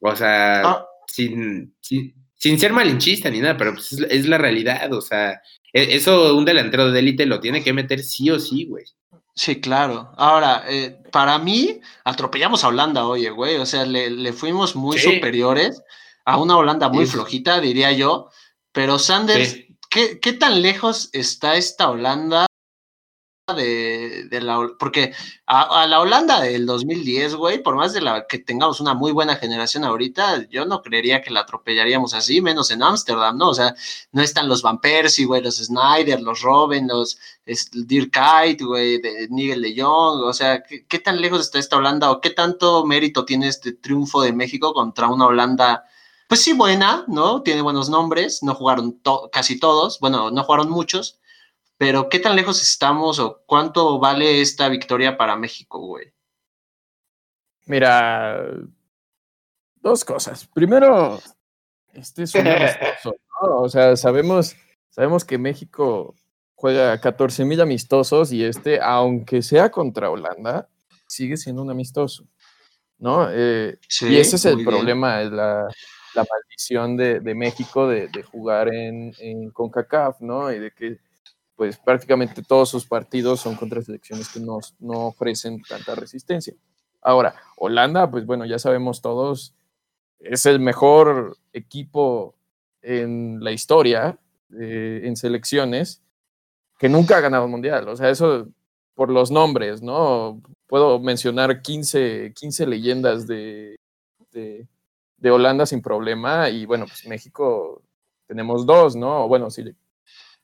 o 0.00 0.16
sea, 0.16 0.62
ah. 0.62 0.86
sin, 1.06 1.76
sin, 1.80 2.58
ser 2.58 2.72
malinchista 2.72 3.30
ni 3.30 3.40
nada, 3.40 3.56
pero 3.56 3.74
pues 3.74 3.92
es, 3.92 4.26
la 4.26 4.38
realidad. 4.38 4.90
O 4.94 5.02
sea, 5.02 5.42
e, 5.72 5.94
eso 5.94 6.34
un 6.34 6.46
delantero 6.46 6.90
de 6.90 7.00
élite 7.00 7.26
lo 7.26 7.40
tiene 7.40 7.62
que 7.62 7.74
meter 7.74 8.02
sí 8.02 8.30
o 8.30 8.40
sí, 8.40 8.64
güey. 8.64 8.84
Sí, 9.34 9.60
claro. 9.60 10.12
Ahora, 10.16 10.64
eh, 10.68 10.96
para 11.12 11.38
mí, 11.38 11.80
atropellamos 12.04 12.64
a 12.64 12.68
Holanda, 12.68 13.06
oye, 13.06 13.28
güey. 13.28 13.56
O 13.56 13.66
sea, 13.66 13.84
le, 13.84 14.32
fuimos 14.32 14.74
muy 14.74 14.96
superiores 14.96 15.82
a 16.24 16.38
una 16.38 16.56
Holanda 16.56 16.88
muy 16.88 17.04
flojita, 17.04 17.60
diría 17.60 17.92
yo. 17.92 18.30
Pero 18.72 18.98
Sanders 18.98 19.63
¿qué, 19.94 20.32
tan 20.32 20.60
lejos 20.60 21.08
está 21.12 21.54
esta 21.54 21.88
Holanda 21.88 22.46
de, 23.54 24.26
la... 24.42 24.68
Porque 24.76 25.12
a, 25.46 25.86
la 25.86 26.00
Holanda 26.00 26.40
del 26.40 26.66
2010, 26.66 27.36
güey, 27.36 27.62
por 27.62 27.76
más 27.76 27.92
de 27.92 28.00
la 28.00 28.26
que 28.26 28.38
tengamos 28.38 28.80
una 28.80 28.94
muy 28.94 29.12
buena 29.12 29.36
generación 29.36 29.84
ahorita, 29.84 30.48
yo 30.48 30.64
no 30.64 30.82
creería 30.82 31.22
que 31.22 31.30
la 31.30 31.40
atropellaríamos 31.40 32.12
así, 32.12 32.40
menos 32.40 32.72
en 32.72 32.82
Ámsterdam, 32.82 33.38
¿no? 33.38 33.50
O 33.50 33.54
sea, 33.54 33.74
no 34.10 34.22
están 34.22 34.48
los 34.48 34.62
Van 34.62 34.80
Persie, 34.80 35.26
güey, 35.26 35.42
los 35.42 35.58
Snyder, 35.58 36.20
los 36.20 36.40
Robin, 36.42 36.88
los 36.88 37.16
Dirk 37.72 38.10
Kite, 38.10 38.64
güey, 38.64 39.00
de 39.00 39.28
Nigel 39.30 39.62
de 39.62 39.80
Jong, 39.80 40.24
o 40.24 40.32
sea, 40.32 40.62
¿qué, 40.64 40.86
¿qué, 40.86 40.98
tan 40.98 41.20
lejos 41.20 41.40
está 41.40 41.60
esta 41.60 41.76
Holanda 41.76 42.10
o 42.10 42.20
qué 42.20 42.30
tanto 42.30 42.84
mérito 42.84 43.24
tiene 43.24 43.46
este 43.46 43.72
triunfo 43.72 44.22
de 44.22 44.32
México 44.32 44.72
contra 44.72 45.06
una 45.06 45.26
Holanda 45.26 45.84
pues 46.28 46.42
sí, 46.42 46.52
buena, 46.52 47.04
¿no? 47.08 47.42
Tiene 47.42 47.62
buenos 47.62 47.88
nombres, 47.90 48.42
no 48.42 48.54
jugaron 48.54 49.00
casi 49.32 49.58
todos, 49.58 50.00
bueno, 50.00 50.30
no 50.30 50.44
jugaron 50.44 50.70
muchos, 50.70 51.20
pero 51.76 52.08
¿qué 52.08 52.18
tan 52.18 52.36
lejos 52.36 52.62
estamos 52.62 53.18
o 53.18 53.42
cuánto 53.46 53.98
vale 53.98 54.40
esta 54.40 54.68
victoria 54.68 55.16
para 55.16 55.36
México, 55.36 55.80
güey? 55.80 56.12
Mira, 57.66 58.42
dos 59.76 60.04
cosas. 60.04 60.46
Primero, 60.46 61.20
este 61.92 62.24
es 62.24 62.34
un 62.34 62.46
amistoso, 62.46 63.16
¿no? 63.42 63.56
O 63.60 63.68
sea, 63.68 63.96
sabemos, 63.96 64.56
sabemos 64.90 65.24
que 65.24 65.38
México 65.38 66.14
juega 66.54 66.98
14 67.00 67.44
mil 67.44 67.60
amistosos 67.60 68.32
y 68.32 68.44
este, 68.44 68.80
aunque 68.80 69.42
sea 69.42 69.70
contra 69.70 70.10
Holanda, 70.10 70.68
sigue 71.06 71.36
siendo 71.36 71.62
un 71.62 71.70
amistoso, 71.70 72.26
¿no? 72.98 73.28
Eh, 73.30 73.78
y 74.00 74.16
ese 74.16 74.36
es 74.36 74.44
el 74.46 74.64
problema, 74.64 75.22
es 75.22 75.30
la, 75.30 75.68
la 76.14 76.24
maldición 76.30 76.96
de, 76.96 77.34
México 77.34 77.88
de, 77.88 78.22
jugar 78.22 78.72
en, 78.72 79.50
CONCACAF, 79.50 80.20
¿no? 80.20 80.52
Y 80.52 80.58
de 80.58 80.70
que 80.70 80.98
pues 81.56 81.78
prácticamente 81.78 82.42
todos 82.42 82.68
sus 82.68 82.84
partidos 82.84 83.40
son 83.40 83.54
contra 83.54 83.80
selecciones 83.80 84.28
que 84.28 84.40
no, 84.40 84.58
no 84.80 85.06
ofrecen 85.06 85.62
tanta 85.62 85.94
resistencia. 85.94 86.54
Ahora, 87.00 87.34
Holanda, 87.56 88.10
pues 88.10 88.26
bueno, 88.26 88.44
ya 88.44 88.58
sabemos 88.58 89.00
todos, 89.00 89.54
es 90.18 90.46
el 90.46 90.58
mejor 90.58 91.36
equipo 91.52 92.34
en 92.82 93.42
la 93.42 93.52
historia 93.52 94.18
eh, 94.58 95.02
en 95.04 95.16
selecciones 95.16 96.02
que 96.78 96.88
nunca 96.88 97.18
ha 97.18 97.20
ganado 97.20 97.44
un 97.44 97.52
mundial. 97.52 97.88
O 97.88 97.96
sea, 97.96 98.10
eso 98.10 98.48
por 98.94 99.10
los 99.10 99.30
nombres, 99.30 99.80
¿no? 99.80 100.40
Puedo 100.66 100.98
mencionar 100.98 101.62
15, 101.62 102.32
15 102.34 102.66
leyendas 102.66 103.26
de 103.26 103.76
Holanda 105.30 105.66
sin 105.66 105.82
problema 105.82 106.48
y 106.50 106.66
bueno, 106.66 106.86
pues 106.86 107.06
México 107.06 107.82
tenemos 108.26 108.66
dos, 108.66 108.96
¿no? 108.96 109.28
Bueno, 109.28 109.50
sí, 109.50 109.64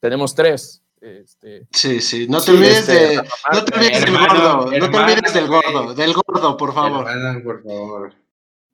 tenemos 0.01 0.35
tres. 0.35 0.83
Este, 1.01 1.67
sí, 1.73 2.01
sí, 2.01 2.27
no 2.29 2.43
te 2.43 2.51
olvides, 2.51 2.81
este, 2.81 2.93
de, 2.93 3.17
no 3.17 3.65
te 3.65 3.75
olvides 3.75 4.05
del 4.05 4.19
gordo, 4.19 4.71
no 4.71 4.91
te 4.91 4.97
olvides 4.99 5.33
del 5.33 5.47
gordo, 5.47 5.95
del 5.95 6.13
gordo, 6.13 6.57
por 6.59 6.75
favor. 6.75 7.07
por 7.43 7.63
favor. 7.63 8.15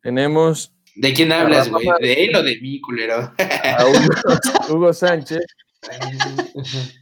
Tenemos. 0.02 0.72
¿De 0.96 1.12
quién 1.12 1.30
hablas, 1.30 1.68
güey? 1.70 1.86
¿De 2.00 2.24
él 2.24 2.34
o 2.34 2.42
de 2.42 2.58
mí, 2.60 2.80
culero? 2.80 3.32
Hugo, 4.68 4.92
Sánchez. 4.92 5.44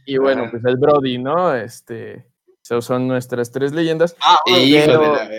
y 0.05 0.17
bueno, 0.17 0.47
pues 0.51 0.63
el 0.65 0.77
Brody, 0.77 1.17
¿no? 1.17 1.55
Este, 1.55 2.27
son 2.61 3.07
nuestras 3.07 3.51
tres 3.51 3.71
leyendas. 3.71 4.15
Ah, 4.21 4.37
hijo 4.47 4.59
de 4.81 4.87
la 4.87 5.29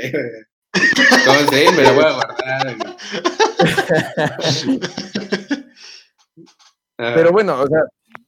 Me 1.73 1.83
lo 1.83 1.95
voy 1.95 2.05
a 2.05 2.13
guardar. 2.13 2.96
Pero 6.97 7.33
bueno, 7.33 7.61
o 7.61 7.67
sea, 7.67 7.81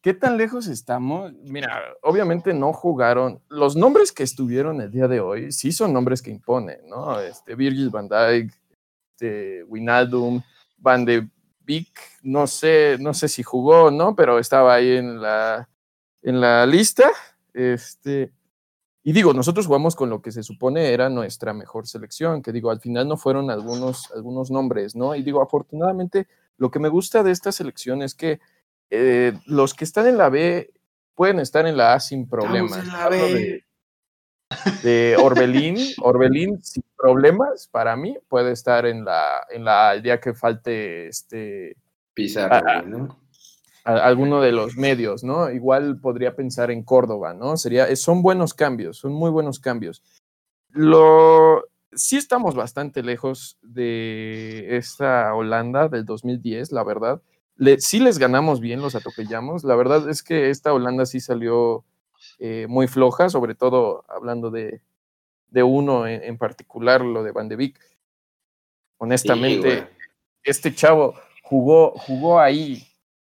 ¿qué 0.02 0.14
tan 0.14 0.36
lejos 0.36 0.66
estamos? 0.66 1.32
Mira, 1.42 1.82
obviamente 2.02 2.52
no 2.52 2.72
jugaron. 2.72 3.40
Los 3.48 3.76
nombres 3.76 4.12
que 4.12 4.22
estuvieron 4.22 4.80
el 4.80 4.90
día 4.90 5.08
de 5.08 5.20
hoy 5.20 5.52
sí 5.52 5.72
son 5.72 5.92
nombres 5.92 6.22
que 6.22 6.30
imponen, 6.30 6.80
¿no? 6.88 7.18
Este, 7.20 7.54
Virgil 7.54 7.90
van 7.90 8.08
Dijk, 8.08 8.52
este, 9.12 9.64
Winaldum, 9.64 10.42
Van 10.76 11.04
de 11.04 11.28
Beek, 11.60 11.98
no 12.22 12.46
sé, 12.46 12.96
no 13.00 13.12
sé 13.12 13.28
si 13.28 13.42
jugó 13.42 13.84
o 13.84 13.90
no, 13.90 14.14
pero 14.14 14.38
estaba 14.38 14.74
ahí 14.74 14.96
en 14.96 15.20
la, 15.20 15.68
en 16.22 16.40
la 16.40 16.64
lista. 16.66 17.10
Este, 17.52 18.32
y 19.08 19.12
digo, 19.12 19.32
nosotros 19.32 19.66
jugamos 19.66 19.96
con 19.96 20.10
lo 20.10 20.20
que 20.20 20.32
se 20.32 20.42
supone 20.42 20.92
era 20.92 21.08
nuestra 21.08 21.54
mejor 21.54 21.86
selección, 21.86 22.42
que 22.42 22.52
digo, 22.52 22.70
al 22.70 22.78
final 22.78 23.08
no 23.08 23.16
fueron 23.16 23.50
algunos, 23.50 24.12
algunos 24.14 24.50
nombres, 24.50 24.94
¿no? 24.94 25.14
Y 25.14 25.22
digo, 25.22 25.40
afortunadamente, 25.40 26.28
lo 26.58 26.70
que 26.70 26.78
me 26.78 26.90
gusta 26.90 27.22
de 27.22 27.30
esta 27.30 27.50
selección 27.50 28.02
es 28.02 28.14
que 28.14 28.38
eh, 28.90 29.32
los 29.46 29.72
que 29.72 29.84
están 29.84 30.08
en 30.08 30.18
la 30.18 30.28
B 30.28 30.74
pueden 31.14 31.40
estar 31.40 31.66
en 31.66 31.78
la 31.78 31.94
A 31.94 32.00
sin 32.00 32.28
problemas. 32.28 32.80
En 32.80 32.88
la 32.88 33.08
B. 33.08 33.64
De, 34.82 35.16
Orbelín, 35.18 35.78
Orbelín 36.02 36.62
sin 36.62 36.84
problemas, 36.94 37.66
para 37.66 37.96
mí, 37.96 38.18
puede 38.28 38.52
estar 38.52 38.84
en 38.84 39.06
la, 39.06 39.40
en 39.48 39.64
la 39.64 39.94
el 39.94 40.02
día 40.02 40.20
que 40.20 40.34
falte 40.34 41.08
este 41.08 41.78
Pizarro, 42.12 42.82
¿no? 42.82 43.18
Alguno 43.84 44.40
de 44.40 44.52
los 44.52 44.76
medios, 44.76 45.24
¿no? 45.24 45.50
Igual 45.50 46.00
podría 46.00 46.36
pensar 46.36 46.70
en 46.70 46.82
Córdoba, 46.82 47.34
¿no? 47.34 47.56
Sería, 47.56 47.94
son 47.96 48.22
buenos 48.22 48.54
cambios, 48.54 48.98
son 48.98 49.12
muy 49.12 49.30
buenos 49.30 49.60
cambios. 49.60 50.02
Lo, 50.70 51.64
sí 51.92 52.16
estamos 52.16 52.54
bastante 52.54 53.02
lejos 53.02 53.58
de 53.62 54.76
esta 54.76 55.34
Holanda 55.34 55.88
del 55.88 56.04
2010, 56.04 56.72
la 56.72 56.84
verdad. 56.84 57.22
Le, 57.56 57.80
sí 57.80 57.98
les 57.98 58.18
ganamos 58.18 58.60
bien, 58.60 58.80
los 58.80 58.94
atropellamos. 58.94 59.64
La 59.64 59.74
verdad 59.74 60.08
es 60.08 60.22
que 60.22 60.50
esta 60.50 60.72
Holanda 60.72 61.06
sí 61.06 61.20
salió 61.20 61.84
eh, 62.38 62.66
muy 62.68 62.88
floja, 62.88 63.28
sobre 63.28 63.54
todo 63.54 64.04
hablando 64.08 64.50
de, 64.50 64.82
de 65.50 65.62
uno 65.62 66.06
en, 66.06 66.36
particular, 66.38 67.00
lo 67.00 67.22
de 67.22 67.32
Van 67.32 67.48
de 67.48 67.56
Beek. 67.56 67.80
Honestamente, 68.98 69.88
este 70.42 70.74
chavo 70.74 71.14
jugó, 71.42 71.92
jugó 71.92 72.40
ahí 72.40 72.87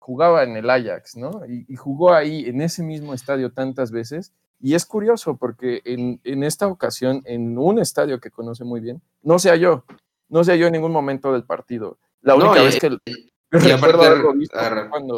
jugaba 0.09 0.43
en 0.43 0.57
el 0.57 0.71
Ajax, 0.71 1.19
¿no? 1.19 1.43
Y, 1.47 1.77
jugó 1.77 2.15
ahí 2.15 2.47
en 2.47 2.63
ese 2.63 2.83
mismo 2.83 3.13
estadio 3.13 3.53
tantas 3.53 3.91
veces. 3.91 4.33
Y 4.59 4.75
es 4.75 4.87
curioso 4.87 5.37
porque 5.37 5.83
en, 5.85 6.19
en, 6.25 6.45
esta 6.45 6.67
ocasión, 6.67 7.21
en 7.27 7.59
un 7.59 7.79
estadio 7.79 8.19
que 8.19 8.31
conoce 8.31 8.65
muy 8.65 8.81
bien, 8.81 9.03
no 9.21 9.39
sé 9.39 9.61
yo, 9.61 9.85
no 10.31 10.45
sé 10.45 10.59
yo 10.59 10.67
en 10.67 10.73
ningún 10.73 10.93
momento 10.93 11.31
del 11.31 11.45
partido. 11.45 11.99
La 12.23 12.37
única 12.37 12.63
vez 12.63 12.81
que 12.81 12.97
recuerdo 13.51 14.03
algo 14.03 14.33
visto 14.33 14.59
cuando 14.89 15.17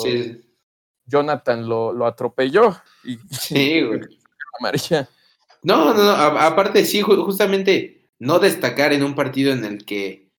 Jonathan 1.07 1.69
lo, 1.69 1.93
lo 1.93 2.05
atropelló. 2.05 2.77
Y, 3.05 3.17
sí, 3.31 3.83
güey. 3.83 4.01
No, 5.63 5.93
no, 5.93 6.03
no, 6.03 6.11
aparte 6.13 6.87
sí, 6.87 7.03
justamente 7.03 8.09
no 8.19 8.39
destacar 8.39 8.95
en 8.95 9.03
un 9.03 9.15
partido 9.15 9.53
en 9.53 9.63
el 9.67 9.85
que 9.85 10.31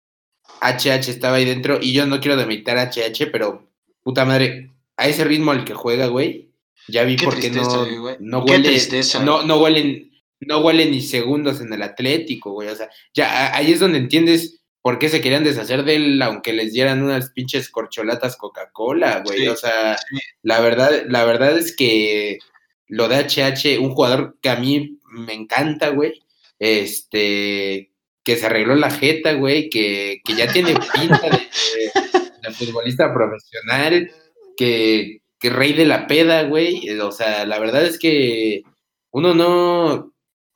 HH 0.62 1.10
estaba 1.10 1.36
ahí 1.36 1.46
dentro, 1.46 1.78
y 1.80 1.94
yo 1.94 2.08
no 2.08 2.20
quiero 2.20 2.38
demeritar 2.38 2.80
a 2.80 2.90
HH, 2.90 3.32
pero 3.32 3.71
puta 4.04 4.26
madre, 4.26 4.72
a 4.98 5.08
ese 5.08 5.24
ritmo 5.24 5.52
al 5.52 5.66
que 5.66 5.74
juega, 5.74 6.08
güey, 6.08 6.50
ya 6.88 7.04
vi 7.04 7.18
por 7.18 7.40
qué 7.40 7.50
no, 7.52 7.86
no, 8.20 8.44
huele, 8.44 8.78
no, 9.24 9.44
no, 9.44 9.58
huelen, 9.58 10.12
no 10.40 10.60
huelen 10.60 10.92
ni 10.92 11.02
segundos 11.02 11.62
en 11.62 11.72
el 11.74 11.82
Atlético, 11.84 12.52
güey. 12.52 12.70
O 12.70 12.76
sea, 12.76 12.90
ya 13.14 13.56
ahí 13.56 13.72
es 13.72 13.80
donde 13.80 14.00
entiendes 14.00 14.62
por 14.82 14.98
qué 14.98 15.10
se 15.10 15.22
querían 15.22 15.44
deshacer 15.44 15.84
de 15.84 15.96
él, 15.96 16.22
aunque 16.22 16.54
les 16.54 16.74
dieran 16.74 17.04
unas 17.04 17.32
pinches 17.32 17.70
corcholatas 17.70 18.36
Coca-Cola, 18.36 19.22
güey. 19.24 19.48
o 19.48 19.56
sea, 19.56 19.98
la 20.42 20.60
verdad, 20.60 21.04
la 21.08 21.24
verdad 21.24 21.58
es 21.58 21.76
que 21.76 22.40
lo 22.88 23.08
de 23.08 23.18
HH, 23.18 23.80
un 23.80 23.92
jugador 23.92 24.38
que 24.42 24.50
a 24.50 24.56
mí 24.56 25.00
me 25.06 25.34
encanta, 25.34 25.90
güey, 25.90 26.24
este, 26.58 27.92
que 28.24 28.36
se 28.36 28.46
arregló 28.48 28.76
la 28.76 28.90
jeta, 28.90 29.34
güey, 29.34 29.70
que, 29.70 30.22
que 30.26 30.36
ya 30.36 30.52
tiene 30.52 30.74
pinta 30.74 31.30
de, 31.30 31.48
el 32.44 32.54
futbolista 32.54 33.14
profesional, 33.14 34.12
que, 34.58 35.22
que 35.40 35.50
rey 35.50 35.74
de 35.74 35.86
la 35.86 36.08
peda, 36.08 36.44
güey. 36.44 36.90
O 37.00 37.12
sea, 37.12 37.46
la 37.46 37.60
verdad 37.60 37.84
es 37.84 37.98
que 37.98 38.64
uno 39.12 39.34
no, 39.34 40.14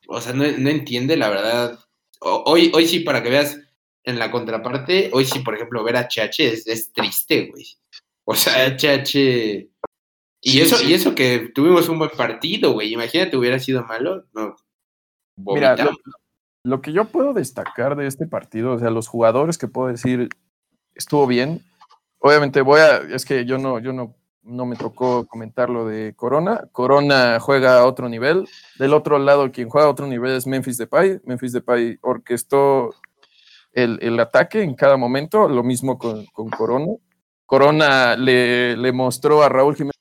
o 0.08 0.22
sea, 0.22 0.34
no, 0.34 0.44
entiende, 0.44 1.18
la 1.18 1.30
verdad. 1.30 1.80
hoy, 2.22 2.72
hoy 2.74 2.88
sí, 2.88 3.00
para 3.00 3.22
que 3.24 3.30
veas 3.30 3.60
en 4.04 4.20
la 4.20 4.32
contraparte, 4.32 5.10
hoy 5.14 5.26
sí, 5.26 5.40
por 5.40 5.56
ejemplo, 5.56 5.84
ver 5.84 5.98
a 5.98 6.08
HH 6.08 6.40
es, 6.40 6.94
triste, 6.94 7.50
güey. 7.52 7.66
O 8.24 8.36
sea, 8.36 8.68
HH... 8.68 9.70
Y 10.48 10.62
eso, 10.62 10.84
y 10.84 10.94
eso 10.94 11.16
que 11.16 11.52
tuvimos 11.56 11.90
un 11.90 11.98
buen 11.98 12.12
partido, 12.12 12.74
güey. 12.74 12.94
Imagínate, 12.94 13.36
hubiera 13.36 13.58
sido 13.58 13.84
malo. 13.84 14.26
No. 14.32 14.56
Mira, 15.38 15.76
lo, 16.64 16.82
que 16.82 16.94
yo 16.94 17.06
puedo 17.06 17.34
destacar 17.34 17.96
de 17.96 18.06
este 18.06 18.28
partido, 18.28 18.74
o 18.74 18.80
sea, 18.80 18.92
los 18.92 19.08
jugadores 19.08 19.58
que 19.58 19.68
puedo 19.68 19.88
decir 19.88 20.30
estuvo 20.94 21.26
bien, 21.26 21.64
obviamente 22.26 22.62
voy 22.62 22.80
a, 22.80 22.98
es 22.98 23.24
que 23.24 23.46
yo 23.46 23.60
no, 23.60 23.78
yo 23.78 23.94
no, 23.94 24.16
no 24.42 24.66
me 24.66 24.76
tocó 24.76 25.28
comentar 25.28 25.70
lo 25.70 25.86
de 25.86 26.16
Corona. 26.16 26.68
Corona 26.72 27.40
juega 27.40 27.78
a 27.78 27.86
otro 27.86 28.10
nivel. 28.10 28.50
Del 28.80 28.96
otro 28.96 29.20
lado, 29.20 29.52
quien 29.52 29.70
juega 29.70 29.86
a 29.86 29.92
otro 29.92 30.08
nivel 30.08 30.32
es 30.32 30.48
Memphis 30.48 30.80
Depay. 30.80 31.22
Memphis 31.24 31.54
Depay 31.54 32.00
orquestó 32.02 32.96
el, 33.74 34.00
el 34.02 34.20
ataque 34.20 34.64
en 34.64 34.74
cada 34.74 34.98
momento, 34.98 35.48
lo 35.48 35.62
mismo 35.62 36.00
con, 36.00 36.26
con 36.34 36.50
Corona. 36.50 36.94
Corona 37.46 38.16
le, 38.16 38.76
le, 38.76 38.92
mostró 38.92 39.44
a 39.44 39.50
Raúl 39.50 39.76
Jiménez 39.76 39.94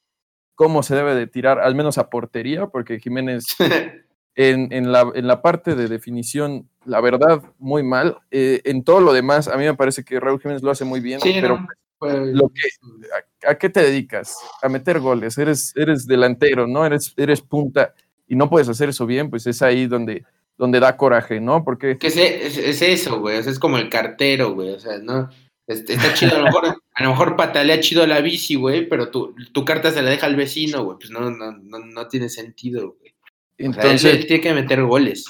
cómo 0.54 0.82
se 0.82 0.94
debe 0.94 1.14
de 1.14 1.26
tirar, 1.26 1.58
al 1.58 1.74
menos 1.74 1.98
a 1.98 2.08
portería, 2.08 2.68
porque 2.68 3.00
Jiménez 3.00 3.44
en, 4.34 4.72
en, 4.72 4.92
la, 4.92 5.12
en 5.14 5.26
la, 5.26 5.42
parte 5.42 5.74
de 5.74 5.88
definición, 5.88 6.70
la 6.86 7.02
verdad, 7.02 7.42
muy 7.58 7.82
mal. 7.82 8.16
Eh, 8.30 8.62
en 8.64 8.82
todo 8.82 9.00
lo 9.00 9.12
demás, 9.12 9.46
a 9.46 9.58
mí 9.58 9.64
me 9.64 9.74
parece 9.74 10.04
que 10.04 10.18
Raúl 10.20 10.40
Jiménez 10.40 10.62
lo 10.62 10.70
hace 10.70 10.86
muy 10.86 11.00
bien, 11.00 11.20
pero 11.22 11.58
lo 12.04 12.50
que, 12.50 13.48
a, 13.48 13.54
qué 13.56 13.68
te 13.68 13.82
dedicas? 13.82 14.36
A 14.62 14.68
meter 14.68 15.00
goles. 15.00 15.38
Eres, 15.38 15.72
eres 15.76 16.06
delantero, 16.06 16.66
¿no? 16.66 16.84
Eres, 16.84 17.12
eres 17.16 17.40
punta 17.40 17.94
y 18.26 18.36
no 18.36 18.48
puedes 18.48 18.68
hacer 18.68 18.88
eso 18.88 19.06
bien, 19.06 19.30
pues 19.30 19.46
es 19.46 19.62
ahí 19.62 19.86
donde, 19.86 20.24
donde 20.56 20.80
da 20.80 20.96
coraje, 20.96 21.40
¿no? 21.40 21.64
Porque... 21.64 21.98
Que 21.98 22.08
es, 22.08 22.82
eso, 22.82 23.20
güey. 23.20 23.38
es 23.38 23.58
como 23.58 23.78
el 23.78 23.88
cartero, 23.88 24.54
güey. 24.54 24.70
O 24.70 24.80
sea, 24.80 24.98
¿no? 24.98 25.28
Este, 25.66 25.94
está 25.94 26.12
chido, 26.14 26.36
a 26.36 26.38
lo 26.38 26.44
mejor, 26.44 26.66
a 26.94 27.02
lo 27.02 27.10
mejor 27.10 27.36
patalea 27.36 27.80
chido 27.80 28.06
la 28.06 28.20
bici, 28.20 28.54
güey, 28.54 28.88
pero 28.88 29.10
tu, 29.10 29.34
tu 29.52 29.64
carta 29.64 29.90
se 29.90 30.02
la 30.02 30.10
deja 30.10 30.26
al 30.26 30.36
vecino, 30.36 30.84
güey. 30.84 30.98
Pues 30.98 31.10
no, 31.10 31.30
no, 31.30 31.52
no, 31.52 31.78
no 31.78 32.08
tiene 32.08 32.28
sentido, 32.28 32.96
güey. 32.98 33.14
Entonces, 33.56 34.26
tiene 34.26 34.42
que 34.42 34.52
meter 34.52 34.82
goles. 34.82 35.26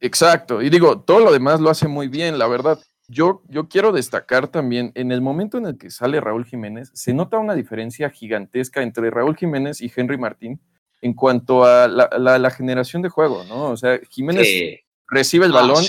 Exacto. 0.00 0.62
Y 0.62 0.70
digo, 0.70 1.00
todo 1.00 1.20
lo 1.20 1.32
demás 1.32 1.60
lo 1.60 1.68
hace 1.68 1.88
muy 1.88 2.08
bien, 2.08 2.38
la 2.38 2.46
verdad 2.46 2.80
yo, 3.10 3.42
yo 3.48 3.68
quiero 3.68 3.90
destacar 3.90 4.48
también, 4.48 4.92
en 4.94 5.10
el 5.10 5.20
momento 5.20 5.58
en 5.58 5.66
el 5.66 5.78
que 5.78 5.90
sale 5.90 6.20
Raúl 6.20 6.44
Jiménez, 6.44 6.92
se 6.94 7.12
nota 7.12 7.38
una 7.38 7.54
diferencia 7.54 8.08
gigantesca 8.08 8.82
entre 8.82 9.10
Raúl 9.10 9.36
Jiménez 9.36 9.80
y 9.80 9.92
Henry 9.94 10.16
Martín 10.16 10.60
en 11.02 11.14
cuanto 11.14 11.64
a 11.64 11.88
la, 11.88 12.50
generación 12.50 13.02
de 13.02 13.08
juego, 13.08 13.42
¿no? 13.44 13.70
O 13.70 13.76
sea, 13.76 13.98
Jiménez 14.10 14.80
recibe 15.08 15.46
el 15.46 15.52
ah, 15.52 15.60
balón, 15.60 15.84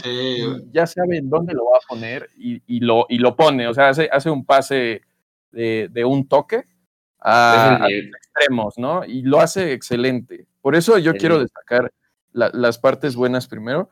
ya 0.72 0.88
sabe 0.88 1.18
en 1.18 1.30
dónde 1.30 1.54
lo 1.54 1.66
va 1.66 1.78
a 1.78 1.88
poner 1.88 2.28
y, 2.36 2.80
lo, 2.80 3.06
y 3.08 3.20
lo 3.20 3.36
pone, 3.36 3.68
o 3.68 3.74
sea, 3.74 3.90
hace, 3.90 4.10
hace 4.12 4.32
un 4.32 4.44
pase 4.44 5.02
de, 5.52 6.04
un 6.04 6.28
toque 6.28 6.64
a, 7.20 7.88
extremos, 7.88 8.80
¿no? 8.80 9.06
Y 9.06 9.22
lo 9.22 9.40
hace 9.40 9.74
excelente. 9.74 10.48
Por 10.60 10.76
eso 10.76 10.98
yo 10.98 11.14
quiero 11.14 11.40
destacar 11.40 11.92
las 12.32 12.80
partes 12.80 13.16
buenas 13.16 13.48
primero. 13.48 13.92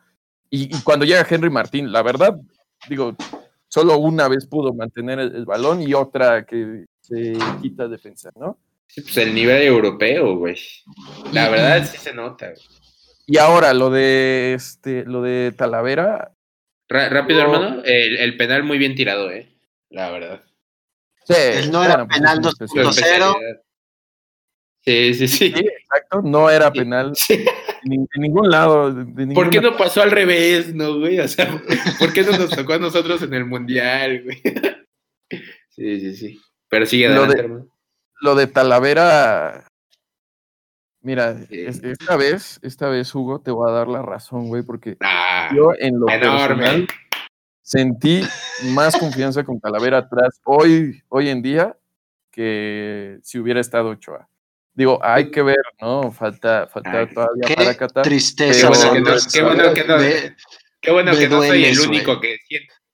y, 0.49 0.81
cuando 0.81 1.05
llega 1.05 1.27
Henry 1.29 1.51
Martín, 1.51 1.91
la 1.91 2.01
verdad, 2.01 2.39
digo, 2.87 3.15
solo 3.67 3.97
una 3.97 4.27
vez 4.27 4.45
pudo 4.47 4.73
mantener 4.73 5.19
el, 5.19 5.45
balón 5.45 5.81
y 5.81 5.93
otra 5.93 6.45
que 6.45 6.85
se 7.01 7.37
quita 7.61 7.87
defensa, 7.87 8.29
¿no? 8.35 8.59
Sí, 8.87 9.01
pues 9.01 9.17
el 9.17 9.33
nivel 9.33 9.61
europeo, 9.61 10.35
güey. 10.37 10.57
La 11.31 11.49
verdad 11.49 11.85
sí 11.85 11.97
se 11.97 12.13
nota. 12.13 12.53
Y 13.27 13.37
ahora 13.37 13.73
lo 13.73 13.91
de 13.91 14.53
este, 14.55 15.05
lo 15.05 15.21
de 15.21 15.53
Talavera. 15.55 16.33
rápido, 16.87 17.41
hermano, 17.41 17.83
el, 17.85 18.37
penal 18.37 18.63
muy 18.63 18.79
bien 18.79 18.95
tirado, 18.95 19.29
eh. 19.29 19.55
La 19.89 20.09
verdad. 20.09 20.43
Sí, 21.25 21.69
no 21.71 21.83
era 21.83 22.05
pues, 22.07 22.17
penal 22.17 22.39
2.0. 22.39 23.61
Sí, 24.81 25.13
sí, 25.13 25.27
sí, 25.27 25.27
sí. 25.27 25.53
exacto, 25.55 26.21
no 26.23 26.49
era 26.49 26.71
penal. 26.71 27.11
Sí 27.15 27.45
en, 27.83 28.07
ningún 28.15 28.49
lado. 28.49 28.93
¿Por 29.33 29.49
qué 29.49 29.61
no 29.61 29.75
pasó 29.77 30.01
al 30.01 30.11
revés, 30.11 30.73
no, 30.73 30.99
güey? 30.99 31.19
O 31.19 31.27
sea, 31.27 31.61
¿por 31.99 32.13
qué 32.13 32.23
no 32.23 32.37
nos 32.37 32.49
tocó 32.49 32.73
a 32.73 32.79
nosotros 32.79 33.21
en 33.21 33.33
el 33.33 33.45
mundial, 33.45 34.23
güey? 34.23 34.41
Sí, 35.69 35.97
sí, 36.01 36.15
sí. 36.15 36.41
Pero 36.67 36.85
sigue 36.85 37.07
adelante, 37.07 37.27
lo 37.27 37.33
de, 37.33 37.39
hermano. 37.39 37.67
Lo 38.19 38.35
de 38.35 38.47
Talavera. 38.47 39.67
Mira, 41.01 41.37
esta 41.49 42.17
vez, 42.17 42.59
esta 42.63 42.89
vez, 42.89 43.15
Hugo, 43.15 43.39
te 43.39 43.51
voy 43.51 43.69
a 43.69 43.73
dar 43.73 43.87
la 43.87 44.01
razón, 44.01 44.49
güey, 44.49 44.63
porque 44.63 44.97
ah, 44.99 45.49
yo 45.55 45.71
en 45.79 45.97
lo 45.97 46.07
personal 46.07 46.85
sentí 47.61 48.23
más 48.73 48.97
confianza 48.97 49.45
con 49.45 49.61
Talavera 49.61 49.99
atrás 49.99 50.41
hoy, 50.43 51.01
hoy 51.07 51.29
en 51.29 51.41
día 51.41 51.77
que 52.31 53.19
si 53.21 53.39
hubiera 53.39 53.61
estado 53.61 53.89
Ochoa. 53.89 54.27
Digo, 54.79 54.97
hay 55.03 55.29
que 55.29 55.41
ver, 55.41 55.59
¿no? 55.81 56.09
Falta, 56.09 56.65
falta 56.67 57.05
todavía 57.05 57.53
para 57.53 57.75
Qatar. 57.75 58.01
Tristeza. 58.01 58.71
Qué 59.29 59.41
bueno 59.43 59.73
que 59.73 59.83
no, 59.83 59.97
qué 60.79 60.91
bueno 60.91 61.11
que 61.17 61.27
no, 61.27 61.43
soy 61.43 61.65
el 61.65 61.77
único 61.81 62.21
que, 62.21 62.37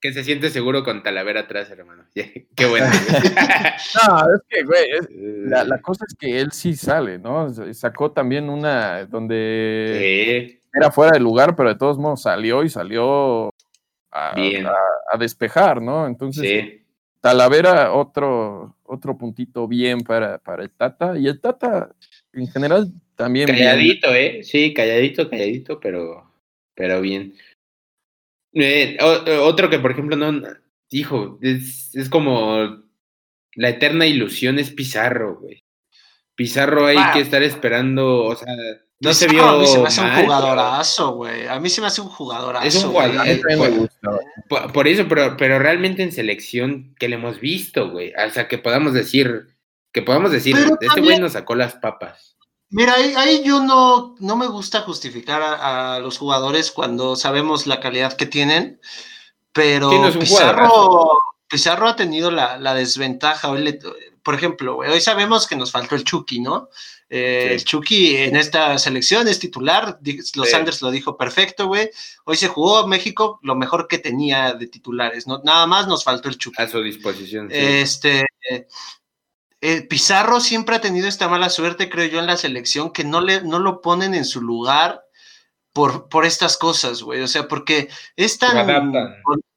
que, 0.02 0.12
se 0.12 0.24
siente 0.24 0.50
seguro 0.50 0.84
con 0.84 1.04
Talavera 1.04 1.42
atrás, 1.42 1.70
hermano. 1.70 2.06
qué 2.16 2.48
bueno. 2.68 2.88
no, 2.88 4.34
es 4.34 4.42
que, 4.50 4.64
güey, 4.64 5.48
la, 5.48 5.64
la, 5.64 5.80
cosa 5.80 6.06
es 6.08 6.16
que 6.18 6.40
él 6.40 6.52
sí 6.54 6.76
sale, 6.76 7.20
¿no? 7.20 7.54
Sacó 7.76 8.12
también 8.12 8.50
una 8.50 9.06
donde 9.06 10.60
era 10.74 10.90
fuera 10.90 11.12
de 11.12 11.20
lugar, 11.20 11.56
pero 11.56 11.70
de 11.70 11.76
todos 11.76 12.00
modos 12.00 12.24
salió 12.24 12.64
y 12.64 12.70
salió 12.70 13.54
a, 14.12 14.32
a, 14.32 15.18
despejar, 15.20 15.84
¿no? 15.84 16.08
Entonces, 16.08 16.82
Talavera, 17.26 17.92
otro, 17.92 18.78
otro 18.84 19.18
puntito 19.18 19.68
bien 19.68 20.02
para, 20.02 20.38
para 20.38 20.62
el 20.62 20.70
Tata. 20.70 21.18
Y 21.18 21.28
el 21.28 21.42
Tata, 21.42 21.90
en 22.34 22.48
general, 22.48 22.92
también. 23.16 23.48
Calladito, 23.48 24.14
¿eh? 24.14 24.44
Sí, 24.44 24.76
calladito, 24.76 25.28
calladito, 25.28 25.80
pero, 25.80 26.32
pero 26.76 27.02
bien. 27.02 27.34
Eh, 28.54 29.00
otro 29.42 29.72
que, 29.72 29.80
por 29.80 29.90
ejemplo, 29.90 30.16
no. 30.16 30.40
Hijo, 30.92 31.40
es, 31.42 31.96
es 31.96 32.10
como. 32.10 32.84
La 33.56 33.70
eterna 33.70 34.06
ilusión 34.06 34.60
es 34.60 34.70
Pizarro, 34.70 35.40
güey. 35.40 35.64
Pizarro 36.36 36.86
hay 36.86 37.12
que 37.12 37.22
estar 37.22 37.42
esperando, 37.42 38.24
o 38.26 38.36
sea, 38.36 38.54
no 39.00 39.14
se 39.14 39.28
vio. 39.28 39.44
A 39.44 39.58
mí 39.58 39.68
se 39.68 39.80
me 39.80 39.88
hace 39.88 40.02
un 40.02 40.24
jugadorazo, 40.24 41.12
güey. 41.16 41.48
A 41.48 41.60
mí 41.60 41.70
se 41.70 41.82
me 41.82 41.88
hace 41.88 42.02
un 42.02 42.10
jugadorazo. 42.10 42.66
Es 42.66 42.76
un 42.84 42.92
jugadorazo. 42.92 43.90
Por, 44.74 44.88
eso, 44.88 45.06
pero, 45.08 45.36
pero 45.38 45.60
realmente 45.60 46.04
en 46.04 46.12
selección 46.12 46.96
que 46.98 47.10
le 47.10 47.16
hemos 47.16 47.40
visto, 47.40 47.92
güey. 47.92 48.14
O 48.16 48.30
sea, 48.32 48.48
que 48.48 48.58
podamos 48.58 48.94
decir, 48.94 49.58
que 49.92 50.02
podamos 50.02 50.32
decir, 50.32 50.56
este 50.80 51.02
güey 51.02 51.20
nos 51.20 51.34
sacó 51.34 51.56
las 51.56 51.74
papas. 51.74 52.38
Mira, 52.70 52.96
ahí, 52.96 53.44
yo 53.46 53.62
no, 53.62 54.16
no 54.20 54.36
me 54.36 54.48
gusta 54.48 54.82
justificar 54.82 55.42
a, 55.42 56.00
los 56.00 56.18
jugadores 56.18 56.72
cuando 56.72 57.16
sabemos 57.16 57.68
la 57.68 57.80
calidad 57.80 58.14
que 58.14 58.26
tienen, 58.26 58.82
pero 59.54 59.90
Pizarro, 60.20 61.20
Pizarro 61.48 61.88
ha 61.88 61.96
tenido 61.96 62.32
la, 62.32 62.58
la 62.58 62.74
desventaja. 62.74 63.50
Hoy 63.50 63.80
por 64.24 64.34
ejemplo, 64.34 64.78
hoy 64.78 65.00
sabemos 65.02 65.46
que 65.46 65.56
nos 65.56 65.72
faltó 65.72 65.94
el 65.94 66.04
Chucky, 66.04 66.40
¿no? 66.40 66.70
Eh, 67.10 67.50
el 67.52 67.64
Chucky 67.64 68.18
en 68.18 68.36
esta 68.36 68.78
selección 68.80 69.28
es 69.28 69.40
titular, 69.40 70.00
los 70.36 70.50
Sanders 70.50 70.82
lo 70.82 70.90
dijo 70.90 71.18
perfecto, 71.18 71.68
güey. 71.68 71.90
Hoy 72.26 72.36
se 72.36 72.48
jugó 72.48 72.88
México 72.88 73.40
lo 73.44 73.56
mejor 73.56 73.88
que 73.88 74.00
tenía 74.00 74.54
de 74.54 74.68
titulares, 74.68 75.28
¿no? 75.28 75.42
Nada 75.44 75.68
más 75.68 75.88
nos 75.88 76.04
faltó 76.04 76.30
el 76.30 76.38
Chucky. 76.38 76.62
A 76.62 76.68
su 76.68 76.82
disposición. 76.82 77.50
Este. 77.52 78.26
Eh, 79.62 79.82
Pizarro 79.82 80.40
siempre 80.40 80.76
ha 80.76 80.82
tenido 80.82 81.08
esta 81.08 81.28
mala 81.28 81.50
suerte, 81.50 81.90
creo 81.90 82.06
yo, 82.06 82.20
en 82.20 82.28
la 82.28 82.38
selección, 82.38 82.92
que 82.92 83.04
no, 83.04 83.22
le, 83.22 83.42
no 83.42 83.58
lo 83.58 83.82
ponen 83.82 84.14
en 84.14 84.26
su 84.26 84.42
lugar 84.42 85.06
por, 85.74 86.08
por 86.08 86.26
estas 86.26 86.58
cosas, 86.58 87.02
güey. 87.02 87.22
O 87.22 87.28
sea, 87.28 87.48
porque 87.48 87.90
es 88.16 88.38
tan 88.38 88.56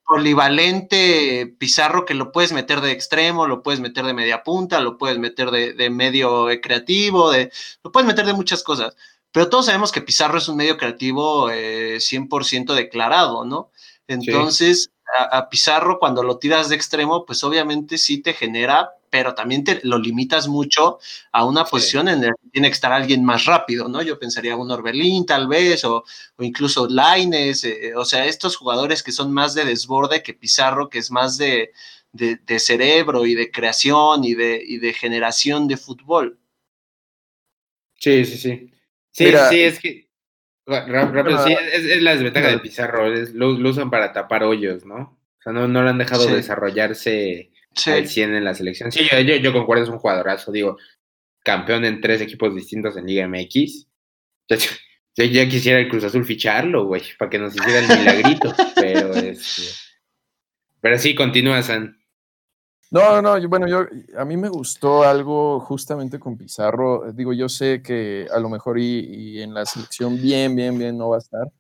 polivalente 0.08 1.54
Pizarro 1.58 2.06
que 2.06 2.14
lo 2.14 2.32
puedes 2.32 2.52
meter 2.52 2.80
de 2.80 2.92
extremo, 2.92 3.46
lo 3.46 3.62
puedes 3.62 3.78
meter 3.78 4.06
de 4.06 4.14
media 4.14 4.42
punta, 4.42 4.80
lo 4.80 4.96
puedes 4.96 5.18
meter 5.18 5.50
de, 5.50 5.90
medio 5.90 6.46
creativo, 6.62 7.30
de, 7.30 7.52
lo 7.84 7.92
puedes 7.92 8.06
meter 8.06 8.24
de 8.24 8.32
muchas 8.32 8.62
cosas. 8.62 8.96
Pero 9.32 9.50
todos 9.50 9.66
sabemos 9.66 9.92
que 9.92 10.00
Pizarro 10.00 10.38
es 10.38 10.48
un 10.48 10.56
medio 10.56 10.78
creativo 10.78 11.50
100% 11.50 12.72
eh, 12.72 12.74
declarado, 12.74 13.44
¿no? 13.44 13.70
Entonces, 14.06 14.90
a, 15.16 15.48
Pizarro 15.48 15.98
cuando 15.98 16.22
lo 16.22 16.38
tiras 16.38 16.68
de 16.68 16.76
extremo, 16.76 17.24
pues 17.24 17.42
obviamente 17.42 17.96
sí 17.98 18.18
te 18.18 18.34
genera, 18.34 18.90
pero 19.10 19.34
también 19.34 19.64
te 19.64 19.80
lo 19.82 19.98
limitas 19.98 20.48
mucho 20.48 20.98
a 21.32 21.44
una 21.44 21.64
posición 21.64 22.08
en 22.08 22.20
la 22.20 22.28
que 22.28 22.50
tiene 22.50 22.68
que 22.68 22.74
estar 22.74 22.92
alguien 22.92 23.24
más 23.24 23.46
rápido, 23.46 23.88
¿no? 23.88 24.02
Yo 24.02 24.18
pensaría 24.18 24.56
un 24.56 24.70
Orbelín 24.70 25.24
tal 25.24 25.48
vez, 25.48 25.84
o, 25.84 26.04
incluso 26.38 26.86
Laines, 26.88 27.64
eh, 27.64 27.94
o 27.96 28.04
sea, 28.04 28.26
estos 28.26 28.56
jugadores 28.56 29.02
que 29.02 29.12
son 29.12 29.32
más 29.32 29.54
de 29.54 29.64
desborde 29.64 30.22
que 30.22 30.34
Pizarro, 30.34 30.90
que 30.90 30.98
es 30.98 31.10
más 31.10 31.38
de, 31.38 31.72
cerebro 32.58 33.24
y 33.24 33.34
de 33.34 33.50
creación 33.50 34.24
y 34.24 34.34
de, 34.34 34.62
y 34.64 34.78
de 34.78 34.92
generación 34.92 35.68
de 35.68 35.76
fútbol. 35.76 36.38
Sí, 37.98 38.24
sí, 38.24 38.36
sí. 38.36 38.70
Sí, 39.10 39.32
sí, 39.50 39.60
es 39.62 39.80
que 39.80 40.07
Rápido, 40.68 41.42
sí, 41.46 41.56
es, 41.72 42.02
la 42.02 42.12
desventaja 42.12 42.48
de 42.48 42.58
Pizarro, 42.58 43.08
lo, 43.08 43.68
usan 43.68 43.90
para 43.90 44.12
tapar 44.12 44.42
hoyos, 44.42 44.84
¿no? 44.84 45.18
O 45.38 45.42
sea, 45.42 45.52
no, 45.52 45.66
no 45.66 45.82
lo 45.82 45.88
han 45.88 45.96
dejado 45.96 46.26
desarrollarse 46.26 47.50
al 47.86 48.06
100 48.06 48.34
en 48.34 48.44
la 48.44 48.54
selección. 48.54 48.92
Sí, 48.92 49.08
yo, 49.10 49.36
yo, 49.36 49.52
concuerdo, 49.52 49.84
es 49.84 49.88
un 49.88 49.98
jugadorazo, 49.98 50.52
digo, 50.52 50.76
campeón 51.42 51.86
en 51.86 52.02
tres 52.02 52.20
equipos 52.20 52.54
distintos 52.54 52.96
en 52.98 53.06
Liga 53.06 53.26
MX. 53.26 53.86
Yo, 54.48 55.24
ya 55.24 55.48
quisiera 55.48 55.80
el 55.80 55.88
Cruz 55.88 56.04
Azul 56.04 56.26
ficharlo, 56.26 56.84
güey, 56.84 57.02
para 57.18 57.30
que 57.30 57.38
nos 57.38 57.56
hiciera 57.56 57.78
el 57.78 57.98
milagrito, 57.98 58.54
pero 58.76 59.14
este... 59.14 59.62
Pero 60.80 60.98
sí, 60.98 61.14
continúa, 61.14 61.62
San. 61.62 61.97
No, 62.90 63.20
no, 63.20 63.48
bueno, 63.48 63.66
yo, 63.68 63.86
a 64.16 64.24
mí 64.24 64.36
me 64.38 64.48
gustó 64.48 65.02
algo 65.02 65.60
justamente 65.60 66.18
con 66.18 66.38
Pizarro. 66.38 67.12
Digo, 67.12 67.34
yo 67.34 67.48
sé 67.48 67.82
que 67.82 68.26
a 68.32 68.38
lo 68.38 68.48
mejor 68.48 68.78
y, 68.78 69.42
en 69.42 69.52
la 69.52 69.66
selección 69.66 70.20
bien, 70.20 70.56
bien, 70.56 70.78
bien 70.78 70.96
no 70.96 71.10
va 71.10 71.16
a 71.16 71.18
estar. 71.18 71.52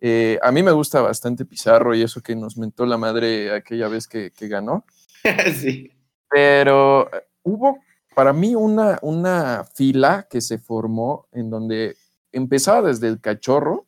Eh, 0.00 0.38
a 0.42 0.50
mí 0.50 0.62
me 0.62 0.72
gusta 0.72 1.02
bastante 1.02 1.44
Pizarro 1.44 1.94
y 1.94 2.00
eso 2.00 2.22
que 2.22 2.34
nos 2.34 2.56
mentó 2.56 2.86
la 2.86 2.96
madre 2.96 3.54
aquella 3.54 3.88
vez 3.88 4.08
que, 4.08 4.32
ganó. 4.40 4.86
sí. 5.60 5.90
Pero 6.30 7.12
eh, 7.14 7.26
hubo 7.42 7.78
para 8.14 8.32
mí 8.32 8.54
una, 8.54 8.98
una 9.02 9.64
fila 9.74 10.26
que 10.30 10.40
se 10.40 10.58
formó 10.58 11.28
en 11.32 11.50
donde 11.50 11.96
empezaba 12.32 12.88
desde 12.88 13.08
el 13.08 13.20
cachorro, 13.20 13.86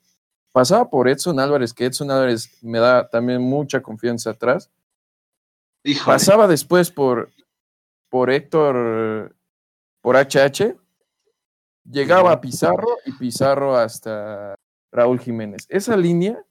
pasaba 0.53 0.91
por 0.91 1.09
Edson 1.09 1.41
Álvarez, 1.41 1.73
que 1.73 1.87
Edson 1.87 2.11
Álvarez 2.11 2.51
me 2.63 2.81
da 2.81 3.09
también 3.09 3.41
mucha 3.41 3.81
confianza 3.81 4.31
atrás 4.31 4.71
Pasaba 6.05 6.47
después 6.47 6.91
por, 6.91 7.31
por 8.09 8.31
Héctor, 8.31 9.35
por 10.01 10.17
HH, 10.17 10.77
llegaba 11.85 12.33
a 12.33 12.41
Pizarro 12.41 12.99
y 13.05 13.13
Pizarro 13.13 13.77
hasta 13.77 14.55
Raúl 14.93 15.19
Jiménez. 15.19 15.67
Esa 15.69 15.97
línea 15.97 16.45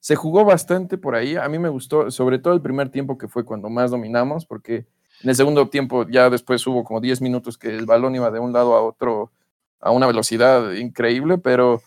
se 0.00 0.16
jugó 0.16 0.44
bastante 0.44 0.98
por 0.98 1.14
ahí. 1.14 1.36
A 1.36 1.48
mí 1.48 1.58
me 1.58 1.68
gustó, 1.68 2.10
sobre 2.10 2.38
todo 2.38 2.54
el 2.54 2.62
primer 2.62 2.90
tiempo 2.90 3.18
que 3.18 3.28
fue 3.28 3.44
cuando 3.44 3.68
más 3.68 3.90
dominamos, 3.90 4.46
porque 4.46 4.86
en 5.22 5.30
el 5.30 5.34
segundo 5.34 5.68
tiempo 5.68 6.06
ya 6.08 6.30
después 6.30 6.64
hubo 6.66 6.84
como 6.84 7.00
10 7.00 7.20
minutos 7.20 7.58
que 7.58 7.74
el 7.74 7.86
balón 7.86 8.14
iba 8.14 8.30
de 8.30 8.38
un 8.38 8.52
lado 8.52 8.74
a 8.74 8.82
otro 8.82 9.32
a 9.80 9.90
una 9.90 10.06
velocidad 10.06 10.72
increíble, 10.72 11.38
pero 11.38 11.82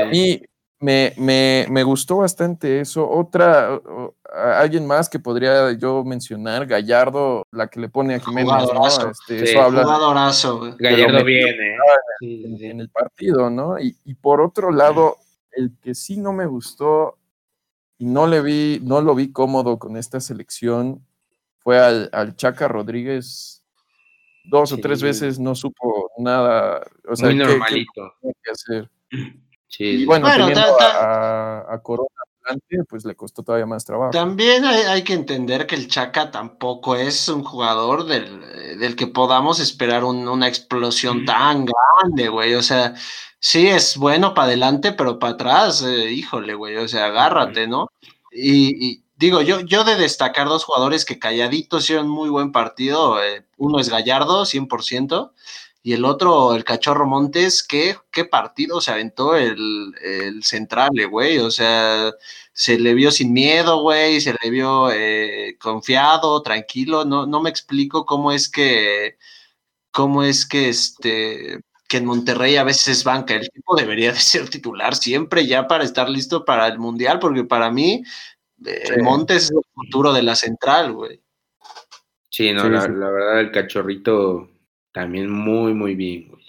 a 0.00 0.04
mí 0.06 0.42
me, 0.80 1.12
me, 1.16 1.66
me, 1.68 1.82
gustó 1.82 2.18
bastante 2.18 2.80
eso. 2.80 3.08
Otra, 3.08 3.80
alguien 4.38 4.86
más 4.86 5.08
que 5.08 5.18
podría 5.18 5.72
yo 5.72 6.04
mencionar, 6.04 6.66
Gallardo, 6.66 7.46
la 7.50 7.68
que 7.68 7.80
le 7.80 7.88
pone 7.88 8.14
a 8.14 8.20
Jiménez, 8.20 8.52
¿no? 8.74 8.86
Este, 8.86 9.44
eso 9.44 9.62
habla 9.62 9.82
Gallardo 10.78 11.24
viene 11.24 11.76
en, 12.20 12.80
el 12.80 12.90
partido, 12.90 13.50
¿no? 13.50 13.78
Y, 13.78 13.96
y, 14.04 14.14
por 14.14 14.40
otro 14.40 14.70
lado, 14.70 15.16
el 15.52 15.72
que 15.80 15.94
sí 15.94 16.16
no 16.18 16.32
me 16.32 16.46
gustó 16.46 17.18
y 17.98 18.06
no 18.06 18.26
le 18.26 18.40
vi, 18.42 18.80
no 18.82 19.00
lo 19.00 19.14
vi 19.14 19.32
cómodo 19.32 19.78
con 19.78 19.96
esta 19.96 20.20
selección 20.20 21.04
fue 21.68 21.78
al, 21.78 22.08
al 22.12 22.34
Chaca 22.34 22.66
Rodríguez. 22.66 23.62
Dos 24.44 24.72
o 24.72 24.78
tres 24.78 25.02
veces 25.02 25.38
no 25.38 25.54
supo 25.54 26.10
nada. 26.16 26.80
O 27.06 27.14
sea, 27.14 27.26
Muy 27.26 27.36
normalito. 27.36 28.14
qué 28.22 28.50
hacer. 28.50 28.90
Y 29.78 30.06
bueno, 30.06 30.26
a, 30.26 31.78
Corona 31.82 32.08
adelante, 32.48 32.76
pues 32.88 33.04
le 33.04 33.14
costó 33.14 33.42
todavía 33.42 33.66
más 33.66 33.84
trabajo. 33.84 34.10
También 34.10 34.64
hay, 34.64 35.02
que 35.02 35.12
entender 35.12 35.66
que 35.66 35.74
el 35.74 35.88
Chaca 35.88 36.30
tampoco 36.30 36.96
es 36.96 37.28
un 37.28 37.44
jugador 37.44 38.04
del, 38.04 38.96
que 38.96 39.06
podamos 39.06 39.60
esperar 39.60 40.04
una 40.04 40.48
explosión 40.48 41.24
tan 41.24 41.66
grande, 41.66 42.28
güey. 42.28 42.54
O 42.54 42.62
sea, 42.62 42.94
sí 43.38 43.68
es 43.68 43.96
bueno 43.96 44.34
para 44.34 44.48
adelante, 44.48 44.92
pero 44.92 45.18
para 45.18 45.34
atrás, 45.34 45.82
eh, 45.82 46.10
híjole, 46.10 46.54
güey. 46.54 46.76
O 46.76 46.88
sea, 46.88 47.06
agárrate, 47.06 47.66
¿no? 47.66 47.88
Y, 48.32 49.02
digo, 49.16 49.42
yo, 49.42 49.60
yo 49.60 49.84
de 49.84 49.96
destacar 49.96 50.48
dos 50.48 50.64
jugadores 50.64 51.04
que 51.04 51.18
calladitos 51.18 51.84
hicieron 51.84 52.08
muy 52.08 52.28
buen 52.28 52.52
partido. 52.52 53.22
Eh, 53.22 53.44
uno 53.56 53.80
es 53.80 53.88
Gallardo, 53.88 54.44
100%, 54.44 55.32
y 55.82 55.92
el 55.92 56.04
otro, 56.04 56.54
el 56.54 56.64
Cachorro 56.64 57.06
Montes, 57.06 57.62
¿qué, 57.62 57.96
qué 58.10 58.24
partido 58.24 58.80
se 58.80 58.90
aventó 58.90 59.36
el, 59.36 59.94
el 60.02 60.42
central, 60.42 60.90
güey? 61.08 61.38
O 61.38 61.50
sea, 61.50 62.12
se 62.52 62.78
le 62.78 62.94
vio 62.94 63.10
sin 63.10 63.32
miedo, 63.32 63.80
güey, 63.82 64.20
se 64.20 64.34
le 64.42 64.50
vio 64.50 64.90
eh, 64.90 65.56
confiado, 65.60 66.42
tranquilo. 66.42 67.04
No, 67.04 67.26
no 67.26 67.40
me 67.40 67.50
explico 67.50 68.04
cómo 68.04 68.32
es 68.32 68.50
que, 68.50 69.16
cómo 69.90 70.22
es 70.22 70.46
que 70.46 70.68
este 70.68 71.60
que 71.88 71.96
en 71.96 72.04
Monterrey 72.04 72.56
a 72.56 72.64
veces 72.64 73.02
banca, 73.02 73.34
el 73.34 73.48
tipo 73.48 73.74
debería 73.74 74.12
de 74.12 74.20
ser 74.20 74.48
titular 74.50 74.94
siempre 74.94 75.46
ya 75.46 75.66
para 75.66 75.84
estar 75.84 76.08
listo 76.10 76.44
para 76.44 76.66
el 76.66 76.78
Mundial, 76.78 77.18
porque 77.18 77.44
para 77.44 77.70
mí 77.70 78.02
eh, 78.64 79.02
Montes 79.02 79.44
es 79.44 79.50
el 79.52 79.62
futuro 79.74 80.12
de 80.12 80.22
la 80.22 80.36
central, 80.36 80.92
güey. 80.92 81.22
Sí, 82.28 82.52
no, 82.52 82.68
la, 82.68 82.86
verdad, 82.86 83.40
el 83.40 83.50
cachorrito 83.50 84.50
también 84.98 85.30
muy, 85.30 85.74
muy 85.74 85.94
bien, 85.94 86.26
güey. 86.26 86.44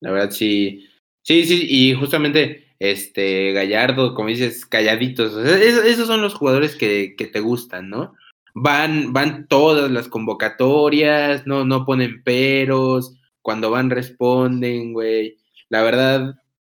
La 0.00 0.10
verdad, 0.10 0.30
sí. 0.30 0.86
Sí, 1.22 1.46
sí, 1.46 1.66
y 1.66 1.94
justamente 1.94 2.74
este 2.78 3.52
Gallardo, 3.52 4.14
como 4.14 4.28
dices, 4.28 4.66
calladitos. 4.66 5.34
esos, 5.38 6.06
son 6.06 6.20
los 6.20 6.34
jugadores 6.34 6.76
que, 6.76 7.14
que, 7.16 7.26
te 7.26 7.40
gustan, 7.40 7.88
¿no? 7.88 8.14
Van, 8.52 9.14
van 9.14 9.48
todas 9.48 9.90
las 9.90 10.08
convocatorias, 10.08 11.46
no, 11.46 11.64
no 11.64 11.86
ponen 11.86 12.22
peros, 12.22 13.14
cuando 13.40 13.70
van 13.70 13.88
responden, 13.88 14.92
güey. 14.92 15.38
La 15.70 15.82
verdad, 15.82 16.34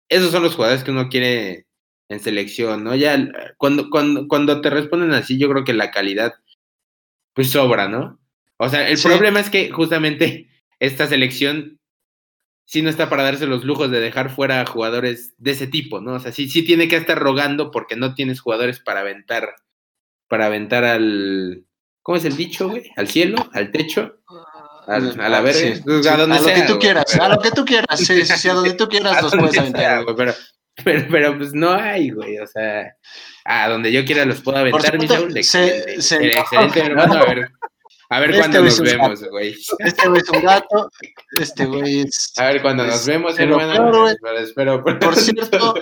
esos 0.08 0.32
son 0.32 0.44
los 0.44 0.56
jugadores 0.56 0.86
que 0.86 0.92
uno 0.92 1.10
quiere 1.10 1.66
en 2.08 2.22
selección, 2.22 2.86
¿no? 2.86 2.96
Ya 2.96 3.18
cuando, 3.58 3.90
cuando, 3.90 4.30
cuando 4.30 4.62
te 4.62 4.70
responden 4.70 5.12
así, 5.12 5.38
yo 5.38 5.50
creo 5.50 5.66
que 5.66 5.74
la 5.74 5.92
calidad, 5.92 6.36
pues 7.34 7.52
sobra, 7.52 7.90
¿no? 7.90 8.18
O 8.56 8.70
sea, 8.70 8.90
el 8.90 8.98
problema 8.98 9.42
es 9.42 9.50
que 9.50 9.70
justamente 9.72 10.48
esta 10.80 11.08
selección 11.08 11.80
sí 12.68 12.82
no 12.82 12.90
está 12.90 13.10
para 13.10 13.24
darse 13.24 13.48
los 13.48 13.64
lujos 13.64 13.90
de 13.90 14.02
dejar 14.02 14.30
fuera 14.30 14.66
jugadores 14.66 15.34
de 15.38 15.52
ese 15.52 15.68
tipo, 15.68 16.02
¿no? 16.02 16.14
O 16.14 16.20
sea, 16.20 16.32
sí, 16.32 16.50
sí 16.50 16.64
tiene 16.64 16.88
que 16.88 16.98
estar 16.98 17.18
rogando 17.18 17.72
porque 17.72 17.96
no 17.96 18.14
tienes 18.14 18.42
jugadores 18.42 18.80
para 18.80 19.00
aventar, 19.00 19.56
para 20.28 20.48
aventar 20.48 20.84
al, 20.84 21.64
¿cómo 22.02 22.18
es 22.18 22.26
el 22.26 22.36
dicho, 22.36 22.70
güey? 22.70 22.92
Al 22.98 23.08
cielo, 23.08 23.50
al 23.54 23.72
techo, 23.72 24.20
a 24.86 25.00
la 25.00 25.42
verga, 25.42 25.82
a 26.12 26.18
donde 26.18 26.40
sea, 26.40 26.58
lo 26.58 26.62
que 26.62 26.68
tú 26.68 26.80
quieras, 26.80 27.16
a 27.16 27.30
lo 27.30 27.40
que 27.40 27.52
tú 27.52 27.66
quieras, 27.66 28.00
sí, 28.00 28.22
sí, 28.24 28.50
a 28.50 28.54
donde 28.54 28.74
tú 28.74 28.88
quieras 28.90 29.22
los 29.24 29.34
puedes 29.34 29.58
aventar. 29.60 30.06
pero, 30.16 30.34
pero, 30.84 31.08
pero, 31.10 31.38
pues 31.38 31.54
no 31.54 31.72
hay, 31.72 32.10
güey, 32.10 32.38
o 32.38 32.48
sea, 32.48 32.96
a 33.46 33.70
donde 33.70 33.94
yo 33.94 34.04
quiera 34.04 34.26
los 34.26 34.42
puedo 34.42 34.58
aventar, 34.58 35.00
mi 35.00 35.08
Saúl, 35.08 35.36
excelente, 35.38 36.80
hermano, 36.80 37.16
a 37.16 37.26
ver, 37.26 37.50
a 38.10 38.22
ver 38.22 38.30
este 38.30 38.40
cuándo 38.40 38.62
nos 38.62 38.80
vemos, 38.80 39.24
güey. 39.30 39.56
Este 39.80 40.08
güey 40.08 40.22
es 40.22 40.30
un 40.30 40.42
gato. 40.42 40.90
Este 41.42 41.66
güey 41.66 42.02
es. 42.02 42.34
A 42.38 42.46
ver 42.46 42.62
cuándo 42.62 42.86
nos 42.86 43.06
vemos, 43.06 43.38
hermano. 43.38 44.08
espero. 44.40 44.84
Por 44.84 45.16
cierto, 45.16 45.76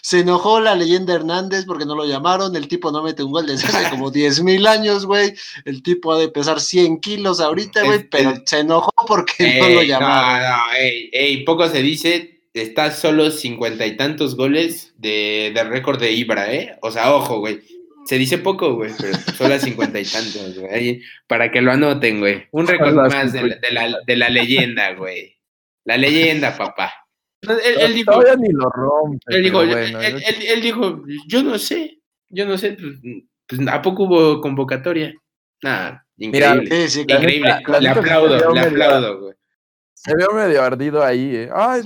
se, 0.00 0.20
enojó 0.20 0.60
la 0.60 0.74
leyenda 0.74 1.14
Hernández 1.14 1.66
porque 1.66 1.84
no 1.84 1.94
lo 1.94 2.06
llamaron. 2.06 2.56
El 2.56 2.68
tipo 2.68 2.90
no 2.90 3.02
mete 3.02 3.22
un 3.22 3.32
gol 3.32 3.46
desde 3.46 3.68
hace 3.68 3.90
como 3.90 4.10
10 4.10 4.42
mil 4.42 4.66
años, 4.66 5.04
güey. 5.04 5.34
El 5.66 5.82
tipo 5.82 6.14
ha 6.14 6.18
de 6.18 6.28
pesar 6.28 6.58
100 6.58 7.00
kilos 7.00 7.40
ahorita, 7.40 7.84
güey, 7.84 8.08
pero 8.08 8.34
se 8.46 8.60
enojó 8.60 8.92
porque 9.06 9.60
no 9.60 9.68
lo 9.68 9.82
llamaron. 9.82 10.42
No, 10.42 10.56
no, 10.56 10.72
ey, 10.78 11.10
ey, 11.12 11.44
poco 11.44 11.68
se 11.68 11.82
dice. 11.82 12.32
Está 12.54 12.90
solo 12.90 13.30
cincuenta 13.30 13.84
y 13.84 13.98
tantos 13.98 14.34
goles 14.34 14.94
de, 14.96 15.52
de 15.54 15.64
récord 15.64 16.00
de 16.00 16.12
Ibra, 16.12 16.50
¿eh? 16.54 16.78
O 16.80 16.90
sea, 16.90 17.14
ojo, 17.14 17.40
güey 17.40 17.60
se 18.06 18.18
dice 18.18 18.38
poco, 18.38 18.74
güey, 18.74 18.92
pero 18.98 19.18
son 19.36 19.50
las 19.50 19.62
cincuenta 19.62 19.98
y 19.98 20.04
tantos, 20.04 20.58
güey. 20.58 21.02
Para 21.26 21.50
que 21.50 21.60
lo 21.60 21.72
anoten, 21.72 22.20
güey. 22.20 22.46
Un 22.52 22.66
récord 22.66 22.94
más 22.94 23.32
de 23.32 23.42
la, 23.72 23.98
de, 24.06 24.16
la, 24.16 24.28
leyenda, 24.30 24.94
güey. 24.94 25.36
La 25.84 25.96
leyenda, 25.96 26.56
papá. 26.56 26.92
Él, 27.42 27.94
dijo, 27.94 28.12
todavía 28.12 28.36
ni 28.36 28.52
lo 28.52 28.68
rompe. 28.70 29.18
Él 29.26 29.42
dijo, 29.42 29.62
él, 29.62 30.60
dijo, 30.62 31.02
yo 31.26 31.42
no 31.42 31.58
sé, 31.58 32.00
yo 32.28 32.46
no 32.46 32.56
sé, 32.56 32.72
pues, 32.72 32.96
pues 33.46 33.68
¿a 33.68 33.82
poco 33.82 34.04
hubo 34.04 34.40
convocatoria? 34.40 35.12
Nada, 35.62 36.06
increíble. 36.16 36.86
increíble. 36.86 37.56
le 37.80 37.88
aplaudo, 37.88 38.52
le 38.52 38.60
aplaudo, 38.60 39.20
güey. 39.20 39.34
Se 39.94 40.14
vio 40.14 40.28
medio 40.32 40.62
ardido 40.62 41.02
ahí, 41.02 41.34
eh. 41.34 41.50
Ay, 41.52 41.82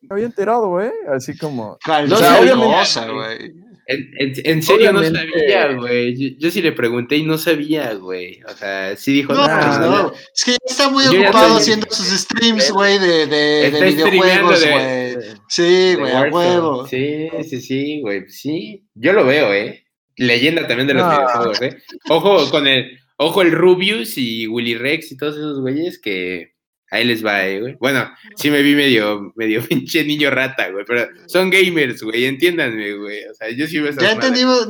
me 0.00 0.08
había 0.10 0.26
enterado, 0.26 0.68
güey. 0.68 0.90
Así 1.08 1.36
como. 1.36 1.78
No, 1.86 2.16
o 2.16 3.14
güey. 3.14 3.61
En, 3.86 4.62
serio 4.62 4.92
no 4.92 5.02
sabía, 5.02 5.72
güey. 5.72 6.36
Yo, 6.38 6.50
sí 6.50 6.62
le 6.62 6.72
pregunté 6.72 7.16
y 7.16 7.24
no 7.24 7.36
sabía, 7.36 7.94
güey. 7.94 8.40
O 8.44 8.56
sea, 8.56 8.96
sí 8.96 9.12
dijo, 9.12 9.34
no, 9.34 9.44
pues 9.44 9.78
no. 9.80 10.12
Es 10.34 10.44
que 10.44 10.56
está 10.64 10.88
muy 10.88 11.04
ocupado 11.06 11.56
haciendo 11.56 11.86
sus 11.90 12.06
streams, 12.06 12.70
güey, 12.70 12.98
de, 12.98 13.26
de, 13.26 13.70
de 13.70 13.90
videojuegos, 13.90 14.60
güey. 14.60 15.16
Sí, 15.48 15.94
güey, 15.98 16.12
a 16.12 16.22
huevo. 16.22 16.86
Sí, 16.86 17.28
sí, 17.48 17.60
sí, 17.60 18.00
güey. 18.00 18.28
Sí, 18.28 18.84
yo 18.94 19.12
lo 19.12 19.26
veo, 19.26 19.52
eh. 19.52 19.84
Leyenda 20.16 20.66
también 20.66 20.86
de 20.86 20.94
los 20.94 21.08
videojuegos, 21.08 21.62
eh. 21.62 21.82
Ojo 22.08 22.50
con 22.50 22.66
el, 22.66 22.98
ojo 23.16 23.42
el 23.42 23.50
Rubius 23.50 24.16
y 24.16 24.46
Willy 24.46 24.76
Rex 24.76 25.12
y 25.12 25.16
todos 25.16 25.36
esos 25.36 25.60
güeyes 25.60 25.98
que 25.98 26.52
Ahí 26.92 27.04
les 27.06 27.24
va, 27.24 27.46
eh, 27.46 27.58
güey. 27.58 27.76
Bueno, 27.80 28.06
sí 28.36 28.50
me 28.50 28.60
vi 28.60 28.74
medio, 28.74 29.32
medio 29.34 29.62
pinche 29.66 30.04
niño 30.04 30.30
rata, 30.30 30.70
güey, 30.70 30.84
pero 30.84 31.08
son 31.26 31.48
gamers, 31.48 32.02
güey, 32.02 32.26
entiéndanme, 32.26 32.92
güey. 32.92 33.24
O 33.24 33.34
sea, 33.34 33.48
yo 33.48 33.66
sí 33.66 33.80
veo 33.80 33.92
Ya 33.92 34.12
entendimos, 34.12 34.68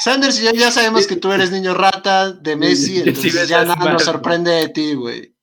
Sanders, 0.00 0.40
ya, 0.40 0.52
ya 0.52 0.70
sabemos 0.70 1.06
que 1.06 1.16
tú 1.16 1.30
eres 1.30 1.52
niño 1.52 1.74
rata 1.74 2.32
de 2.32 2.56
Messi, 2.56 3.00
entonces 3.00 3.48
ya 3.48 3.66
nada 3.66 3.92
nos 3.92 4.02
sorprende 4.02 4.50
de 4.50 4.68
ti, 4.70 4.94
güey. 4.94 5.34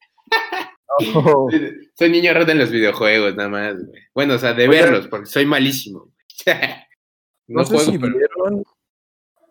Oh. 1.13 1.47
Soy 1.93 2.09
niño 2.09 2.33
rata 2.33 2.53
en 2.53 2.57
los 2.57 2.71
videojuegos, 2.71 3.35
nada 3.35 3.49
más, 3.49 3.75
güey. 3.75 4.01
Bueno, 4.15 4.33
o 4.33 4.39
sea, 4.39 4.53
de 4.53 4.67
verlos, 4.67 5.07
porque 5.07 5.27
soy 5.27 5.45
malísimo. 5.45 6.11
no, 7.47 7.61
no 7.61 7.65
sé 7.65 7.77
si 7.79 7.97
vieron 7.97 8.63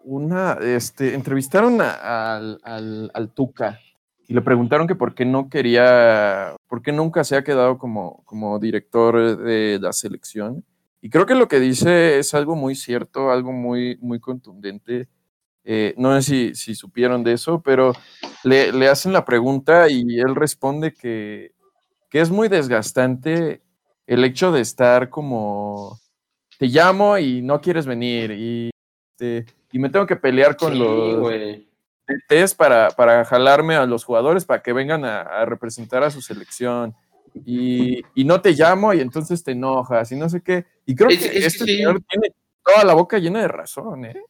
una, 0.02 0.58
este, 0.60 1.14
entrevistaron 1.14 1.80
al, 1.80 2.58
al, 2.64 3.10
al 3.14 3.32
Tuca 3.32 3.78
y 4.26 4.34
le 4.34 4.40
preguntaron 4.40 4.86
que 4.86 4.94
por 4.94 5.14
qué 5.14 5.24
no 5.24 5.48
quería, 5.48 6.56
por 6.74 6.82
qué 6.82 6.90
nunca 6.90 7.22
se 7.22 7.36
ha 7.36 7.44
quedado 7.44 7.78
como, 7.78 8.24
como 8.24 8.58
director 8.58 9.36
de 9.36 9.78
la 9.80 9.92
selección. 9.92 10.64
Y 11.00 11.08
creo 11.08 11.24
que 11.24 11.36
lo 11.36 11.46
que 11.46 11.60
dice 11.60 12.18
es 12.18 12.34
algo 12.34 12.56
muy 12.56 12.74
cierto, 12.74 13.30
algo 13.30 13.52
muy, 13.52 13.96
muy 14.00 14.18
contundente. 14.18 15.06
Eh, 15.62 15.94
no 15.96 16.20
sé 16.20 16.22
si, 16.22 16.54
si, 16.56 16.74
supieron 16.74 17.22
de 17.22 17.34
eso, 17.34 17.62
pero 17.62 17.92
le, 18.42 18.72
le, 18.72 18.88
hacen 18.88 19.12
la 19.12 19.24
pregunta 19.24 19.88
y 19.88 20.18
él 20.18 20.34
responde 20.34 20.92
que, 20.92 21.52
que 22.10 22.20
es 22.20 22.30
muy 22.30 22.48
desgastante 22.48 23.62
el 24.04 24.24
hecho 24.24 24.50
de 24.50 24.60
estar 24.60 25.10
como, 25.10 26.00
te 26.58 26.66
llamo 26.66 27.18
y 27.18 27.40
no 27.40 27.60
quieres 27.60 27.86
venir 27.86 28.32
y, 28.32 28.70
este, 29.12 29.46
y 29.70 29.78
me 29.78 29.90
tengo 29.90 30.08
que 30.08 30.16
pelear 30.16 30.56
con 30.56 30.76
los 30.76 31.32
test 32.28 32.56
para, 32.56 32.90
para 32.90 33.24
jalarme 33.24 33.74
a 33.76 33.86
los 33.86 34.04
jugadores 34.04 34.44
para 34.44 34.62
que 34.62 34.72
vengan 34.72 35.04
a, 35.04 35.44
representar 35.44 36.02
a 36.02 36.10
su 36.10 36.20
selección. 36.20 36.94
Y, 37.44 38.02
no 38.16 38.40
te 38.40 38.52
llamo 38.52 38.94
y 38.94 39.00
entonces 39.00 39.42
te 39.42 39.52
enojas 39.52 40.12
y 40.12 40.16
no 40.16 40.28
sé 40.28 40.40
qué. 40.42 40.66
Y 40.86 40.94
creo 40.94 41.08
que 41.08 41.14
este 41.14 41.64
señor 41.64 42.02
tiene 42.08 42.28
toda 42.64 42.84
la 42.84 42.94
boca 42.94 43.18
llena 43.18 43.40
de 43.40 43.48
razón, 43.48 44.04
¿eh? 44.04 44.22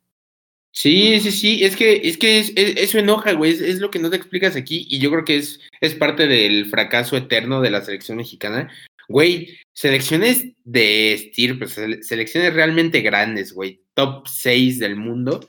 Sí, 0.77 1.21
sí, 1.21 1.31
sí, 1.31 1.65
es 1.65 1.77
que, 1.77 2.01
es 2.03 2.19
que 2.19 2.53
eso 2.57 2.99
enoja, 2.99 3.33
güey, 3.33 3.53
es, 3.53 3.79
lo 3.79 3.93
que 3.93 4.01
no 4.01 4.11
te 4.11 4.17
explicas 4.17 4.57
aquí 4.57 4.89
y 4.91 4.99
yo 4.99 5.09
creo 5.09 5.25
que 5.25 5.37
es, 5.37 5.61
es 5.81 5.95
parte 5.95 6.27
del 6.27 6.67
fracaso 6.67 7.17
eterno 7.17 7.61
de 7.61 7.71
la 7.71 7.81
selección 7.85 8.17
mexicana. 8.17 8.69
Güey, 9.09 9.57
selecciones 9.73 10.47
de 10.65 11.13
estirpe, 11.13 11.69
selecciones 11.69 12.55
realmente 12.55 13.03
grandes, 13.03 13.53
güey, 13.53 13.83
top 13.95 14.27
6 14.27 14.81
del 14.81 14.97
mundo, 14.97 15.47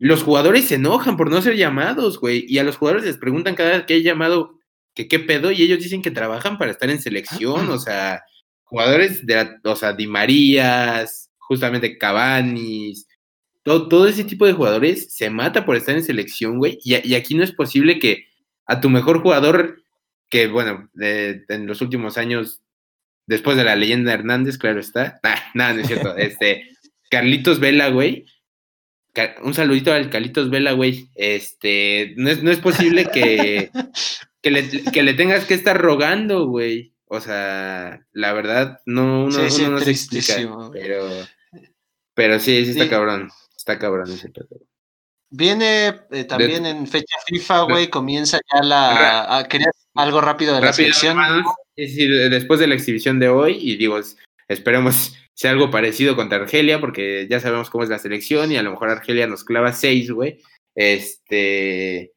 los 0.00 0.22
jugadores 0.22 0.66
se 0.66 0.76
enojan 0.76 1.18
por 1.18 1.30
no 1.30 1.42
ser 1.42 1.56
llamados, 1.56 2.18
güey. 2.18 2.46
Y 2.48 2.58
a 2.58 2.64
los 2.64 2.78
jugadores 2.78 3.04
les 3.04 3.18
preguntan 3.18 3.54
cada 3.54 3.76
vez 3.76 3.84
que 3.84 3.94
hay 3.94 4.02
llamado 4.02 4.58
que 4.94 5.06
qué 5.06 5.20
pedo, 5.20 5.52
y 5.52 5.62
ellos 5.62 5.78
dicen 5.78 6.02
que 6.02 6.10
trabajan 6.10 6.58
para 6.58 6.70
estar 6.70 6.88
en 6.90 7.00
selección, 7.00 7.68
o 7.68 7.78
sea, 7.78 8.22
jugadores 8.64 9.24
de, 9.26 9.58
o 9.62 9.76
sea, 9.76 9.92
Di 9.92 10.06
Marías, 10.06 11.30
justamente 11.38 11.98
Cavani, 11.98 12.94
todo, 13.62 13.88
todo, 13.88 14.08
ese 14.08 14.24
tipo 14.24 14.46
de 14.46 14.54
jugadores 14.54 15.14
se 15.14 15.28
mata 15.28 15.66
por 15.66 15.76
estar 15.76 15.94
en 15.94 16.02
selección, 16.02 16.58
güey. 16.58 16.78
Y, 16.82 17.14
aquí 17.14 17.34
no 17.34 17.44
es 17.44 17.52
posible 17.52 17.98
que 17.98 18.24
a 18.66 18.80
tu 18.80 18.88
mejor 18.88 19.20
jugador, 19.20 19.82
que 20.30 20.48
bueno, 20.48 20.88
en 20.98 21.66
los 21.66 21.82
últimos 21.82 22.16
años, 22.16 22.62
después 23.26 23.58
de 23.58 23.64
la 23.64 23.76
leyenda 23.76 24.14
Hernández, 24.14 24.56
claro 24.56 24.80
está, 24.80 25.20
nada, 25.54 25.74
no 25.74 25.80
es 25.82 25.88
cierto, 25.88 26.16
este, 26.16 26.70
Carlitos 27.10 27.60
Vela, 27.60 27.90
güey, 27.90 28.24
un 29.42 29.54
saludito 29.54 29.92
al 29.92 30.10
Calitos 30.10 30.50
Vela, 30.50 30.72
güey. 30.72 31.10
Este, 31.14 32.14
no 32.16 32.30
es, 32.30 32.42
no 32.42 32.50
es 32.50 32.58
posible 32.58 33.06
que, 33.06 33.70
que, 34.42 34.50
le, 34.50 34.68
que 34.68 35.02
le 35.02 35.14
tengas 35.14 35.44
que 35.44 35.54
estar 35.54 35.80
rogando, 35.80 36.46
güey. 36.46 36.94
O 37.06 37.20
sea, 37.20 38.06
la 38.12 38.32
verdad, 38.32 38.80
no, 38.86 39.24
uno, 39.24 39.42
no 39.42 39.80
se 39.80 39.90
explica. 39.90 40.34
Pero, 40.72 41.08
pero 42.14 42.38
sí, 42.38 42.64
sí 42.64 42.70
está 42.70 42.88
cabrón. 42.88 43.30
Está 43.56 43.78
cabrón 43.78 44.10
ese 44.12 44.28
pedo. 44.28 44.48
Viene 45.28 46.02
eh, 46.10 46.24
también 46.24 46.66
en 46.66 46.86
fecha 46.86 47.16
FIFA, 47.26 47.62
güey, 47.62 47.88
comienza 47.88 48.40
ya 48.52 48.62
la... 48.62 49.38
A, 49.38 49.44
¿Querías 49.44 49.74
algo 49.94 50.20
rápido 50.20 50.54
de 50.54 50.60
la 50.60 50.72
selección? 50.72 51.18
Es 51.76 51.90
decir, 51.90 52.30
después 52.30 52.58
de 52.60 52.66
la 52.66 52.74
exhibición 52.74 53.18
de 53.18 53.28
hoy, 53.28 53.58
y 53.60 53.76
digo, 53.76 54.00
esperemos 54.48 55.14
sea 55.40 55.52
algo 55.52 55.70
parecido 55.70 56.16
contra 56.16 56.36
Argelia, 56.36 56.82
porque 56.82 57.26
ya 57.30 57.40
sabemos 57.40 57.70
cómo 57.70 57.82
es 57.82 57.88
la 57.88 57.98
selección 57.98 58.52
y 58.52 58.58
a 58.58 58.62
lo 58.62 58.72
mejor 58.72 58.90
Argelia 58.90 59.26
nos 59.26 59.42
clava 59.42 59.72
seis, 59.72 60.10
güey. 60.10 60.42
Este, 60.74 62.12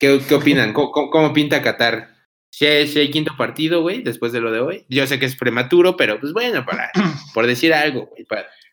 ¿qué, 0.00 0.20
qué 0.28 0.34
opinan? 0.34 0.72
¿Cómo, 0.72 1.32
pinta 1.32 1.62
Qatar? 1.62 2.08
Si 2.50 2.66
hay, 2.66 3.10
quinto 3.12 3.36
partido, 3.38 3.82
güey, 3.82 4.02
después 4.02 4.32
de 4.32 4.40
lo 4.40 4.50
de 4.50 4.58
hoy. 4.58 4.84
Yo 4.88 5.06
sé 5.06 5.20
que 5.20 5.26
es 5.26 5.36
prematuro, 5.36 5.96
pero 5.96 6.18
pues 6.18 6.32
bueno, 6.32 6.66
para, 6.66 6.90
por 7.34 7.46
decir 7.46 7.72
algo, 7.72 8.06
güey, 8.06 8.26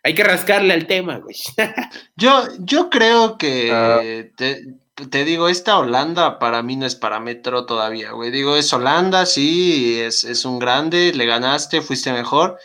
hay 0.03 0.15
que 0.15 0.23
rascarle 0.23 0.73
al 0.73 0.88
tema, 0.88 1.19
güey. 1.19 1.36
yo, 2.15 2.47
yo 2.57 2.89
creo 2.89 3.38
que, 3.38 3.69
ah. 3.71 4.01
te 4.36 5.23
digo, 5.23 5.49
esta 5.49 5.78
Holanda 5.78 6.39
para 6.39 6.63
mí 6.63 6.78
no 6.78 6.88
es 6.88 6.95
parámetro 6.95 7.67
todavía, 7.67 8.13
güey. 8.13 8.32
Digo, 8.32 8.57
es 8.57 8.73
Holanda, 8.73 9.28
sí, 9.28 9.99
es, 9.99 10.23
es 10.23 10.45
un 10.45 10.57
grande, 10.57 11.13
le 11.13 11.28
ganaste, 11.28 11.82
fuiste 11.82 12.11
mejor. 12.11 12.57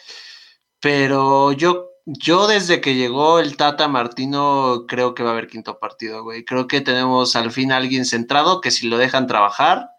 Pero 0.82 1.52
yo, 1.52 1.90
yo 2.06 2.48
desde 2.48 2.80
que 2.80 2.96
llegó 2.96 3.38
el 3.38 3.56
Tata 3.56 3.86
Martino, 3.86 4.84
creo 4.88 5.14
que 5.14 5.22
va 5.22 5.30
a 5.30 5.32
haber 5.32 5.46
quinto 5.46 5.78
partido, 5.78 6.24
güey. 6.24 6.44
Creo 6.44 6.66
que 6.66 6.80
tenemos 6.80 7.36
al 7.36 7.52
fin 7.52 7.70
alguien 7.70 8.04
centrado 8.04 8.60
que 8.60 8.72
si 8.72 8.88
lo 8.88 8.98
dejan 8.98 9.28
trabajar, 9.28 9.90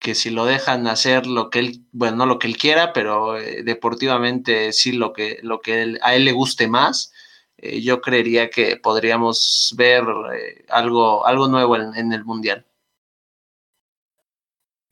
que 0.00 0.16
si 0.16 0.30
lo 0.30 0.44
dejan 0.44 0.88
hacer 0.88 1.26
lo 1.28 1.50
que 1.50 1.60
él, 1.60 1.86
bueno, 1.92 2.16
no 2.16 2.26
lo 2.26 2.40
que 2.40 2.48
él 2.48 2.56
quiera, 2.56 2.92
pero 2.92 3.38
eh, 3.38 3.62
deportivamente 3.62 4.72
sí 4.72 4.90
lo 4.90 5.12
que, 5.12 5.38
lo 5.42 5.60
que 5.60 5.98
a 6.02 6.16
él 6.16 6.24
le 6.24 6.32
guste 6.32 6.66
más, 6.66 7.12
eh, 7.56 7.80
yo 7.80 8.00
creería 8.00 8.50
que 8.50 8.76
podríamos 8.76 9.72
ver 9.78 10.02
eh, 10.34 10.64
algo, 10.68 11.24
algo 11.24 11.46
nuevo 11.46 11.76
en, 11.76 12.12
el 12.12 12.24
Mundial. 12.24 12.66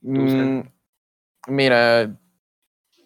Mm, 0.03 0.61
mira, 1.49 2.16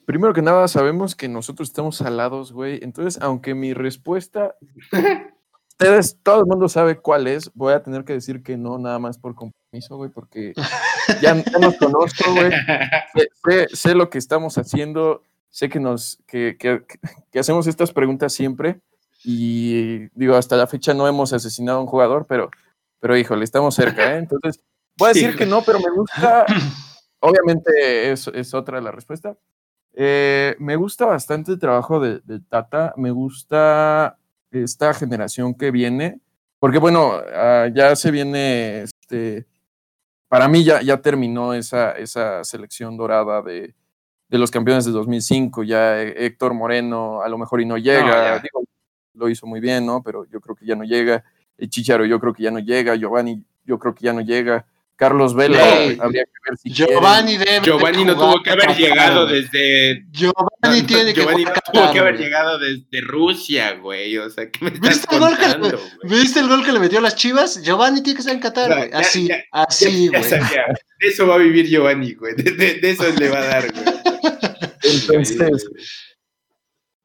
primero 0.07 0.32
que 0.32 0.40
nada 0.40 0.66
sabemos 0.68 1.14
que 1.14 1.28
nosotros 1.28 1.68
estamos 1.68 2.00
alados, 2.00 2.52
güey. 2.52 2.80
Entonces, 2.82 3.20
aunque 3.20 3.54
mi 3.54 3.74
respuesta, 3.74 4.57
ustedes, 5.68 6.16
todo 6.22 6.40
el 6.40 6.46
mundo 6.46 6.70
sabe 6.70 6.98
cuál 6.98 7.26
es, 7.26 7.52
voy 7.52 7.74
a 7.74 7.82
tener 7.82 8.04
que 8.04 8.14
decir 8.14 8.42
que 8.42 8.57
no, 8.57 8.78
nada 8.78 8.98
más 8.98 9.18
por 9.18 9.34
compromiso, 9.34 9.96
güey, 9.96 10.11
porque 10.11 10.54
ya, 11.20 11.34
nos 11.61 11.76
conozco, 11.76 12.32
güey. 12.32 12.50
Sé, 13.74 13.94
lo 13.94 14.09
que 14.09 14.16
estamos 14.16 14.57
haciendo, 14.57 15.22
sé 15.50 15.68
que 15.68 15.80
nos, 15.80 16.18
que, 16.26 16.57
que 16.57 17.38
hacemos 17.38 17.66
estas 17.66 17.92
preguntas 17.92 18.32
siempre 18.32 18.80
y 19.28 20.09
digo, 20.18 20.36
hasta 20.36 20.57
la 20.57 20.68
fecha 20.68 20.94
no 20.94 21.09
hemos 21.09 21.32
asesinado 21.32 21.78
a 21.78 21.80
un 21.80 21.88
jugador, 21.88 22.26
pero, 22.28 22.48
pero 23.00 23.16
híjole, 23.16 23.44
estamos 23.44 23.74
cerca, 23.74 24.14
¿eh? 24.14 24.18
Entonces, 24.18 24.62
voy 24.96 25.11
a 25.11 25.12
decir 25.12 25.36
que 25.36 25.46
no, 25.46 25.62
pero 25.62 25.80
me 25.80 25.90
gusta, 25.90 26.46
obviamente 27.20 28.12
es, 28.12 28.28
es 28.28 28.54
otra 28.54 28.80
la 28.80 28.92
respuesta. 28.92 29.36
Eh, 29.99 30.55
me 30.59 30.76
gusta 30.76 31.07
bastante 31.07 31.53
el 31.53 31.59
trabajo 31.59 31.99
de, 31.99 32.20
Tata, 32.49 32.92
me 32.97 33.11
gusta 33.11 34.18
esta 34.51 34.92
generación 34.94 35.55
que 35.55 35.70
viene, 35.70 36.20
porque 36.59 36.78
bueno, 36.78 37.14
ah, 37.34 37.68
ya 37.74 37.97
se 37.97 38.11
viene, 38.11 38.82
este, 38.82 39.47
para 40.28 40.49
mí 40.49 40.64
ya, 40.64 40.82
ya 40.82 41.01
terminó 41.01 41.55
esa, 41.55 41.92
esa 41.92 42.44
selección 42.44 42.97
dorada 42.99 43.40
de, 43.40 43.74
de 44.28 44.38
los 44.38 44.51
campeones 44.51 44.84
de 44.84 44.92
2005, 44.92 45.62
ya 45.62 46.01
Héctor 46.03 46.53
Moreno 46.55 47.22
a 47.22 47.28
lo 47.28 47.38
mejor 47.38 47.61
y 47.61 47.66
no 47.66 47.78
llega, 47.78 48.42
lo 49.14 49.28
hizo 49.28 49.47
muy 49.47 49.61
bien, 49.61 49.86
¿no? 49.86 50.03
Pero 50.03 50.26
yo 50.26 50.40
creo 50.40 50.55
que 50.55 50.66
ya 50.66 50.76
no 50.76 50.84
llega. 50.84 51.24
Chicharo 51.68 52.05
yo 52.05 52.20
creo 52.20 52.34
que 52.34 52.42
ya 52.42 52.51
no 52.51 52.59
llega. 52.59 52.94
Giovanni 52.97 53.42
yo 53.64 53.78
creo 53.78 53.94
que 53.94 54.05
ya 54.05 54.12
no 54.12 54.20
llega. 54.20 54.66
Carlos 54.97 55.34
Vela 55.34 55.62
habría 56.01 56.24
que 56.24 56.51
ver 56.51 56.59
si 56.59 56.70
Giovanni 56.72 57.36
debe 57.36 57.61
Giovanni 57.62 58.05
no 58.05 58.14
tuvo 58.14 58.42
que 58.42 58.51
haber 58.51 58.74
llegado 58.74 59.26
desde 59.26 60.05
Giovanni 60.11 60.82
tiene 60.86 61.12
que 61.12 61.20
Giovanni 61.20 61.44
no 61.44 61.53
tuvo 61.72 61.92
que 61.92 61.99
haber 61.99 62.18
llegado 62.18 62.59
desde 62.59 63.01
Rusia, 63.03 63.72
güey. 63.74 64.16
O 64.18 64.30
sea, 64.30 64.51
¿qué 64.51 64.64
me 64.64 64.70
estás 64.70 64.90
¿Viste, 64.90 65.14
el 65.14 65.20
gol 65.20 65.36
que, 65.36 66.09
¿Viste 66.09 66.40
el 66.40 66.49
gol 66.49 66.64
que 66.64 66.72
le 66.72 66.78
metió 66.78 66.99
a 66.99 67.03
las 67.03 67.16
Chivas? 67.16 67.62
Giovanni 67.62 68.03
tiene 68.03 68.16
que 68.16 68.20
estar 68.20 68.34
en 68.34 68.40
Qatar, 68.40 68.74
güey. 68.74 68.90
Así, 68.92 69.28
así, 69.53 70.09
güey. 70.09 70.22
De 70.22 71.09
eso 71.09 71.26
va 71.26 71.34
a 71.34 71.38
vivir 71.38 71.66
Giovanni, 71.66 72.14
güey. 72.14 72.34
De, 72.34 72.53
de, 72.53 72.90
eso 72.90 73.05
le 73.18 73.28
va 73.28 73.38
a 73.38 73.47
dar, 73.47 73.72
güey. 73.72 73.84
Entonces, 74.82 75.68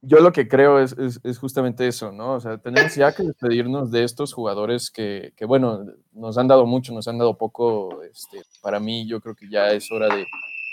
yo 0.01 0.19
lo 0.19 0.31
que 0.31 0.47
creo 0.47 0.79
es, 0.79 0.95
es, 1.23 1.37
justamente 1.37 1.87
eso, 1.87 2.11
¿no? 2.11 2.33
O 2.33 2.39
sea, 2.39 2.57
tenemos 2.57 2.95
ya 2.95 3.13
que 3.13 3.23
despedirnos 3.23 3.91
de 3.91 4.03
estos 4.03 4.33
jugadores 4.33 4.89
que, 4.89 5.33
que, 5.35 5.45
bueno, 5.45 5.85
nos 6.11 6.37
han 6.37 6.47
dado 6.47 6.65
mucho, 6.65 6.93
nos 6.93 7.07
han 7.07 7.17
dado 7.17 7.37
poco. 7.37 8.01
Este, 8.03 8.41
para 8.61 8.79
mí, 8.79 9.07
yo 9.07 9.21
creo 9.21 9.35
que 9.35 9.49
ya 9.49 9.71
es 9.71 9.91
hora 9.91 10.13
de, 10.13 10.25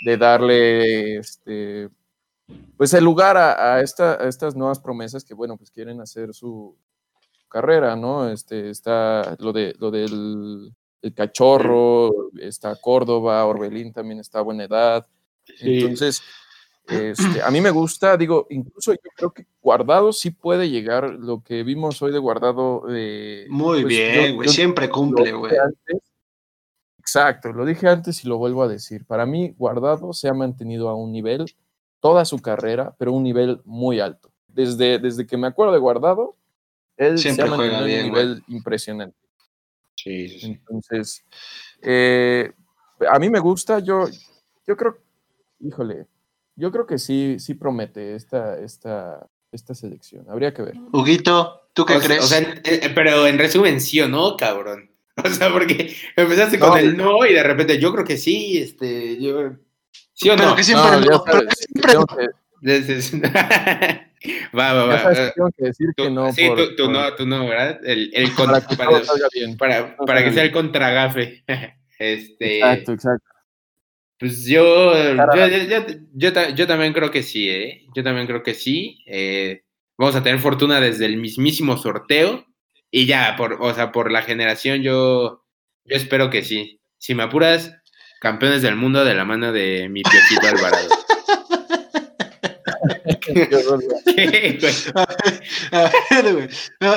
de 0.05 0.17
darle, 0.17 1.17
este, 1.17 1.89
pues, 2.75 2.93
el 2.93 3.03
lugar 3.03 3.37
a, 3.37 3.75
a, 3.75 3.81
esta, 3.81 4.13
a, 4.13 4.27
estas 4.27 4.55
nuevas 4.55 4.79
promesas 4.79 5.23
que, 5.23 5.33
bueno, 5.33 5.57
pues 5.57 5.69
quieren 5.71 6.01
hacer 6.01 6.33
su 6.33 6.75
carrera, 7.49 7.95
¿no? 7.95 8.29
Este, 8.29 8.69
está 8.69 9.35
lo, 9.39 9.53
de, 9.53 9.75
lo 9.79 9.91
del 9.91 10.73
el 11.01 11.13
cachorro, 11.13 12.29
está 12.39 12.75
Córdoba, 12.75 13.45
Orbelín 13.45 13.93
también 13.93 14.19
está 14.19 14.39
a 14.39 14.43
buena 14.43 14.65
edad. 14.65 15.07
Entonces, 15.61 16.21
este, 16.89 17.41
a 17.43 17.51
mí 17.51 17.61
me 17.61 17.69
gusta, 17.71 18.17
digo, 18.17 18.47
incluso 18.49 18.93
yo 18.93 19.09
creo 19.15 19.31
que 19.31 19.45
Guardado 19.61 20.11
sí 20.11 20.31
puede 20.31 20.69
llegar, 20.69 21.11
lo 21.13 21.41
que 21.43 21.63
vimos 21.63 22.01
hoy 22.01 22.11
de 22.11 22.19
Guardado. 22.19 22.83
Eh, 22.89 23.45
Muy 23.49 23.81
pues, 23.81 23.87
bien, 23.87 24.35
güey, 24.35 24.49
siempre 24.49 24.89
cumple, 24.89 25.31
güey. 25.31 25.53
Exacto, 26.97 27.51
lo 27.53 27.65
dije 27.65 27.87
antes 27.87 28.23
y 28.23 28.27
lo 28.27 28.37
vuelvo 28.37 28.63
a 28.63 28.67
decir. 28.67 29.05
Para 29.05 29.25
mí, 29.25 29.53
Guardado 29.57 30.13
se 30.13 30.27
ha 30.27 30.33
mantenido 30.33 30.89
a 30.89 30.95
un 30.95 31.11
nivel, 31.11 31.45
toda 31.99 32.25
su 32.25 32.39
carrera, 32.39 32.95
pero 32.97 33.13
un 33.13 33.23
nivel 33.23 33.61
muy 33.65 33.99
alto. 33.99 34.31
Desde, 34.47 34.99
desde 34.99 35.25
que 35.25 35.37
me 35.37 35.47
acuerdo 35.47 35.73
de 35.73 35.79
Guardado, 35.79 36.35
él 36.97 37.17
se 37.17 37.29
ha 37.41 37.45
mantenido 37.45 37.77
a 37.77 37.81
un 37.81 37.87
nivel 37.87 38.43
impresionante. 38.47 39.17
Sí, 39.95 40.29
sí, 40.29 40.45
Entonces, 40.47 41.25
eh, 41.81 42.51
a 43.09 43.19
mí 43.19 43.29
me 43.29 43.39
gusta, 43.39 43.79
yo, 43.79 44.05
yo 44.65 44.77
creo, 44.77 44.97
híjole, 45.59 46.07
yo 46.59 46.71
creo 46.71 46.85
que 46.85 46.97
sí, 46.97 47.37
sí 47.39 47.53
promete 47.53 48.15
esta, 48.15 48.59
esta, 48.59 49.27
esta 49.51 49.73
selección. 49.73 50.25
Habría 50.29 50.53
que 50.53 50.61
ver. 50.61 50.75
Huguito, 50.91 51.69
¿tú 51.73 51.85
qué 51.85 51.97
crees? 51.99 52.23
O 52.23 52.27
sea, 52.27 52.39
eh, 52.39 52.91
pero 52.93 53.25
en 53.25 53.39
resumen, 53.39 53.79
sí 53.79 54.01
o 54.01 54.07
no, 54.07 54.35
cabrón. 54.37 54.87
O 55.21 55.29
sea, 55.29 55.51
porque 55.51 55.93
empezaste 56.15 56.57
con 56.57 56.77
el 56.77 56.95
no 56.95 57.25
y 57.25 57.33
de 57.33 57.43
repente 57.43 57.77
yo 57.77 57.91
creo 57.91 58.05
que 58.05 58.15
sí, 58.15 58.57
este, 58.57 59.21
yo. 59.21 59.51
¿Sí 60.13 60.29
o 60.29 60.37
no? 60.37 60.55
Que 60.55 60.63
siempre 60.63 61.01
no. 61.01 61.21
pero 61.25 61.41
que 61.41 61.55
siempre 61.55 61.93
va, 64.57 64.73
va, 64.73 64.85
va. 64.85 65.13
tengo 65.33 65.49
que 65.57 65.65
decir 65.65 65.87
que 65.97 66.09
no. 66.09 66.31
Sí, 66.31 66.49
tú, 66.77 66.89
no, 66.89 67.13
tú 67.15 67.25
no, 67.25 67.49
¿verdad? 67.49 67.81
El, 67.83 68.11
el 68.13 68.31
para, 68.31 68.65
que, 68.65 68.77
para, 68.77 69.01
para, 69.57 69.97
para 69.97 70.23
que 70.23 70.31
sea 70.31 70.43
el 70.43 70.51
contragafe. 70.51 71.43
Este, 71.99 72.59
exacto, 72.59 72.93
exacto. 72.93 73.29
Pues 74.19 74.45
yo 74.45 74.93
yo, 76.13 76.29
yo, 76.53 76.67
también 76.67 76.91
creo 76.91 77.09
que 77.09 77.23
sí, 77.23 77.49
¿eh? 77.49 77.85
Yo 77.95 78.03
también 78.03 78.27
creo 78.27 78.43
que 78.43 78.53
sí. 78.53 79.01
Eh, 79.07 79.63
vamos 79.97 80.15
a 80.15 80.23
tener 80.23 80.39
fortuna 80.39 80.81
desde 80.81 81.05
el 81.05 81.15
mismísimo 81.15 81.77
sorteo. 81.77 82.45
Y 82.91 83.05
ya, 83.05 83.35
por, 83.37 83.57
o 83.61 83.73
sea, 83.73 83.93
por 83.93 84.11
la 84.11 84.21
generación, 84.21 84.81
yo, 84.81 85.45
yo 85.85 85.95
espero 85.95 86.29
que 86.29 86.43
sí. 86.43 86.81
Si 86.97 87.15
me 87.15 87.23
apuras, 87.23 87.73
campeones 88.19 88.61
del 88.61 88.75
mundo 88.75 89.05
de 89.05 89.15
la 89.15 89.23
mano 89.23 89.53
de 89.53 89.87
mi 89.87 90.03
Piojito 90.03 90.47
Alvarado. 90.47 90.89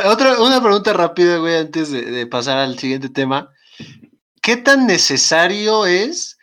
Otra, 0.07 0.41
una 0.41 0.61
pregunta 0.61 0.93
rápida, 0.93 1.37
güey, 1.37 1.57
antes 1.57 1.93
de 1.93 2.27
pasar 2.27 2.59
al 2.59 2.79
siguiente 2.79 3.11
tema. 3.11 3.53
¿Qué 4.41 4.57
tan 4.57 4.89
necesario 4.89 5.87
es 5.87 6.39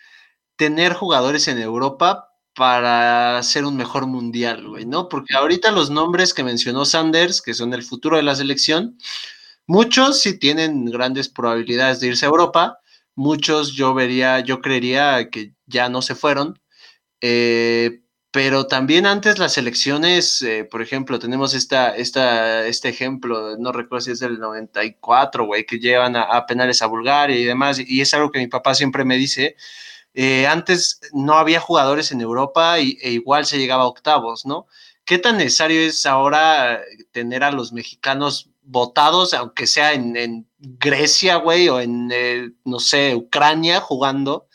tener 0.60 0.92
jugadores 0.94 1.48
en 1.48 1.58
Europa 1.58 2.34
para 2.54 3.38
hacer 3.38 3.64
un 3.64 3.78
mejor 3.78 4.08
mundial, 4.08 4.68
güey, 4.68 4.86
¿no? 4.86 5.08
Porque 5.08 5.34
ahorita 5.34 5.72
los 5.72 5.90
nombres 5.90 6.34
que 6.34 6.44
mencionó 6.44 6.84
Sanders, 6.84 7.42
que 7.42 7.54
son 7.54 7.74
el 7.74 7.82
futuro 7.82 8.18
de 8.18 8.24
la 8.24 8.36
selección, 8.36 8.98
muchos 9.68 10.22
sí 10.22 10.38
tienen 10.38 10.84
grandes 10.84 11.30
probabilidades 11.30 12.02
de 12.02 12.08
irse 12.08 12.26
a 12.26 12.30
Europa, 12.30 12.80
muchos 13.16 13.72
yo 13.72 13.94
vería, 13.94 14.42
yo 14.42 14.60
creería 14.60 15.30
que 15.30 15.54
ya 15.66 15.88
no 15.88 16.02
se 16.02 16.14
fueron, 16.14 16.60
eh, 17.22 18.02
pero 18.30 18.68
también 18.68 19.06
antes 19.06 19.40
las 19.40 19.54
selecciones, 19.54 20.42
eh, 20.42 20.68
por 20.70 20.82
ejemplo, 20.82 21.20
tenemos 21.20 21.54
esta, 21.54 21.96
esta, 21.96 22.68
este 22.68 22.90
ejemplo, 22.90 23.56
no 23.58 23.72
recuerdo 23.72 24.04
si 24.04 24.12
es 24.12 24.20
del 24.20 24.40
94, 24.40 25.46
güey, 25.46 25.66
que 25.66 25.80
llevan 25.80 26.18
a 26.18 26.46
penales 26.46 26.82
a 26.82 26.88
Bulgaria 26.88 27.38
y 27.38 27.46
demás, 27.46 27.80
y 27.80 28.02
es 28.02 28.14
algo 28.14 28.30
que 28.30 28.40
mi 28.40 28.48
papá 28.48 28.76
siempre 28.76 29.06
me 29.06 29.16
dice, 29.16 29.56
eh, 30.14 30.48
antes 30.48 31.00
no 31.14 31.34
había 31.34 31.60
jugadores 31.60 32.12
en 32.12 32.22
Europa 32.22 32.80
y, 32.80 32.98
e 33.02 33.12
igual 33.12 33.46
se 33.46 33.58
llegaba 33.58 33.84
a 33.84 33.88
octavos, 33.88 34.46
¿no? 34.46 34.68
¿Qué 35.06 35.18
tan 35.18 35.38
necesario 35.38 35.82
es 35.82 36.06
ahora 36.06 36.82
tener 37.12 37.44
a 37.44 37.52
los 37.52 37.74
mexicanos 37.74 38.50
votados, 38.62 39.34
aunque 39.34 39.68
sea 39.68 39.94
en, 39.94 40.48
Grecia, 40.60 41.38
güey, 41.38 41.70
o 41.70 41.80
en, 41.80 42.12
eh, 42.14 42.52
no 42.66 42.80
sé, 42.80 43.16
Ucrania 43.16 43.80
jugando 43.80 44.48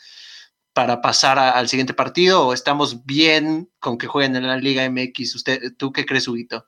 para 0.73 1.01
pasar 1.01 1.39
al 1.39 1.67
siguiente 1.67 1.93
partido? 1.93 2.47
¿O 2.47 2.53
estamos 2.53 3.05
bien 3.05 3.69
con 3.79 3.97
que 3.97 4.07
jueguen 4.07 4.35
en 4.35 4.47
la 4.47 4.57
Liga 4.57 4.89
MX? 4.89 5.35
¿Usted, 5.35 5.75
¿Tú 5.77 5.91
qué 5.91 6.05
crees, 6.05 6.27
Huguito? 6.27 6.65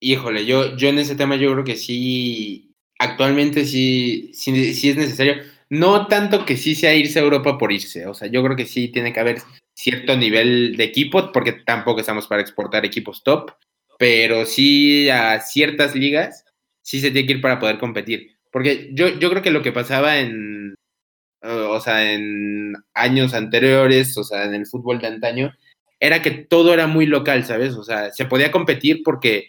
Híjole, 0.00 0.46
yo, 0.46 0.76
yo 0.76 0.88
en 0.88 0.98
ese 0.98 1.16
tema 1.16 1.36
yo 1.36 1.52
creo 1.52 1.64
que 1.64 1.76
sí, 1.76 2.74
actualmente 2.98 3.64
sí, 3.64 4.30
sí, 4.34 4.74
sí 4.74 4.90
es 4.90 4.96
necesario 4.96 5.42
no 5.70 6.06
tanto 6.06 6.44
que 6.44 6.56
sí 6.56 6.74
sea 6.74 6.94
irse 6.94 7.18
a 7.18 7.22
Europa 7.22 7.58
por 7.58 7.72
irse, 7.72 8.06
o 8.06 8.14
sea, 8.14 8.28
yo 8.28 8.42
creo 8.42 8.56
que 8.56 8.66
sí 8.66 8.88
tiene 8.88 9.12
que 9.12 9.20
haber 9.20 9.38
cierto 9.74 10.16
nivel 10.16 10.76
de 10.76 10.84
equipo, 10.84 11.32
porque 11.32 11.52
tampoco 11.52 12.00
estamos 12.00 12.26
para 12.26 12.42
exportar 12.42 12.84
equipos 12.84 13.22
top, 13.22 13.52
pero 13.98 14.44
sí 14.46 15.08
a 15.10 15.40
ciertas 15.40 15.94
ligas 15.94 16.44
sí 16.82 17.00
se 17.00 17.10
tiene 17.10 17.26
que 17.26 17.32
ir 17.34 17.40
para 17.40 17.58
poder 17.58 17.78
competir. 17.78 18.36
Porque 18.52 18.90
yo, 18.92 19.08
yo 19.18 19.30
creo 19.30 19.42
que 19.42 19.50
lo 19.50 19.62
que 19.62 19.72
pasaba 19.72 20.18
en, 20.18 20.74
o 21.42 21.80
sea, 21.80 22.12
en 22.12 22.74
años 22.94 23.34
anteriores, 23.34 24.16
o 24.16 24.24
sea, 24.24 24.44
en 24.44 24.54
el 24.54 24.66
fútbol 24.66 25.00
de 25.00 25.08
antaño, 25.08 25.52
era 25.98 26.22
que 26.22 26.30
todo 26.30 26.72
era 26.72 26.86
muy 26.86 27.06
local, 27.06 27.44
¿sabes? 27.44 27.74
O 27.74 27.82
sea, 27.82 28.10
se 28.12 28.26
podía 28.26 28.52
competir 28.52 29.02
porque 29.04 29.48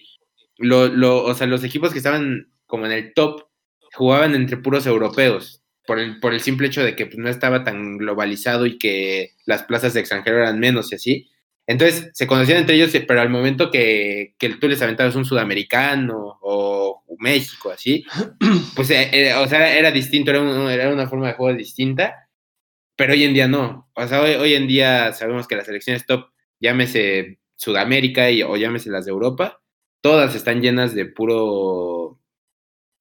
lo, 0.58 0.88
lo, 0.88 1.24
o 1.24 1.34
sea, 1.36 1.48
los 1.48 1.64
equipos 1.64 1.92
que 1.92 2.00
estaban 2.00 2.52
como 2.66 2.86
en 2.86 2.94
el 2.94 3.14
top 3.14 3.48
jugaban 3.94 4.36
entre 4.36 4.58
puros 4.58 4.86
europeos, 4.88 5.62
por 5.88 6.00
el, 6.00 6.20
por 6.20 6.34
el 6.34 6.42
simple 6.42 6.68
hecho 6.68 6.84
de 6.84 6.96
que 6.96 7.06
pues, 7.06 7.18
no 7.18 7.30
estaba 7.30 7.64
tan 7.64 7.98
globalizado 7.98 8.66
y 8.66 8.78
que 8.78 9.34
las 9.46 9.64
plazas 9.64 9.94
de 9.94 10.02
extranjero 10.02 10.38
eran 10.38 10.60
menos 10.60 10.92
y 10.92 10.96
así. 10.96 11.30
Entonces 11.68 12.12
se 12.14 12.28
conocían 12.28 12.60
entre 12.60 12.76
ellos, 12.76 12.92
pero 13.08 13.22
al 13.22 13.30
momento 13.30 13.72
que, 13.72 14.36
que 14.38 14.50
tú 14.50 14.68
les 14.68 14.82
aventabas 14.82 15.16
un 15.16 15.26
sudamericano 15.26 16.38
o 16.42 16.76
México, 17.20 17.72
así, 17.72 18.06
pues 18.76 18.90
eh, 18.92 19.10
eh, 19.12 19.34
o 19.36 19.48
sea, 19.48 19.78
era 19.78 19.92
distinto, 19.92 20.32
era, 20.32 20.74
era, 20.74 20.94
una 20.94 21.08
forma 21.08 21.28
de 21.28 21.34
juego 21.34 21.58
distinta, 21.58 22.30
pero 22.96 23.14
hoy 23.14 23.24
en 23.24 23.34
día 23.34 23.48
no. 23.48 23.90
O 23.96 24.08
sea, 24.08 24.22
hoy, 24.22 24.54
en 24.54 24.68
día 24.68 25.14
sabemos 25.14 25.48
que 25.48 25.56
las 25.56 25.66
selecciones 25.66 26.06
top, 26.06 26.30
llámese 26.60 27.40
Sudamérica 27.56 28.30
y, 28.32 28.44
o 28.44 28.56
llámese 28.58 28.90
las 28.90 29.06
de 29.06 29.12
Europa, 29.12 29.62
todas 30.02 30.36
están 30.36 30.62
llenas 30.62 30.94
de 30.94 31.06
puro, 31.06 32.20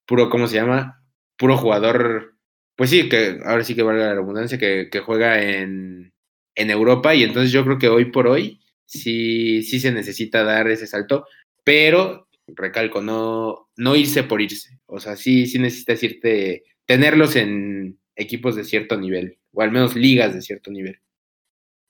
puro, 0.06 0.30
¿cómo 0.30 0.46
se 0.46 0.56
llama? 0.56 1.02
Puro 1.36 1.56
jugador, 1.58 2.33
pues 2.76 2.90
sí, 2.90 3.08
que 3.08 3.40
ahora 3.44 3.64
sí 3.64 3.74
que 3.74 3.82
valga 3.82 4.06
la 4.06 4.14
redundancia, 4.14 4.58
que, 4.58 4.88
que 4.90 5.00
juega 5.00 5.42
en, 5.42 6.12
en 6.54 6.70
Europa 6.70 7.14
y 7.14 7.22
entonces 7.22 7.52
yo 7.52 7.64
creo 7.64 7.78
que 7.78 7.88
hoy 7.88 8.06
por 8.06 8.26
hoy 8.26 8.60
sí, 8.84 9.62
sí 9.62 9.80
se 9.80 9.92
necesita 9.92 10.44
dar 10.44 10.68
ese 10.68 10.86
salto, 10.86 11.26
pero 11.62 12.28
recalco, 12.46 13.00
no, 13.00 13.70
no 13.76 13.96
irse 13.96 14.22
por 14.24 14.40
irse, 14.40 14.78
o 14.86 15.00
sea, 15.00 15.16
sí, 15.16 15.46
sí 15.46 15.58
necesitas 15.58 16.02
irte, 16.02 16.64
tenerlos 16.86 17.36
en 17.36 17.98
equipos 18.16 18.56
de 18.56 18.64
cierto 18.64 18.98
nivel, 18.98 19.38
o 19.52 19.62
al 19.62 19.72
menos 19.72 19.94
ligas 19.96 20.34
de 20.34 20.42
cierto 20.42 20.70
nivel. 20.70 20.98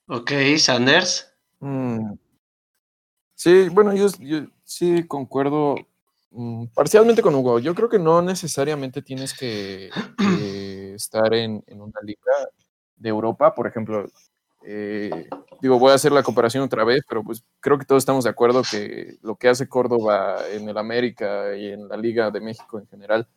Ok, 0.06 0.32
Sanders. 0.58 1.32
Mm. 1.60 2.12
Sí, 3.34 3.68
bueno, 3.70 3.94
yo, 3.94 4.08
yo 4.20 4.46
sí 4.64 5.04
concuerdo 5.06 5.76
mm, 6.30 6.66
parcialmente 6.74 7.22
con 7.22 7.34
Hugo. 7.34 7.58
Yo 7.58 7.74
creo 7.74 7.88
que 7.88 7.98
no 7.98 8.22
necesariamente 8.22 9.02
tienes 9.02 9.34
que, 9.34 9.90
estar 10.96 11.32
en, 11.34 11.62
una 11.68 12.00
liga 12.02 12.32
de 12.96 13.08
Europa. 13.08 13.54
Por 13.54 13.66
ejemplo, 13.66 14.06
eh, 14.64 15.28
digo, 15.60 15.78
voy 15.78 15.92
a 15.92 15.94
hacer 15.94 16.12
la 16.12 16.22
comparación 16.22 16.64
otra 16.64 16.84
vez, 16.84 17.02
pero 17.08 17.22
pues 17.22 17.44
creo 17.60 17.78
que 17.78 17.84
todos 17.84 18.02
estamos 18.02 18.24
de 18.24 18.30
acuerdo 18.30 18.62
que 18.68 19.16
lo 19.22 19.36
que 19.36 19.48
hace 19.48 19.68
Córdoba 19.68 20.38
en 20.50 20.68
el 20.68 20.78
América 20.78 21.56
y 21.56 21.68
en 21.68 21.88
la 21.88 21.96
Liga 21.96 22.30
de 22.30 22.40
México 22.40 22.78
en 22.78 22.86
general 22.86 23.28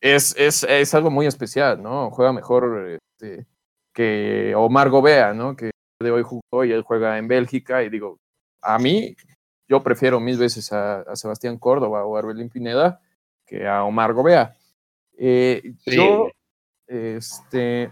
es, 0.00 0.34
es, 0.36 0.62
es 0.64 0.94
algo 0.94 1.10
muy 1.10 1.26
especial, 1.26 1.82
¿no? 1.82 2.10
Juega 2.10 2.32
mejor 2.32 2.98
este, 3.18 3.46
que 3.92 4.54
Omar 4.54 4.90
Gobea, 4.90 5.32
¿no? 5.34 5.56
Que 5.56 5.70
de 6.00 6.10
hoy 6.10 6.22
jugó 6.22 6.64
y 6.64 6.72
él 6.72 6.82
juega 6.82 7.18
en 7.18 7.28
Bélgica 7.28 7.82
y 7.82 7.88
digo, 7.88 8.18
a 8.60 8.78
mí 8.78 9.16
yo 9.68 9.82
prefiero 9.82 10.20
mil 10.20 10.38
veces 10.38 10.72
a, 10.72 11.00
a 11.00 11.16
Sebastián 11.16 11.58
Córdoba 11.58 12.04
o 12.04 12.16
a 12.16 12.18
Arbelín 12.20 12.50
Pineda 12.50 13.00
que 13.46 13.66
a 13.66 13.84
Omar 13.84 14.12
Gobea. 14.12 14.55
Eh, 15.16 15.74
Yo, 15.86 16.28
este, 16.86 17.90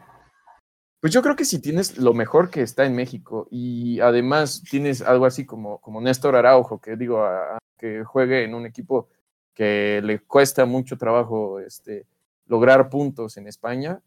pues 1.00 1.12
yo 1.12 1.22
creo 1.22 1.36
que 1.36 1.44
si 1.44 1.60
tienes 1.60 1.98
lo 1.98 2.14
mejor 2.14 2.50
que 2.50 2.62
está 2.62 2.84
en 2.84 2.94
México 2.94 3.46
y 3.50 4.00
además 4.00 4.62
tienes 4.70 5.02
algo 5.02 5.26
así 5.26 5.44
como, 5.44 5.78
como 5.80 6.00
Néstor 6.00 6.36
Araujo, 6.36 6.80
que 6.80 6.96
digo, 6.96 7.22
que 7.78 8.04
juegue 8.04 8.44
en 8.44 8.54
un 8.54 8.66
equipo 8.66 9.08
que 9.54 10.00
le 10.02 10.20
cuesta 10.20 10.64
mucho 10.64 10.96
trabajo 10.96 11.60
este, 11.60 12.06
lograr 12.46 12.88
puntos 12.88 13.36
en 13.36 13.48
España, 13.48 14.00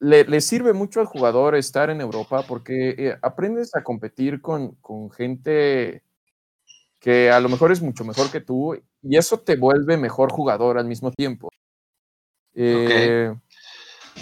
le, 0.00 0.40
sirve 0.40 0.72
mucho 0.72 0.98
al 0.98 1.06
jugador 1.06 1.54
estar 1.54 1.88
en 1.88 2.00
Europa 2.00 2.44
porque 2.48 2.90
eh, 2.98 3.18
aprendes 3.22 3.74
a 3.76 3.84
competir 3.84 4.40
con, 4.40 4.74
con 4.76 5.10
gente 5.12 6.02
que 7.02 7.30
a 7.30 7.40
lo 7.40 7.48
mejor 7.48 7.72
es 7.72 7.82
mucho 7.82 8.04
mejor 8.04 8.30
que 8.30 8.40
tú 8.40 8.74
y 9.02 9.16
eso 9.16 9.38
te 9.40 9.56
vuelve 9.56 9.96
mejor 9.96 10.30
jugador 10.30 10.78
al 10.78 10.86
mismo 10.86 11.10
tiempo. 11.10 11.50
Eh, 12.54 13.32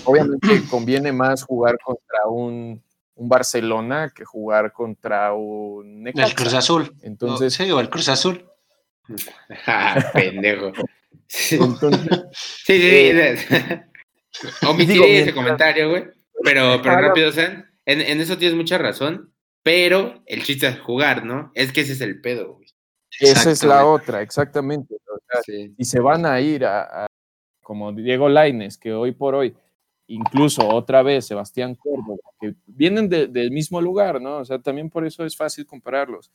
Obviamente 0.05 0.63
conviene 0.71 1.13
más 1.13 1.43
jugar 1.43 1.79
contra 1.83 2.27
un, 2.27 2.83
Barcelona 3.23 4.11
que 4.15 4.25
jugar 4.25 4.73
contra 4.73 5.35
un 5.35 6.09
El 6.09 6.35
Cruz 6.35 6.55
Azul. 6.55 6.95
Entonces, 7.03 7.53
sí, 7.53 7.71
o 7.71 7.81
el 7.81 7.91
Cruz 7.91 8.09
Azul. 8.09 8.47
ah, 9.67 10.03
pendejo. 10.15 10.73
Entonces, 11.51 12.25
sí, 12.65 12.81
sí, 12.81 13.37
sí. 13.37 14.67
Omitiré 14.67 15.21
ese 15.21 15.35
comentario, 15.35 15.91
güey. 15.91 16.05
Pero, 16.43 16.81
pero 16.83 16.99
rápido, 16.99 17.31
San, 17.31 17.71
en, 17.85 18.01
en, 18.01 18.21
eso 18.23 18.39
tienes 18.39 18.57
mucha 18.57 18.79
razón, 18.79 19.31
pero 19.63 20.23
el 20.27 20.43
chiste 20.43 20.69
es 20.69 20.81
jugar, 20.81 21.25
¿no? 21.25 21.53
Es 21.55 21.73
que 21.73 21.83
ese 21.83 21.93
es 21.93 22.01
el 22.01 22.21
pedo, 22.21 22.55
güey. 22.55 22.69
Esa 23.19 23.51
es 23.51 23.63
la 23.65 23.85
otra, 23.87 24.23
exactamente. 24.23 24.97
Y 25.77 25.85
se 25.85 26.01
van 26.01 26.25
a 26.25 26.41
ir 26.41 26.65
a, 26.65 27.05
a 27.05 27.07
como 27.61 27.93
Diego 27.93 28.29
Laines, 28.29 28.79
que 28.79 28.93
hoy 28.93 29.13
por 29.13 29.35
hoy 29.35 29.55
incluso 30.11 30.67
otra 30.69 31.03
vez 31.03 31.27
Sebastián 31.27 31.77
Córdoba, 31.77 32.19
que 32.41 32.55
vienen 32.67 33.09
del 33.09 33.51
mismo 33.51 33.81
lugar, 33.81 34.21
¿no? 34.21 34.39
O 34.39 34.45
sea, 34.45 34.59
también 34.59 34.91
por 34.91 35.07
eso 35.07 35.25
es 35.25 35.37
fácil 35.37 35.67
compararlos. 35.67 36.33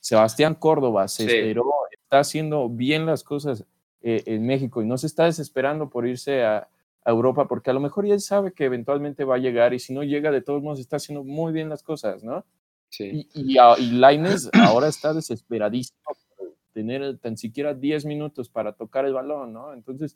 Sebastián 0.00 0.54
Córdoba 0.54 1.06
se 1.06 1.24
esperó, 1.24 1.66
está 1.92 2.20
haciendo 2.20 2.68
bien 2.70 3.04
las 3.04 3.22
cosas 3.22 3.64
eh, 4.00 4.22
en 4.24 4.46
México 4.46 4.80
y 4.80 4.86
no 4.86 4.96
se 4.96 5.06
está 5.06 5.26
desesperando 5.26 5.90
por 5.90 6.06
irse 6.06 6.44
a, 6.44 6.68
Europa, 7.02 7.48
porque 7.48 7.70
a 7.70 7.72
lo 7.72 7.80
mejor 7.80 8.06
ya 8.06 8.12
él 8.12 8.20
sabe 8.20 8.52
que 8.52 8.66
eventualmente 8.66 9.24
va 9.24 9.36
a 9.36 9.38
llegar 9.38 9.72
y 9.72 9.78
si 9.78 9.94
no 9.94 10.04
llega, 10.04 10.30
de 10.30 10.42
todos 10.42 10.62
modos 10.62 10.78
está 10.78 10.96
haciendo 10.96 11.24
muy 11.24 11.50
bien 11.50 11.70
las 11.70 11.82
cosas, 11.82 12.22
¿no? 12.22 12.44
Sí. 12.90 13.28
Y, 13.34 13.56
y, 13.56 13.90
Laines 13.92 14.50
ahora 14.52 14.88
está 14.88 15.14
desesperadísimo 15.14 16.00
por 16.36 16.54
tener 16.72 17.18
tan 17.18 17.36
siquiera 17.36 17.74
10 17.74 18.04
minutos 18.04 18.48
para 18.48 18.72
tocar 18.72 19.04
el 19.04 19.14
balón, 19.14 19.52
¿no? 19.52 19.72
Entonces, 19.72 20.14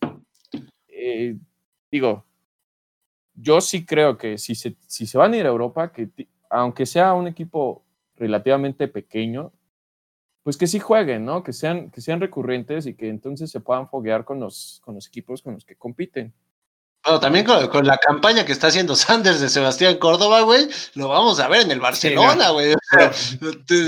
eh, 0.88 1.36
digo, 1.90 2.24
yo 3.34 3.60
sí 3.60 3.84
creo 3.84 4.16
que 4.16 4.38
si 4.38 4.54
se, 4.54 4.76
si 4.86 5.06
se 5.06 5.18
van 5.18 5.34
a 5.34 5.36
ir 5.36 5.46
a 5.46 5.50
Europa, 5.50 5.92
que 5.92 6.10
aunque 6.50 6.86
sea 6.86 7.14
un 7.14 7.26
equipo 7.26 7.84
relativamente 8.16 8.86
pequeño, 8.88 9.52
pues 10.42 10.56
que 10.56 10.66
sí 10.66 10.78
jueguen, 10.78 11.24
¿no? 11.24 11.42
Que 11.42 11.52
sean, 11.52 11.90
que 11.90 12.00
sean 12.00 12.20
recurrentes 12.20 12.86
y 12.86 12.94
que 12.94 13.08
entonces 13.08 13.50
se 13.50 13.60
puedan 13.60 13.88
foguear 13.88 14.24
con 14.24 14.38
los, 14.38 14.80
con 14.84 14.94
los 14.94 15.08
equipos 15.08 15.42
con 15.42 15.54
los 15.54 15.64
que 15.64 15.74
compiten. 15.74 16.32
Bueno, 17.04 17.20
también 17.20 17.44
con, 17.44 17.86
la 17.86 17.98
campaña 17.98 18.46
que 18.46 18.52
está 18.52 18.68
haciendo 18.68 18.96
Sanders 18.96 19.38
de 19.38 19.50
Sebastián 19.50 19.98
Córdoba, 19.98 20.40
güey, 20.40 20.66
lo 20.94 21.08
vamos 21.08 21.38
a 21.38 21.48
ver 21.48 21.60
en 21.60 21.70
el 21.70 21.78
Barcelona, 21.78 22.48
güey. 22.48 22.74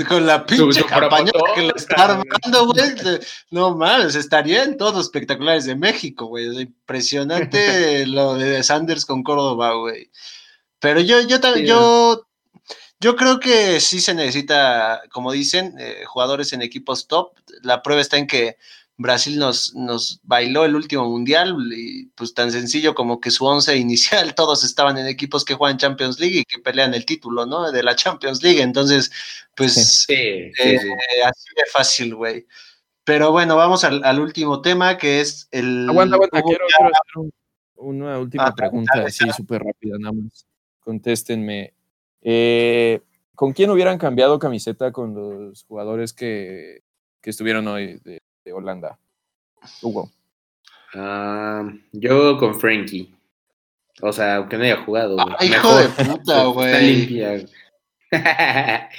con 0.07 0.27
la 0.27 0.45
pinche 0.45 0.83
campaña 0.85 1.31
que 1.55 1.61
le 1.61 1.73
está 1.75 2.03
armando, 2.03 2.65
güey. 2.67 3.19
No 3.49 3.75
mames, 3.75 4.13
estaría 4.13 4.63
en 4.63 4.77
todos 4.77 4.93
los 4.93 5.05
espectaculares 5.05 5.65
de 5.65 5.75
México, 5.75 6.27
güey. 6.27 6.61
Impresionante 6.61 8.05
lo 8.05 8.35
de 8.35 8.61
Sanders 8.61 9.03
con 9.03 9.23
Córdoba, 9.23 9.73
güey. 9.73 10.11
Pero 10.79 11.01
yo, 11.01 11.21
yo, 11.21 11.39
yo, 11.55 12.27
yo 12.99 13.15
creo 13.15 13.39
que 13.39 13.79
sí 13.79 13.99
se 13.99 14.13
necesita, 14.13 15.01
como 15.11 15.31
dicen, 15.31 15.73
eh, 15.79 16.03
jugadores 16.05 16.53
en 16.53 16.61
equipos 16.61 17.07
top. 17.07 17.31
La 17.63 17.81
prueba 17.81 18.01
está 18.01 18.17
en 18.17 18.27
que 18.27 18.57
Brasil 18.97 19.37
nos, 19.37 19.75
nos 19.75 20.19
bailó 20.23 20.65
el 20.65 20.75
último 20.75 21.07
mundial 21.07 21.55
y 21.71 22.07
pues 22.15 22.33
tan 22.33 22.51
sencillo 22.51 22.95
como 22.95 23.21
que 23.21 23.29
su 23.29 23.45
once 23.45 23.77
inicial 23.77 24.33
todos 24.33 24.63
estaban 24.63 24.97
en 24.97 25.05
equipos 25.05 25.45
que 25.45 25.53
juegan 25.53 25.77
Champions 25.77 26.19
League 26.19 26.39
y 26.39 26.45
que 26.45 26.59
pelean 26.59 26.95
el 26.95 27.05
título, 27.05 27.45
¿no? 27.45 27.71
De 27.71 27.83
la 27.83 27.95
Champions 27.95 28.41
League. 28.41 28.61
Entonces, 28.61 29.11
pues 29.55 30.05
eh, 30.09 30.51
así 31.23 31.49
de 31.55 31.65
fácil, 31.71 32.15
güey. 32.15 32.47
Pero 33.03 33.31
bueno, 33.31 33.55
vamos 33.55 33.83
al, 33.83 34.19
último 34.19 34.61
tema 34.61 34.97
que 34.97 35.21
es 35.21 35.47
el... 35.51 35.87
Aguanta, 35.89 36.15
aguanta, 36.15 36.41
quiero, 36.41 36.65
hacer 36.65 37.31
una 37.77 38.19
última 38.19 38.47
ah, 38.47 38.55
pregunta 38.55 39.03
así 39.05 39.29
súper 39.31 39.63
rápida, 39.63 39.97
nada 39.99 40.13
más. 40.13 40.45
Contéstenme. 40.79 41.73
Eh, 42.21 42.99
¿Con 43.35 43.53
quién 43.53 43.69
hubieran 43.69 43.99
cambiado 43.99 44.39
camiseta 44.39 44.91
con 44.91 45.13
los 45.13 45.63
jugadores 45.63 46.11
que, 46.11 46.81
que 47.21 47.29
estuvieron 47.29 47.67
hoy 47.67 47.99
de, 48.03 48.19
Holanda? 48.53 48.97
Hugo. 49.81 50.11
Ah, 50.93 51.69
yo 51.91 52.37
con 52.37 52.59
Frankie. 52.59 53.13
O 54.01 54.13
sea, 54.13 54.37
aunque 54.37 54.57
no 54.57 54.63
haya 54.63 54.83
jugado. 54.83 55.17
hijo 55.41 55.77
de 55.77 55.87
puta, 55.89 56.45
güey. 56.45 56.67
Está 56.67 56.79
limpia. 56.81 57.39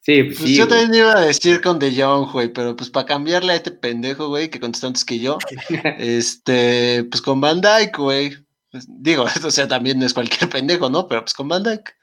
sí, 0.00 0.22
pues, 0.22 0.38
pues 0.38 0.38
sí, 0.38 0.56
yo 0.56 0.68
también 0.68 0.94
iba 0.94 1.16
a 1.16 1.22
decir 1.22 1.60
con 1.60 1.78
De 1.78 1.90
Jong, 1.94 2.30
güey, 2.30 2.52
pero 2.52 2.76
pues 2.76 2.90
para 2.90 3.06
cambiarle 3.06 3.52
a 3.52 3.56
este 3.56 3.70
pendejo, 3.70 4.28
güey, 4.28 4.50
que 4.50 4.60
contestó 4.60 4.86
antes 4.86 5.04
que 5.04 5.18
yo, 5.18 5.38
este, 5.98 7.04
pues 7.04 7.22
con 7.22 7.40
Van 7.40 7.60
Dyke, 7.60 7.96
güey. 7.96 8.36
Pues, 8.70 8.86
digo, 8.88 9.24
o 9.44 9.50
sea, 9.50 9.66
también 9.66 9.98
no 9.98 10.06
es 10.06 10.14
cualquier 10.14 10.48
pendejo, 10.50 10.90
¿no? 10.90 11.08
Pero 11.08 11.22
pues 11.22 11.34
con 11.34 11.48
Van 11.48 11.62
Dyke. 11.62 11.94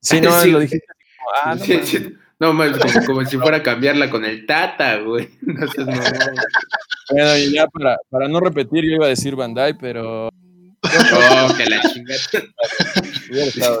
Sí, 0.00 0.20
no, 0.20 0.44
lo 0.46 0.60
dijiste. 0.60 0.86
Ah, 1.42 1.54
no, 1.54 1.64
no, 2.38 2.54
como, 3.06 3.24
si 3.24 3.38
fuera 3.38 3.58
a 3.58 3.62
cambiarla 3.62 4.10
con 4.10 4.24
el 4.24 4.46
Tata, 4.46 4.98
güey. 4.98 5.28
No 5.42 5.84
no. 5.84 6.00
Bueno, 7.10 7.36
y 7.38 7.52
ya 7.52 7.66
para, 7.68 7.96
para 8.10 8.28
no 8.28 8.40
repetir, 8.40 8.84
yo 8.84 8.96
iba 8.96 9.06
a 9.06 9.10
decir 9.10 9.36
Bandai, 9.36 9.78
pero. 9.78 10.26
Oh, 10.28 11.54
que 11.56 11.66
la 11.66 11.80
chingada. 11.82 12.20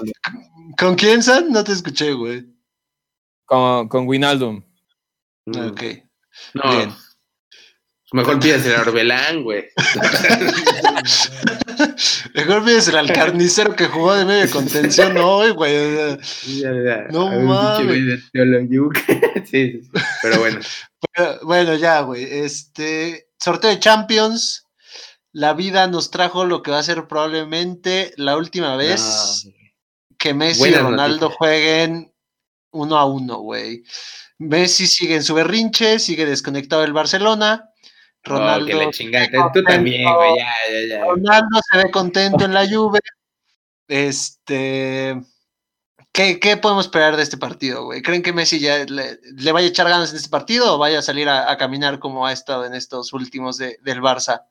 ¿Con 0.78 0.94
quién, 0.94 1.22
San? 1.22 1.50
No 1.50 1.64
te 1.64 1.72
escuché, 1.72 2.12
güey. 2.12 2.46
Con, 3.44 3.88
con 3.88 4.06
Winaldum. 4.06 4.62
Ok. 5.46 5.82
No. 6.54 6.70
Bien. 6.70 7.05
Mejor 8.12 8.38
pides 8.38 8.64
el 8.66 8.76
Orbelán, 8.76 9.42
güey. 9.42 9.64
Mejor 12.34 12.64
pides 12.64 12.86
el 12.88 12.96
al 12.96 13.12
carnicero 13.12 13.74
que 13.74 13.86
jugó 13.86 14.14
de 14.14 14.24
medio 14.24 14.48
contención 14.50 15.16
hoy, 15.18 15.50
güey. 15.50 16.16
No 17.10 17.30
mames. 17.40 18.22
sí, 18.32 18.40
sí, 19.50 19.80
pero 20.22 20.38
bueno. 20.38 20.60
Bueno, 21.42 21.74
ya, 21.74 22.02
güey. 22.02 22.24
Este 22.24 23.28
sorteo 23.38 23.70
de 23.70 23.80
Champions. 23.80 24.62
La 25.32 25.52
vida 25.52 25.88
nos 25.88 26.10
trajo 26.10 26.46
lo 26.46 26.62
que 26.62 26.70
va 26.70 26.78
a 26.78 26.84
ser 26.84 27.08
probablemente 27.08 28.14
la 28.16 28.36
última 28.36 28.76
vez 28.76 29.50
que 30.16 30.32
Messi 30.32 30.68
y 30.68 30.74
Ronaldo 30.74 31.28
jueguen 31.28 32.14
uno 32.70 32.96
a 32.96 33.04
uno, 33.04 33.40
güey. 33.40 33.82
Messi 34.38 34.86
sigue 34.86 35.16
en 35.16 35.24
su 35.24 35.34
berrinche, 35.34 35.98
sigue 35.98 36.24
desconectado 36.24 36.82
del 36.82 36.92
Barcelona. 36.92 37.70
Ronaldo. 38.26 38.66
que 38.66 38.74
le 38.74 38.90
chingaste. 38.90 39.38
Tú 39.54 39.62
también, 39.62 40.12
güey. 40.12 40.36
Ya, 40.36 40.52
ya, 40.70 40.88
ya. 40.88 41.04
Ronaldo 41.04 41.60
se 41.70 41.78
ve 41.78 41.90
contento 41.90 42.44
en 42.44 42.54
la 42.54 42.66
Juve. 42.70 43.00
Este. 43.88 45.20
¿Qué, 46.12 46.40
¿Qué, 46.40 46.56
podemos 46.56 46.86
esperar 46.86 47.14
de 47.14 47.22
este 47.22 47.36
partido, 47.36 47.84
güey? 47.84 48.00
¿Creen 48.00 48.22
que 48.22 48.32
Messi 48.32 48.58
ya 48.58 48.86
le, 48.86 49.52
vaya 49.52 49.66
a 49.66 49.68
echar 49.68 49.86
ganas 49.86 50.10
en 50.10 50.16
este 50.16 50.30
partido 50.30 50.74
o 50.74 50.78
vaya 50.78 51.00
a 51.00 51.02
salir 51.02 51.28
a, 51.28 51.54
caminar 51.58 51.98
como 51.98 52.26
ha 52.26 52.32
estado 52.32 52.64
en 52.64 52.72
estos 52.72 53.12
últimos 53.12 53.58
de, 53.58 53.78
del 53.82 54.00
Barça? 54.00 54.44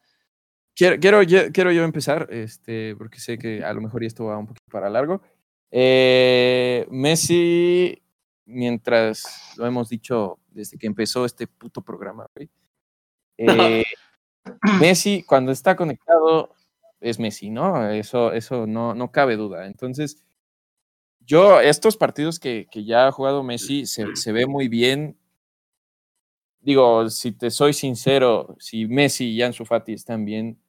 Quiero, 0.75 0.99
quiero, 0.99 1.23
yo, 1.23 1.51
quiero 1.51 1.71
yo 1.71 1.83
empezar, 1.83 2.27
este, 2.29 2.95
porque 2.97 3.19
sé 3.19 3.39
que 3.39 3.63
a 3.63 3.73
lo 3.73 3.81
mejor 3.81 4.03
esto 4.03 4.25
va 4.25 4.37
un 4.37 4.45
poquito 4.45 4.69
para 4.69 4.91
largo. 4.91 5.23
Eh, 5.71 6.85
Messi, 6.91 7.99
mientras 8.45 9.53
lo 9.57 9.65
hemos 9.65 9.89
dicho 9.89 10.37
desde 10.49 10.77
que 10.77 10.85
empezó 10.85 11.25
este 11.25 11.47
puto 11.47 11.81
programa, 11.81 12.27
güey, 12.35 12.49
eh, 13.37 13.83
Messi, 14.81 15.23
cuando 15.23 15.51
está 15.51 15.75
conectado, 15.75 16.53
es 17.01 17.19
Messi, 17.19 17.49
¿no? 17.49 17.89
Eso, 17.89 18.33
eso 18.33 18.65
no, 18.67 18.93
no 18.93 19.11
cabe 19.11 19.35
duda. 19.35 19.67
Entonces, 19.67 20.23
yo, 21.25 21.59
estos 21.59 21.97
partidos 21.97 22.39
que, 22.39 22.67
que 22.69 22.83
ya 22.83 23.07
ha 23.07 23.11
jugado 23.11 23.43
Messi, 23.43 23.85
se, 23.85 24.15
se, 24.15 24.31
ve 24.31 24.45
muy 24.45 24.67
bien. 24.67 25.17
Digo, 26.61 27.09
si 27.09 27.31
te 27.31 27.51
soy 27.51 27.73
sincero, 27.73 28.55
si 28.59 28.85
Messi 28.87 29.31
y 29.31 29.41
Ansu 29.41 29.65
Fati 29.65 29.93
están 29.93 30.25
bien, 30.25 30.59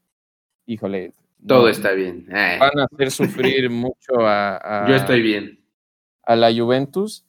híjole. 0.67 1.13
Todo 1.47 1.69
está 1.69 1.93
bien. 1.93 2.27
Eh. 2.31 2.57
Van 2.59 2.79
a 2.79 2.85
hacer 2.85 3.11
sufrir 3.11 3.71
mucho 3.71 4.15
a, 4.19 4.87
Yo 4.89 4.95
estoy 4.95 5.23
bien. 5.23 5.61
A 6.23 6.37
la 6.37 6.53
Juventus. 6.53 7.25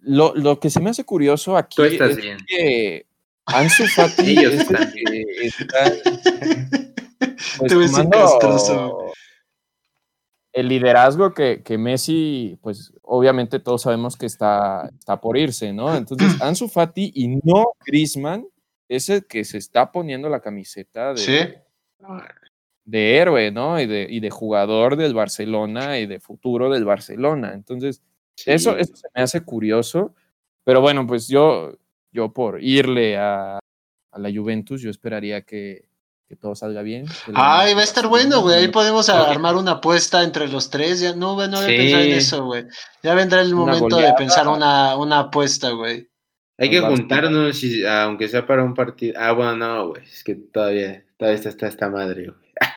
Lo, 0.00 0.34
lo 0.34 0.60
que 0.60 0.70
se 0.70 0.80
me 0.80 0.90
hace 0.90 1.04
curioso 1.04 1.56
aquí 1.56 1.82
es 1.82 2.18
que 2.46 3.07
Ansu 3.48 3.86
Fati 3.86 4.38
Ellos 4.38 4.54
están, 4.54 5.92
pues, 7.58 8.72
el 10.52 10.68
liderazgo 10.68 11.34
que, 11.34 11.62
que, 11.62 11.78
Messi, 11.78 12.58
pues 12.62 12.92
obviamente 13.02 13.60
todos 13.60 13.82
sabemos 13.82 14.16
que 14.16 14.26
está, 14.26 14.90
está 14.98 15.20
por 15.20 15.36
irse, 15.36 15.72
¿no? 15.72 15.94
Entonces, 15.94 16.28
Ansu 16.42 16.68
Fati 16.68 17.12
y 17.14 17.28
no 17.42 17.72
Griezmann 17.84 18.46
es 18.88 19.08
el 19.08 19.26
que 19.26 19.44
se 19.44 19.58
está 19.58 19.92
poniendo 19.92 20.28
la 20.28 20.40
camiseta 20.40 21.14
de, 21.14 21.62
de 22.84 23.16
héroe, 23.16 23.50
¿no? 23.50 23.80
Y 23.80 23.86
de, 23.86 24.06
y 24.08 24.20
de 24.20 24.30
jugador 24.30 24.96
del 24.96 25.14
Barcelona 25.14 25.98
y 25.98 26.06
de 26.06 26.20
futuro 26.20 26.70
del 26.70 26.84
Barcelona. 26.84 27.52
Entonces, 27.54 28.02
eso, 28.46 28.76
eso 28.76 28.96
se 28.96 29.08
me 29.14 29.22
hace 29.22 29.42
curioso. 29.42 30.14
Pero 30.64 30.80
bueno, 30.80 31.06
pues 31.06 31.28
yo, 31.28 31.78
yo 32.10 32.32
por 32.32 32.62
irle 32.62 33.16
a, 33.16 33.58
la 34.16 34.30
Juventus, 34.32 34.80
yo 34.82 34.90
esperaría 34.90 35.42
que, 35.42 35.86
todo 36.40 36.54
salga 36.54 36.82
bien. 36.82 37.06
Ay, 37.34 37.72
va 37.72 37.80
a 37.80 37.84
estar 37.84 38.06
bueno, 38.06 38.42
güey. 38.42 38.56
Ahí 38.56 38.68
podemos 38.68 39.08
armar 39.08 39.56
una 39.56 39.72
apuesta 39.72 40.22
entre 40.22 40.46
los 40.48 40.68
tres. 40.68 41.00
Ya 41.00 41.14
no, 41.14 41.34
no 41.46 41.58
había 41.58 41.78
pensado 41.78 42.02
en 42.02 42.12
eso, 42.12 42.44
güey. 42.44 42.64
Ya 43.02 43.14
vendrá 43.14 43.40
el 43.40 43.54
momento 43.54 43.96
de 43.96 44.12
pensar 44.12 44.46
una, 44.46 44.96
una 44.96 45.20
apuesta, 45.20 45.70
güey. 45.70 46.08
Hay 46.58 46.70
que 46.70 46.80
juntarnos, 46.80 47.62
aunque 47.88 48.28
sea 48.28 48.46
para 48.46 48.64
un 48.64 48.74
partido. 48.74 49.14
Ah, 49.16 49.32
bueno, 49.32 49.56
no, 49.56 49.88
güey. 49.88 50.02
Es 50.04 50.22
que 50.22 50.34
todavía, 50.34 51.04
todavía 51.16 51.40
está 51.40 51.68
esta 51.68 51.88
madre, 51.88 52.26
güey. 52.26 52.48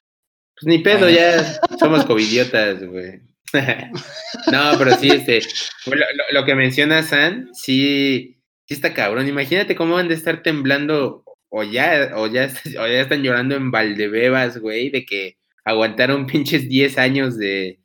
Pues 0.62 0.78
ni 0.78 0.84
pedo, 0.84 1.10
ya 1.10 1.60
somos 1.80 2.06
covidiotas, 2.06 2.84
güey. 2.84 3.20
no, 4.52 4.78
pero 4.78 4.96
sí, 4.96 5.10
este, 5.10 5.42
lo, 5.88 6.40
lo, 6.40 6.46
que 6.46 6.54
menciona 6.54 7.02
San, 7.02 7.50
sí, 7.54 8.41
sí 8.66 8.74
está 8.74 8.94
cabrón. 8.94 9.28
Imagínate 9.28 9.76
cómo 9.76 9.96
van 9.96 10.08
de 10.08 10.16
estar 10.16 10.44
temblando 10.44 11.24
o 11.50 11.64
ya, 11.64 12.12
o 12.16 12.28
ya, 12.28 12.50
o 12.80 12.88
ya 12.88 13.02
están 13.02 13.24
llorando 13.24 13.56
en 13.56 13.72
Valdebebas, 13.72 14.58
güey, 14.58 14.90
de 14.90 15.06
que 15.06 15.38
aguantaron 15.66 16.26
pinches 16.28 16.68
10 16.68 16.98
años 16.98 17.38
de, 17.38 17.80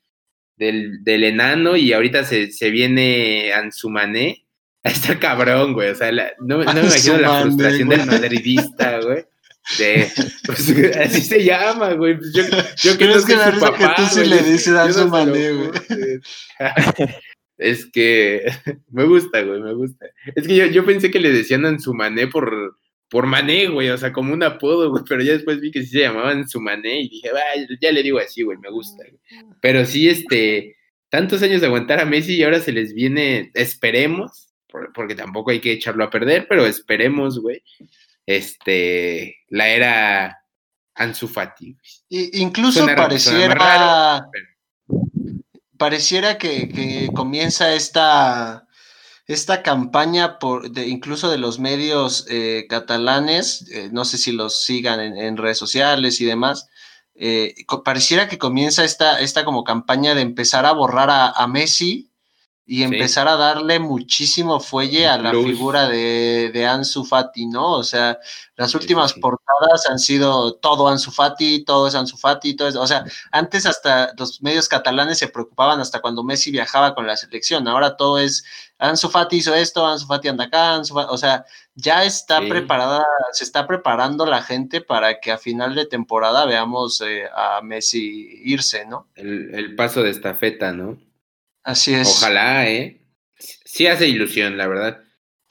del, 0.57 1.03
del 1.05 1.24
enano 1.24 1.77
y 1.77 1.93
ahorita 1.93 2.24
se, 2.24 2.53
se 2.53 2.70
viene 2.70 3.53
Ansumané. 3.53 4.47
Está 4.82 5.19
cabrón, 5.19 5.73
güey. 5.73 5.90
O 5.90 5.94
sea, 5.94 6.12
no, 6.12 6.62
no, 6.62 6.73
me 6.73 6.81
imagino 6.81 7.19
la 7.19 7.43
frustración 7.43 7.89
del 7.89 8.07
madridista, 8.07 9.01
güey. 9.01 9.24
De, 9.78 10.09
pues, 10.44 10.70
así 11.01 11.23
se 11.23 11.43
llama, 11.43 11.94
güey. 11.94 12.16
Pues 12.16 12.32
yo, 12.32 12.44
yo 12.85 12.97
que 12.97 13.07
no 13.07 13.16
es 13.16 13.24
que 13.24 13.32
su 13.32 13.61
papá, 13.61 13.97
que 13.97 14.03
tú 14.03 14.09
sí 14.09 14.24
le 14.24 14.43
dices 14.43 14.74
Ansumané, 14.74 15.53
güey. 15.53 15.70
Es 17.59 17.91
que 17.91 18.45
me 18.91 19.05
gusta, 19.05 19.43
güey, 19.43 19.61
me 19.61 19.74
gusta. 19.74 20.07
Es 20.35 20.47
que 20.47 20.57
yo, 20.57 20.66
yo 20.66 20.85
pensé 20.85 21.11
que 21.11 21.20
le 21.20 21.33
decían 21.33 21.65
Ansumané 21.65 22.27
por, 22.27 22.77
por 23.09 23.27
Mané, 23.27 23.69
güey, 23.69 23.91
o 23.91 23.99
sea, 23.99 24.12
como 24.12 24.33
un 24.33 24.43
apodo, 24.43 24.91
güey, 24.91 25.05
pero 25.09 25.23
ya 25.23 25.33
después 25.33 25.61
vi 25.61 25.70
que 25.70 25.83
sí 25.83 25.89
se 25.89 26.01
llamaban 26.01 26.49
Sumané 26.49 27.01
y 27.01 27.09
dije, 27.09 27.31
ya 27.81 27.93
le 27.93 28.03
digo 28.03 28.19
así, 28.19 28.43
güey, 28.43 28.59
me 28.59 28.70
gusta. 28.70 29.05
Pero 29.61 29.85
sí, 29.85 30.09
este, 30.09 30.77
tantos 31.09 31.43
años 31.43 31.61
de 31.61 31.69
aguantar 31.69 32.01
a 32.01 32.05
Messi 32.05 32.37
y 32.37 32.43
ahora 32.43 32.61
se 32.61 32.73
les 32.73 32.93
viene, 32.93 33.51
esperemos, 33.55 34.53
porque 34.95 35.15
tampoco 35.15 35.51
hay 35.51 35.61
que 35.61 35.73
echarlo 35.73 36.05
a 36.05 36.11
perder, 36.11 36.47
pero 36.49 36.66
esperemos, 36.66 37.39
güey, 37.41 37.62
este, 38.27 39.37
la 39.49 39.69
era 39.69 40.39
Ansu 40.95 41.28
Fati. 41.28 41.77
incluso 42.09 42.87
pareciera, 42.87 44.27
pareciera 45.78 46.39
que, 46.39 46.69
que 46.69 47.11
comienza 47.15 47.73
esta 47.74 48.66
esta 49.27 49.62
campaña 49.62 50.39
por, 50.39 50.70
de, 50.70 50.86
incluso 50.86 51.28
de 51.31 51.39
los 51.39 51.59
medios 51.59 52.27
eh, 52.28 52.66
catalanes, 52.69 53.69
eh, 53.73 53.89
no 53.93 54.05
sé 54.05 54.19
si 54.19 54.31
los 54.32 54.62
sigan 54.62 55.01
en, 55.01 55.36
redes 55.36 55.59
sociales 55.59 56.20
y 56.20 56.24
demás, 56.24 56.69
eh, 57.16 57.55
pareciera 57.85 58.28
que 58.28 58.39
comienza 58.39 58.85
esta, 58.85 59.20
esta 59.20 59.44
como 59.44 59.65
campaña 59.65 60.15
de 60.15 60.20
empezar 60.20 60.65
a 60.65 60.73
borrar 60.73 61.11
a 61.11 61.47
Messi 61.48 62.12
y 62.69 62.83
empezar 62.83 63.29
a 63.29 63.37
darle 63.37 63.79
muchísimo 63.79 64.59
fuelle 64.59 65.07
a 65.07 65.17
la 65.17 65.31
figura 65.31 65.89
de, 65.89 66.51
de, 66.53 66.67
Ansu 66.67 67.05
Fati, 67.05 67.47
¿no? 67.47 67.75
O 67.75 67.85
sea, 67.85 68.19
las 68.57 68.75
últimas 68.75 69.13
portadas 69.13 69.89
han 69.89 70.01
sido 70.01 70.55
todo 70.57 70.89
Ansu 70.89 71.13
Fati, 71.13 71.65
todo 71.65 71.87
es 71.87 71.95
Ansu 71.95 72.17
Fati, 72.17 72.57
todo 72.57 72.67
es, 72.67 72.75
o 72.75 72.87
sea, 72.89 73.05
antes 73.31 73.67
hasta 73.67 74.13
los 74.19 74.43
medios 74.43 74.69
catalanes 74.69 75.19
se 75.19 75.29
preocupaban 75.29 75.79
hasta 75.79 76.01
cuando 76.01 76.25
Messi 76.25 76.51
viajaba 76.51 76.97
con 76.97 77.07
la 77.07 77.17
selección, 77.17 77.69
ahora 77.69 77.97
todo 77.97 78.19
es 78.19 78.45
Ansu 78.79 79.11
Fati 79.11 79.37
hizo 79.37 79.55
esto, 79.55 79.87
Ansu 79.87 80.07
Fati 80.09 80.27
anda 80.27 80.45
acá, 80.47 80.81
o 80.81 81.17
sea, 81.17 81.45
ya 81.77 82.05
está 82.05 82.41
preparada, 82.41 83.05
se 83.31 83.45
está 83.45 83.69
preparando 83.69 84.27
la 84.27 84.43
gente 84.43 84.81
para 84.81 85.21
que 85.21 85.31
a 85.31 85.39
final 85.39 85.77
de 85.77 85.87
temporada 85.87 86.45
veamos 86.47 87.01
eh, 87.01 87.27
a 87.33 87.61
Messi 87.63 88.41
irse, 88.43 88.87
¿no? 88.87 89.07
El, 89.15 89.55
el 89.55 89.77
paso 89.77 90.03
de 90.03 90.11
estafeta, 90.11 90.73
¿no? 90.73 91.06
Así 91.67 91.93
es. 91.93 92.07
Ojalá, 92.07 92.71
¿eh? 92.71 93.01
Sí 93.37 93.89
hace 93.89 94.07
ilusión, 94.07 94.57
la 94.57 94.69
verdad. 94.69 95.03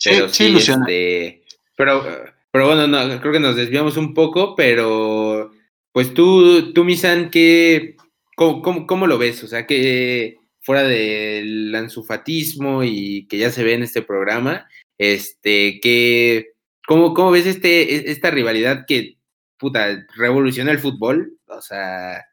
Pero 0.01 0.29
sí, 0.29 0.57
sí 0.61 0.71
este, 0.71 1.43
pero, 1.75 2.05
pero 2.51 2.67
bueno, 2.67 2.87
no, 2.87 3.19
creo 3.19 3.33
que 3.33 3.39
nos 3.41 3.57
desviamos 3.57 3.97
un 3.97 4.13
poco, 4.13 4.55
pero 4.55 5.51
pues 5.91 6.13
tú, 6.13 6.71
tú 6.71 6.85
Misan, 6.85 7.29
¿qué, 7.29 7.97
cómo, 8.37 8.87
cómo, 8.87 9.07
lo 9.07 9.17
ves? 9.17 9.43
O 9.43 9.47
sea, 9.47 9.67
que 9.67 10.37
fuera 10.61 10.83
del 10.83 11.75
ansufatismo 11.75 12.85
y 12.85 13.27
que 13.27 13.37
ya 13.37 13.51
se 13.51 13.65
ve 13.65 13.73
en 13.73 13.83
este 13.83 14.01
programa, 14.01 14.69
este, 14.97 15.81
que, 15.81 16.53
¿cómo, 16.87 17.13
cómo 17.13 17.31
ves 17.31 17.45
este, 17.45 17.93
e, 17.93 18.09
esta 18.09 18.31
rivalidad 18.31 18.85
que, 18.87 19.17
puta, 19.57 20.05
revoluciona 20.15 20.71
el 20.71 20.79
fútbol? 20.79 21.37
O 21.47 21.61
sea, 21.61 22.23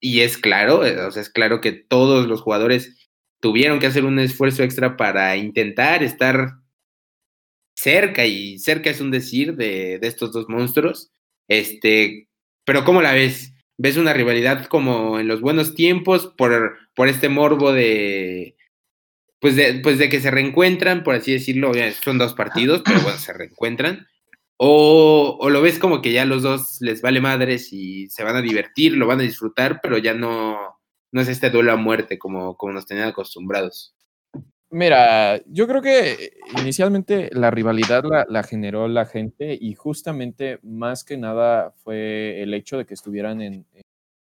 y 0.00 0.20
es 0.20 0.38
claro, 0.38 0.80
o 0.80 1.10
sea, 1.10 1.22
es 1.22 1.30
claro 1.30 1.60
que 1.60 1.72
todos 1.72 2.26
los 2.26 2.40
jugadores 2.40 3.08
tuvieron 3.40 3.78
que 3.78 3.86
hacer 3.86 4.04
un 4.04 4.18
esfuerzo 4.18 4.62
extra 4.62 4.96
para 4.96 5.36
intentar 5.36 6.02
estar 6.02 6.54
cerca, 7.74 8.26
y 8.26 8.58
cerca 8.58 8.90
es 8.90 9.00
un 9.00 9.10
decir 9.10 9.56
de, 9.56 9.98
de 9.98 10.08
estos 10.08 10.32
dos 10.32 10.48
monstruos. 10.48 11.10
Este, 11.48 12.28
pero 12.64 12.84
¿cómo 12.84 13.02
la 13.02 13.12
ves? 13.12 13.54
¿Ves 13.78 13.96
una 13.96 14.12
rivalidad 14.12 14.66
como 14.66 15.18
en 15.18 15.26
los 15.26 15.40
buenos 15.40 15.74
tiempos 15.74 16.26
por, 16.36 16.78
por 16.94 17.08
este 17.08 17.30
morbo 17.30 17.72
de, 17.72 18.56
pues 19.40 19.56
de, 19.56 19.80
pues 19.82 19.98
de 19.98 20.10
que 20.10 20.20
se 20.20 20.30
reencuentran, 20.30 21.02
por 21.02 21.14
así 21.14 21.32
decirlo, 21.32 21.72
son 22.04 22.18
dos 22.18 22.34
partidos, 22.34 22.82
pero 22.84 23.00
bueno, 23.00 23.18
se 23.18 23.32
reencuentran. 23.32 24.06
O, 24.62 25.38
o, 25.40 25.48
lo 25.48 25.62
ves 25.62 25.78
como 25.78 26.02
que 26.02 26.12
ya 26.12 26.26
los 26.26 26.42
dos 26.42 26.82
les 26.82 27.00
vale 27.00 27.22
madres 27.22 27.72
y 27.72 28.10
se 28.10 28.24
van 28.24 28.36
a 28.36 28.42
divertir, 28.42 28.94
lo 28.94 29.06
van 29.06 29.20
a 29.20 29.22
disfrutar, 29.22 29.80
pero 29.82 29.96
ya 29.96 30.12
no, 30.12 30.78
no 31.12 31.20
es 31.22 31.28
este 31.28 31.48
duelo 31.48 31.72
a 31.72 31.76
muerte 31.76 32.18
como, 32.18 32.58
como 32.58 32.74
nos 32.74 32.84
tenían 32.84 33.08
acostumbrados. 33.08 33.94
Mira, 34.68 35.42
yo 35.46 35.66
creo 35.66 35.80
que 35.80 36.34
inicialmente 36.60 37.30
la 37.32 37.50
rivalidad 37.50 38.04
la, 38.04 38.26
la, 38.28 38.42
generó 38.42 38.86
la 38.86 39.06
gente 39.06 39.56
y 39.58 39.74
justamente 39.76 40.58
más 40.62 41.04
que 41.04 41.16
nada 41.16 41.72
fue 41.82 42.42
el 42.42 42.52
hecho 42.52 42.76
de 42.76 42.84
que 42.84 42.92
estuvieran 42.92 43.40
en, 43.40 43.66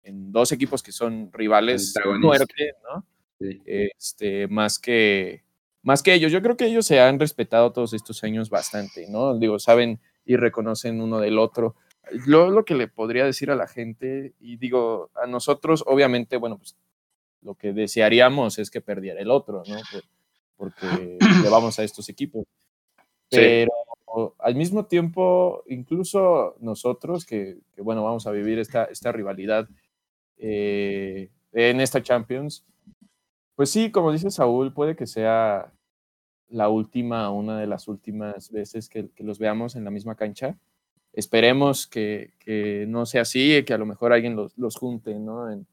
en 0.02 0.32
dos 0.32 0.50
equipos 0.50 0.82
que 0.82 0.90
son 0.90 1.30
rivales 1.32 1.94
muerte, 2.18 2.72
¿no? 2.82 3.06
Este, 3.66 4.48
más 4.48 4.80
que 4.80 5.44
más 5.84 6.02
que 6.02 6.12
ellos. 6.12 6.32
Yo 6.32 6.42
creo 6.42 6.56
que 6.56 6.66
ellos 6.66 6.86
se 6.86 6.98
han 6.98 7.20
respetado 7.20 7.72
todos 7.72 7.92
estos 7.92 8.24
años 8.24 8.50
bastante, 8.50 9.06
¿no? 9.08 9.38
Digo, 9.38 9.60
saben 9.60 10.00
y 10.24 10.36
reconocen 10.36 11.00
uno 11.00 11.18
del 11.18 11.38
otro. 11.38 11.76
Lo, 12.26 12.50
lo 12.50 12.64
que 12.64 12.74
le 12.74 12.88
podría 12.88 13.24
decir 13.24 13.50
a 13.50 13.56
la 13.56 13.66
gente, 13.66 14.34
y 14.40 14.56
digo, 14.56 15.10
a 15.14 15.26
nosotros, 15.26 15.84
obviamente, 15.86 16.36
bueno, 16.36 16.58
pues 16.58 16.76
lo 17.42 17.54
que 17.54 17.72
desearíamos 17.72 18.58
es 18.58 18.70
que 18.70 18.80
perdiera 18.80 19.20
el 19.20 19.30
otro, 19.30 19.62
¿no? 19.66 19.76
porque 20.56 21.18
le 21.42 21.48
vamos 21.48 21.78
a 21.78 21.84
estos 21.84 22.08
equipos. 22.08 22.44
Pero 23.30 23.72
al 24.38 24.54
mismo 24.54 24.86
tiempo, 24.86 25.64
incluso 25.66 26.56
nosotros, 26.60 27.24
que, 27.26 27.58
que, 27.74 27.82
bueno, 27.82 28.04
vamos 28.04 28.26
a 28.26 28.30
vivir 28.30 28.58
esta, 28.58 28.84
esta 28.84 29.10
rivalidad 29.10 29.68
eh, 30.38 31.30
en 31.52 31.80
esta 31.80 32.02
Champions, 32.02 32.64
pues 33.56 33.70
sí, 33.70 33.90
como 33.90 34.12
dice 34.12 34.30
Saúl, 34.30 34.72
puede 34.72 34.96
que 34.96 35.06
sea 35.06 35.72
la 36.54 36.68
última, 36.68 37.30
una 37.30 37.58
de 37.58 37.66
las 37.66 37.88
últimas 37.88 38.50
veces 38.50 38.88
que, 38.88 39.10
los 39.18 39.38
veamos 39.38 39.74
en 39.74 39.84
la 39.84 39.90
misma 39.90 40.14
cancha. 40.14 40.56
Esperemos 41.12 41.86
que, 41.86 42.32
no 42.88 43.06
sea 43.06 43.22
así, 43.22 43.64
que 43.64 43.74
a 43.74 43.78
lo 43.78 43.86
mejor 43.86 44.12
alguien 44.12 44.36
los, 44.36 44.76
junte 44.76 45.18
¿no? 45.18 45.50
en, 45.50 45.66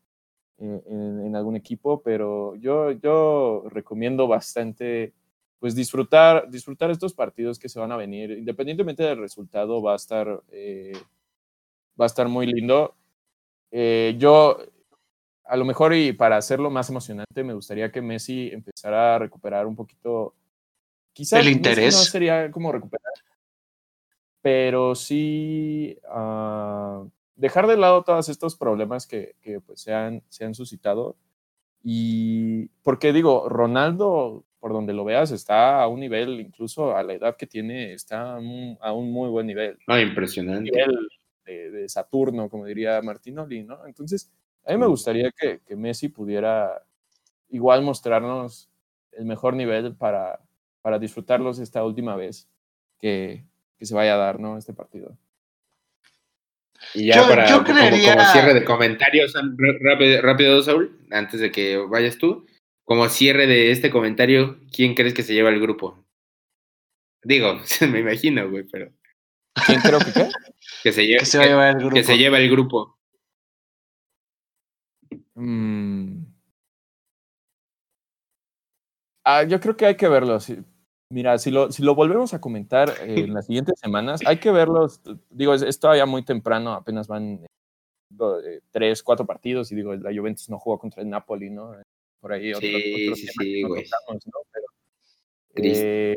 en, 0.57 1.35
algún 1.35 1.55
equipo, 1.55 2.01
pero 2.01 2.55
yo, 2.55 2.91
yo 2.91 3.63
recomiendo 3.69 4.27
bastante 4.27 5.13
pues 5.59 5.75
disfrutar, 5.75 6.49
disfrutar 6.49 6.89
estos 6.89 7.13
partidos 7.13 7.59
que 7.59 7.69
se 7.69 7.79
van 7.79 7.91
a 7.91 7.97
venir, 7.97 8.31
independientemente 8.31 9.03
del 9.03 9.19
resultado, 9.19 9.81
va 9.81 9.93
a 9.93 9.97
estar, 9.97 10.41
eh, 10.51 10.93
va 11.99 12.05
a 12.05 12.07
estar 12.07 12.27
muy 12.27 12.47
lindo. 12.47 12.95
Eh, 13.69 14.15
yo 14.17 14.57
a 15.45 15.55
lo 15.57 15.65
mejor 15.65 15.93
y 15.93 16.13
para 16.13 16.37
hacerlo 16.37 16.71
más 16.71 16.89
emocionante, 16.89 17.43
me 17.43 17.53
gustaría 17.53 17.91
que 17.91 18.01
Messi 18.01 18.49
empezara 18.51 19.15
a 19.15 19.19
recuperar 19.19 19.67
un 19.67 19.75
poquito. 19.75 20.33
Quizás 21.13 21.41
el 21.41 21.51
interés. 21.51 21.95
no 21.95 22.01
sería 22.01 22.49
como 22.51 22.71
recuperar, 22.71 23.13
pero 24.41 24.95
sí 24.95 25.97
uh, 26.13 27.07
dejar 27.35 27.67
de 27.67 27.77
lado 27.77 28.03
todos 28.03 28.29
estos 28.29 28.55
problemas 28.55 29.07
que, 29.07 29.35
que 29.41 29.59
pues, 29.59 29.81
se, 29.81 29.93
han, 29.93 30.23
se 30.29 30.45
han 30.45 30.55
suscitado. 30.55 31.15
Y 31.83 32.67
porque 32.83 33.11
digo, 33.11 33.49
Ronaldo, 33.49 34.45
por 34.59 34.71
donde 34.71 34.93
lo 34.93 35.03
veas, 35.03 35.31
está 35.31 35.81
a 35.81 35.87
un 35.87 35.99
nivel, 35.99 36.39
incluso 36.39 36.95
a 36.95 37.03
la 37.03 37.13
edad 37.13 37.35
que 37.35 37.47
tiene, 37.47 37.93
está 37.93 38.35
a 38.35 38.39
un, 38.93 39.11
muy 39.11 39.29
buen 39.29 39.47
nivel. 39.47 39.77
Ah, 39.87 39.99
impresionante. 39.99 40.71
Nivel 40.71 41.09
de, 41.45 41.71
de 41.71 41.89
Saturno, 41.89 42.49
como 42.49 42.65
diría 42.65 43.01
Martinoli, 43.01 43.63
¿no? 43.63 43.85
Entonces, 43.87 44.31
a 44.65 44.71
mí 44.71 44.77
me 44.77 44.85
gustaría 44.85 45.31
que, 45.31 45.61
que, 45.65 45.75
Messi 45.75 46.09
pudiera 46.09 46.83
igual 47.49 47.81
mostrarnos 47.81 48.69
el 49.11 49.25
mejor 49.25 49.55
nivel 49.55 49.95
para, 49.95 50.39
para 50.81 50.99
disfrutarlos 50.99 51.59
esta 51.59 51.83
última 51.83 52.15
vez 52.15 52.49
que, 52.99 53.45
que 53.77 53.85
se 53.85 53.95
vaya 53.95 54.15
a 54.15 54.17
dar, 54.17 54.39
¿no? 54.39 54.57
Este 54.57 54.73
partido. 54.73 55.17
Y 56.93 57.07
ya 57.07 57.27
para 57.27 57.45
como, 57.45 57.65
cierre 57.65 58.53
de 58.53 58.65
comentarios, 58.65 59.33
rápido, 59.81 60.21
rápido, 60.21 60.61
Saúl, 60.61 60.99
antes 61.11 61.39
de 61.39 61.51
que 61.51 61.77
vayas 61.77 62.17
tú, 62.17 62.45
como 62.83 63.07
cierre 63.07 63.47
de 63.47 63.71
este 63.71 63.89
comentario, 63.89 64.59
¿quién 64.75 64.95
crees 64.95 65.13
que 65.13 65.23
se 65.23 65.33
lleva 65.33 65.49
el 65.49 65.61
grupo? 65.61 66.03
Digo, 67.23 67.59
me 67.91 67.99
imagino, 67.99 68.49
güey, 68.49 68.65
pero. 68.71 68.91
¿Quién 69.65 69.81
creo 69.81 69.99
que 69.99 70.11
qué? 70.11 70.29
Que 70.83 70.91
se, 70.91 71.05
lleva, 71.05 71.69
el 71.69 71.77
grupo. 71.77 71.93
Que 71.93 72.03
se 72.03 72.17
lleva 72.17 72.39
el 72.39 72.49
grupo. 72.49 72.97
Mm. 75.35 76.23
Ah, 79.23 79.43
yo 79.43 79.59
creo 79.59 79.77
que 79.77 79.85
hay 79.85 79.95
que 79.95 80.07
verlo. 80.07 80.39
Mira, 81.11 81.37
si 81.37 81.51
lo, 81.51 81.71
si 81.71 81.83
lo 81.83 81.93
volvemos 81.93 82.33
a 82.33 82.39
comentar 82.39 82.93
en 83.01 83.33
las 83.33 83.45
siguientes 83.45 83.77
semanas, 83.79 84.21
hay 84.25 84.37
que 84.37 84.49
verlos. 84.49 85.01
Digo, 85.29 85.53
es, 85.53 85.79
todavía 85.79 86.05
muy 86.05 86.23
temprano, 86.23 86.71
apenas 86.71 87.07
van 87.07 87.45
eh, 88.45 88.61
tres, 88.71 89.03
cuatro 89.03 89.25
partidos 89.25 89.71
y 89.71 89.75
digo, 89.75 89.93
la 89.93 90.13
Juventus 90.15 90.49
no 90.49 90.57
jugó 90.57 90.79
contra 90.79 91.01
el 91.01 91.09
Napoli, 91.09 91.49
¿no? 91.49 91.75
Por 92.21 92.31
ahí 92.31 92.53
otro, 92.53 92.61
sí, 92.61 93.15
sí, 93.15 93.27
sí, 93.27 93.63
eh, 95.55 96.15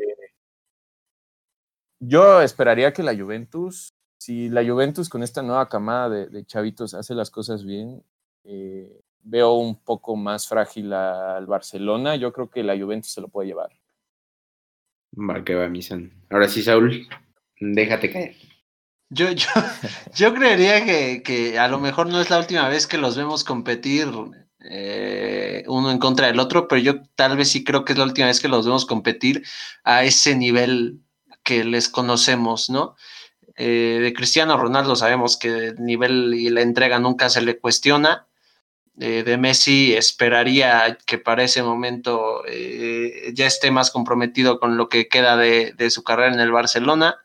yo 1.99 2.41
esperaría 2.41 2.93
que 2.93 3.03
la 3.03 3.15
Juventus, 3.15 3.89
si 4.17 4.47
la 4.47 4.63
Juventus 4.63 5.09
con 5.09 5.23
esta 5.23 5.41
nueva 5.41 5.67
camada 5.67 6.09
de, 6.09 6.27
de 6.27 6.45
chavitos 6.45 6.93
hace 6.93 7.15
las 7.15 7.29
cosas 7.29 7.65
bien, 7.65 8.01
eh, 8.45 9.01
veo 9.23 9.53
un 9.55 9.75
poco 9.75 10.15
más 10.15 10.47
frágil 10.47 10.93
al 10.93 11.47
Barcelona. 11.47 12.15
Yo 12.15 12.31
creo 12.31 12.49
que 12.49 12.63
la 12.63 12.77
Juventus 12.77 13.11
se 13.11 13.19
lo 13.21 13.27
puede 13.27 13.49
llevar. 13.49 13.71
Va 15.17 15.43
que 15.43 15.55
va, 15.55 15.67
Misan. 15.69 16.11
Ahora 16.29 16.47
sí, 16.47 16.61
Saúl, 16.61 17.07
déjate 17.59 18.11
caer. 18.11 18.35
Yo, 19.09 19.31
yo, 19.31 19.47
yo 20.15 20.33
creería 20.33 20.83
que, 20.83 21.23
que, 21.23 21.59
a 21.59 21.67
lo 21.67 21.79
mejor 21.79 22.07
no 22.07 22.19
es 22.19 22.29
la 22.29 22.39
última 22.39 22.67
vez 22.67 22.87
que 22.87 22.97
los 22.97 23.15
vemos 23.15 23.43
competir 23.43 24.07
eh, 24.69 25.63
uno 25.67 25.91
en 25.91 25.99
contra 25.99 26.27
del 26.27 26.39
otro, 26.39 26.67
pero 26.67 26.81
yo 26.81 27.03
tal 27.15 27.37
vez 27.37 27.49
sí 27.49 27.63
creo 27.63 27.85
que 27.85 27.93
es 27.93 27.99
la 27.99 28.05
última 28.05 28.27
vez 28.27 28.39
que 28.39 28.47
los 28.47 28.65
vemos 28.65 28.85
competir 28.85 29.43
a 29.83 30.03
ese 30.03 30.35
nivel 30.35 31.01
que 31.43 31.63
les 31.63 31.87
conocemos, 31.87 32.69
¿no? 32.69 32.95
Eh, 33.57 33.99
de 34.01 34.13
Cristiano 34.13 34.57
Ronaldo 34.57 34.95
sabemos 34.95 35.37
que 35.37 35.67
el 35.67 35.75
nivel 35.83 36.33
y 36.33 36.49
la 36.49 36.61
entrega 36.61 36.99
nunca 36.99 37.29
se 37.29 37.41
le 37.41 37.59
cuestiona, 37.59 38.27
eh, 38.99 39.23
de 39.23 39.37
Messi 39.37 39.93
esperaría 39.93 40.97
que 41.05 41.17
para 41.17 41.43
ese 41.43 41.61
momento 41.63 42.43
eh, 42.47 43.31
ya 43.33 43.45
esté 43.45 43.69
más 43.69 43.91
comprometido 43.91 44.59
con 44.59 44.77
lo 44.77 44.87
que 44.87 45.09
queda 45.09 45.35
de, 45.35 45.89
su 45.89 46.03
carrera 46.03 46.33
en 46.33 46.39
el 46.39 46.51
Barcelona. 46.51 47.17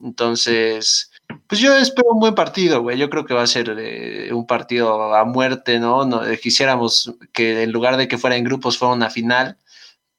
Entonces, 0.00 1.12
pues 1.46 1.60
yo 1.60 1.76
espero 1.76 2.10
un 2.12 2.20
buen 2.20 2.34
partido, 2.34 2.82
güey. 2.82 2.98
Yo 2.98 3.10
creo 3.10 3.26
que 3.26 3.34
va 3.34 3.42
a 3.42 3.46
ser 3.46 3.74
eh, 3.78 4.32
un 4.32 4.46
partido 4.46 5.14
a 5.14 5.24
muerte, 5.24 5.78
¿no? 5.78 6.06
¿no? 6.06 6.22
Quisiéramos 6.42 7.12
que 7.32 7.62
en 7.62 7.72
lugar 7.72 7.96
de 7.96 8.08
que 8.08 8.18
fuera 8.18 8.36
en 8.36 8.44
grupos 8.44 8.78
fuera 8.78 8.94
una 8.94 9.10
final, 9.10 9.58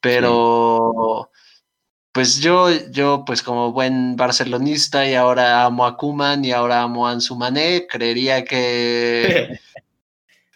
pero 0.02 1.32
pues 2.16 2.40
yo, 2.40 2.70
yo, 2.92 3.26
pues 3.26 3.42
como 3.42 3.74
buen 3.74 4.16
barcelonista 4.16 5.06
y 5.06 5.16
ahora 5.16 5.66
amo 5.66 5.86
a 5.86 5.98
Kuman 5.98 6.46
y 6.46 6.52
ahora 6.54 6.82
amo 6.84 7.08
a 7.08 7.12
Ansu 7.12 7.38
creería 7.90 8.46
que 8.46 9.60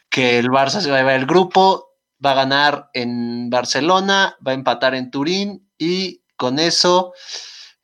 que 0.10 0.40
el 0.40 0.49
Barça 0.49 0.81
se 0.81 0.90
va 0.90 0.98
a 0.98 0.99
llevar 0.99 1.19
el 1.19 1.26
grupo, 1.26 1.95
va 2.23 2.31
a 2.31 2.36
ganar 2.36 2.90
en 2.94 3.49
Barcelona, 3.49 4.38
va 4.45 4.52
a 4.52 4.56
empatar 4.56 4.95
en 4.95 5.11
Turín 5.11 5.69
y 5.77 6.22
con 6.36 6.60
eso 6.60 7.14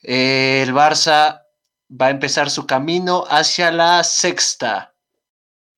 eh, 0.01 0.63
el 0.65 0.73
Barça 0.73 1.41
va 1.89 2.07
a 2.07 2.11
empezar 2.11 2.49
su 2.49 2.65
camino 2.65 3.25
hacia 3.29 3.71
la 3.71 4.03
sexta. 4.03 4.93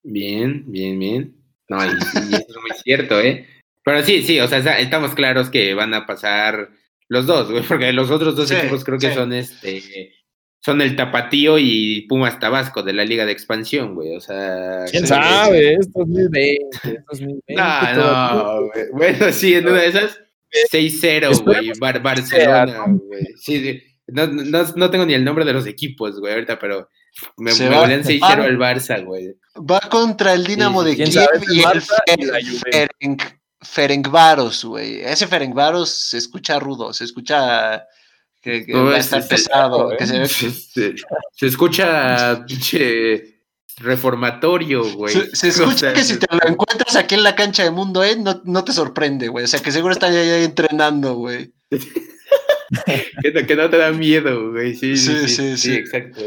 Bien, 0.04 0.64
bien, 0.68 0.98
bien. 0.98 1.36
No, 1.70 1.86
y, 1.86 1.90
eso 1.90 2.08
es 2.14 2.56
muy 2.62 2.72
cierto, 2.84 3.20
¿eh? 3.20 3.46
Pero 3.84 4.04
sí, 4.04 4.24
sí, 4.24 4.40
o 4.40 4.48
sea, 4.48 4.80
estamos 4.80 5.16
claros 5.16 5.50
que 5.50 5.74
van 5.74 5.94
a 5.94 6.06
pasar 6.06 6.70
los 7.10 7.26
dos, 7.26 7.52
güey, 7.52 7.64
porque 7.64 7.94
los 7.94 8.10
otros 8.10 8.36
dos 8.36 8.50
equipos 8.52 8.84
creo 8.84 9.00
que 9.00 9.14
son 9.14 9.34
este 9.34 10.14
son 10.60 10.82
el 10.82 10.96
Tapatío 10.96 11.58
y 11.60 12.02
Pumas 12.10 12.40
Tabasco 12.40 12.84
de 12.84 12.94
la 12.94 13.06
Liga 13.06 13.26
de 13.26 13.32
Expansión, 13.32 13.96
güey. 13.96 14.16
O 14.16 14.22
sea. 14.22 14.86
¿Quién 14.90 15.08
sabe? 15.08 15.74
Es 15.74 15.92
2020. 15.94 16.58
Es 16.84 17.06
2020 17.10 17.54
no, 17.56 17.94
no, 17.94 18.68
güey. 18.68 18.86
Bueno, 18.92 19.32
sí, 19.32 19.56
en 19.56 19.68
una 19.68 19.82
de 19.82 19.88
esas, 19.88 20.20
6-0, 20.72 21.44
güey. 21.44 21.72
Barcelona, 22.02 22.86
güey. 22.88 23.26
Sí, 23.38 23.62
sí. 23.62 23.84
No, 24.08 24.26
no, 24.26 24.64
no, 24.76 24.90
tengo 24.90 25.06
ni 25.06 25.14
el 25.14 25.24
nombre 25.26 25.44
de 25.44 25.52
los 25.52 25.68
equipos, 25.68 26.20
güey, 26.20 26.34
ahorita, 26.34 26.58
pero 26.58 26.88
me, 27.36 27.54
me 27.54 27.70
volvían 27.70 28.04
6-0 28.04 28.22
al 28.22 28.58
Barça, 28.58 29.04
güey. 29.04 29.36
Va 29.58 29.82
contra 29.90 30.34
el 30.34 30.46
Dinamo 30.46 30.84
de 30.84 30.96
Kiev 30.96 31.42
y 31.52 31.62
el 31.62 33.18
Ferencvaros, 33.62 34.64
güey. 34.64 35.02
Ese 35.02 35.28
Ferencvaros 35.28 35.90
se 35.90 36.18
escucha 36.18 36.58
rudo, 36.60 36.94
se 36.94 37.04
escucha 37.04 37.86
Que, 38.42 38.66
va 38.74 38.96
a 38.96 38.98
estar 39.00 39.28
pesado. 39.28 39.92
se, 40.00 41.46
escucha 41.46 42.46
pinche 42.46 43.42
reformatorio, 43.78 44.84
güey. 44.96 45.14
Se, 45.34 45.48
escucha 45.50 45.94
que 45.94 46.04
si 46.04 46.18
te 46.18 46.28
lo 46.32 46.48
encuentras 46.48 46.96
aquí 46.96 47.16
en 47.16 47.24
la 47.24 47.36
cancha 47.36 47.64
de 47.64 47.72
Mundo 47.72 48.04
E, 48.04 48.16
no, 48.16 48.42
no 48.46 48.64
te 48.64 48.74
sorprende, 48.74 49.28
güey. 49.28 49.46
O 49.46 49.48
sea, 49.48 49.60
que 49.60 49.72
seguro 49.72 49.94
está 49.94 50.08
ahí, 50.08 50.44
entrenando, 50.44 51.16
güey. 51.16 51.52
que, 51.70 53.32
no, 53.32 53.48
que, 53.48 53.56
no, 53.56 53.70
te 53.70 53.78
da 53.78 53.92
miedo, 53.92 54.52
güey. 54.52 54.76
Sí, 54.76 54.98
sí, 54.98 55.28
sí, 55.28 55.58
sí, 55.58 55.74
exacto. 55.74 56.22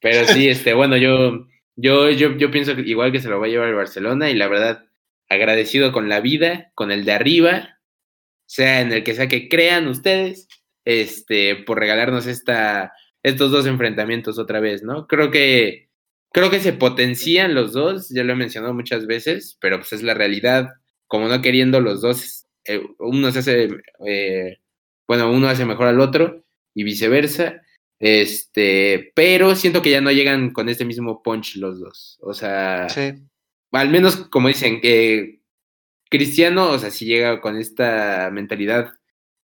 Pero 0.00 0.26
sí, 0.26 0.48
este, 0.48 0.74
bueno, 0.74 0.96
yo, 0.96 1.46
yo, 1.76 2.10
yo, 2.10 2.36
yo 2.36 2.50
pienso 2.50 2.74
que 2.74 2.82
igual 2.82 3.12
que 3.12 3.20
se 3.20 3.28
lo 3.28 3.38
va 3.38 3.46
a 3.46 3.48
llevar 3.48 3.68
el 3.68 3.74
Barcelona 3.74 4.30
y 4.30 4.34
la 4.34 4.48
verdad, 4.48 4.84
agradecido 5.28 5.92
con 5.92 6.08
la 6.08 6.20
vida, 6.20 6.72
con 6.74 6.90
el 6.90 7.04
de 7.04 7.12
arriba, 7.12 7.78
sea 8.46 8.80
en 8.80 8.92
el 8.92 9.04
que 9.04 9.14
sea 9.14 9.28
que 9.28 9.48
crean 9.48 9.86
ustedes, 9.86 10.48
este, 10.84 11.56
por 11.56 11.78
regalarnos 11.78 12.26
esta, 12.26 12.92
estos 13.22 13.50
dos 13.50 13.66
enfrentamientos 13.66 14.38
otra 14.38 14.60
vez, 14.60 14.82
¿no? 14.82 15.06
Creo 15.06 15.30
que, 15.30 15.88
creo 16.32 16.50
que 16.50 16.60
se 16.60 16.72
potencian 16.72 17.54
los 17.54 17.72
dos, 17.72 18.08
ya 18.08 18.24
lo 18.24 18.32
he 18.32 18.36
mencionado 18.36 18.74
muchas 18.74 19.06
veces, 19.06 19.56
pero 19.60 19.78
pues 19.78 19.92
es 19.92 20.02
la 20.02 20.14
realidad, 20.14 20.70
como 21.06 21.28
no 21.28 21.42
queriendo 21.42 21.80
los 21.80 22.00
dos, 22.00 22.46
eh, 22.64 22.82
uno 22.98 23.30
se 23.32 23.40
hace, 23.40 23.68
eh, 24.06 24.58
bueno, 25.06 25.30
uno 25.32 25.48
hace 25.48 25.64
mejor 25.64 25.88
al 25.88 26.00
otro 26.00 26.44
y 26.74 26.84
viceversa. 26.84 27.60
Este, 27.98 29.12
pero 29.14 29.54
siento 29.54 29.80
que 29.80 29.90
ya 29.90 30.00
no 30.00 30.10
llegan 30.10 30.52
con 30.52 30.68
este 30.68 30.84
mismo 30.84 31.22
punch 31.22 31.56
los 31.56 31.78
dos. 31.78 32.18
O 32.20 32.34
sea, 32.34 32.88
al 33.70 33.90
menos 33.90 34.16
como 34.28 34.48
dicen, 34.48 34.80
que 34.80 35.40
Cristiano, 36.10 36.70
o 36.70 36.78
sea, 36.78 36.90
si 36.90 37.06
llega 37.06 37.40
con 37.40 37.56
esta 37.56 38.30
mentalidad 38.32 38.90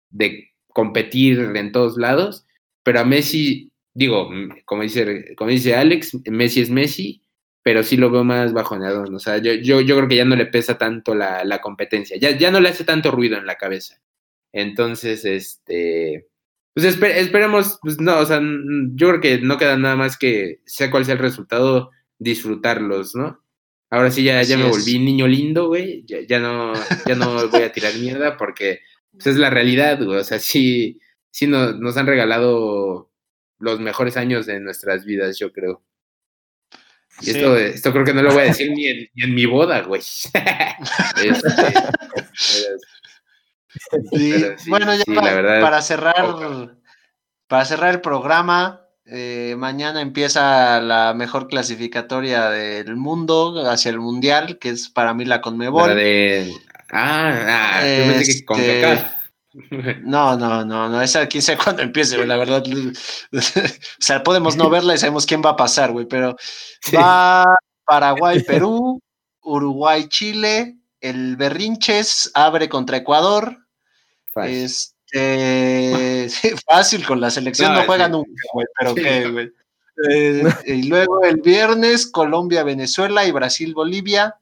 de 0.09 0.52
competir 0.73 1.39
en 1.55 1.71
todos 1.71 1.97
lados, 1.97 2.45
pero 2.83 2.99
a 2.99 3.05
Messi, 3.05 3.71
digo, 3.93 4.29
como 4.65 4.83
dice, 4.83 5.35
como 5.35 5.51
dice 5.51 5.75
Alex, 5.75 6.17
Messi 6.29 6.61
es 6.61 6.69
Messi, 6.69 7.23
pero 7.63 7.83
sí 7.83 7.97
lo 7.97 8.11
veo 8.11 8.23
más 8.23 8.53
bajoneado. 8.53 9.03
O 9.03 9.19
sea, 9.19 9.37
yo, 9.37 9.53
yo, 9.53 9.81
yo 9.81 9.95
creo 9.95 10.09
que 10.09 10.17
ya 10.17 10.25
no 10.25 10.35
le 10.35 10.45
pesa 10.45 10.77
tanto 10.77 11.15
la, 11.15 11.43
la 11.45 11.61
competencia, 11.61 12.17
ya, 12.17 12.31
ya 12.37 12.51
no 12.51 12.59
le 12.59 12.69
hace 12.69 12.83
tanto 12.83 13.11
ruido 13.11 13.37
en 13.37 13.45
la 13.45 13.55
cabeza. 13.55 14.01
Entonces, 14.51 15.25
este, 15.25 16.27
pues 16.73 16.85
esperemos, 16.85 17.79
pues 17.81 17.99
no, 17.99 18.19
o 18.19 18.25
sea, 18.25 18.41
yo 18.93 19.09
creo 19.09 19.21
que 19.21 19.37
no 19.39 19.57
queda 19.57 19.77
nada 19.77 19.95
más 19.95 20.17
que, 20.17 20.61
sea 20.65 20.91
cual 20.91 21.05
sea 21.05 21.13
el 21.13 21.19
resultado, 21.19 21.91
disfrutarlos, 22.19 23.15
¿no? 23.15 23.43
Ahora 23.91 24.09
sí 24.09 24.23
ya, 24.23 24.41
ya 24.41 24.57
me 24.57 24.69
volví 24.69 24.97
niño 24.97 25.27
lindo, 25.27 25.67
güey, 25.67 26.03
ya, 26.07 26.39
no, 26.39 26.73
ya 27.05 27.15
no 27.15 27.47
voy 27.47 27.61
a 27.61 27.71
tirar 27.71 27.93
mierda 27.95 28.37
porque 28.37 28.79
pues, 29.13 29.27
es 29.27 29.37
la 29.37 29.49
realidad, 29.49 30.03
güey, 30.03 30.19
o 30.19 30.23
sea, 30.23 30.39
sí, 30.39 30.99
sí 31.31 31.47
nos, 31.47 31.79
nos 31.79 31.97
han 31.97 32.07
regalado 32.07 33.09
los 33.59 33.79
mejores 33.79 34.17
años 34.17 34.45
de 34.45 34.59
nuestras 34.59 35.05
vidas, 35.05 35.39
yo 35.39 35.51
creo. 35.51 35.83
Y 37.21 37.29
esto, 37.31 37.55
esto 37.57 37.91
creo 37.91 38.03
que 38.05 38.13
no 38.13 38.23
lo 38.23 38.33
voy 38.33 38.41
a 38.43 38.45
decir 38.45 38.71
ni 38.75 38.87
en, 38.87 39.07
ni 39.13 39.23
en 39.23 39.35
mi 39.35 39.45
boda, 39.45 39.81
güey. 39.81 40.01
este, 44.11 44.55
bueno, 44.67 44.93
ya 44.95 45.03
para, 45.61 45.81
cerrar, 45.81 46.77
para 47.47 47.65
cerrar 47.65 47.93
el 47.93 48.01
programa, 48.01 48.81
eh, 49.05 49.55
mañana 49.57 50.01
empieza 50.01 50.81
la 50.81 51.13
mejor 51.13 51.47
clasificatoria 51.47 52.49
del 52.49 52.95
mundo 52.95 53.69
hacia 53.69 53.91
el 53.91 53.99
mundial, 53.99 54.57
que 54.59 54.69
es 54.69 54.89
para 54.89 55.13
mí 55.13 55.25
la 55.25 55.41
Conmebol. 55.41 55.91
Ah, 56.93 57.79
ah 57.81 57.87
este, 57.87 59.03
No, 60.03 60.37
no, 60.37 60.63
no, 60.63 60.89
no, 60.89 61.01
esa 61.01 61.27
quién 61.27 61.41
sabe 61.41 61.57
cuándo 61.57 61.81
empiece, 61.81 62.23
la 62.25 62.37
verdad. 62.37 62.63
o 63.33 63.39
sea, 63.99 64.23
podemos 64.23 64.55
no 64.55 64.69
verla 64.69 64.93
y 64.93 64.97
sabemos 64.97 65.25
quién 65.25 65.41
va 65.43 65.51
a 65.51 65.55
pasar, 65.55 65.91
güey, 65.91 66.05
pero 66.05 66.35
va 66.95 67.43
Paraguay, 67.85 68.43
Perú, 68.43 68.99
Uruguay, 69.41 70.07
Chile, 70.07 70.77
el 71.01 71.35
Berrinches 71.35 72.31
abre 72.33 72.69
contra 72.69 72.97
Ecuador, 72.97 73.57
este, 74.45 76.27
fácil, 76.67 77.05
con 77.05 77.19
la 77.19 77.29
selección 77.29 77.73
no, 77.73 77.83
juega 77.85 78.07
nunca, 78.07 78.31
güey, 78.53 78.67
pero 78.77 78.95
qué, 78.95 79.27
güey. 79.29 79.51
Eh, 80.09 80.43
y 80.65 80.83
luego 80.83 81.23
el 81.23 81.41
viernes, 81.41 82.07
Colombia, 82.07 82.63
Venezuela 82.63 83.25
y 83.25 83.31
Brasil, 83.31 83.73
Bolivia. 83.73 84.35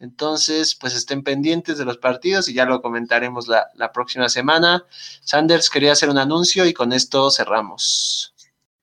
Entonces, 0.00 0.76
pues 0.76 0.94
estén 0.94 1.22
pendientes 1.22 1.78
de 1.78 1.84
los 1.84 1.98
partidos 1.98 2.48
y 2.48 2.54
ya 2.54 2.64
lo 2.64 2.80
comentaremos 2.80 3.48
la, 3.48 3.92
próxima 3.92 4.28
semana. 4.28 4.84
Sanders 5.22 5.70
quería 5.70 5.92
hacer 5.92 6.08
un 6.08 6.18
anuncio 6.18 6.66
y 6.66 6.72
con 6.72 6.92
esto 6.92 7.30
cerramos. 7.30 8.34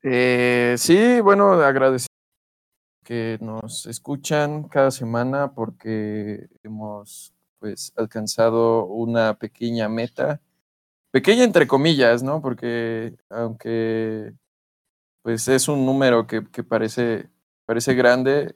Eh, 0.03 0.75
sí, 0.77 1.21
bueno, 1.21 1.53
agradecer 1.53 2.07
que 3.03 3.37
nos 3.39 3.85
escuchan 3.85 4.63
cada 4.63 4.91
semana 4.91 5.53
porque 5.53 6.47
hemos 6.63 7.33
pues 7.59 7.93
alcanzado 7.95 8.85
una 8.85 9.35
pequeña 9.35 9.87
meta, 9.87 10.41
pequeña 11.11 11.43
entre 11.43 11.67
comillas, 11.67 12.23
¿no? 12.23 12.41
Porque 12.41 13.15
aunque 13.29 14.33
pues 15.21 15.47
es 15.47 15.67
un 15.67 15.85
número 15.85 16.27
que, 16.27 16.41
parece, 16.41 17.29
parece 17.65 17.95
grande, 17.95 18.53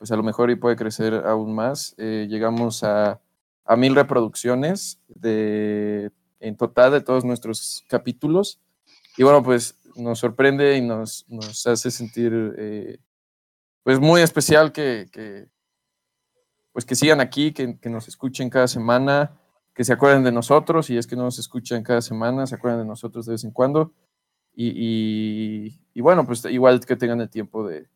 pues 0.00 0.10
a 0.10 0.16
lo 0.16 0.22
mejor 0.22 0.50
y 0.50 0.56
puede 0.56 0.76
crecer 0.76 1.12
aún 1.26 1.54
más. 1.54 1.94
Eh, 1.98 2.26
llegamos 2.26 2.82
a, 2.84 3.20
a, 3.66 3.76
mil 3.76 3.94
reproducciones 3.94 4.98
de, 5.08 6.10
en 6.40 6.56
total 6.56 6.92
de 6.92 7.02
todos 7.02 7.22
nuestros 7.22 7.84
capítulos. 7.86 8.58
Y 9.18 9.24
bueno, 9.24 9.42
pues 9.42 9.78
nos 9.96 10.18
sorprende 10.18 10.74
y 10.78 10.80
nos, 10.80 11.26
nos 11.28 11.66
hace 11.66 11.90
sentir 11.90 12.32
eh, 12.56 12.98
pues 13.82 14.00
muy 14.00 14.22
especial 14.22 14.72
que, 14.72 15.50
pues 16.72 16.86
que 16.86 16.94
sigan 16.94 17.20
aquí, 17.20 17.52
que, 17.52 17.76
nos 17.90 18.08
escuchen 18.08 18.48
cada 18.48 18.68
semana, 18.68 19.38
que 19.74 19.84
se 19.84 19.92
acuerden 19.92 20.24
de 20.24 20.32
nosotros, 20.32 20.88
y 20.88 20.96
es 20.96 21.06
que 21.06 21.14
no 21.14 21.24
nos 21.24 21.38
escuchan 21.38 21.82
cada 21.82 22.00
semana, 22.00 22.46
se 22.46 22.54
acuerden 22.54 22.80
de 22.80 22.86
nosotros 22.86 23.26
de 23.26 23.32
vez 23.32 23.44
en 23.44 23.50
cuando. 23.50 23.92
Y, 24.54 25.78
bueno, 25.94 26.24
pues 26.24 26.42
igual 26.46 26.80
que 26.80 26.96
tengan 26.96 27.20
el 27.20 27.28
tiempo 27.28 27.68
de, 27.68 27.86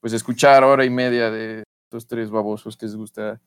pues 0.00 0.12
escuchar 0.12 0.64
hora 0.64 0.84
y 0.84 0.90
media 0.90 1.30
de 1.30 1.62
estos 1.84 2.06
tres 2.06 2.30
babosos 2.30 2.76
que 2.76 2.86
les 2.86 2.96
gusta 2.96 3.40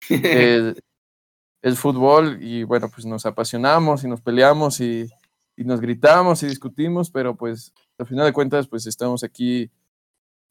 el, 0.10 1.76
fútbol 1.76 2.38
y 2.40 2.62
bueno, 2.62 2.88
pues 2.88 3.06
nos 3.06 3.26
apasionamos 3.26 4.04
y 4.04 4.08
nos 4.08 4.20
peleamos 4.20 4.80
y, 4.80 5.10
y, 5.56 5.64
nos 5.64 5.80
gritamos 5.80 6.42
y 6.42 6.46
discutimos, 6.46 7.10
pero 7.10 7.34
pues 7.34 7.72
al 7.98 8.06
final 8.06 8.26
de 8.26 8.32
cuentas 8.32 8.68
pues 8.68 8.86
estamos 8.86 9.24
aquí 9.24 9.70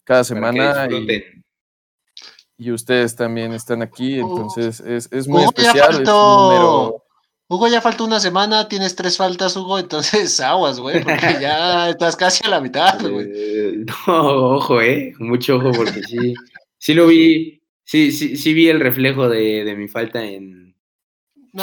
cada 0.04 0.24
semana 0.24 0.88
y, 2.58 2.72
ustedes 2.72 3.16
también 3.16 3.54
están 3.54 3.82
aquí, 3.82 4.20
entonces 4.20 4.80
es, 4.80 5.10
es 5.12 5.28
muy 5.28 5.44
especial. 5.44 6.04
Hugo, 7.48 7.68
ya 7.68 7.80
faltó 7.80 8.06
una 8.06 8.20
semana, 8.20 8.68
tienes 8.68 8.96
tres 8.96 9.18
faltas, 9.18 9.56
Hugo, 9.56 9.78
entonces 9.78 10.40
aguas, 10.40 10.80
güey, 10.80 11.04
porque 11.04 11.38
ya 11.40 11.90
estás 11.90 12.16
casi 12.16 12.46
a 12.46 12.50
la 12.50 12.62
mitad, 12.62 13.00
güey. 13.02 13.28
Eh, 13.34 13.86
no, 14.08 14.56
ojo, 14.56 14.82
eh, 14.82 15.14
mucho 15.20 15.58
ojo, 15.58 15.72
porque 15.72 16.02
sí, 16.04 16.34
sí 16.78 16.94
lo 16.94 17.08
vi, 17.08 17.62
sí, 17.84 18.12
sí, 18.12 18.36
sí 18.38 18.54
vi 18.54 18.70
el 18.70 18.80
reflejo 18.80 19.30
de, 19.30 19.64
de 19.64 19.76
mi 19.76 19.88
falta 19.88 20.24
en, 20.24 20.66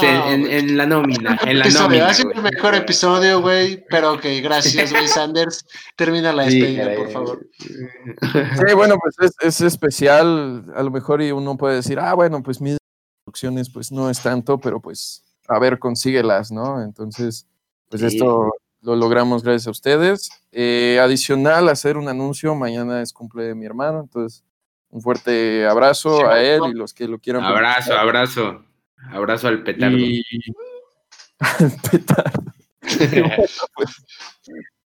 en, 0.01 0.77
la 0.77 0.87
nómina. 0.87 1.39
En 1.45 1.59
la 1.59 1.69
nómina, 1.69 2.09
ha 2.09 2.15
sido 2.15 2.33
el 2.33 2.43
mejor 2.43 2.75
episodio, 2.75 3.43
güey. 3.43 3.85
Pero 3.91 4.15
ok, 4.15 4.25
gracias, 4.43 4.91
güey. 4.91 5.07
Sanders. 5.09 5.67
Termina 5.97 6.33
la 6.33 6.45
despedida, 6.45 6.95
por 6.95 7.11
favor. 7.11 7.51
Sí, 7.59 8.75
bueno, 8.75 8.97
pues 8.99 9.35
es, 9.41 9.61
especial. 9.61 10.65
A 10.75 10.83
lo 10.83 10.91
mejor 10.91 11.21
y 11.21 11.31
uno 11.31 11.57
puede 11.57 11.77
decir, 11.77 11.99
ah, 11.99 12.15
bueno, 12.15 12.43
pues 12.43 12.61
mis 12.61 12.79
instrucciones, 13.27 13.71
pues 13.71 13.93
no 13.93 14.09
es 14.09 14.21
tanto, 14.21 14.59
pero 14.59 14.81
pues 14.81 15.23
a 15.49 15.59
ver, 15.59 15.79
consíguelas, 15.79 16.53
¿no? 16.53 16.83
Entonces, 16.83 17.47
pues 17.89 18.03
esto 18.03 18.53
lo 18.81 18.97
logramos 18.97 19.43
gracias 19.43 19.69
a 19.69 19.71
ustedes. 19.71 20.31
Eh, 20.51 20.99
adicional, 21.01 21.69
hacer 21.69 21.97
un 21.97 22.09
anuncio. 22.09 22.55
Mañana 22.55 23.03
es 23.03 23.13
cumple 23.13 23.45
de 23.45 23.55
mi 23.55 23.65
hermano, 23.65 24.01
entonces 24.01 24.45
un 24.91 25.01
fuerte 25.01 25.67
abrazo 25.67 26.29
a 26.29 26.43
él 26.43 26.61
y 26.71 26.75
los 26.75 26.93
que 26.93 27.09
lo 27.09 27.19
quieran. 27.19 27.45
Abrazo, 27.45 27.95
abrazo. 27.95 28.65
Abrazo 29.11 29.49
al 29.49 29.63
petardo. 29.63 29.97
al 31.39 31.73
petardo. 31.91 32.53
Pues, 33.75 34.01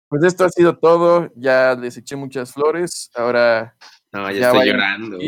pues, 0.09 0.25
esto 0.25 0.45
ha 0.45 0.49
sido 0.49 0.79
todo. 0.79 1.31
Ya 1.37 1.75
les 1.75 1.97
eché 1.97 2.17
muchas 2.17 2.53
flores. 2.53 3.11
Ahora. 3.15 3.77
No, 4.11 4.31
ya, 4.31 4.47
estoy 4.47 4.69
llorando. 4.69 5.19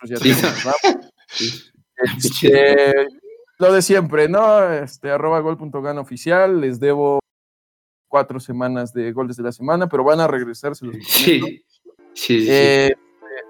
Pues 0.00 0.10
este, 2.24 2.94
lo 3.58 3.72
de 3.72 3.82
siempre, 3.82 4.28
¿no? 4.28 4.70
Este, 4.72 5.10
arroba 5.10 5.40
gol.gan 5.40 5.98
oficial. 5.98 6.60
Les 6.60 6.78
debo 6.78 7.20
cuatro 8.08 8.40
semanas 8.40 8.92
de 8.92 9.12
goles 9.12 9.36
de 9.36 9.42
la 9.42 9.52
semana, 9.52 9.88
pero 9.88 10.04
van 10.04 10.20
a 10.20 10.26
regresarse 10.26 10.86
los 10.86 10.96
Sí. 11.06 11.64
Sí, 12.14 12.46
eh, 12.48 12.94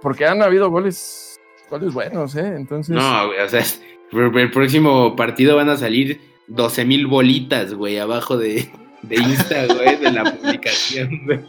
Porque 0.02 0.26
han 0.26 0.42
habido 0.42 0.70
goles, 0.70 1.40
goles 1.70 1.94
buenos, 1.94 2.34
¿eh? 2.36 2.54
Entonces. 2.54 2.94
No, 2.94 3.28
o 3.28 3.48
sea, 3.48 3.64
el 4.12 4.50
próximo 4.50 5.16
partido 5.16 5.56
van 5.56 5.70
a 5.70 5.76
salir 5.76 6.20
12 6.48 6.84
mil 6.84 7.06
bolitas, 7.06 7.72
güey, 7.72 7.98
abajo 7.98 8.36
de, 8.36 8.70
de 9.02 9.16
Insta, 9.16 9.66
güey, 9.74 9.96
de 9.96 10.12
la 10.12 10.24
publicación, 10.24 11.22
güey. 11.24 11.40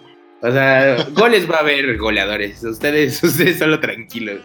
O 0.41 0.52
sea, 0.52 1.06
goles 1.11 1.49
va 1.49 1.57
a 1.57 1.60
haber 1.60 1.98
goleadores. 1.98 2.64
Ustedes, 2.64 3.22
ustedes 3.23 3.60
solo 3.60 3.80
tranquilos. 3.80 4.40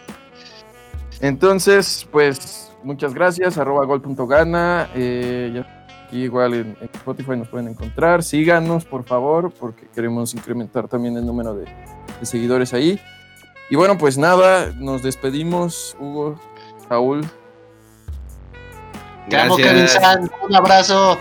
Entonces, 1.21 2.05
pues, 2.11 2.64
muchas 2.85 3.13
gracias. 3.13 3.57
Arroba 3.57 3.85
gol.gana. 3.85 4.89
Eh, 4.95 5.63
aquí 6.05 6.23
igual 6.23 6.53
en, 6.53 6.77
Spotify 6.93 7.31
nos 7.31 7.49
pueden 7.49 7.67
encontrar. 7.67 8.23
Síganos, 8.23 8.85
por 8.85 9.03
favor, 9.03 9.51
porque 9.51 9.87
queremos 9.93 10.33
incrementar 10.33 10.87
también 10.87 11.17
el 11.17 11.25
número 11.25 11.53
de, 11.55 11.65
seguidores 12.21 12.73
ahí. 12.73 12.99
Y 13.69 13.75
bueno, 13.75 13.97
pues 13.97 14.17
nada, 14.17 14.71
nos 14.77 15.01
despedimos, 15.01 15.97
Hugo, 15.99 16.39
Raúl. 16.89 17.25
Gracias. 19.27 19.99
Un 20.47 20.55
abrazo. 20.55 21.17